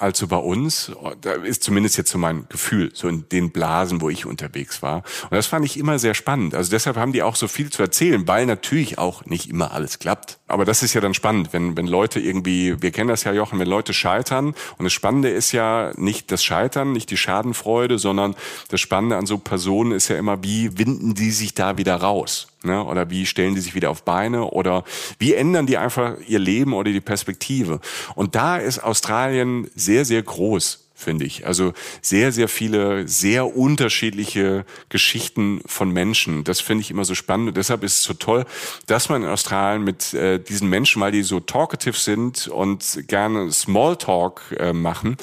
als 0.00 0.18
so 0.18 0.26
bei 0.26 0.36
uns. 0.36 0.92
Da 1.20 1.32
ist 1.34 1.62
zumindest 1.62 1.96
jetzt 1.96 2.10
so 2.10 2.18
mein 2.18 2.46
Gefühl, 2.48 2.90
so 2.94 3.06
in 3.08 3.28
den 3.28 3.50
Blasen, 3.50 4.00
wo 4.00 4.08
ich 4.08 4.26
unterwegs 4.26 4.82
war. 4.82 5.02
Und 5.24 5.32
das 5.32 5.46
fand 5.46 5.64
ich 5.66 5.78
immer 5.78 5.98
sehr 5.98 6.14
spannend. 6.14 6.54
Also 6.54 6.70
deshalb 6.70 6.96
haben 6.96 7.12
die 7.12 7.22
auch 7.22 7.36
so 7.36 7.48
viel 7.48 7.70
zu 7.70 7.82
erzählen, 7.82 8.26
weil 8.26 8.46
natürlich 8.46 8.98
auch 8.98 9.26
nicht 9.26 9.48
immer 9.48 9.72
alles 9.72 9.98
klappt. 9.98 10.38
Aber 10.50 10.64
das 10.64 10.82
ist 10.82 10.94
ja 10.94 11.00
dann 11.00 11.14
spannend, 11.14 11.52
wenn, 11.52 11.76
wenn 11.76 11.86
Leute 11.86 12.20
irgendwie, 12.20 12.80
wir 12.82 12.90
kennen 12.90 13.08
das 13.08 13.24
ja 13.24 13.32
Jochen, 13.32 13.58
wenn 13.58 13.68
Leute 13.68 13.92
scheitern. 13.92 14.54
Und 14.78 14.84
das 14.84 14.92
Spannende 14.92 15.28
ist 15.28 15.52
ja 15.52 15.92
nicht 15.96 16.30
das 16.32 16.44
Scheitern, 16.44 16.92
nicht 16.92 17.10
die 17.10 17.16
Schadenfreude, 17.16 17.98
sondern 17.98 18.34
das 18.68 18.80
Spannende 18.80 19.16
an 19.16 19.26
so 19.26 19.38
Personen 19.38 19.92
ist 19.92 20.08
ja 20.08 20.16
immer, 20.16 20.42
wie 20.42 20.76
winden 20.78 21.14
die 21.14 21.30
sich 21.30 21.54
da 21.54 21.78
wieder 21.78 21.96
raus? 21.96 22.48
Ne? 22.62 22.84
Oder 22.84 23.10
wie 23.10 23.26
stellen 23.26 23.54
die 23.54 23.60
sich 23.60 23.74
wieder 23.74 23.90
auf 23.90 24.02
Beine? 24.02 24.44
Oder 24.44 24.84
wie 25.18 25.34
ändern 25.34 25.66
die 25.66 25.78
einfach 25.78 26.14
ihr 26.26 26.38
Leben 26.38 26.74
oder 26.74 26.90
die 26.90 27.00
Perspektive? 27.00 27.80
Und 28.14 28.34
da 28.34 28.56
ist 28.56 28.80
Australien 28.80 29.70
sehr, 29.74 30.04
sehr 30.04 30.22
groß 30.22 30.89
finde 31.00 31.24
ich. 31.24 31.46
Also 31.46 31.72
sehr, 32.02 32.32
sehr 32.32 32.48
viele, 32.48 33.08
sehr 33.08 33.56
unterschiedliche 33.56 34.64
Geschichten 34.88 35.60
von 35.66 35.90
Menschen. 35.90 36.44
Das 36.44 36.60
finde 36.60 36.82
ich 36.82 36.90
immer 36.90 37.04
so 37.04 37.14
spannend. 37.14 37.48
Und 37.48 37.56
deshalb 37.56 37.82
ist 37.82 37.94
es 37.94 38.02
so 38.02 38.14
toll, 38.14 38.44
dass 38.86 39.08
man 39.08 39.22
in 39.22 39.28
Australien 39.28 39.82
mit 39.82 40.14
äh, 40.14 40.38
diesen 40.38 40.68
Menschen, 40.68 41.00
weil 41.00 41.12
die 41.12 41.22
so 41.22 41.40
talkative 41.40 41.96
sind 41.96 42.48
und 42.48 43.04
gerne 43.08 43.50
Smalltalk 43.52 44.42
äh, 44.58 44.72
machen, 44.72 45.16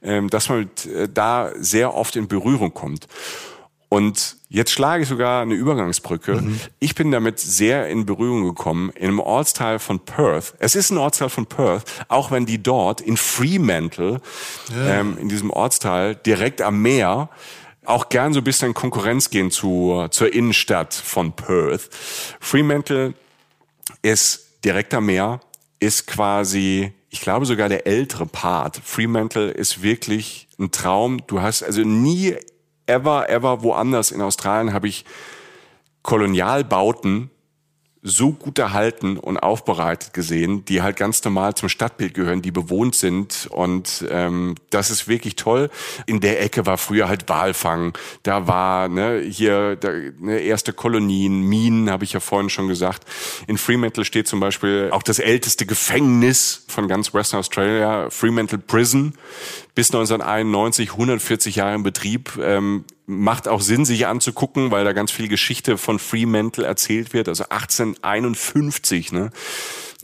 äh, 0.00 0.22
dass 0.26 0.48
man 0.48 0.58
mit, 0.60 0.86
äh, 0.86 1.08
da 1.12 1.52
sehr 1.56 1.94
oft 1.94 2.16
in 2.16 2.28
Berührung 2.28 2.74
kommt. 2.74 3.08
Und 3.94 4.38
jetzt 4.48 4.72
schlage 4.72 5.04
ich 5.04 5.08
sogar 5.08 5.42
eine 5.42 5.54
Übergangsbrücke. 5.54 6.42
Mhm. 6.42 6.58
Ich 6.80 6.96
bin 6.96 7.12
damit 7.12 7.38
sehr 7.38 7.88
in 7.88 8.06
Berührung 8.06 8.44
gekommen 8.44 8.90
in 8.90 9.06
einem 9.06 9.20
Ortsteil 9.20 9.78
von 9.78 10.00
Perth. 10.00 10.54
Es 10.58 10.74
ist 10.74 10.90
ein 10.90 10.98
Ortsteil 10.98 11.28
von 11.28 11.46
Perth, 11.46 11.84
auch 12.08 12.32
wenn 12.32 12.44
die 12.44 12.60
dort 12.60 13.00
in 13.00 13.16
Fremantle, 13.16 14.20
ja. 14.74 15.00
ähm, 15.00 15.16
in 15.16 15.28
diesem 15.28 15.50
Ortsteil 15.50 16.16
direkt 16.16 16.60
am 16.60 16.82
Meer, 16.82 17.28
auch 17.84 18.08
gern 18.08 18.32
so 18.32 18.40
ein 18.40 18.44
bisschen 18.44 18.68
in 18.68 18.74
Konkurrenz 18.74 19.30
gehen 19.30 19.52
zu, 19.52 20.08
zur 20.10 20.32
Innenstadt 20.34 20.92
von 20.92 21.30
Perth. 21.30 21.88
Fremantle 22.40 23.14
ist 24.02 24.58
direkt 24.64 24.92
am 24.92 25.06
Meer, 25.06 25.38
ist 25.78 26.08
quasi, 26.08 26.92
ich 27.10 27.20
glaube 27.20 27.46
sogar 27.46 27.68
der 27.68 27.86
ältere 27.86 28.26
Part. 28.26 28.80
Fremantle 28.82 29.52
ist 29.52 29.84
wirklich 29.84 30.48
ein 30.58 30.72
Traum. 30.72 31.24
Du 31.28 31.42
hast 31.42 31.62
also 31.62 31.82
nie 31.82 32.34
ever, 32.86 33.28
ever 33.28 33.62
woanders 33.62 34.10
in 34.10 34.20
Australien 34.20 34.72
habe 34.72 34.88
ich 34.88 35.04
Kolonialbauten 36.02 37.30
so 38.06 38.32
gut 38.32 38.58
erhalten 38.58 39.16
und 39.16 39.38
aufbereitet 39.38 40.12
gesehen, 40.12 40.66
die 40.66 40.82
halt 40.82 40.96
ganz 40.96 41.24
normal 41.24 41.54
zum 41.54 41.70
Stadtbild 41.70 42.12
gehören, 42.12 42.42
die 42.42 42.50
bewohnt 42.50 42.94
sind. 42.94 43.48
Und 43.50 44.04
ähm, 44.10 44.56
das 44.68 44.90
ist 44.90 45.08
wirklich 45.08 45.36
toll. 45.36 45.70
In 46.04 46.20
der 46.20 46.42
Ecke 46.42 46.66
war 46.66 46.76
früher 46.76 47.08
halt 47.08 47.30
Walfang. 47.30 47.96
Da 48.22 48.46
war 48.46 48.90
ne, 48.90 49.20
hier 49.20 49.76
da, 49.76 49.90
ne, 50.18 50.38
erste 50.40 50.74
Kolonien, 50.74 51.40
Minen, 51.40 51.88
habe 51.88 52.04
ich 52.04 52.12
ja 52.12 52.20
vorhin 52.20 52.50
schon 52.50 52.68
gesagt. 52.68 53.04
In 53.46 53.56
Fremantle 53.56 54.04
steht 54.04 54.28
zum 54.28 54.38
Beispiel 54.38 54.90
auch 54.92 55.02
das 55.02 55.18
älteste 55.18 55.64
Gefängnis 55.64 56.66
von 56.68 56.88
ganz 56.88 57.14
Western 57.14 57.40
Australia, 57.40 58.10
Fremantle 58.10 58.58
Prison 58.58 59.14
bis 59.74 59.88
1991 59.88 60.92
140 60.92 61.56
Jahre 61.56 61.74
in 61.74 61.82
Betrieb. 61.82 62.38
Ähm, 62.40 62.84
macht 63.06 63.48
auch 63.48 63.60
Sinn, 63.60 63.84
sich 63.84 64.06
anzugucken, 64.06 64.70
weil 64.70 64.84
da 64.84 64.92
ganz 64.92 65.10
viel 65.10 65.28
Geschichte 65.28 65.76
von 65.76 65.98
Fremantle 65.98 66.64
erzählt 66.64 67.12
wird. 67.12 67.28
Also 67.28 67.44
1851, 67.44 69.12
ne? 69.12 69.30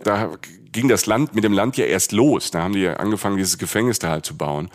Da 0.03 0.33
ging 0.73 0.89
das 0.89 1.07
Land 1.07 1.35
mit 1.35 1.45
dem 1.45 1.53
Land 1.53 1.77
ja 1.77 1.85
erst 1.85 2.13
los. 2.13 2.51
Da 2.51 2.63
haben 2.63 2.75
die 2.75 2.87
angefangen, 2.89 3.37
dieses 3.37 3.59
Gefängnis 3.59 3.99
da 3.99 4.11
halt 4.11 4.25
zu 4.25 4.37
bauen. 4.37 4.71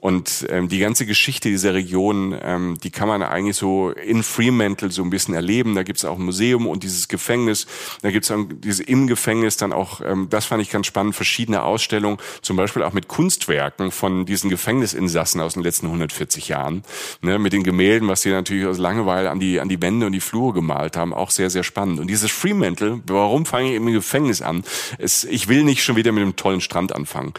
Und 0.00 0.46
ähm, 0.50 0.68
die 0.68 0.78
ganze 0.78 1.06
Geschichte 1.06 1.48
dieser 1.48 1.74
Region, 1.74 2.38
ähm, 2.42 2.78
die 2.82 2.90
kann 2.90 3.08
man 3.08 3.22
eigentlich 3.22 3.56
so 3.56 3.90
in 3.90 4.22
Fremantle 4.22 4.90
so 4.90 5.02
ein 5.02 5.10
bisschen 5.10 5.34
erleben. 5.34 5.74
Da 5.74 5.82
gibt's 5.82 6.04
auch 6.04 6.18
ein 6.18 6.24
Museum 6.24 6.66
und 6.66 6.82
dieses 6.82 7.08
Gefängnis. 7.08 7.66
Da 8.02 8.10
gibt's 8.10 8.28
dann 8.28 8.60
diese 8.60 8.82
im 8.82 9.06
Gefängnis 9.06 9.56
dann 9.56 9.72
auch, 9.72 10.00
ähm, 10.00 10.28
das 10.30 10.46
fand 10.46 10.62
ich 10.62 10.70
ganz 10.70 10.86
spannend, 10.86 11.14
verschiedene 11.14 11.62
Ausstellungen, 11.62 12.18
zum 12.42 12.56
Beispiel 12.56 12.82
auch 12.82 12.92
mit 12.92 13.08
Kunstwerken 13.08 13.90
von 13.90 14.26
diesen 14.26 14.50
Gefängnisinsassen 14.50 15.40
aus 15.40 15.54
den 15.54 15.62
letzten 15.62 15.86
140 15.86 16.48
Jahren. 16.48 16.82
Ne, 17.22 17.38
mit 17.38 17.52
den 17.52 17.62
Gemälden, 17.62 18.08
was 18.08 18.22
sie 18.22 18.30
natürlich 18.30 18.66
aus 18.66 18.78
Langeweile 18.78 19.30
an 19.30 19.40
die, 19.40 19.60
an 19.60 19.68
die 19.68 19.80
Wände 19.80 20.06
und 20.06 20.12
die 20.12 20.20
Flure 20.20 20.52
gemalt 20.52 20.96
haben. 20.96 21.14
Auch 21.14 21.30
sehr, 21.30 21.50
sehr 21.50 21.62
spannend. 21.62 22.00
Und 22.00 22.08
dieses 22.08 22.30
Fremantle, 22.30 23.00
warum 23.06 23.46
fange 23.46 23.70
ich 23.70 23.76
im 23.76 23.86
Gefängnis 23.86 24.42
an? 24.42 24.64
Es, 24.98 25.24
ich 25.24 25.37
will 25.46 25.62
nicht 25.62 25.84
schon 25.84 25.94
wieder 25.94 26.10
mit 26.10 26.22
einem 26.22 26.34
tollen 26.34 26.60
Strand 26.60 26.92
anfangen. 26.92 27.34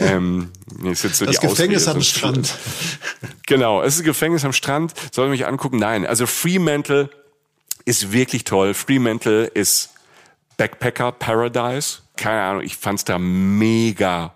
ähm, 0.00 0.50
ist 0.84 1.04
jetzt 1.04 1.16
so 1.16 1.24
das 1.24 1.40
Gefängnis 1.40 1.88
am 1.88 2.02
Strand. 2.02 2.54
Genau, 3.46 3.82
es 3.82 3.94
ist 3.94 4.00
ein 4.00 4.04
Gefängnis 4.04 4.44
am 4.44 4.52
Strand. 4.52 4.92
Soll 5.12 5.26
ich 5.26 5.30
mich 5.30 5.46
angucken? 5.46 5.78
Nein. 5.78 6.04
Also 6.04 6.26
Fremantle 6.26 7.08
ist 7.86 8.12
wirklich 8.12 8.44
toll. 8.44 8.74
Fremantle 8.74 9.46
ist 9.46 9.90
Backpacker 10.58 11.12
Paradise. 11.12 12.00
Keine 12.16 12.42
Ahnung, 12.42 12.62
ich 12.62 12.76
fand's 12.76 13.04
da 13.04 13.18
mega 13.18 14.34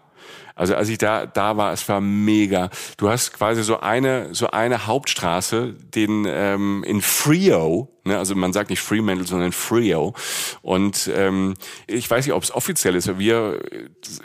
also 0.55 0.77
als 0.77 0.89
ich 0.89 0.99
da 0.99 1.27
da 1.27 1.57
war, 1.57 1.73
es 1.73 1.89
war 1.89 2.01
mega. 2.01 2.71
Du 2.97 3.09
hast 3.09 3.33
quasi 3.33 3.63
so 3.65 3.81
eine 3.81 4.35
so 4.35 4.49
eine 4.49 4.87
Hauptstraße, 4.87 5.75
den 5.95 6.27
ähm, 6.29 6.85
in 6.85 7.03
Frio, 7.03 7.89
ne, 8.05 8.19
also 8.19 8.35
man 8.37 8.53
sagt 8.53 8.71
nicht 8.71 8.81
Fremantle, 8.81 9.27
sondern 9.27 9.53
Frio. 9.53 10.15
Und 10.63 11.11
ähm, 11.13 11.55
ich 11.87 12.09
weiß 12.09 12.25
nicht, 12.27 12.35
ob 12.35 12.43
es 12.43 12.55
offiziell 12.55 12.95
ist, 12.95 13.09
aber 13.09 13.19
wir, 13.19 13.61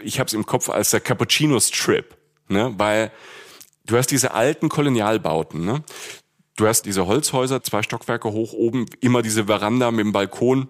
ich 0.04 0.20
habe 0.20 0.28
es 0.28 0.34
im 0.34 0.46
Kopf 0.46 0.70
als 0.70 0.92
der 0.92 1.00
Cappuccino 1.00 1.60
Strip, 1.60 2.16
ne, 2.48 2.74
weil 2.78 3.12
du 3.86 3.98
hast 3.98 4.08
diese 4.08 4.34
alten 4.34 4.70
Kolonialbauten, 4.70 5.66
ne. 5.66 5.84
Du 6.58 6.68
hast 6.68 6.82
diese 6.84 7.08
Holzhäuser, 7.08 7.64
zwei 7.64 7.82
Stockwerke 7.82 8.32
hoch 8.34 8.52
oben, 8.52 8.86
immer 9.00 9.22
diese 9.22 9.46
Veranda 9.46 9.92
mit 9.92 10.02
dem 10.02 10.12
Balkon 10.12 10.68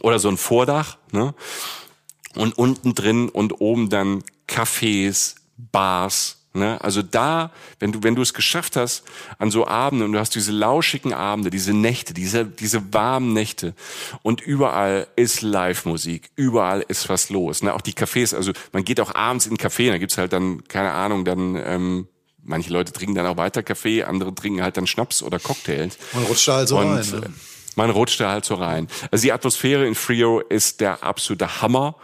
oder 0.00 0.18
so 0.18 0.28
ein 0.28 0.36
Vordach, 0.36 0.98
ne? 1.12 1.34
Und 2.34 2.58
unten 2.58 2.94
drin 2.94 3.28
und 3.28 3.60
oben 3.60 3.88
dann 3.90 4.24
Cafés, 4.52 5.36
Bars, 5.56 6.42
Ne? 6.54 6.78
Also 6.82 7.00
da, 7.00 7.50
wenn 7.78 7.92
du, 7.92 8.02
wenn 8.02 8.14
du 8.14 8.20
es 8.20 8.34
geschafft 8.34 8.76
hast, 8.76 9.04
an 9.38 9.50
so 9.50 9.66
Abenden 9.66 10.04
und 10.04 10.12
du 10.12 10.18
hast 10.18 10.34
diese 10.34 10.52
lauschigen 10.52 11.14
Abende, 11.14 11.48
diese 11.48 11.72
Nächte, 11.72 12.12
diese, 12.12 12.44
diese 12.44 12.92
warmen 12.92 13.32
Nächte 13.32 13.74
und 14.20 14.42
überall 14.42 15.06
ist 15.16 15.40
Live-Musik, 15.40 16.30
überall 16.36 16.84
ist 16.86 17.08
was 17.08 17.30
los. 17.30 17.62
Ne? 17.62 17.72
Auch 17.72 17.80
die 17.80 17.94
Cafés, 17.94 18.36
also 18.36 18.52
man 18.72 18.84
geht 18.84 19.00
auch 19.00 19.14
abends 19.14 19.46
in 19.46 19.52
einen 19.52 19.58
Café, 19.58 19.90
da 19.90 19.96
gibt's 19.96 20.18
halt 20.18 20.34
dann, 20.34 20.62
keine 20.68 20.92
Ahnung, 20.92 21.24
dann 21.24 21.56
ähm, 21.56 22.08
manche 22.42 22.70
Leute 22.70 22.92
trinken 22.92 23.14
dann 23.14 23.26
auch 23.26 23.38
weiter 23.38 23.62
Kaffee, 23.62 24.02
andere 24.02 24.34
trinken 24.34 24.62
halt 24.62 24.76
dann 24.76 24.86
Schnaps 24.86 25.22
oder 25.22 25.38
Cocktails. 25.38 25.96
Man 26.12 26.24
rutscht 26.24 26.48
da 26.48 26.56
halt 26.56 26.68
so 26.68 26.78
und, 26.78 26.86
rein. 26.86 27.20
Ne? 27.20 27.32
Man 27.76 27.88
rutscht 27.88 28.20
da 28.20 28.30
halt 28.30 28.44
so 28.44 28.56
rein. 28.56 28.88
Also 29.10 29.22
die 29.22 29.32
Atmosphäre 29.32 29.86
in 29.86 29.94
Frio 29.94 30.40
ist 30.40 30.82
der 30.82 31.02
absolute 31.02 31.62
Hammer 31.62 31.96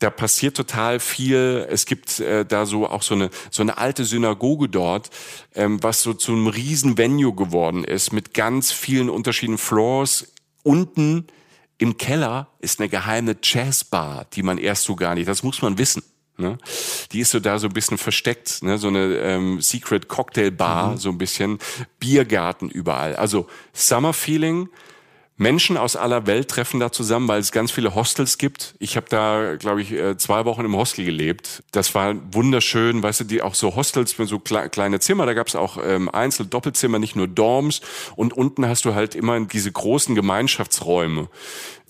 da 0.00 0.10
passiert 0.10 0.56
total 0.56 0.98
viel. 0.98 1.66
Es 1.70 1.86
gibt 1.86 2.20
äh, 2.20 2.44
da 2.44 2.66
so 2.66 2.88
auch 2.88 3.02
so 3.02 3.14
eine 3.14 3.30
so 3.50 3.62
eine 3.62 3.78
alte 3.78 4.04
Synagoge 4.04 4.68
dort, 4.68 5.10
ähm, 5.54 5.82
was 5.82 6.02
so 6.02 6.14
zu 6.14 6.32
einem 6.32 6.48
riesen 6.48 6.98
Venue 6.98 7.34
geworden 7.34 7.84
ist 7.84 8.12
mit 8.12 8.34
ganz 8.34 8.72
vielen 8.72 9.08
unterschiedlichen 9.08 9.58
Floors. 9.58 10.32
Unten 10.62 11.26
im 11.78 11.96
Keller 11.96 12.48
ist 12.58 12.80
eine 12.80 12.88
geheime 12.88 13.36
Jazzbar, 13.42 14.26
die 14.32 14.42
man 14.42 14.58
erst 14.58 14.84
so 14.84 14.96
gar 14.96 15.14
nicht. 15.14 15.28
Das 15.28 15.42
muss 15.42 15.62
man 15.62 15.78
wissen. 15.78 16.02
Ne? 16.36 16.58
Die 17.12 17.20
ist 17.20 17.30
so 17.30 17.40
da 17.40 17.58
so 17.58 17.66
ein 17.66 17.74
bisschen 17.74 17.98
versteckt, 17.98 18.62
ne? 18.62 18.78
so 18.78 18.88
eine 18.88 19.16
ähm, 19.16 19.60
Secret 19.60 20.08
Cocktail 20.08 20.50
Bar, 20.50 20.92
mhm. 20.92 20.96
so 20.96 21.10
ein 21.10 21.18
bisschen 21.18 21.58
Biergarten 21.98 22.70
überall. 22.70 23.16
Also 23.16 23.46
Summer 23.74 24.14
Feeling 24.14 24.68
Menschen 25.40 25.78
aus 25.78 25.96
aller 25.96 26.26
Welt 26.26 26.48
treffen 26.48 26.80
da 26.80 26.92
zusammen, 26.92 27.26
weil 27.26 27.40
es 27.40 27.50
ganz 27.50 27.70
viele 27.72 27.94
Hostels 27.94 28.36
gibt. 28.36 28.74
Ich 28.78 28.96
habe 28.96 29.06
da, 29.08 29.56
glaube 29.56 29.80
ich, 29.80 29.90
äh, 29.90 30.18
zwei 30.18 30.44
Wochen 30.44 30.66
im 30.66 30.76
Hostel 30.76 31.06
gelebt. 31.06 31.62
Das 31.72 31.94
war 31.94 32.14
wunderschön, 32.32 33.02
weißt 33.02 33.20
du, 33.20 33.24
die 33.24 33.40
auch 33.40 33.54
so 33.54 33.74
Hostels 33.74 34.18
mit 34.18 34.28
so 34.28 34.38
kleine 34.38 35.00
Zimmer. 35.00 35.24
Da 35.24 35.32
gab 35.32 35.48
es 35.48 35.56
auch 35.56 35.78
ähm, 35.82 36.10
Einzel-, 36.10 36.44
Doppelzimmer, 36.44 36.98
nicht 36.98 37.16
nur 37.16 37.26
Dorms. 37.26 37.80
Und 38.16 38.34
unten 38.34 38.68
hast 38.68 38.84
du 38.84 38.94
halt 38.94 39.14
immer 39.14 39.40
diese 39.40 39.72
großen 39.72 40.14
Gemeinschaftsräume 40.14 41.30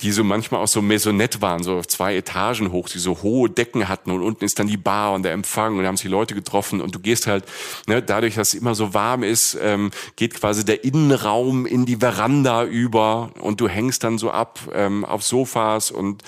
die 0.02 0.12
so 0.12 0.24
manchmal 0.24 0.62
auch 0.62 0.68
so 0.68 0.80
Maisonette 0.80 1.42
waren, 1.42 1.62
so 1.62 1.82
zwei 1.82 2.16
Etagen 2.16 2.72
hoch, 2.72 2.88
die 2.88 2.98
so 2.98 3.22
hohe 3.22 3.50
Decken 3.50 3.88
hatten 3.88 4.10
und 4.10 4.22
unten 4.22 4.44
ist 4.44 4.58
dann 4.58 4.66
die 4.66 4.76
Bar 4.76 5.12
und 5.12 5.24
der 5.24 5.32
Empfang 5.32 5.76
und 5.76 5.82
da 5.82 5.88
haben 5.88 5.96
sich 5.96 6.10
Leute 6.10 6.34
getroffen 6.34 6.80
und 6.80 6.94
du 6.94 7.00
gehst 7.00 7.26
halt, 7.26 7.44
ne, 7.86 8.02
dadurch, 8.02 8.36
dass 8.36 8.54
es 8.54 8.60
immer 8.60 8.74
so 8.74 8.94
warm 8.94 9.22
ist, 9.22 9.58
ähm, 9.60 9.90
geht 10.16 10.34
quasi 10.34 10.64
der 10.64 10.84
Innenraum 10.84 11.66
in 11.66 11.84
die 11.84 11.96
Veranda 11.96 12.64
über 12.64 13.30
und 13.40 13.60
du 13.60 13.68
hängst 13.68 14.04
dann 14.04 14.18
so 14.18 14.30
ab 14.30 14.60
ähm, 14.72 15.04
auf 15.04 15.22
Sofas 15.22 15.90
und 15.90 16.22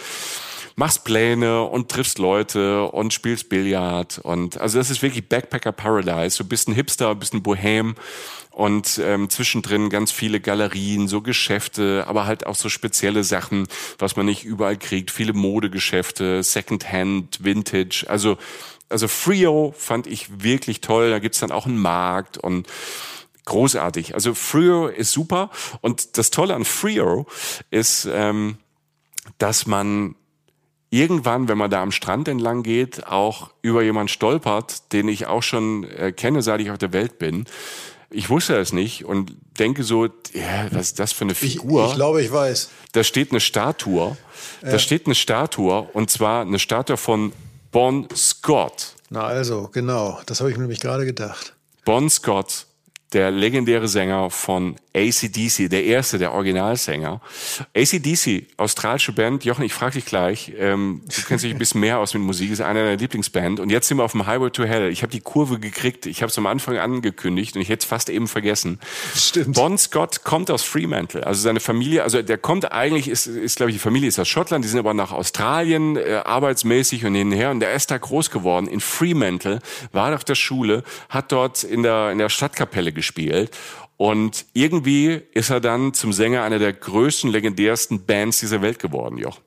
machst 0.74 1.04
Pläne 1.04 1.62
und 1.62 1.90
triffst 1.90 2.18
Leute 2.18 2.84
und 2.84 3.12
spielst 3.12 3.48
Billard 3.48 4.18
und 4.22 4.60
also 4.60 4.78
das 4.78 4.90
ist 4.90 5.02
wirklich 5.02 5.28
Backpacker 5.28 5.72
Paradise. 5.72 6.38
Du 6.38 6.44
bist 6.44 6.68
ein 6.68 6.74
Hipster, 6.74 7.14
bist 7.14 7.34
ein 7.34 7.42
Bohem 7.42 7.94
und 8.50 9.00
ähm, 9.02 9.28
zwischendrin 9.30 9.90
ganz 9.90 10.12
viele 10.12 10.40
Galerien, 10.40 11.08
so 11.08 11.20
Geschäfte, 11.20 12.04
aber 12.06 12.26
halt 12.26 12.46
auch 12.46 12.54
so 12.54 12.68
spezielle 12.68 13.24
Sachen, 13.24 13.66
was 13.98 14.16
man 14.16 14.26
nicht 14.26 14.44
überall 14.44 14.76
kriegt. 14.76 15.10
Viele 15.10 15.32
Modegeschäfte, 15.32 16.42
Secondhand, 16.42 17.44
Vintage. 17.44 18.06
Also 18.08 18.36
also 18.88 19.08
Frio 19.08 19.74
fand 19.76 20.06
ich 20.06 20.42
wirklich 20.42 20.82
toll. 20.82 21.10
Da 21.10 21.18
gibt's 21.18 21.40
dann 21.40 21.50
auch 21.50 21.64
einen 21.64 21.78
Markt 21.78 22.36
und 22.36 22.66
großartig. 23.44 24.14
Also 24.14 24.34
Frio 24.34 24.86
ist 24.86 25.12
super. 25.12 25.50
Und 25.80 26.16
das 26.18 26.30
Tolle 26.30 26.54
an 26.54 26.64
Frio 26.64 27.26
ist, 27.70 28.08
ähm, 28.10 28.58
dass 29.38 29.66
man 29.66 30.14
irgendwann, 30.90 31.48
wenn 31.48 31.58
man 31.58 31.70
da 31.70 31.82
am 31.82 31.90
Strand 31.90 32.28
entlang 32.28 32.62
geht, 32.62 33.06
auch 33.06 33.50
über 33.62 33.82
jemanden 33.82 34.08
stolpert, 34.08 34.92
den 34.92 35.08
ich 35.08 35.26
auch 35.26 35.42
schon 35.42 35.84
äh, 35.84 36.12
kenne, 36.12 36.42
seit 36.42 36.60
ich 36.60 36.70
auf 36.70 36.78
der 36.78 36.92
Welt 36.92 37.18
bin. 37.18 37.46
Ich 38.10 38.28
wusste 38.28 38.56
es 38.58 38.74
nicht 38.74 39.06
und 39.06 39.34
denke 39.58 39.84
so, 39.84 40.04
ja, 40.04 40.66
was 40.70 40.88
ist 40.88 40.98
das 40.98 41.12
für 41.12 41.24
eine 41.24 41.34
Figur? 41.34 41.84
Ich, 41.84 41.90
ich 41.90 41.96
glaube, 41.96 42.22
ich 42.22 42.30
weiß. 42.30 42.70
Da 42.92 43.04
steht 43.04 43.30
eine 43.30 43.40
Statue. 43.40 44.18
Da 44.60 44.78
steht 44.78 45.06
eine 45.06 45.14
Statue 45.14 45.88
und 45.94 46.10
zwar 46.10 46.42
eine 46.42 46.58
Statue 46.58 46.98
von 46.98 47.32
Bon 47.70 48.06
Scott. 48.14 48.94
Na 49.08 49.22
also, 49.24 49.68
genau. 49.72 50.20
Das 50.26 50.40
habe 50.40 50.50
ich 50.50 50.56
mir 50.56 50.62
nämlich 50.62 50.80
gerade 50.80 51.06
gedacht. 51.06 51.54
Bon 51.86 52.10
Scott 52.10 52.66
der 53.12 53.30
legendäre 53.30 53.88
Sänger 53.88 54.30
von 54.30 54.76
ACDC, 54.94 55.68
der 55.70 55.84
erste, 55.84 56.18
der 56.18 56.32
Originalsänger. 56.32 57.20
ACDC, 57.76 58.46
australische 58.56 59.12
Band. 59.12 59.44
Jochen, 59.44 59.64
ich 59.64 59.72
frage 59.72 59.94
dich 59.94 60.04
gleich, 60.04 60.52
ähm, 60.58 61.02
du 61.04 61.22
kennst 61.26 61.44
dich 61.44 61.52
ein 61.52 61.58
bisschen 61.58 61.80
mehr 61.80 61.98
aus 61.98 62.14
mit 62.14 62.22
Musik, 62.22 62.50
ist 62.50 62.60
einer 62.60 62.84
deiner 62.84 62.96
Lieblingsband. 62.96 63.60
Und 63.60 63.70
jetzt 63.70 63.88
sind 63.88 63.98
wir 63.98 64.04
auf 64.04 64.12
dem 64.12 64.26
Highway 64.26 64.50
to 64.50 64.64
Hell. 64.64 64.90
Ich 64.90 65.02
habe 65.02 65.12
die 65.12 65.20
Kurve 65.20 65.58
gekriegt, 65.58 66.06
ich 66.06 66.22
habe 66.22 66.30
es 66.30 66.38
am 66.38 66.46
Anfang 66.46 66.78
angekündigt 66.78 67.54
und 67.56 67.62
ich 67.62 67.68
hätte 67.68 67.82
es 67.82 67.84
fast 67.86 68.08
eben 68.08 68.28
vergessen. 68.28 68.80
Stimmt. 69.14 69.56
Bon 69.56 69.76
Scott 69.76 70.24
kommt 70.24 70.50
aus 70.50 70.62
Fremantle, 70.62 71.26
also 71.26 71.40
seine 71.40 71.60
Familie, 71.60 72.02
also 72.02 72.22
der 72.22 72.38
kommt 72.38 72.72
eigentlich, 72.72 73.08
ist, 73.08 73.26
ist 73.26 73.56
glaube 73.56 73.70
ich, 73.70 73.76
die 73.76 73.80
Familie 73.80 74.08
ist 74.08 74.18
aus 74.18 74.28
Schottland, 74.28 74.64
die 74.64 74.68
sind 74.68 74.78
aber 74.78 74.94
nach 74.94 75.12
Australien 75.12 75.96
äh, 75.96 76.22
arbeitsmäßig 76.24 77.04
und 77.04 77.14
hinher 77.14 77.50
und 77.50 77.60
der 77.60 77.72
ist 77.74 77.90
da 77.90 77.98
groß 77.98 78.30
geworden 78.30 78.66
in 78.66 78.80
Fremantle, 78.80 79.60
war 79.92 80.14
auf 80.14 80.24
der 80.24 80.34
Schule, 80.34 80.82
hat 81.08 81.32
dort 81.32 81.64
in 81.64 81.82
der, 81.82 82.10
in 82.12 82.18
der 82.18 82.28
Stadtkapelle 82.28 82.92
gespielt 82.92 83.01
und 83.96 84.46
irgendwie 84.52 85.22
ist 85.32 85.50
er 85.50 85.60
dann 85.60 85.94
zum 85.94 86.12
Sänger 86.12 86.42
einer 86.42 86.58
der 86.58 86.72
größten, 86.72 87.30
legendärsten 87.30 88.04
Bands 88.04 88.40
dieser 88.40 88.62
Welt 88.62 88.78
geworden, 88.78 89.18
Joch. 89.18 89.40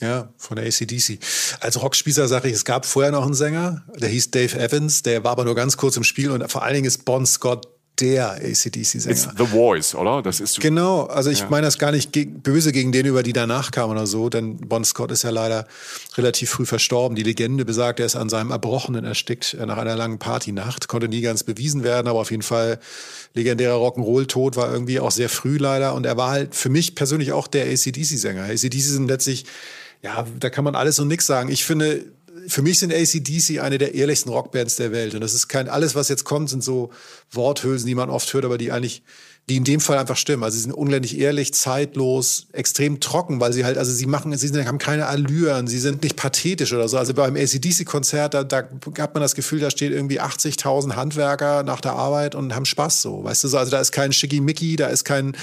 Ja, 0.00 0.28
von 0.36 0.56
der 0.56 0.66
ACDC. 0.66 1.18
Als 1.60 1.80
Rockspießer 1.80 2.28
sage 2.28 2.48
ich, 2.48 2.54
es 2.54 2.66
gab 2.66 2.84
vorher 2.84 3.12
noch 3.12 3.24
einen 3.24 3.32
Sänger, 3.32 3.84
der 3.96 4.10
hieß 4.10 4.30
Dave 4.30 4.58
Evans, 4.58 5.02
der 5.02 5.24
war 5.24 5.32
aber 5.32 5.44
nur 5.44 5.54
ganz 5.54 5.78
kurz 5.78 5.96
im 5.96 6.04
Spiel 6.04 6.30
und 6.30 6.50
vor 6.50 6.62
allen 6.62 6.74
Dingen 6.74 6.86
ist 6.86 7.06
Bon 7.06 7.24
Scott 7.24 7.66
der 8.00 8.32
ACDC-Sänger. 8.32 9.10
It's 9.10 9.28
The 9.36 9.46
Voice, 9.46 9.94
oder? 9.94 10.22
Das 10.22 10.40
ist 10.40 10.60
genau. 10.60 11.04
Also 11.04 11.30
ich 11.30 11.40
ja. 11.40 11.46
meine 11.48 11.66
das 11.66 11.78
gar 11.78 11.92
nicht 11.92 12.12
ge 12.12 12.26
böse 12.26 12.72
gegen 12.72 12.92
den, 12.92 13.06
über 13.06 13.22
die 13.22 13.32
danach 13.32 13.70
kamen 13.70 13.92
oder 13.92 14.06
so, 14.06 14.28
denn 14.28 14.58
Bon 14.58 14.84
Scott 14.84 15.10
ist 15.10 15.22
ja 15.22 15.30
leider 15.30 15.66
relativ 16.16 16.50
früh 16.50 16.66
verstorben. 16.66 17.16
Die 17.16 17.22
Legende 17.22 17.64
besagt, 17.64 18.00
er 18.00 18.06
ist 18.06 18.16
an 18.16 18.28
seinem 18.28 18.50
Erbrochenen 18.50 19.04
erstickt 19.04 19.54
äh, 19.54 19.66
nach 19.66 19.78
einer 19.78 19.96
langen 19.96 20.18
Partynacht. 20.18 20.88
Konnte 20.88 21.08
nie 21.08 21.20
ganz 21.22 21.42
bewiesen 21.42 21.82
werden, 21.84 22.08
aber 22.08 22.20
auf 22.20 22.30
jeden 22.30 22.42
Fall 22.42 22.78
legendärer 23.34 23.76
Rock'n'Roll-Tod 23.76 24.56
war 24.56 24.72
irgendwie 24.72 25.00
auch 25.00 25.10
sehr 25.10 25.28
früh 25.28 25.56
leider. 25.56 25.94
Und 25.94 26.06
er 26.06 26.16
war 26.16 26.30
halt 26.30 26.54
für 26.54 26.68
mich 26.68 26.94
persönlich 26.94 27.32
auch 27.32 27.46
der 27.46 27.66
ACDC-Sänger. 27.66 28.44
ACDC 28.44 28.80
sind 28.80 29.08
letztlich, 29.08 29.46
ja, 30.02 30.26
da 30.38 30.50
kann 30.50 30.64
man 30.64 30.74
alles 30.74 30.98
und 30.98 31.08
nichts 31.08 31.26
sagen. 31.26 31.50
Ich 31.50 31.64
finde, 31.64 32.04
für 32.48 32.62
mich 32.62 32.78
sind 32.78 32.92
ACDC 32.92 33.60
eine 33.60 33.78
der 33.78 33.94
ehrlichsten 33.94 34.30
Rockbands 34.30 34.76
der 34.76 34.92
Welt. 34.92 35.14
Und 35.14 35.20
das 35.20 35.34
ist 35.34 35.48
kein, 35.48 35.68
alles, 35.68 35.94
was 35.94 36.08
jetzt 36.08 36.24
kommt, 36.24 36.50
sind 36.50 36.62
so 36.62 36.90
Worthülsen, 37.30 37.86
die 37.86 37.94
man 37.94 38.10
oft 38.10 38.32
hört, 38.32 38.44
aber 38.44 38.58
die 38.58 38.72
eigentlich 38.72 39.02
die 39.48 39.56
in 39.56 39.64
dem 39.64 39.78
Fall 39.78 39.96
einfach 39.96 40.16
stimmen. 40.16 40.42
Also 40.42 40.56
sie 40.56 40.62
sind 40.62 40.72
unglaublich 40.72 41.20
ehrlich, 41.20 41.54
zeitlos, 41.54 42.48
extrem 42.52 42.98
trocken, 42.98 43.40
weil 43.40 43.52
sie 43.52 43.64
halt, 43.64 43.78
also 43.78 43.92
sie 43.92 44.06
machen, 44.06 44.36
sie 44.36 44.66
haben 44.66 44.78
keine 44.78 45.06
Allüren, 45.06 45.68
sie 45.68 45.78
sind 45.78 46.02
nicht 46.02 46.16
pathetisch 46.16 46.72
oder 46.72 46.88
so. 46.88 46.98
Also 46.98 47.14
beim 47.14 47.36
ACDC-Konzert, 47.36 48.34
da, 48.34 48.42
da 48.42 48.68
hat 48.98 49.14
man 49.14 49.20
das 49.20 49.36
Gefühl, 49.36 49.60
da 49.60 49.70
steht 49.70 49.92
irgendwie 49.92 50.20
80.000 50.20 50.96
Handwerker 50.96 51.62
nach 51.62 51.80
der 51.80 51.92
Arbeit 51.92 52.34
und 52.34 52.56
haben 52.56 52.64
Spaß 52.64 53.02
so, 53.02 53.22
weißt 53.22 53.44
du 53.44 53.48
so. 53.48 53.58
Also 53.58 53.70
da 53.70 53.80
ist 53.80 53.92
kein 53.92 54.12
Schickimicki, 54.12 54.74
da 54.74 54.88
ist 54.88 55.04
kein 55.04 55.36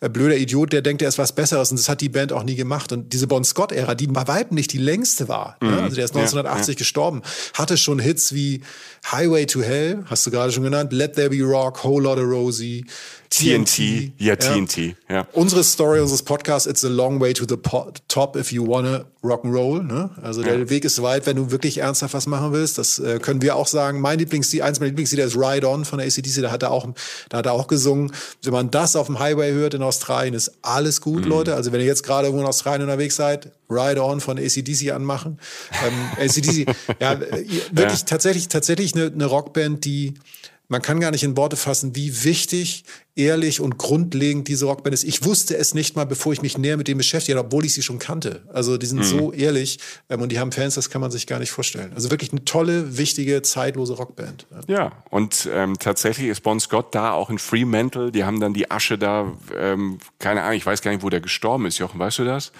äh, 0.00 0.08
blöder 0.08 0.36
Idiot, 0.36 0.72
der 0.72 0.82
denkt, 0.82 1.02
er 1.02 1.08
ist 1.08 1.18
was 1.18 1.32
Besseres 1.32 1.72
und 1.72 1.80
das 1.80 1.88
hat 1.88 2.00
die 2.00 2.08
Band 2.08 2.32
auch 2.32 2.44
nie 2.44 2.54
gemacht. 2.54 2.92
Und 2.92 3.12
diese 3.12 3.26
Bon 3.26 3.42
Scott-Ära, 3.42 3.96
die 3.96 4.06
bei 4.06 4.28
weitem 4.28 4.54
nicht 4.54 4.72
die 4.72 4.78
längste 4.78 5.26
war, 5.26 5.56
ne? 5.60 5.68
mhm. 5.68 5.74
ne? 5.74 5.82
also 5.82 5.96
der 5.96 6.04
ist 6.04 6.14
1980 6.14 6.68
ja, 6.68 6.72
ja. 6.74 6.78
gestorben, 6.78 7.22
hatte 7.54 7.76
schon 7.76 7.98
Hits 7.98 8.32
wie 8.32 8.62
Highway 9.10 9.46
to 9.46 9.62
Hell, 9.62 10.04
hast 10.06 10.24
du 10.24 10.30
gerade 10.30 10.52
schon 10.52 10.62
genannt, 10.62 10.92
Let 10.92 11.14
There 11.14 11.27
Be 11.28 11.42
Rock, 11.42 11.84
Whole 11.84 12.02
Lotta 12.02 12.22
Rosie, 12.22 12.84
TNT, 13.30 14.12
ja, 14.18 14.36
TNT, 14.36 14.96
ja. 15.08 15.26
Unsere 15.32 15.62
Story 15.62 16.00
unseres 16.00 16.22
Podcasts, 16.22 16.66
it's 16.66 16.84
a 16.84 16.88
long 16.88 17.20
way 17.20 17.34
to 17.34 17.44
the 17.46 17.56
top 18.08 18.36
if 18.36 18.52
you 18.52 18.66
wanna 18.66 19.04
rock'n'roll, 19.22 19.82
ne? 19.82 20.10
Also 20.22 20.42
der 20.42 20.58
ja. 20.60 20.70
Weg 20.70 20.84
ist 20.84 21.02
weit, 21.02 21.26
wenn 21.26 21.36
du 21.36 21.50
wirklich 21.50 21.78
ernsthaft 21.78 22.14
was 22.14 22.26
machen 22.26 22.52
willst. 22.52 22.78
Das 22.78 22.98
äh, 22.98 23.18
können 23.18 23.42
wir 23.42 23.56
auch 23.56 23.66
sagen. 23.66 24.00
Mein 24.00 24.18
Lieblingslied, 24.18 24.62
eins 24.62 24.80
meiner 24.80 24.88
Lieblingslieder 24.88 25.24
ist 25.24 25.36
Ride 25.36 25.68
On 25.68 25.84
von 25.84 25.98
der 25.98 26.06
ACDC, 26.06 26.40
da 26.40 26.50
hat 26.50 26.62
er 26.62 26.70
auch, 26.70 26.88
da 27.28 27.38
hat 27.38 27.46
er 27.46 27.52
auch 27.52 27.66
gesungen. 27.66 28.12
Wenn 28.42 28.52
man 28.52 28.70
das 28.70 28.96
auf 28.96 29.06
dem 29.06 29.18
Highway 29.18 29.52
hört 29.52 29.74
in 29.74 29.82
Australien, 29.82 30.34
ist 30.34 30.52
alles 30.62 31.00
gut, 31.00 31.24
mhm. 31.24 31.30
Leute. 31.30 31.54
Also 31.54 31.72
wenn 31.72 31.80
ihr 31.80 31.86
jetzt 31.86 32.04
gerade 32.04 32.28
irgendwo 32.28 32.42
in 32.42 32.48
Australien 32.48 32.82
unterwegs 32.82 33.16
seid, 33.16 33.52
Ride 33.68 34.02
On 34.02 34.20
von 34.20 34.38
ACDC 34.38 34.92
anmachen. 34.92 35.38
Ähm, 35.86 36.24
ACDC, 36.24 36.66
ja, 37.00 37.20
wirklich 37.20 38.00
ja. 38.00 38.06
tatsächlich, 38.06 38.48
tatsächlich 38.48 38.94
eine, 38.94 39.06
eine 39.06 39.26
Rockband, 39.26 39.84
die 39.84 40.14
man 40.68 40.82
kann 40.82 41.00
gar 41.00 41.10
nicht 41.10 41.24
in 41.24 41.36
Worte 41.36 41.56
fassen, 41.56 41.96
wie 41.96 42.24
wichtig 42.24 42.84
ehrlich 43.18 43.60
und 43.60 43.78
grundlegend 43.78 44.48
diese 44.48 44.66
Rockband 44.66 44.94
ist. 44.94 45.04
Ich 45.04 45.24
wusste 45.24 45.56
es 45.56 45.74
nicht 45.74 45.96
mal, 45.96 46.04
bevor 46.04 46.32
ich 46.32 46.40
mich 46.40 46.56
näher 46.56 46.76
mit 46.76 46.88
dem 46.88 46.98
beschäftigt 46.98 47.36
habe, 47.36 47.46
obwohl 47.46 47.64
ich 47.64 47.74
sie 47.74 47.82
schon 47.82 47.98
kannte. 47.98 48.42
Also 48.52 48.78
die 48.78 48.86
sind 48.86 48.98
mhm. 48.98 49.04
so 49.04 49.32
ehrlich 49.32 49.78
ähm, 50.08 50.22
und 50.22 50.30
die 50.30 50.38
haben 50.38 50.52
Fans, 50.52 50.74
das 50.74 50.88
kann 50.88 51.00
man 51.00 51.10
sich 51.10 51.26
gar 51.26 51.38
nicht 51.38 51.50
vorstellen. 51.50 51.92
Also 51.94 52.10
wirklich 52.10 52.32
eine 52.32 52.44
tolle, 52.44 52.96
wichtige, 52.96 53.42
zeitlose 53.42 53.94
Rockband. 53.94 54.46
Ja, 54.68 54.74
ja 54.74 54.92
und 55.10 55.48
ähm, 55.52 55.78
tatsächlich 55.78 56.28
ist 56.28 56.42
Bon 56.42 56.60
Scott 56.60 56.94
da 56.94 57.12
auch 57.12 57.30
in 57.30 57.38
Fremantle. 57.38 58.12
Die 58.12 58.24
haben 58.24 58.40
dann 58.40 58.54
die 58.54 58.70
Asche 58.70 58.98
da, 58.98 59.32
ähm, 59.58 59.98
keine 60.18 60.42
Ahnung, 60.42 60.56
ich 60.56 60.66
weiß 60.66 60.82
gar 60.82 60.92
nicht, 60.92 61.02
wo 61.02 61.10
der 61.10 61.20
gestorben 61.20 61.66
ist. 61.66 61.78
Jochen, 61.78 61.98
weißt 61.98 62.20
du 62.20 62.24
das? 62.24 62.52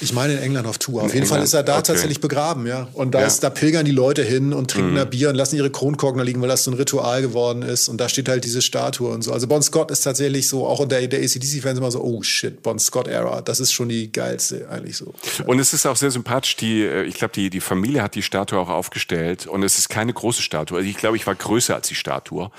Ich 0.00 0.12
meine 0.12 0.34
in 0.34 0.38
England 0.38 0.66
auf 0.66 0.78
Tour. 0.78 1.00
In 1.00 1.06
auf 1.06 1.14
jeden 1.14 1.24
England? 1.24 1.38
Fall 1.38 1.44
ist 1.44 1.54
er 1.54 1.62
da 1.62 1.74
okay. 1.74 1.82
tatsächlich 1.88 2.20
begraben, 2.20 2.66
ja. 2.66 2.88
Und 2.94 3.14
da, 3.14 3.20
ja. 3.20 3.26
ist, 3.26 3.42
da 3.42 3.50
pilgern 3.50 3.84
die 3.84 3.92
Leute 3.92 4.22
hin 4.22 4.52
und 4.52 4.70
trinken 4.70 4.92
mhm. 4.92 4.96
da 4.96 5.04
Bier 5.04 5.28
und 5.28 5.34
lassen 5.34 5.56
ihre 5.56 5.70
Kronkorken 5.70 6.18
da 6.18 6.24
liegen, 6.24 6.40
weil 6.40 6.48
das 6.48 6.64
so 6.64 6.70
ein 6.70 6.74
Ritual 6.74 7.20
geworden 7.20 7.62
ist. 7.62 7.88
Und 7.88 8.00
da 8.00 8.08
steht 8.08 8.28
halt 8.28 8.44
diese 8.44 8.62
Statue 8.62 9.10
und 9.10 9.22
so. 9.22 9.32
Also 9.32 9.46
Bon 9.46 9.62
Scott 9.62 9.81
ist 9.90 10.02
tatsächlich 10.02 10.48
so, 10.48 10.66
auch 10.66 10.78
unter 10.78 11.00
der 11.00 11.20
ACDC-Fans 11.20 11.78
immer 11.78 11.90
so, 11.90 12.02
oh 12.02 12.22
shit, 12.22 12.62
Bon 12.62 12.78
Scott-Era, 12.78 13.42
das 13.42 13.60
ist 13.60 13.72
schon 13.72 13.88
die 13.88 14.10
geilste 14.10 14.68
eigentlich 14.68 14.96
so. 14.96 15.14
Und 15.46 15.58
es 15.58 15.72
ist 15.72 15.86
auch 15.86 15.96
sehr 15.96 16.10
sympathisch, 16.10 16.56
die, 16.56 16.82
äh, 16.82 17.04
ich 17.04 17.14
glaube, 17.14 17.32
die, 17.34 17.50
die 17.50 17.60
Familie 17.60 18.02
hat 18.02 18.14
die 18.14 18.22
Statue 18.22 18.58
auch 18.58 18.68
aufgestellt 18.68 19.46
und 19.46 19.62
es 19.62 19.78
ist 19.78 19.88
keine 19.88 20.12
große 20.12 20.42
Statue. 20.42 20.78
Also 20.78 20.88
ich 20.88 20.96
glaube, 20.96 21.16
ich 21.16 21.26
war 21.26 21.34
größer 21.34 21.74
als 21.74 21.88
die 21.88 21.94
Statue. 21.94 22.50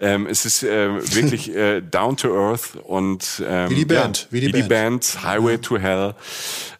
Ähm, 0.00 0.26
es 0.26 0.44
ist 0.44 0.62
äh, 0.62 0.88
wirklich 1.14 1.54
äh, 1.54 1.80
down 1.80 2.16
to 2.16 2.34
earth 2.34 2.76
und 2.84 3.42
ähm, 3.46 3.70
wie 3.70 3.74
die 3.76 3.84
Band, 3.84 4.18
ja, 4.18 4.26
wie 4.30 4.40
die, 4.40 4.46
wie 4.48 4.52
Band. 4.52 4.64
die 4.64 4.68
Band, 4.68 5.22
Highway 5.22 5.58
to 5.58 5.78
Hell. 5.78 6.14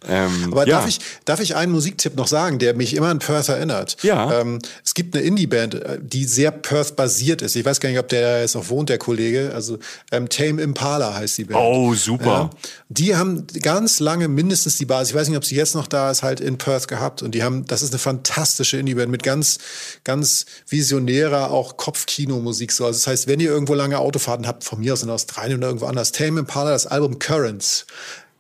Ähm, 0.07 0.49
Aber 0.51 0.67
ja. 0.67 0.79
darf, 0.79 0.89
ich, 0.89 0.99
darf 1.25 1.41
ich 1.41 1.57
einen 1.57 1.73
Musiktipp 1.73 2.17
noch 2.17 2.27
sagen, 2.27 2.59
der 2.59 2.75
mich 2.75 2.95
immer 2.95 3.09
an 3.09 3.19
Perth 3.19 3.49
erinnert? 3.49 3.97
Ja. 4.03 4.41
Ähm, 4.41 4.59
es 4.85 4.95
gibt 4.95 5.17
eine 5.17 5.25
Indie-Band, 5.25 5.75
äh, 5.75 5.99
die 6.01 6.25
sehr 6.25 6.51
Perth-basiert 6.51 7.43
ist. 7.43 7.57
Ich 7.57 7.65
weiß 7.65 7.81
gar 7.81 7.89
nicht, 7.89 7.99
ob 7.99 8.09
der 8.09 8.41
jetzt 8.41 8.55
noch 8.55 8.69
wohnt, 8.69 8.89
der 8.91 8.99
Kollege. 8.99 9.53
Also 9.55 9.74
ähm, 10.13 10.29
Tame 10.29 10.63
Impala 10.63 11.15
heißt 11.15 11.39
die 11.39 11.45
Band. 11.45 11.61
Oh, 11.61 11.95
super. 11.95 12.25
Ja. 12.25 12.51
Die 12.89 13.17
haben 13.17 13.47
ganz 13.63 14.01
lange 14.01 14.29
mindestens 14.29 14.77
die 14.77 14.85
Basis, 14.85 15.11
ich 15.11 15.15
weiß 15.15 15.29
nicht, 15.29 15.37
ob 15.37 15.45
sie 15.45 15.57
jetzt 15.57 15.75
noch 15.75 15.87
da 15.87 16.11
ist, 16.11 16.23
halt 16.23 16.41
in 16.41 16.59
Perth 16.59 16.89
gehabt. 16.89 17.23
Und 17.23 17.35
die 17.35 17.43
haben, 17.43 17.65
das 17.67 17.83
ist 17.83 17.93
eine 17.93 17.99
fantastische 17.99 18.77
Indie-Band 18.77 19.11
mit 19.11 19.23
ganz, 19.23 19.59
ganz 20.05 20.47
visionärer, 20.69 21.51
auch 21.51 21.77
Kopfkino-Musik. 21.77 22.73
So. 22.73 22.87
Also 22.87 22.99
das 22.99 23.07
heißt, 23.07 23.27
wenn 23.27 23.41
ihr 23.41 23.51
irgendwo 23.51 23.75
lange 23.75 23.99
Autofahrten 23.99 24.47
habt, 24.47 24.65
von 24.65 24.81
mir 24.81 24.93
aus 24.93 25.03
in 25.03 25.11
Australien 25.11 25.59
oder 25.59 25.69
irgendwo 25.69 25.87
anders, 25.87 26.13
Tame 26.13 26.41
Impala, 26.41 26.71
das 26.71 26.87
Album 26.87 27.19
Currents 27.19 27.87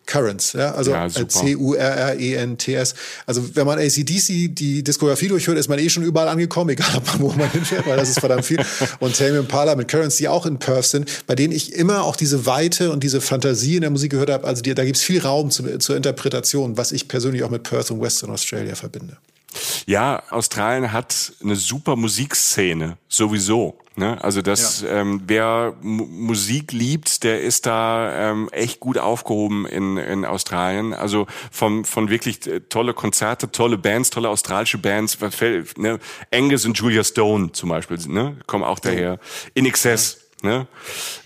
Currents, 0.07 0.53
ja, 0.53 0.73
also 0.73 0.91
ja, 0.91 1.09
C-U-R-R-E-N-T-S. 1.09 2.95
Also 3.27 3.57
wenn 3.57 3.67
man 3.67 3.79
ACDC 3.79 4.55
die 4.55 4.83
Diskografie 4.83 5.29
durchhört, 5.29 5.59
ist 5.59 5.69
man 5.69 5.79
eh 5.79 5.89
schon 5.89 6.03
überall 6.03 6.29
angekommen, 6.29 6.71
egal 6.75 7.01
wo 7.19 7.31
man 7.33 7.51
hinfährt, 7.51 7.87
weil 7.87 7.97
das 7.97 8.11
ist 8.11 8.21
verdammt 8.21 8.45
viel. 8.45 8.65
Und 9.01 9.17
Tame 9.17 9.39
Impala 9.39 9.75
mit 9.75 9.89
Currents, 9.89 10.17
die 10.17 10.29
auch 10.29 10.47
in 10.47 10.59
Perth 10.59 10.87
sind, 10.87 11.27
bei 11.27 11.35
denen 11.35 11.53
ich 11.53 11.73
immer 11.75 12.05
auch 12.05 12.17
diese 12.17 12.47
Weite 12.47 12.93
und 12.93 13.03
diese 13.03 13.21
Fantasie 13.21 13.77
in 13.77 13.81
der 13.81 13.91
Musik 13.91 14.13
gehört 14.13 14.31
habe. 14.31 14.47
Also 14.47 14.63
die, 14.63 14.75
da 14.75 14.85
gibt 14.85 14.97
es 14.97 15.03
viel 15.03 15.21
Raum 15.21 15.51
zu, 15.51 15.79
zur 15.79 15.97
Interpretation, 15.97 16.77
was 16.77 16.93
ich 16.93 17.09
persönlich 17.09 17.43
auch 17.43 17.51
mit 17.51 17.63
Perth 17.63 17.91
und 17.91 18.01
Western 18.01 18.31
Australia 18.31 18.75
verbinde. 18.75 19.17
Ja, 19.87 20.23
Australien 20.31 20.93
hat 20.93 21.33
eine 21.43 21.57
super 21.57 21.97
Musikszene, 21.97 22.97
sowieso. 23.09 23.79
Ne? 23.97 24.23
Also 24.25 24.43
das, 24.43 24.81
ja. 24.81 24.89
ähm, 24.89 25.23
wer 25.27 25.75
M 25.81 25.97
Musik 26.27 26.73
liebt, 26.73 27.23
der 27.23 27.43
ist 27.43 27.67
da 27.67 28.31
ähm, 28.31 28.49
echt 28.51 28.81
gut 28.81 28.99
aufgehoben 28.99 29.67
in, 29.67 29.99
in 29.99 30.25
Australien. 30.25 30.95
Also 30.95 31.27
von, 31.53 31.85
von 31.85 32.11
wirklich 32.11 32.45
äh, 32.47 32.61
tolle 32.61 32.93
Konzerte, 32.93 33.53
tolle 33.53 33.79
Bands, 33.79 34.11
tolle 34.11 34.31
australische 34.31 34.79
Bands. 34.79 35.17
Ne? 35.77 36.01
Angus 36.33 36.67
und 36.67 36.77
Julia 36.77 37.05
Stone 37.05 37.53
zum 37.53 37.69
Beispiel, 37.69 37.99
ne? 38.09 38.37
kommen 38.47 38.65
auch 38.65 38.81
daher. 38.81 39.21
In 39.55 39.67
Excess. 39.67 40.15
Ja 40.19 40.24
Ne? 40.45 40.67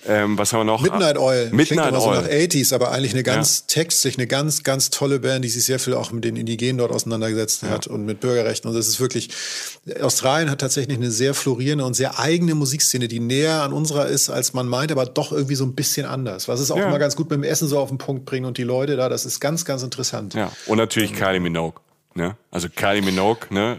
Ähm, 0.06 0.38
was 0.38 0.52
haben 0.52 0.60
wir 0.60 0.64
noch? 0.64 0.80
Midnight 0.80 1.18
Oil. 1.18 1.46
Midnight 1.50 1.66
Klingt 1.66 1.86
immer 1.88 2.00
so 2.00 2.08
Oil. 2.10 2.22
nach 2.22 2.28
80s, 2.28 2.72
aber 2.72 2.92
eigentlich 2.92 3.12
eine 3.12 3.24
ganz 3.24 3.66
textlich, 3.66 4.16
eine 4.16 4.26
ganz, 4.28 4.62
ganz 4.62 4.90
tolle 4.90 5.18
Band, 5.18 5.44
die 5.44 5.48
sich 5.48 5.64
sehr 5.64 5.78
viel 5.80 5.94
auch 5.94 6.12
mit 6.12 6.24
den 6.24 6.36
Indigenen 6.36 6.78
dort 6.78 6.92
auseinandergesetzt 6.92 7.64
hat 7.64 7.88
und 7.88 8.06
mit 8.06 8.20
Bürgerrechten. 8.20 8.70
Und 8.70 8.76
das 8.76 8.86
ist 8.86 9.00
wirklich, 9.00 9.30
Australien 10.00 10.50
hat 10.50 10.60
tatsächlich 10.60 10.96
eine 10.96 11.10
sehr 11.10 11.34
florierende 11.34 11.84
und 11.84 11.94
sehr 11.94 12.18
eigene 12.18 12.54
Musikszene, 12.54 13.08
die 13.08 13.20
näher 13.20 13.62
an 13.62 13.72
unserer 13.72 14.06
ist, 14.06 14.30
als 14.30 14.54
man 14.54 14.68
meint, 14.68 14.92
aber 14.92 15.04
doch 15.04 15.32
irgendwie 15.32 15.56
so 15.56 15.64
ein 15.64 15.74
bisschen 15.74 16.06
anders. 16.06 16.46
Was 16.48 16.60
es 16.60 16.70
auch 16.70 16.76
Ja. 16.78 16.86
immer 16.86 17.00
ganz 17.00 17.16
gut 17.16 17.28
mit 17.28 17.36
dem 17.38 17.42
Essen 17.44 17.66
so 17.66 17.78
auf 17.80 17.88
den 17.88 17.98
Punkt 17.98 18.24
bringen 18.24 18.46
und 18.46 18.56
die 18.56 18.62
Leute 18.62 18.96
da, 18.96 19.08
das 19.08 19.26
ist 19.26 19.40
ganz, 19.40 19.64
ganz 19.64 19.82
interessant. 19.82 20.34
Ja, 20.34 20.52
und 20.66 20.78
natürlich 20.78 21.12
Kylie 21.12 21.40
Minogue. 21.40 21.80
Ne? 22.14 22.36
Also 22.50 22.68
Kylie 22.68 23.02
Minogue, 23.02 23.46
ne? 23.50 23.78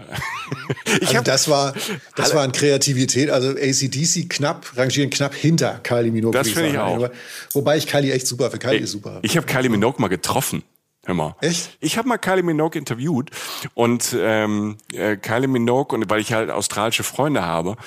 ich 0.85 1.07
Also 1.07 1.17
hab, 1.17 1.25
das 1.25 1.49
war, 1.49 1.73
das 2.15 2.33
war 2.33 2.43
an 2.43 2.51
Kreativität. 2.51 3.29
Also 3.29 3.49
ACDC 3.49 4.29
knapp, 4.29 4.77
rangieren 4.77 5.09
knapp 5.09 5.35
hinter 5.35 5.79
Kylie 5.83 6.11
Minogue. 6.11 6.33
Das 6.33 6.47
würde 6.47 6.55
finde 6.55 6.69
ich 6.69 6.75
sagen. 6.75 6.89
auch. 6.89 6.95
Aber, 6.95 7.11
wobei 7.53 7.77
ich 7.77 7.87
Kylie 7.87 8.13
echt 8.13 8.27
super 8.27 8.49
finde. 8.49 8.65
Kylie 8.65 8.81
ist 8.81 8.91
super. 8.91 9.19
Ich 9.23 9.35
habe 9.35 9.45
Kylie 9.45 9.69
Minogue 9.69 10.01
mal 10.01 10.07
getroffen. 10.07 10.63
Hör 11.05 11.15
mal. 11.15 11.35
Echt? 11.41 11.77
Ich 11.79 11.97
habe 11.97 12.07
mal 12.07 12.17
Kylie 12.17 12.43
Minogue 12.43 12.77
interviewt 12.77 13.31
und 13.73 14.15
ähm, 14.19 14.77
äh, 14.93 15.17
Kylie 15.17 15.47
Minogue, 15.47 15.97
und 15.97 16.09
weil 16.09 16.21
ich 16.21 16.33
halt 16.33 16.51
australische 16.51 17.03
Freunde 17.03 17.43
habe, 17.45 17.77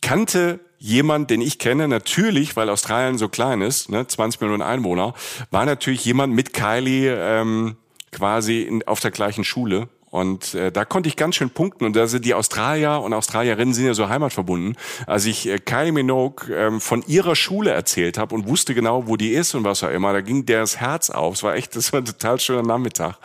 kannte 0.00 0.60
jemand, 0.78 1.30
den 1.30 1.40
ich 1.40 1.58
kenne, 1.58 1.86
natürlich, 1.86 2.56
weil 2.56 2.68
Australien 2.70 3.18
so 3.18 3.28
klein 3.28 3.60
ist, 3.60 3.88
ne, 3.88 4.06
20 4.06 4.40
Millionen 4.40 4.62
Einwohner, 4.62 5.14
war 5.50 5.64
natürlich 5.64 6.04
jemand 6.04 6.34
mit 6.34 6.54
Kylie 6.54 7.14
ähm, 7.14 7.76
quasi 8.12 8.62
in, 8.62 8.86
auf 8.86 9.00
der 9.00 9.10
gleichen 9.10 9.44
Schule. 9.44 9.88
Und 10.12 10.52
äh, 10.52 10.70
da 10.70 10.84
konnte 10.84 11.08
ich 11.08 11.16
ganz 11.16 11.36
schön 11.36 11.48
punkten. 11.48 11.86
Und 11.86 11.96
da 11.96 12.06
sind 12.06 12.26
die 12.26 12.34
Australier 12.34 13.00
und 13.00 13.14
Australierinnen 13.14 13.72
sind 13.72 13.86
ja 13.86 13.94
so 13.94 14.10
heimatverbunden. 14.10 14.76
Als 15.06 15.24
ich 15.24 15.48
äh, 15.48 15.58
Kylie 15.58 15.90
Minogue 15.90 16.54
ähm, 16.54 16.82
von 16.82 17.02
ihrer 17.06 17.34
Schule 17.34 17.70
erzählt 17.70 18.18
habe 18.18 18.34
und 18.34 18.46
wusste 18.46 18.74
genau, 18.74 19.08
wo 19.08 19.16
die 19.16 19.30
ist 19.30 19.54
und 19.54 19.64
was 19.64 19.82
auch 19.82 19.88
immer, 19.88 20.12
da 20.12 20.20
ging 20.20 20.44
der 20.44 20.60
das 20.60 20.76
Herz 20.76 21.08
auf. 21.08 21.36
Es 21.36 21.42
war 21.42 21.54
echt, 21.54 21.74
das 21.76 21.94
war 21.94 22.02
ein 22.02 22.04
total 22.04 22.38
schöner 22.38 22.62
Nachmittag. 22.62 23.16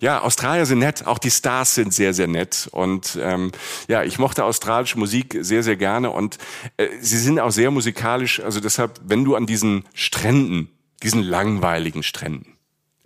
Ja, 0.00 0.20
Australier 0.20 0.66
sind 0.66 0.80
nett, 0.80 1.06
auch 1.06 1.18
die 1.18 1.30
Stars 1.30 1.74
sind 1.74 1.94
sehr, 1.94 2.12
sehr 2.12 2.28
nett. 2.28 2.68
Und 2.72 3.18
ähm, 3.22 3.50
ja, 3.88 4.02
ich 4.02 4.18
mochte 4.18 4.44
australische 4.44 4.98
Musik 4.98 5.38
sehr, 5.40 5.62
sehr 5.62 5.76
gerne. 5.76 6.10
Und 6.10 6.36
äh, 6.76 6.88
sie 7.00 7.16
sind 7.16 7.40
auch 7.40 7.52
sehr 7.52 7.70
musikalisch. 7.70 8.40
Also 8.40 8.60
deshalb, 8.60 9.00
wenn 9.02 9.24
du 9.24 9.34
an 9.34 9.46
diesen 9.46 9.84
Stränden, 9.94 10.68
diesen 11.02 11.22
langweiligen 11.22 12.02
Stränden, 12.02 12.57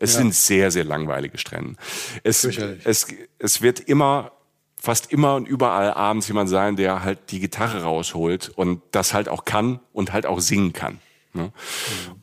es 0.03 0.15
sind 0.15 0.35
sehr, 0.35 0.70
sehr 0.70 0.85
langweilige 0.85 1.39
Strände. 1.39 1.77
Es, 2.23 2.45
es, 2.85 3.07
es 3.39 3.62
wird 3.62 3.81
immer, 3.81 4.33
fast 4.81 5.12
immer 5.12 5.37
und 5.37 5.47
überall 5.49 5.95
abends 5.95 6.29
jemand 6.29 6.51
sein, 6.51 6.77
der 6.77 7.05
halt 7.05 7.19
die 7.31 7.41
Gitarre 7.41 7.83
rausholt 7.83 8.51
und 8.57 8.83
das 8.91 9.15
halt 9.15 9.29
auch 9.29 9.45
kann 9.45 9.81
und 9.93 10.12
halt 10.12 10.27
auch 10.27 10.41
singen 10.41 10.73
kann. 10.73 10.99
Ne? 11.35 11.51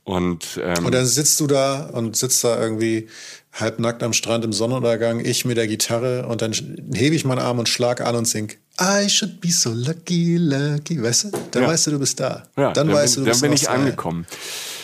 Und, 0.03 0.59
ähm, 0.61 0.85
Und 0.85 0.93
dann 0.93 1.05
sitzt 1.05 1.39
du 1.39 1.47
da 1.47 1.87
und 1.87 2.15
sitzt 2.15 2.43
da 2.43 2.61
irgendwie 2.61 3.07
halbnackt 3.53 4.03
am 4.03 4.13
Strand 4.13 4.45
im 4.45 4.53
Sonnenuntergang, 4.53 5.19
ich 5.25 5.45
mit 5.45 5.57
der 5.57 5.67
Gitarre 5.67 6.27
und 6.27 6.43
dann 6.43 6.53
hebe 6.93 7.15
ich 7.15 7.25
meinen 7.25 7.39
Arm 7.39 7.57
und 7.57 7.67
schlag 7.67 8.01
an 8.01 8.15
und 8.15 8.25
sing 8.25 8.51
I 8.79 9.09
should 9.09 9.41
be 9.41 9.49
so 9.51 9.71
lucky, 9.71 10.37
lucky. 10.37 11.01
Weißt 11.01 11.25
du? 11.25 11.31
Dann 11.51 11.63
Ja. 11.63 11.69
weißt 11.69 11.87
du, 11.87 11.91
du 11.91 11.99
bist 11.99 12.19
da. 12.19 12.43
ja, 12.55 12.71
dann, 12.71 12.91
weißt 12.93 13.15
bin, 13.15 13.25
du, 13.25 13.31
du 13.31 13.31
dann 13.31 13.31
bist 13.31 13.41
bin 13.41 13.51
in 13.51 13.55
ich 13.55 13.69
angekommen. 13.69 14.25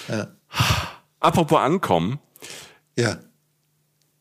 Ja. 0.09 0.27
Apropos 1.19 1.59
ankommen, 1.59 2.19
ja. 2.97 3.17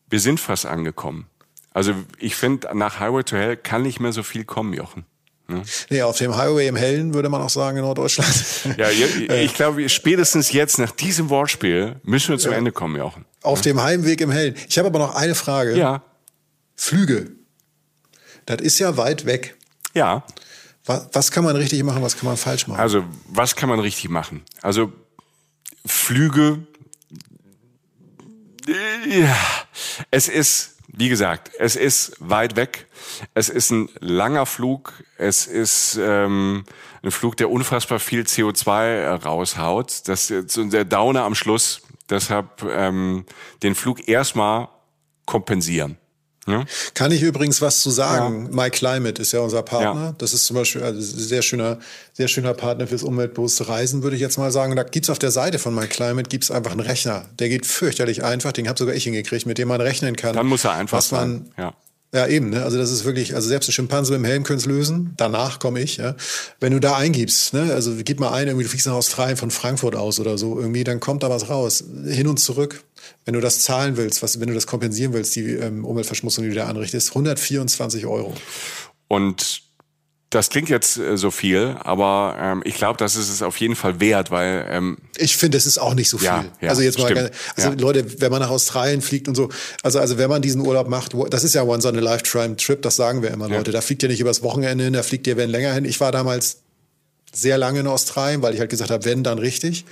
wir 0.09 0.19
sind 0.19 0.39
fast 0.39 0.65
angekommen. 0.65 1.27
Also 1.71 1.93
ich 2.19 2.35
finde, 2.35 2.69
nach 2.73 2.99
Highway 2.99 3.23
to 3.23 3.35
Hell 3.35 3.57
kann 3.57 3.81
nicht 3.81 3.99
mehr 3.99 4.13
so 4.13 4.23
viel 4.23 4.45
kommen, 4.45 4.73
Jochen. 4.73 5.05
Nee, 5.91 6.01
auf 6.01 6.17
dem 6.17 6.35
Highway 6.35 6.67
im 6.67 6.75
Hellen 6.75 7.13
würde 7.13 7.29
man 7.29 7.39
auch 7.41 7.49
sagen 7.49 7.77
in 7.77 7.83
Norddeutschland. 7.83 8.31
Ja, 8.77 8.89
ich, 8.89 9.29
ich 9.29 9.53
glaube, 9.53 9.87
spätestens 9.89 10.51
jetzt 10.51 10.79
nach 10.79 10.89
diesem 10.91 11.29
Wortspiel 11.29 11.97
müssen 12.03 12.29
wir 12.29 12.39
zum 12.39 12.51
Ende 12.53 12.71
kommen, 12.71 12.95
Jochen. 12.95 13.25
auf 13.43 13.61
dem 13.61 13.81
Heimweg 13.81 14.21
im 14.21 14.31
Hellen. 14.31 14.55
Ich 14.67 14.77
habe 14.79 14.87
aber 14.87 14.97
noch 14.99 15.13
eine 15.13 15.35
Frage. 15.35 15.75
Ja, 15.77 16.01
Flüge. 16.75 17.31
Das 18.47 18.61
ist 18.61 18.79
ja 18.79 18.97
weit 18.97 19.25
weg. 19.25 19.55
ja. 19.93 20.23
Was, 20.87 21.07
was 21.13 21.31
kann 21.31 21.43
man 21.43 21.55
richtig 21.55 21.81
machen, 21.83 22.03
was 22.03 22.15
kann 22.15 22.27
man 22.27 22.37
falsch 22.37 22.67
machen? 22.67 22.79
Also, 22.79 23.03
was 23.27 23.55
kann 23.55 23.69
man 23.69 23.79
richtig 23.79 24.07
machen? 24.09 24.43
Also, 24.61 24.93
Flüge, 25.83 26.59
ja, 26.59 26.59
es 30.11 30.27
ist, 30.27 30.77
wie 30.87 31.09
gesagt, 31.09 31.51
es 31.59 31.75
ist 31.75 32.13
weit 32.19 32.55
weg. 32.55 32.87
Es 33.33 33.49
ist 33.49 33.71
ein 33.71 33.89
langer 33.99 34.45
Flug. 34.45 34.93
Es 35.17 35.47
ist 35.47 35.99
ähm, 36.01 36.65
ein 37.03 37.11
Flug, 37.11 37.37
der 37.37 37.49
unfassbar 37.49 37.99
viel 37.99 38.21
CO2 38.21 39.23
raushaut. 39.23 40.07
Das 40.07 40.29
ist 40.29 40.57
der 40.57 40.85
Downer 40.85 41.23
am 41.23 41.35
Schluss. 41.35 41.81
Deshalb 42.09 42.63
ähm, 42.63 43.25
den 43.63 43.75
Flug 43.75 44.07
erstmal 44.07 44.69
kompensieren. 45.25 45.97
Ja? 46.47 46.65
Kann 46.93 47.11
ich 47.11 47.23
übrigens 47.23 47.61
was 47.61 47.81
zu 47.81 47.89
sagen? 47.89 48.49
My 48.51 48.69
Climate 48.69 49.19
ist 49.21 49.31
ja 49.31 49.39
unser 49.39 49.63
Partner. 49.63 50.01
Ja. 50.01 50.15
Das 50.17 50.33
ist 50.33 50.45
zum 50.45 50.55
Beispiel 50.55 50.83
also 50.83 51.01
sehr 51.01 51.41
schöner, 51.41 51.79
sehr 52.13 52.27
schöner 52.27 52.53
Partner 52.53 52.85
fürs 52.87 53.03
umweltbewusste 53.03 53.67
Reisen, 53.67 54.03
würde 54.03 54.15
ich 54.15 54.21
jetzt 54.21 54.37
mal 54.37 54.51
sagen. 54.51 54.75
Da 54.75 54.83
gibt's 54.83 55.09
auf 55.09 55.17
der 55.17 55.31
Seite 55.31 55.57
von 55.57 55.73
My 55.73 55.87
Climate 55.87 56.29
gibt's 56.29 56.51
einfach 56.51 56.71
einen 56.71 56.81
Rechner. 56.81 57.25
Der 57.39 57.49
geht 57.49 57.65
fürchterlich 57.65 58.23
einfach. 58.23 58.51
Den 58.51 58.67
habe 58.67 58.77
sogar 58.77 58.93
ich 58.93 59.05
hingekriegt, 59.05 59.45
mit 59.47 59.57
dem 59.57 59.69
man 59.69 59.81
rechnen 59.81 60.15
kann. 60.15 60.35
Dann 60.35 60.47
muss 60.47 60.63
er 60.65 60.73
einfach 60.73 60.97
was 60.97 61.11
man, 61.11 61.45
sein. 61.45 61.51
Ja. 61.57 61.73
Ja, 62.15 62.27
eben, 62.27 62.49
ne? 62.49 62.63
Also 62.63 62.77
das 62.77 62.91
ist 62.91 63.03
wirklich, 63.03 63.35
also 63.35 63.49
selbst 63.49 63.67
ein 63.67 63.73
Schimpanse 63.73 64.13
mit 64.13 64.21
dem 64.21 64.23
Helm 64.23 64.43
können 64.43 64.57
es 64.57 64.65
lösen. 64.65 65.13
Danach 65.17 65.59
komme 65.59 65.81
ich, 65.81 65.97
ja. 65.97 66.15
Wenn 66.61 66.71
du 66.71 66.79
da 66.79 66.95
eingibst, 66.95 67.53
ne, 67.53 67.73
also 67.73 67.91
gib 68.05 68.21
mal 68.21 68.31
ein, 68.31 68.47
irgendwie 68.47 68.63
du 68.63 68.69
fliegst 68.69 68.87
nach 68.87 68.93
Australien 68.93 69.35
von 69.35 69.51
Frankfurt 69.51 69.97
aus 69.97 70.21
oder 70.21 70.37
so, 70.37 70.57
irgendwie, 70.57 70.85
dann 70.85 71.01
kommt 71.01 71.23
da 71.23 71.29
was 71.29 71.49
raus. 71.49 71.83
Hin 72.05 72.27
und 72.27 72.37
zurück. 72.39 72.85
Wenn 73.25 73.33
du 73.33 73.41
das 73.41 73.59
zahlen 73.63 73.97
willst, 73.97 74.23
was, 74.23 74.39
wenn 74.39 74.47
du 74.47 74.53
das 74.53 74.65
kompensieren 74.65 75.11
willst, 75.11 75.35
die 75.35 75.55
ähm, 75.55 75.83
Umweltverschmutzung, 75.83 76.45
die 76.45 76.51
du 76.51 76.55
da 76.55 76.67
anrichtest, 76.67 77.09
124 77.09 78.05
Euro. 78.05 78.33
Und 79.09 79.63
das 80.35 80.49
klingt 80.49 80.69
jetzt 80.69 80.97
äh, 80.97 81.17
so 81.17 81.31
viel, 81.31 81.75
aber 81.79 82.35
ähm, 82.39 82.61
ich 82.65 82.75
glaube, 82.75 82.97
das 82.97 83.15
ist 83.15 83.29
es 83.29 83.41
auf 83.41 83.57
jeden 83.57 83.75
Fall 83.75 83.99
wert, 83.99 84.31
weil 84.31 84.65
ähm, 84.69 84.97
Ich 85.17 85.37
finde, 85.37 85.57
es 85.57 85.65
ist 85.65 85.77
auch 85.77 85.93
nicht 85.93 86.09
so 86.09 86.17
viel. 86.17 86.27
Ja, 86.27 86.45
ja, 86.61 86.69
also 86.69 86.81
jetzt 86.81 86.99
mal, 86.99 87.09
stimmt. 87.09 87.31
also 87.55 87.69
Ja. 87.69 87.75
Leute, 87.75 88.21
wenn 88.21 88.31
man 88.31 88.41
nach 88.41 88.49
Australien 88.49 89.01
fliegt 89.01 89.27
und 89.27 89.35
so, 89.35 89.49
also 89.81 89.99
also 89.99 90.17
wenn 90.17 90.29
man 90.29 90.41
diesen 90.41 90.61
Urlaub 90.61 90.89
macht, 90.89 91.13
das 91.29 91.43
ist 91.43 91.55
ja 91.55 91.63
once 91.63 91.85
on 91.85 91.97
a 91.97 92.01
lifetime 92.01 92.57
Trip, 92.57 92.81
das 92.81 92.95
sagen 92.97 93.21
wir 93.21 93.31
immer, 93.31 93.47
Leute. 93.47 93.71
Da 93.71 93.81
fliegt 93.81 94.03
ihr 94.03 94.09
nicht 94.09 94.19
übers 94.19 94.43
Wochenende 94.43 94.83
hin, 94.83 94.93
da 94.93 95.03
fliegt 95.03 95.25
ihr 95.27 95.37
wenn 95.37 95.49
länger 95.49 95.73
hin. 95.73 95.85
Ich 95.85 95.99
war 95.99 96.11
damals 96.11 96.64
sehr 97.35 97.57
lange 97.57 97.81
in 97.81 97.87
Australien, 97.87 98.41
weil 98.41 98.53
ich 98.53 98.59
halt 98.59 98.69
gesagt 98.69 98.91
habe, 98.91 99.05
wenn, 99.05 99.23
dann 99.23 99.37
richtig. 99.39 99.85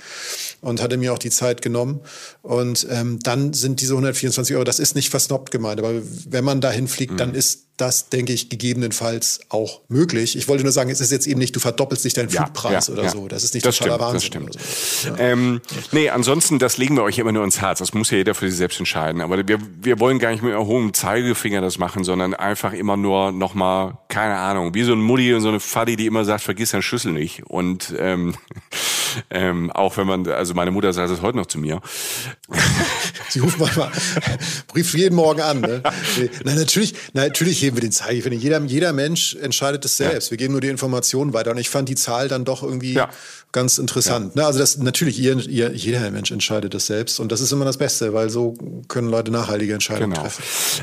Und 0.60 0.80
hatte 0.80 0.96
mir 0.96 1.12
auch 1.12 1.18
die 1.18 1.30
Zeit 1.30 1.60
genommen. 1.60 2.00
Und 2.42 2.86
ähm, 2.90 3.18
dann 3.22 3.52
sind 3.52 3.80
diese 3.82 3.92
124 3.92 4.54
Euro, 4.56 4.64
das 4.64 4.78
ist 4.78 4.94
nicht 4.94 5.10
versnobbt 5.10 5.50
gemeint, 5.50 5.78
aber 5.78 5.92
wenn 6.26 6.44
man 6.44 6.60
dahin 6.62 6.88
fliegt, 6.88 7.12
Mhm. 7.12 7.16
dann 7.18 7.34
ist 7.34 7.60
das, 7.76 8.08
denke 8.08 8.32
ich, 8.32 8.50
gegebenenfalls 8.50 9.40
auch 9.48 9.80
möglich. 9.88 10.36
Ich 10.36 10.46
wollte 10.46 10.62
nur 10.62 10.70
sagen, 10.72 10.90
es 10.90 11.00
ist 11.00 11.10
jetzt 11.10 11.26
eben 11.26 11.40
nicht, 11.40 11.56
du 11.56 11.60
verdoppelst 11.60 12.04
nicht 12.04 12.16
deinen 12.16 12.28
Ja, 12.28 12.44
Flugpreis 12.44 12.86
ja, 12.86 12.92
oder 12.92 13.02
ja. 13.04 13.08
so. 13.10 13.26
Das 13.26 13.42
ist 13.42 13.52
nicht 13.52 13.66
Das 13.66 13.76
totaler 13.78 14.20
stimmt, 14.20 14.54
das 14.54 14.62
Wahnsinn. 14.62 15.02
stimmt. 15.02 15.16
So. 15.18 15.22
Ähm, 15.22 15.60
nee, 15.90 16.08
ansonsten, 16.08 16.60
das 16.60 16.78
legen 16.78 16.94
wir 16.96 17.02
euch 17.02 17.18
immer 17.18 17.32
nur 17.32 17.42
ins 17.42 17.60
Herz. 17.60 17.80
Das 17.80 17.92
muss 17.92 18.10
ja 18.12 18.18
jeder 18.18 18.34
für 18.36 18.48
sich 18.48 18.56
selbst 18.56 18.78
entscheiden. 18.78 19.20
Aber 19.20 19.46
wir, 19.48 19.58
wir 19.82 19.98
wollen 19.98 20.20
gar 20.20 20.30
nicht 20.30 20.44
mit 20.44 20.52
erhobenem 20.52 20.94
Zeigefinger 20.94 21.60
das 21.60 21.76
machen, 21.78 22.04
sondern 22.04 22.32
einfach 22.32 22.72
immer 22.74 22.96
nur 22.96 23.32
nochmal, 23.32 23.98
keine 24.08 24.36
Ahnung, 24.36 24.72
wie 24.74 24.84
so 24.84 24.92
ein 24.92 25.00
Mutti 25.02 25.34
und 25.34 25.40
so 25.40 25.48
eine 25.48 25.58
Faddy, 25.58 25.96
die 25.96 26.06
immer 26.06 26.24
sagt, 26.24 26.44
vergiss 26.44 26.70
deinen 26.70 26.82
Schlüssel 26.82 27.12
nicht. 27.12 27.33
Und 27.42 27.92
ähm, 27.98 28.34
ähm, 29.30 29.70
auch 29.72 29.96
wenn 29.96 30.06
man, 30.06 30.26
also 30.28 30.54
meine 30.54 30.70
Mutter 30.70 30.92
sagt 30.92 31.10
es 31.10 31.22
heute 31.22 31.36
noch 31.36 31.46
zu 31.46 31.58
mir. 31.58 31.80
Sie 33.30 33.40
ruft 33.40 33.58
manchmal, 33.58 33.90
rief 34.74 34.94
jeden 34.94 35.16
Morgen 35.16 35.40
an. 35.40 35.60
Ne? 35.60 35.82
Na, 36.44 36.54
natürlich, 36.54 36.94
na, 37.12 37.22
natürlich 37.24 37.60
heben 37.62 37.76
wir 37.76 37.80
den 37.80 37.92
Zeigefinger. 37.92 38.36
Jeder, 38.36 38.60
jeder 38.62 38.92
Mensch 38.92 39.34
entscheidet 39.36 39.84
es 39.84 39.96
selbst. 39.96 40.30
Wir 40.30 40.38
geben 40.38 40.52
nur 40.52 40.60
die 40.60 40.68
Informationen 40.68 41.32
weiter. 41.32 41.50
Und 41.50 41.58
ich 41.58 41.68
fand 41.70 41.88
die 41.88 41.94
Zahl 41.94 42.28
dann 42.28 42.44
doch 42.44 42.62
irgendwie 42.62 42.92
Ja. 42.94 43.08
ganz 43.52 43.78
interessant. 43.78 44.36
Ne? 44.36 44.44
Also 44.44 44.58
das 44.58 44.78
natürlich, 44.78 45.18
ihr, 45.18 45.36
ihr, 45.48 45.72
jeder 45.74 46.10
Mensch 46.10 46.30
entscheidet 46.30 46.74
es 46.74 46.86
selbst. 46.86 47.18
Und 47.18 47.32
das 47.32 47.40
ist 47.40 47.50
immer 47.52 47.64
das 47.64 47.78
Beste, 47.78 48.12
weil 48.14 48.30
so 48.30 48.54
können 48.88 49.08
Leute 49.08 49.30
nachhaltige 49.30 49.72
Entscheidungen 49.74 50.10
Genau. 50.12 50.22
treffen. 50.22 50.42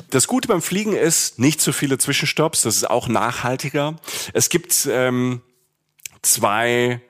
Das 0.09 0.27
Gute 0.27 0.47
beim 0.47 0.61
Fliegen 0.61 0.93
ist, 0.93 1.39
nicht 1.39 1.61
so 1.61 1.71
viele 1.71 1.97
Zwischenstopps. 1.97 2.61
Das 2.61 2.75
ist 2.75 2.89
auch 2.89 3.07
nachhaltiger. 3.07 3.95
Es 4.33 4.49
gibt 4.49 4.87
ähm, 4.91 5.41
zwei 6.21 7.01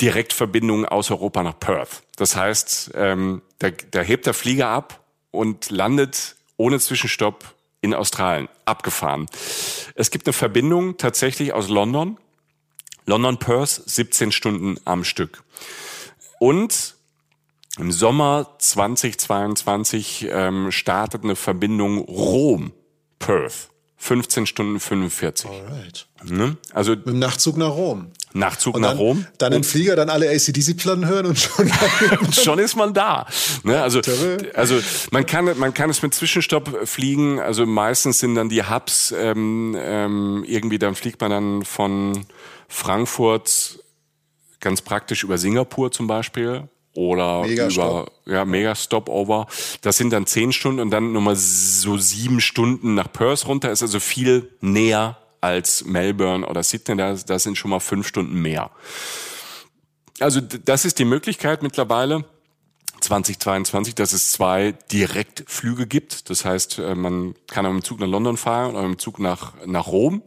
Direktverbindungen 0.00 0.86
aus 0.86 1.10
Europa 1.10 1.42
nach 1.42 1.58
Perth. 1.58 2.02
Das 2.16 2.36
heißt, 2.36 2.92
ähm, 2.94 3.42
da, 3.58 3.70
da 3.70 4.00
hebt 4.00 4.26
der 4.26 4.34
Flieger 4.34 4.68
ab 4.68 5.04
und 5.30 5.70
landet 5.70 6.36
ohne 6.56 6.78
Zwischenstopp 6.80 7.54
in 7.80 7.94
Australien. 7.94 8.48
Abgefahren. 8.64 9.26
Es 9.94 10.10
gibt 10.10 10.26
eine 10.26 10.32
Verbindung 10.32 10.96
tatsächlich 10.96 11.52
aus 11.52 11.68
London. 11.68 12.18
London 13.06 13.38
Perth 13.38 13.82
17 13.84 14.30
Stunden 14.32 14.78
am 14.84 15.04
Stück. 15.04 15.42
Und 16.38 16.94
im 17.78 17.90
Sommer 17.90 18.54
2022 18.58 20.28
ähm, 20.30 20.70
startet 20.70 21.24
eine 21.24 21.36
Verbindung 21.36 21.98
Rom-Perth. 21.98 23.71
15 24.02 24.46
Stunden 24.46 24.80
45. 24.80 25.48
Alright. 25.48 26.08
Ne? 26.24 26.56
Also 26.72 26.90
Mit 26.90 27.06
dem 27.06 27.18
Nachtzug 27.20 27.56
nach 27.56 27.70
Rom. 27.70 28.10
Nachzug 28.32 28.74
Und 28.74 28.82
nach 28.82 28.90
dann, 28.90 28.98
Rom. 28.98 29.26
Dann 29.38 29.52
in 29.52 29.62
Flieger, 29.62 29.94
dann 29.94 30.10
alle 30.10 30.28
ACDC-Platten 30.28 31.06
hören 31.06 31.26
und 31.26 31.38
schon. 31.38 31.70
Und 32.20 32.34
schon 32.34 32.58
ist 32.58 32.74
man 32.74 32.94
da. 32.94 33.28
Ne? 33.62 33.80
Also, 33.80 34.00
also 34.54 34.80
man 35.12 35.24
kann 35.24 35.56
man 35.56 35.72
kann 35.72 35.88
es 35.88 36.02
mit 36.02 36.14
Zwischenstopp 36.14 36.88
fliegen. 36.88 37.38
Also 37.38 37.64
meistens 37.64 38.18
sind 38.18 38.34
dann 38.34 38.48
die 38.48 38.64
Hubs 38.64 39.14
ähm, 39.16 39.76
ähm, 39.78 40.44
irgendwie. 40.48 40.80
Dann 40.80 40.96
fliegt 40.96 41.20
man 41.20 41.30
dann 41.30 41.64
von 41.64 42.26
Frankfurt 42.66 43.84
ganz 44.58 44.82
praktisch 44.82 45.22
über 45.22 45.38
Singapur 45.38 45.92
zum 45.92 46.08
Beispiel 46.08 46.68
oder 46.94 47.42
Mega 47.42 47.68
über 47.68 48.06
ja 48.26 48.44
mega 48.44 48.74
Stopover. 48.74 49.46
Das 49.80 49.96
sind 49.96 50.12
dann 50.12 50.26
zehn 50.26 50.52
Stunden 50.52 50.80
und 50.80 50.90
dann 50.90 51.12
nochmal 51.12 51.36
so 51.36 51.96
sieben 51.96 52.40
Stunden 52.40 52.94
nach 52.94 53.10
Perth 53.10 53.46
runter. 53.46 53.70
Ist 53.70 53.82
also 53.82 54.00
viel 54.00 54.50
näher 54.60 55.16
als 55.40 55.84
Melbourne 55.84 56.46
oder 56.46 56.62
Sydney. 56.62 56.96
Da, 56.96 57.14
da 57.14 57.38
sind 57.38 57.56
schon 57.56 57.70
mal 57.70 57.80
fünf 57.80 58.06
Stunden 58.06 58.40
mehr. 58.40 58.70
Also 60.20 60.40
das 60.40 60.84
ist 60.84 60.98
die 60.98 61.04
Möglichkeit 61.04 61.62
mittlerweile. 61.62 62.24
2022, 63.02 63.94
dass 63.94 64.12
es 64.12 64.32
zwei 64.32 64.72
Direktflüge 64.90 65.86
gibt. 65.86 66.30
Das 66.30 66.44
heißt, 66.44 66.78
äh, 66.78 66.94
man 66.94 67.34
kann 67.48 67.64
mit 67.64 67.74
dem 67.74 67.84
Zug 67.84 68.00
nach 68.00 68.06
London 68.06 68.36
fahren 68.36 68.74
oder 68.74 68.82
mit 68.82 68.98
dem 68.98 68.98
Zug 68.98 69.18
nach, 69.18 69.54
nach 69.66 69.88
Rom 69.88 70.22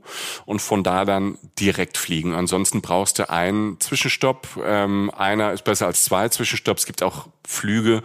und 0.46 0.62
von 0.62 0.84
da 0.84 1.06
dann 1.06 1.38
direkt 1.60 1.98
fliegen. 1.98 2.34
Ansonsten 2.34 2.82
brauchst 2.82 3.20
du 3.20 3.30
einen 3.30 3.80
Zwischenstopp. 3.80 4.60
Ähm, 4.64 5.12
einer 5.16 5.54
ist 5.54 5.64
besser 5.64 5.88
als 5.88 6.04
zwei 6.04 6.30
Zwischenstopps. 6.30 6.82
Es 6.82 6.86
gibt 6.86 7.04
auch 7.04 7.28
Flüge, 7.48 8.02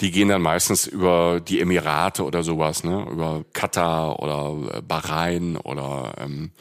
die 0.00 0.10
gehen 0.10 0.28
dann 0.28 0.42
meistens 0.42 0.86
über 0.86 1.40
die 1.40 1.60
Emirate 1.60 2.24
oder 2.24 2.42
sowas, 2.42 2.84
ne? 2.84 3.06
über 3.10 3.44
Katar 3.52 4.20
oder 4.20 4.76
äh, 4.78 4.82
Bahrain 4.82 5.56
oder 5.56 6.14
ähm, 6.18 6.52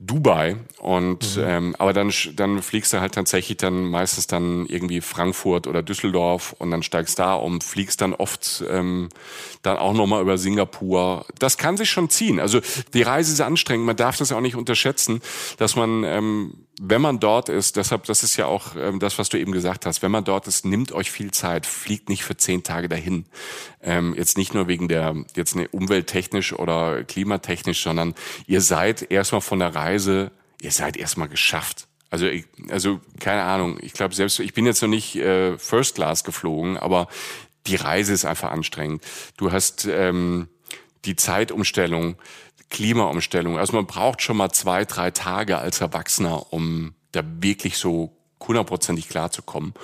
Dubai 0.00 0.56
und 0.78 1.40
ähm, 1.42 1.74
aber 1.76 1.92
dann 1.92 2.12
dann 2.36 2.62
fliegst 2.62 2.92
du 2.92 3.00
halt 3.00 3.14
tatsächlich 3.14 3.56
dann 3.56 3.84
meistens 3.84 4.28
dann 4.28 4.64
irgendwie 4.66 5.00
Frankfurt 5.00 5.66
oder 5.66 5.82
Düsseldorf 5.82 6.54
und 6.58 6.70
dann 6.70 6.84
steigst 6.84 7.18
da 7.18 7.34
um, 7.34 7.60
fliegst 7.60 8.00
dann 8.00 8.14
oft 8.14 8.62
ähm, 8.70 9.08
dann 9.62 9.76
auch 9.76 9.94
noch 9.94 10.06
mal 10.06 10.22
über 10.22 10.38
Singapur. 10.38 11.26
Das 11.40 11.58
kann 11.58 11.76
sich 11.76 11.90
schon 11.90 12.10
ziehen. 12.10 12.38
Also 12.38 12.60
die 12.94 13.02
Reise 13.02 13.32
ist 13.32 13.40
anstrengend. 13.40 13.86
Man 13.86 13.96
darf 13.96 14.16
das 14.16 14.30
auch 14.30 14.40
nicht 14.40 14.54
unterschätzen, 14.54 15.20
dass 15.56 15.74
man 15.74 16.04
ähm, 16.04 16.68
wenn 16.80 17.02
man 17.02 17.18
dort 17.18 17.48
ist, 17.48 17.76
deshalb, 17.76 18.04
das 18.04 18.22
ist 18.22 18.36
ja 18.36 18.46
auch 18.46 18.76
ähm, 18.76 19.00
das, 19.00 19.18
was 19.18 19.28
du 19.28 19.38
eben 19.38 19.52
gesagt 19.52 19.84
hast, 19.84 20.02
wenn 20.02 20.12
man 20.12 20.24
dort 20.24 20.46
ist, 20.46 20.64
nimmt 20.64 20.92
euch 20.92 21.10
viel 21.10 21.32
Zeit, 21.32 21.66
fliegt 21.66 22.08
nicht 22.08 22.22
für 22.22 22.36
zehn 22.36 22.62
Tage 22.62 22.88
dahin. 22.88 23.26
Ähm, 23.82 24.14
jetzt 24.16 24.36
nicht 24.36 24.54
nur 24.54 24.66
wegen 24.66 24.88
der, 24.88 25.14
jetzt 25.36 25.54
ne, 25.54 25.68
umwelttechnisch 25.68 26.52
oder 26.52 27.04
klimatechnisch, 27.04 27.82
sondern 27.82 28.14
ihr 28.46 28.60
seid 28.60 29.10
erstmal 29.10 29.40
von 29.40 29.60
der 29.60 29.74
Reise, 29.74 30.32
ihr 30.60 30.72
seid 30.72 30.96
erstmal 30.96 31.28
geschafft. 31.28 31.86
Also, 32.10 32.26
ich, 32.26 32.46
also 32.70 33.00
keine 33.20 33.42
Ahnung, 33.42 33.78
ich 33.80 33.92
glaube 33.92 34.14
selbst, 34.14 34.40
ich 34.40 34.54
bin 34.54 34.66
jetzt 34.66 34.82
noch 34.82 34.88
nicht 34.88 35.16
äh, 35.16 35.58
First 35.58 35.94
Class 35.94 36.24
geflogen, 36.24 36.76
aber 36.76 37.08
die 37.66 37.76
Reise 37.76 38.12
ist 38.12 38.24
einfach 38.24 38.50
anstrengend. 38.50 39.04
Du 39.36 39.52
hast 39.52 39.84
ähm, 39.84 40.48
die 41.04 41.16
Zeitumstellung, 41.16 42.16
Klimaumstellung. 42.70 43.58
Also 43.58 43.74
man 43.74 43.86
braucht 43.86 44.22
schon 44.22 44.36
mal 44.36 44.50
zwei, 44.50 44.84
drei 44.84 45.10
Tage 45.10 45.58
als 45.58 45.80
Erwachsener, 45.80 46.52
um 46.52 46.94
da 47.12 47.22
wirklich 47.24 47.78
so 47.78 48.16
hundertprozentig 48.40 49.08
klarzukommen. 49.08 49.74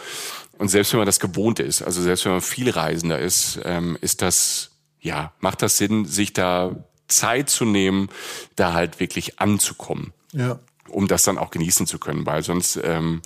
Und 0.58 0.68
selbst 0.68 0.92
wenn 0.92 0.98
man 0.98 1.06
das 1.06 1.20
gewohnt 1.20 1.60
ist, 1.60 1.82
also 1.82 2.02
selbst 2.02 2.24
wenn 2.24 2.32
man 2.32 2.40
viel 2.40 2.70
Reisender 2.70 3.18
ist, 3.18 3.60
ähm, 3.64 3.98
ist 4.00 4.22
das, 4.22 4.70
ja, 5.00 5.32
macht 5.40 5.62
das 5.62 5.78
Sinn, 5.78 6.04
sich 6.04 6.32
da 6.32 6.76
Zeit 7.08 7.50
zu 7.50 7.64
nehmen, 7.64 8.08
da 8.56 8.72
halt 8.72 9.00
wirklich 9.00 9.40
anzukommen 9.40 10.12
ja. 10.34 10.58
um 10.88 11.08
das 11.08 11.22
dann 11.22 11.38
auch 11.38 11.50
genießen 11.50 11.86
zu 11.86 11.98
können, 11.98 12.26
weil 12.26 12.42
sonst 12.42 12.78
ähm, 12.82 13.22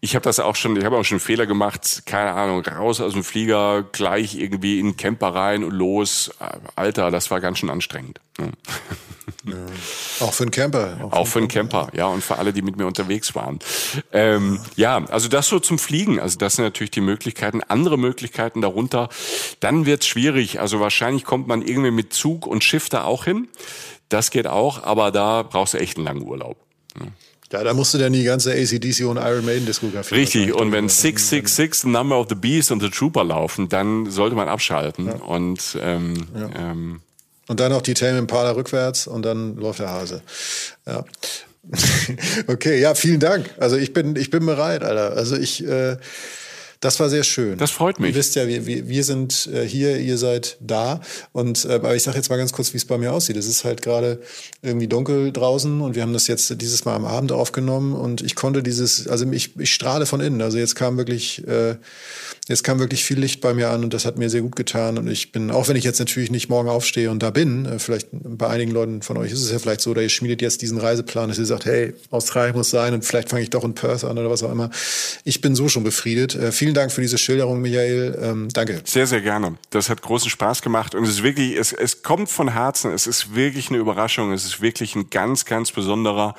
ich 0.00 0.14
habe 0.14 0.22
das 0.22 0.38
auch 0.38 0.54
schon, 0.54 0.76
ich 0.76 0.84
habe 0.84 0.96
auch 0.96 1.04
schon 1.04 1.18
Fehler 1.18 1.46
gemacht, 1.46 2.04
keine 2.06 2.32
Ahnung, 2.32 2.64
raus 2.64 3.00
aus 3.00 3.14
dem 3.14 3.24
Flieger, 3.24 3.82
gleich 3.82 4.36
irgendwie 4.36 4.78
in 4.78 4.86
den 4.86 4.96
Camper 4.96 5.34
rein 5.34 5.64
und 5.64 5.72
los. 5.72 6.30
Alter, 6.76 7.10
das 7.10 7.32
war 7.32 7.40
ganz 7.40 7.58
schön 7.58 7.70
anstrengend. 7.70 8.20
Ne? 9.48 9.66
Auch 10.20 10.32
für 10.32 10.44
einen 10.44 10.50
Camper. 10.50 11.08
Auch 11.10 11.26
für 11.26 11.38
einen 11.38 11.48
Camper, 11.48 11.88
ja, 11.94 12.06
und 12.06 12.22
für 12.22 12.38
alle, 12.38 12.52
die 12.52 12.62
mit 12.62 12.76
mir 12.76 12.86
unterwegs 12.86 13.34
waren. 13.34 13.58
Ähm, 14.12 14.58
ja, 14.76 15.04
also 15.06 15.28
das 15.28 15.48
so 15.48 15.58
zum 15.58 15.78
Fliegen. 15.78 16.20
Also 16.20 16.38
das 16.38 16.56
sind 16.56 16.64
natürlich 16.64 16.90
die 16.90 17.00
Möglichkeiten. 17.00 17.62
Andere 17.62 17.98
Möglichkeiten 17.98 18.60
darunter, 18.60 19.08
dann 19.60 19.86
wird's 19.86 20.06
schwierig. 20.06 20.60
Also 20.60 20.80
wahrscheinlich 20.80 21.24
kommt 21.24 21.46
man 21.46 21.62
irgendwie 21.62 21.90
mit 21.90 22.12
Zug 22.12 22.46
und 22.46 22.64
Schiff 22.64 22.88
da 22.88 23.04
auch 23.04 23.24
hin. 23.24 23.48
Das 24.08 24.30
geht 24.30 24.46
auch, 24.46 24.82
aber 24.82 25.10
da 25.10 25.42
brauchst 25.42 25.74
du 25.74 25.78
echt 25.78 25.96
einen 25.96 26.06
langen 26.06 26.22
Urlaub. 26.22 26.56
Ja, 27.52 27.64
da 27.64 27.72
musst 27.72 27.94
du 27.94 27.98
dann 27.98 28.12
die 28.12 28.24
ganze 28.24 28.52
ACDC 28.52 29.06
und 29.06 29.16
Iron 29.16 29.44
Maiden 29.44 29.64
Diskografie. 29.64 30.16
Richtig, 30.16 30.52
und 30.52 30.70
wenn 30.70 30.84
wahrscheinlich 30.84 30.88
666, 30.88 31.82
The 31.82 31.88
Number 31.88 32.20
of 32.20 32.26
the 32.28 32.34
Beast 32.34 32.70
und 32.70 32.80
The 32.80 32.90
Trooper 32.90 33.24
laufen, 33.24 33.68
dann 33.70 34.10
sollte 34.10 34.36
man 34.36 34.48
abschalten. 34.48 35.08
Und 35.08 35.78
ähm, 35.80 36.26
ähm, 36.54 37.00
Und 37.48 37.60
dann 37.60 37.72
noch 37.72 37.82
die 37.82 37.94
Tame 37.94 38.18
Impala 38.18 38.52
rückwärts 38.52 39.06
und 39.06 39.22
dann 39.24 39.56
läuft 39.56 39.80
der 39.80 39.90
Hase. 39.90 40.22
Ja. 40.86 41.04
okay, 42.46 42.80
ja, 42.80 42.94
vielen 42.94 43.20
Dank. 43.20 43.50
Also 43.58 43.76
ich 43.76 43.92
bin, 43.92 44.16
ich 44.16 44.30
bin 44.30 44.46
bereit, 44.46 44.82
Alter. 44.84 45.16
Also 45.16 45.36
ich, 45.36 45.66
äh, 45.66 45.96
das 46.80 47.00
war 47.00 47.08
sehr 47.08 47.24
schön. 47.24 47.58
Das 47.58 47.72
freut 47.72 47.98
mich. 47.98 48.10
Ihr 48.10 48.14
wisst 48.14 48.36
ja, 48.36 48.46
wir, 48.46 48.66
wir, 48.66 48.88
wir 48.88 49.02
sind 49.02 49.48
äh, 49.52 49.66
hier, 49.66 49.98
ihr 49.98 50.16
seid 50.16 50.56
da. 50.60 51.00
Und 51.32 51.64
äh, 51.64 51.74
aber 51.74 51.96
ich 51.96 52.04
sage 52.04 52.16
jetzt 52.16 52.30
mal 52.30 52.36
ganz 52.36 52.52
kurz, 52.52 52.72
wie 52.72 52.76
es 52.76 52.84
bei 52.84 52.98
mir 52.98 53.12
aussieht. 53.12 53.36
Es 53.36 53.48
ist 53.48 53.64
halt 53.64 53.82
gerade 53.82 54.20
irgendwie 54.62 54.86
dunkel 54.86 55.32
draußen 55.32 55.80
und 55.80 55.96
wir 55.96 56.02
haben 56.02 56.12
das 56.12 56.28
jetzt 56.28 56.60
dieses 56.60 56.84
Mal 56.84 56.94
am 56.94 57.04
Abend 57.04 57.32
aufgenommen 57.32 57.94
und 57.94 58.20
ich 58.20 58.36
konnte 58.36 58.62
dieses, 58.62 59.08
also 59.08 59.30
ich, 59.32 59.58
ich 59.58 59.74
strahle 59.74 60.06
von 60.06 60.20
innen. 60.20 60.40
Also 60.40 60.58
jetzt 60.58 60.76
kam 60.76 60.96
wirklich, 60.96 61.46
äh, 61.48 61.76
jetzt 62.46 62.62
kam 62.62 62.78
wirklich 62.78 63.04
viel 63.04 63.18
Licht 63.18 63.40
bei 63.40 63.54
mir 63.54 63.70
an 63.70 63.82
und 63.82 63.92
das 63.92 64.04
hat 64.04 64.16
mir 64.16 64.30
sehr 64.30 64.42
gut 64.42 64.54
getan. 64.54 64.98
Und 64.98 65.08
ich 65.08 65.32
bin, 65.32 65.50
auch 65.50 65.66
wenn 65.66 65.76
ich 65.76 65.84
jetzt 65.84 65.98
natürlich 65.98 66.30
nicht 66.30 66.48
morgen 66.48 66.68
aufstehe 66.68 67.10
und 67.10 67.22
da 67.22 67.30
bin, 67.30 67.66
äh, 67.66 67.78
vielleicht 67.80 68.08
bei 68.12 68.46
einigen 68.46 68.70
Leuten 68.70 69.02
von 69.02 69.16
euch 69.16 69.32
ist 69.32 69.42
es 69.42 69.50
ja 69.50 69.58
vielleicht 69.58 69.80
so, 69.80 69.90
oder 69.90 70.02
ihr 70.02 70.08
schmiedet 70.10 70.42
jetzt 70.42 70.62
diesen 70.62 70.78
Reiseplan, 70.78 71.28
dass 71.28 71.38
ihr 71.38 71.46
sagt, 71.46 71.64
hey, 71.64 71.94
Australien 72.10 72.54
muss 72.54 72.70
sein 72.70 72.94
und 72.94 73.04
vielleicht 73.04 73.30
fange 73.30 73.42
ich 73.42 73.50
doch 73.50 73.64
in 73.64 73.74
Perth 73.74 74.04
an 74.04 74.16
oder 74.16 74.30
was 74.30 74.44
auch 74.44 74.52
immer. 74.52 74.70
Ich 75.24 75.40
bin 75.40 75.56
so 75.56 75.68
schon 75.68 75.82
befriedet. 75.82 76.36
Äh, 76.36 76.52
vielen 76.68 76.74
Dank 76.74 76.92
für 76.92 77.00
diese 77.00 77.16
Schilderung, 77.16 77.62
Michael. 77.62 78.18
Ähm, 78.20 78.48
danke. 78.52 78.82
sehr, 78.84 79.06
sehr 79.06 79.22
gerne. 79.22 79.56
Das 79.70 79.88
hat 79.88 80.02
großen 80.02 80.28
Spaß 80.28 80.60
gemacht 80.60 80.94
und 80.94 81.04
es 81.04 81.08
ist 81.08 81.22
wirklich, 81.22 81.56
es, 81.56 81.72
es 81.72 82.02
kommt 82.02 82.28
von 82.28 82.52
Herzen. 82.52 82.92
Es 82.92 83.06
ist 83.06 83.34
wirklich 83.34 83.70
eine 83.70 83.78
Überraschung. 83.78 84.32
Es 84.32 84.44
ist 84.44 84.60
wirklich 84.60 84.94
ein 84.94 85.08
ganz, 85.08 85.46
ganz 85.46 85.72
besonderer 85.72 86.34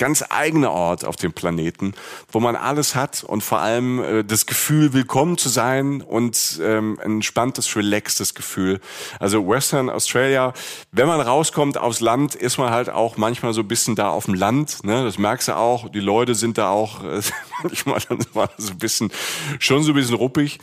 ganz 0.00 0.24
eigener 0.30 0.72
Ort 0.72 1.04
auf 1.04 1.16
dem 1.16 1.34
Planeten, 1.34 1.92
wo 2.32 2.40
man 2.40 2.56
alles 2.56 2.94
hat 2.94 3.22
und 3.22 3.42
vor 3.42 3.60
allem 3.60 4.02
äh, 4.02 4.24
das 4.24 4.46
Gefühl, 4.46 4.94
willkommen 4.94 5.36
zu 5.36 5.50
sein 5.50 6.00
und 6.00 6.58
ähm, 6.62 6.98
ein 7.04 7.16
entspanntes, 7.16 7.76
relaxtes 7.76 8.34
Gefühl. 8.34 8.80
Also 9.18 9.46
Western 9.46 9.90
Australia, 9.90 10.54
wenn 10.90 11.06
man 11.06 11.20
rauskommt 11.20 11.76
aufs 11.76 12.00
Land, 12.00 12.34
ist 12.34 12.56
man 12.56 12.70
halt 12.70 12.88
auch 12.88 13.18
manchmal 13.18 13.52
so 13.52 13.60
ein 13.60 13.68
bisschen 13.68 13.94
da 13.94 14.08
auf 14.08 14.24
dem 14.24 14.32
Land. 14.34 14.84
Ne? 14.84 15.04
Das 15.04 15.18
merkst 15.18 15.48
du 15.48 15.56
auch. 15.56 15.90
Die 15.90 16.00
Leute 16.00 16.34
sind 16.34 16.56
da 16.56 16.70
auch 16.70 17.04
äh, 17.04 17.20
manchmal 17.84 18.48
so 18.56 18.70
ein 18.70 18.78
bisschen, 18.78 19.12
schon 19.58 19.82
so 19.82 19.92
ein 19.92 19.96
bisschen 19.96 20.16
ruppig. 20.16 20.60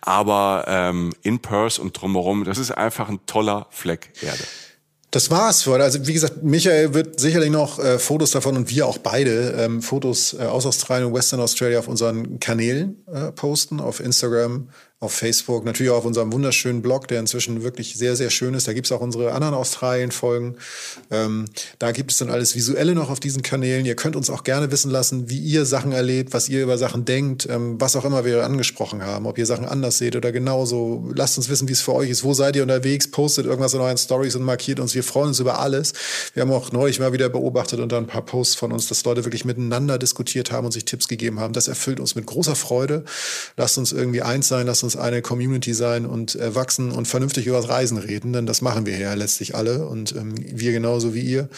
Aber 0.00 0.64
ähm, 0.66 1.12
in 1.22 1.38
Perth 1.38 1.78
und 1.78 1.92
drumherum, 1.92 2.42
das 2.42 2.58
ist 2.58 2.72
einfach 2.72 3.08
ein 3.08 3.24
toller 3.26 3.68
Fleck 3.70 4.12
Erde. 4.20 4.42
Das 5.10 5.28
war's 5.30 5.62
für 5.62 5.72
heute. 5.72 5.84
Also 5.84 6.06
wie 6.06 6.12
gesagt, 6.12 6.42
Michael 6.44 6.94
wird 6.94 7.18
sicherlich 7.18 7.50
noch 7.50 7.80
äh, 7.80 7.98
Fotos 7.98 8.30
davon 8.30 8.56
und 8.56 8.70
wir 8.70 8.86
auch 8.86 8.98
beide 8.98 9.54
ähm, 9.58 9.82
Fotos 9.82 10.34
äh, 10.34 10.44
aus 10.44 10.66
Australien 10.66 11.08
und 11.08 11.14
Western 11.14 11.40
Australia 11.40 11.80
auf 11.80 11.88
unseren 11.88 12.38
Kanälen 12.38 13.04
äh, 13.12 13.32
posten, 13.32 13.80
auf 13.80 13.98
Instagram, 13.98 14.68
auf 15.02 15.14
Facebook, 15.14 15.64
natürlich 15.64 15.90
auch 15.90 15.96
auf 15.96 16.04
unserem 16.04 16.30
wunderschönen 16.30 16.82
Blog, 16.82 17.08
der 17.08 17.20
inzwischen 17.20 17.62
wirklich 17.62 17.94
sehr, 17.94 18.16
sehr 18.16 18.28
schön 18.28 18.52
ist. 18.52 18.68
Da 18.68 18.74
gibt's 18.74 18.92
auch 18.92 19.00
unsere 19.00 19.32
anderen 19.32 19.54
Australien-Folgen. 19.54 20.56
Ähm, 21.10 21.46
da 21.78 21.92
gibt 21.92 22.12
es 22.12 22.18
dann 22.18 22.28
alles 22.28 22.54
Visuelle 22.54 22.94
noch 22.94 23.08
auf 23.08 23.18
diesen 23.18 23.40
Kanälen. 23.40 23.86
Ihr 23.86 23.96
könnt 23.96 24.14
uns 24.14 24.28
auch 24.28 24.44
gerne 24.44 24.70
wissen 24.70 24.90
lassen, 24.90 25.30
wie 25.30 25.38
ihr 25.38 25.64
Sachen 25.64 25.92
erlebt, 25.92 26.34
was 26.34 26.50
ihr 26.50 26.62
über 26.62 26.76
Sachen 26.76 27.06
denkt, 27.06 27.48
ähm, 27.48 27.80
was 27.80 27.96
auch 27.96 28.04
immer 28.04 28.26
wir 28.26 28.44
angesprochen 28.44 29.02
haben, 29.02 29.24
ob 29.24 29.38
ihr 29.38 29.46
Sachen 29.46 29.64
anders 29.64 29.96
seht 29.96 30.16
oder 30.16 30.32
genauso. 30.32 31.10
Lasst 31.14 31.38
uns 31.38 31.48
wissen, 31.48 31.66
wie 31.68 31.72
es 31.72 31.80
für 31.80 31.94
euch 31.94 32.10
ist. 32.10 32.22
Wo 32.22 32.34
seid 32.34 32.54
ihr 32.56 32.62
unterwegs? 32.62 33.10
Postet 33.10 33.46
irgendwas 33.46 33.72
in 33.72 33.80
euren 33.80 33.96
Stories 33.96 34.36
und 34.36 34.42
markiert 34.42 34.80
uns. 34.80 34.94
Wir 34.94 35.02
freuen 35.02 35.28
uns 35.28 35.40
über 35.40 35.60
alles. 35.60 35.94
Wir 36.34 36.42
haben 36.42 36.52
auch 36.52 36.72
neulich 36.72 37.00
mal 37.00 37.14
wieder 37.14 37.30
beobachtet 37.30 37.80
unter 37.80 37.96
ein 37.96 38.06
paar 38.06 38.26
Posts 38.26 38.56
von 38.56 38.70
uns, 38.70 38.86
dass 38.88 39.02
Leute 39.06 39.24
wirklich 39.24 39.46
miteinander 39.46 39.96
diskutiert 39.96 40.52
haben 40.52 40.66
und 40.66 40.72
sich 40.72 40.84
Tipps 40.84 41.08
gegeben 41.08 41.40
haben. 41.40 41.54
Das 41.54 41.68
erfüllt 41.68 42.00
uns 42.00 42.14
mit 42.16 42.26
großer 42.26 42.54
Freude. 42.54 43.06
Lasst 43.56 43.78
uns 43.78 43.92
irgendwie 43.92 44.20
eins 44.20 44.48
sein, 44.48 44.66
lasst 44.66 44.84
uns 44.84 44.89
uns 44.90 44.96
eine 45.00 45.22
Community 45.22 45.72
sein 45.72 46.04
und 46.04 46.34
äh, 46.34 46.54
wachsen 46.54 46.90
und 46.90 47.06
vernünftig 47.06 47.46
über 47.46 47.58
das 47.58 47.68
Reisen 47.68 47.98
reden, 47.98 48.32
denn 48.32 48.46
das 48.46 48.60
machen 48.60 48.86
wir 48.86 48.98
ja 48.98 49.14
letztlich 49.14 49.54
alle 49.54 49.86
und 49.86 50.14
ähm, 50.16 50.34
wir 50.36 50.72
genauso 50.72 51.14
wie 51.14 51.20
ihr. 51.20 51.48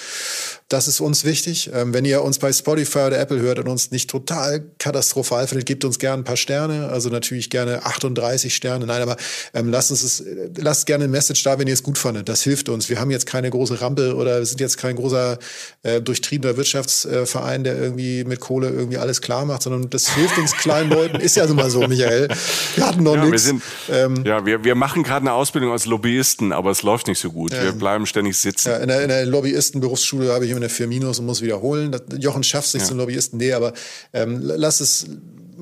Das 0.72 0.88
ist 0.88 1.00
uns 1.00 1.24
wichtig. 1.24 1.70
Ähm, 1.74 1.92
wenn 1.92 2.06
ihr 2.06 2.22
uns 2.22 2.38
bei 2.38 2.50
Spotify 2.50 3.00
oder 3.00 3.18
Apple 3.18 3.40
hört 3.40 3.58
und 3.58 3.68
uns 3.68 3.90
nicht 3.90 4.08
total 4.08 4.64
katastrophal 4.78 5.46
findet, 5.46 5.66
gebt 5.66 5.84
uns 5.84 5.98
gerne 5.98 6.22
ein 6.22 6.24
paar 6.24 6.38
Sterne. 6.38 6.88
Also 6.88 7.10
natürlich 7.10 7.50
gerne 7.50 7.84
38 7.84 8.54
Sterne. 8.54 8.86
Nein, 8.86 9.02
aber 9.02 9.16
ähm, 9.52 9.68
lasst 9.68 9.90
uns 9.90 10.02
es, 10.02 10.24
lasst 10.56 10.86
gerne 10.86 11.04
ein 11.04 11.10
Message 11.10 11.42
da, 11.42 11.58
wenn 11.58 11.68
ihr 11.68 11.74
es 11.74 11.82
gut 11.82 11.98
fandet. 11.98 12.28
Das 12.30 12.42
hilft 12.42 12.70
uns. 12.70 12.88
Wir 12.88 12.98
haben 13.00 13.10
jetzt 13.10 13.26
keine 13.26 13.50
große 13.50 13.82
Rampe 13.82 14.14
oder 14.14 14.38
wir 14.38 14.46
sind 14.46 14.60
jetzt 14.60 14.78
kein 14.78 14.96
großer 14.96 15.38
äh, 15.82 16.00
durchtriebener 16.00 16.56
Wirtschaftsverein, 16.56 17.64
der 17.64 17.78
irgendwie 17.78 18.24
mit 18.24 18.40
Kohle 18.40 18.70
irgendwie 18.70 18.96
alles 18.96 19.20
klar 19.20 19.44
macht, 19.44 19.62
sondern 19.62 19.90
das 19.90 20.14
hilft 20.14 20.38
uns 20.38 20.56
kleinen 20.56 20.90
Leuten. 20.90 21.20
Ist 21.20 21.36
ja 21.36 21.46
so 21.46 21.52
mal 21.52 21.68
so, 21.70 21.86
Michael. 21.86 22.28
Wir 22.76 22.86
hatten 22.86 23.02
noch 23.02 23.16
ja, 23.16 23.21
nichts. 23.30 23.46
Wir 23.46 23.50
sind, 23.50 23.62
ähm, 23.90 24.24
ja, 24.24 24.44
wir, 24.44 24.64
wir 24.64 24.74
machen 24.74 25.02
gerade 25.02 25.22
eine 25.22 25.32
Ausbildung 25.32 25.72
als 25.72 25.86
Lobbyisten, 25.86 26.52
aber 26.52 26.70
es 26.70 26.82
läuft 26.82 27.06
nicht 27.06 27.18
so 27.18 27.30
gut. 27.30 27.52
wir 27.52 27.72
bleiben 27.72 28.06
ständig 28.06 28.36
sitzen. 28.36 28.70
Ja, 28.70 28.76
in 28.78 28.88
der, 28.88 29.02
in 29.02 29.08
der 29.08 29.26
Lobbyistenberufsschule 29.26 30.32
habe 30.32 30.44
ich 30.44 30.50
immer 30.50 30.60
eine 30.60 30.68
Firminus 30.68 31.18
und 31.18 31.26
muss 31.26 31.42
wiederholen. 31.42 31.96
Jochen 32.18 32.42
schafft 32.42 32.68
sich 32.68 32.82
ja. 32.82 32.88
zum 32.88 32.98
Lobbyisten. 32.98 33.38
Nee, 33.38 33.52
aber 33.52 33.72
ähm, 34.12 34.38
lass 34.40 34.80
es 34.80 35.06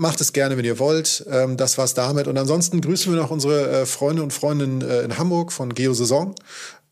macht 0.01 0.21
es 0.21 0.33
gerne, 0.33 0.57
wenn 0.57 0.65
ihr 0.65 0.79
wollt. 0.79 1.25
Ähm, 1.31 1.57
das 1.57 1.77
war's 1.77 1.95
damit. 1.95 2.27
Und 2.27 2.39
ansonsten 2.39 2.81
grüßen 2.81 3.13
wir 3.13 3.21
noch 3.21 3.31
unsere 3.31 3.83
äh, 3.83 3.87
Freunde 3.87 4.23
und 4.23 4.33
Freundinnen 4.33 4.81
äh, 4.81 5.03
in 5.03 5.19
Hamburg 5.19 5.53
von 5.53 5.75
Geosaison 5.75 6.35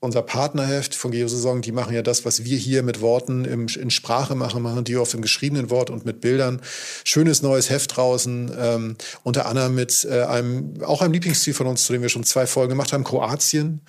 unser 0.01 0.23
Partnerheft 0.23 0.95
von 0.95 1.11
Geosaison, 1.11 1.61
die 1.61 1.73
machen 1.73 1.95
ja 1.95 2.03
das, 2.03 2.25
was 2.25 2.45
wir 2.45 2.57
hier 2.57 2.83
mit 2.83 3.01
Worten 3.01 3.45
im, 3.45 3.67
in 3.67 3.91
Sprache 3.91 4.35
machen, 4.35 4.63
machen 4.63 4.85
die 4.85 4.97
oft 4.97 5.13
im 5.15 5.23
geschriebenen 5.23 5.71
Wort 5.71 5.91
und 5.91 6.05
mit 6.05 6.21
Bildern. 6.21 6.61
Schönes 7.05 7.43
neues 7.43 7.69
Heft 7.69 7.97
draußen, 7.97 8.53
ähm, 8.59 8.97
unter 9.25 9.47
anderem 9.47 9.75
mit 9.75 10.07
äh, 10.09 10.23
einem, 10.23 10.83
auch 10.85 11.03
einem 11.03 11.13
Lieblingsziel 11.13 11.55
von 11.55 11.67
uns, 11.67 11.85
zu 11.85 11.93
dem 11.93 12.03
wir 12.03 12.09
schon 12.09 12.25
zwei 12.25 12.47
Folgen 12.47 12.71
gemacht 12.71 12.93
haben, 12.93 13.05
Kroatien. 13.05 13.81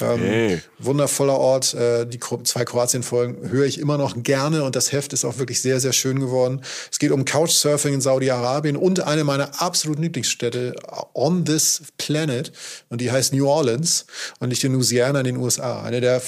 Ähm, 0.00 0.20
hey. 0.20 0.62
Wundervoller 0.78 1.38
Ort. 1.38 1.74
Äh, 1.74 2.06
die 2.06 2.20
zwei 2.44 2.64
Kroatien-Folgen 2.64 3.50
höre 3.50 3.66
ich 3.66 3.78
immer 3.78 3.98
noch 3.98 4.22
gerne 4.22 4.64
und 4.64 4.76
das 4.76 4.92
Heft 4.92 5.12
ist 5.12 5.24
auch 5.24 5.38
wirklich 5.38 5.60
sehr, 5.60 5.80
sehr 5.80 5.92
schön 5.92 6.20
geworden. 6.20 6.62
Es 6.90 6.98
geht 6.98 7.10
um 7.10 7.24
Couchsurfing 7.24 7.94
in 7.94 8.00
Saudi-Arabien 8.00 8.76
und 8.76 9.00
eine 9.00 9.24
meiner 9.24 9.60
absoluten 9.60 10.02
Lieblingsstädte 10.02 10.74
on 11.14 11.44
this 11.44 11.82
planet 11.98 12.52
und 12.88 13.00
die 13.00 13.10
heißt 13.10 13.32
New 13.32 13.48
Orleans 13.48 14.06
und 14.38 14.48
nicht 14.48 14.64
in 14.64 14.72
Louisiana 14.72 15.20
in 15.20 15.26
den 15.26 15.36
USA. 15.36 15.82
Eine 15.82 16.00
der 16.00 16.20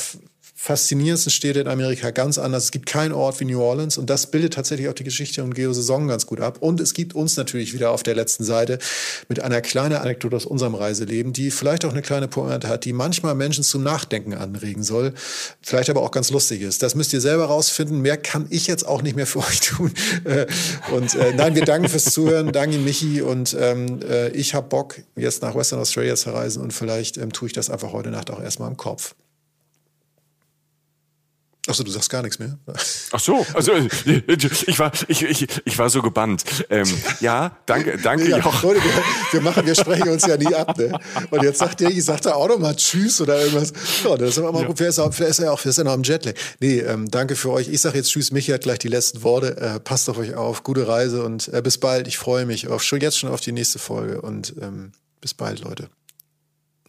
faszinierendsten 0.63 1.33
Städte 1.33 1.59
in 1.59 1.67
Amerika 1.67 2.13
ganz 2.13 2.39
anders. 2.39 2.67
Es 2.67 2.71
gibt 2.71 2.87
keinen 2.87 3.11
Ort 3.11 3.41
wie 3.41 3.47
New 3.47 3.61
Orleans 3.61 3.99
und 3.99 4.09
das 4.09 4.31
bildet 4.31 4.55
tatsächlich 4.55 4.89
auch 4.89 4.93
die 4.93 5.03
Geschichte 5.03 5.43
und 5.43 5.57
Geosaison 5.57 6.07
ganz 6.07 6.25
gut 6.25 6.41
ab. 6.41 6.59
Und 6.61 6.79
es 6.79 6.95
gibt 6.95 7.17
uns 7.17 7.37
natürlich 7.37 7.75
wieder 7.75 7.91
auf 7.91 8.05
der 8.05 8.15
letzten 8.15 8.45
Seite 8.45 8.79
mit 9.29 9.41
einer 9.41 9.61
kleinen 9.61 9.97
Anekdote 9.97 10.37
aus 10.37 10.47
unserem 10.47 10.77
Reiseleben, 10.77 11.33
die 11.33 11.51
vielleicht 11.51 11.85
auch 11.85 11.91
eine 11.91 12.01
kleine 12.01 12.29
Pointe 12.29 12.69
hat, 12.69 12.85
die 12.85 12.93
manchmal 12.93 13.35
Menschen 13.35 13.65
zum 13.65 13.83
Nachdenken 13.83 14.35
anregen 14.35 14.85
soll, 14.85 15.15
vielleicht 15.63 15.91
aber 15.91 16.01
auch 16.01 16.13
ganz 16.13 16.31
lustig 16.31 16.63
ist. 16.63 16.81
Das 16.85 16.95
müsst 16.95 17.13
ihr 17.13 17.21
selber 17.21 17.47
rausfinden. 17.47 18.01
Mehr 18.01 18.17
kann 18.17 18.47
ich 18.51 18.69
jetzt 18.69 18.87
auch 18.87 19.03
nicht 19.03 19.17
mehr 19.17 19.27
für 19.27 19.39
euch 19.45 19.63
tun. 19.63 19.93
Äh, 20.23 20.47
und 20.95 21.13
äh, 21.17 21.35
nein, 21.35 21.57
wir 21.57 21.65
danken 21.65 21.89
fürs 21.89 22.05
Zuhören, 22.05 22.53
danke 22.53 22.79
Michi 22.79 23.21
und 23.21 23.57
ähm, 23.59 23.99
äh, 24.09 24.29
ich 24.29 24.55
habe 24.55 24.69
Bock, 24.69 24.95
jetzt 25.17 25.43
nach 25.43 25.57
Western 25.57 25.81
Australia 25.81 26.15
zu 26.15 26.31
reisen 26.31 26.63
und 26.63 26.73
vielleicht 26.73 27.17
ähm, 27.17 27.33
tue 27.33 27.49
ich 27.49 27.53
das 27.53 27.69
einfach 27.69 27.93
heute 27.93 28.11
Nacht 28.11 28.31
auch 28.31 28.41
erstmal 28.41 28.71
im 28.71 28.77
Kopf. 28.77 29.17
Achso, 31.69 31.85
du 31.85 31.93
sagst 31.93 32.11
gar 32.11 32.23
nichts 32.23 32.41
mehr. 32.41 32.59
Ach 33.13 33.21
so, 33.21 33.47
also 33.55 33.73
ich 34.05 34.79
war, 34.81 34.91
ich, 35.07 35.23
ich, 35.23 35.47
ich 35.65 35.79
war 35.79 35.89
so 35.91 36.03
gebannt. 36.03 36.43
Ähm, 36.69 36.89
ja, 37.21 37.57
danke, 37.67 37.99
danke, 37.99 38.29
ja, 38.29 38.39
Joch. 38.39 38.65
Leute, 38.65 38.81
wir, 38.83 38.93
wir, 39.31 39.41
machen, 39.43 39.65
wir 39.65 39.77
sprechen 39.77 40.09
uns 40.09 40.27
ja 40.27 40.37
nie 40.37 40.53
ab, 40.53 40.77
ne? 40.77 40.99
Und 41.31 41.45
jetzt 41.45 41.61
sagt 41.61 41.79
der, 41.79 41.91
ich 41.91 42.05
sagt 42.05 42.27
er 42.27 42.35
auch 42.35 42.49
noch 42.49 42.59
mal 42.59 42.75
Tschüss 42.75 43.21
oder 43.21 43.41
irgendwas. 43.41 43.73
Ja, 44.03 44.17
das 44.17 44.31
ist 44.31 44.39
aber 44.39 44.51
mal 44.51 44.63
ja. 44.63 44.67
gut. 44.67 44.77
Vielleicht 44.77 44.91
ist, 44.91 44.99
er, 44.99 45.13
vielleicht 45.13 45.31
ist 45.31 45.39
er 45.39 45.53
auch, 45.53 45.61
vielleicht 45.61 45.79
ist 45.79 45.79
er 45.79 45.85
noch 45.85 45.95
im 45.95 46.03
Jetlag. 46.03 46.35
Nee, 46.59 46.81
ähm, 46.81 47.09
danke 47.09 47.37
für 47.37 47.51
euch. 47.51 47.69
Ich 47.69 47.81
sage 47.81 47.99
jetzt 47.99 48.11
Tschüss. 48.11 48.33
Michi 48.33 48.51
hat 48.51 48.63
gleich 48.63 48.81
die 48.81 48.89
letzten 48.89 49.23
Worte. 49.23 49.57
Äh, 49.57 49.79
passt 49.79 50.11
auf 50.11 50.19
euch 50.19 50.35
auf. 50.35 50.65
Gute 50.65 50.89
Reise 50.89 51.23
und 51.23 51.47
äh, 51.47 51.63
bis 51.63 51.79
bald. 51.79 52.09
Ich 52.09 52.19
freue 52.19 52.45
mich 52.45 52.67
auf, 52.67 52.83
schon 52.83 53.01
jetzt 53.01 53.21
schon 53.21 53.31
auf 53.31 53.41
die 53.41 53.53
nächste 53.53 53.79
Folge 53.79 54.21
und 54.21 54.53
ähm, 54.61 54.91
bis 55.21 55.33
bald, 55.33 55.61
Leute. 55.61 55.89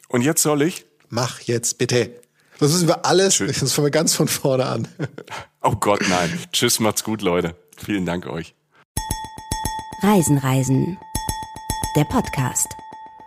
Und 0.07 0.23
jetzt 0.23 0.41
soll 0.41 0.63
ich? 0.63 0.87
Mach 1.09 1.41
jetzt 1.41 1.77
bitte. 1.77 2.22
Das 2.63 2.71
müssen 2.71 2.87
wir 2.87 3.05
alles, 3.05 3.33
Tschüss. 3.33 3.59
das 3.59 3.73
fangen 3.73 3.87
wir 3.87 3.91
ganz 3.91 4.15
von 4.15 4.29
vorne 4.29 4.65
an. 4.65 4.87
Oh 5.65 5.75
Gott, 5.77 6.01
nein. 6.09 6.29
Tschüss, 6.51 6.81
macht's 6.81 7.05
gut, 7.05 7.21
Leute. 7.21 7.55
Vielen 7.77 8.05
Dank 8.05 8.25
euch. 8.25 8.53
Reisen, 10.01 10.37
Reisen. 10.37 10.97
Der 11.95 12.03
Podcast 12.03 12.67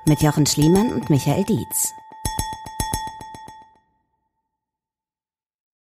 mit 0.07 0.21
Jochen 0.21 0.45
Schliemann 0.45 0.93
und 0.93 1.09
Michael 1.09 1.45
Dietz. 1.45 1.93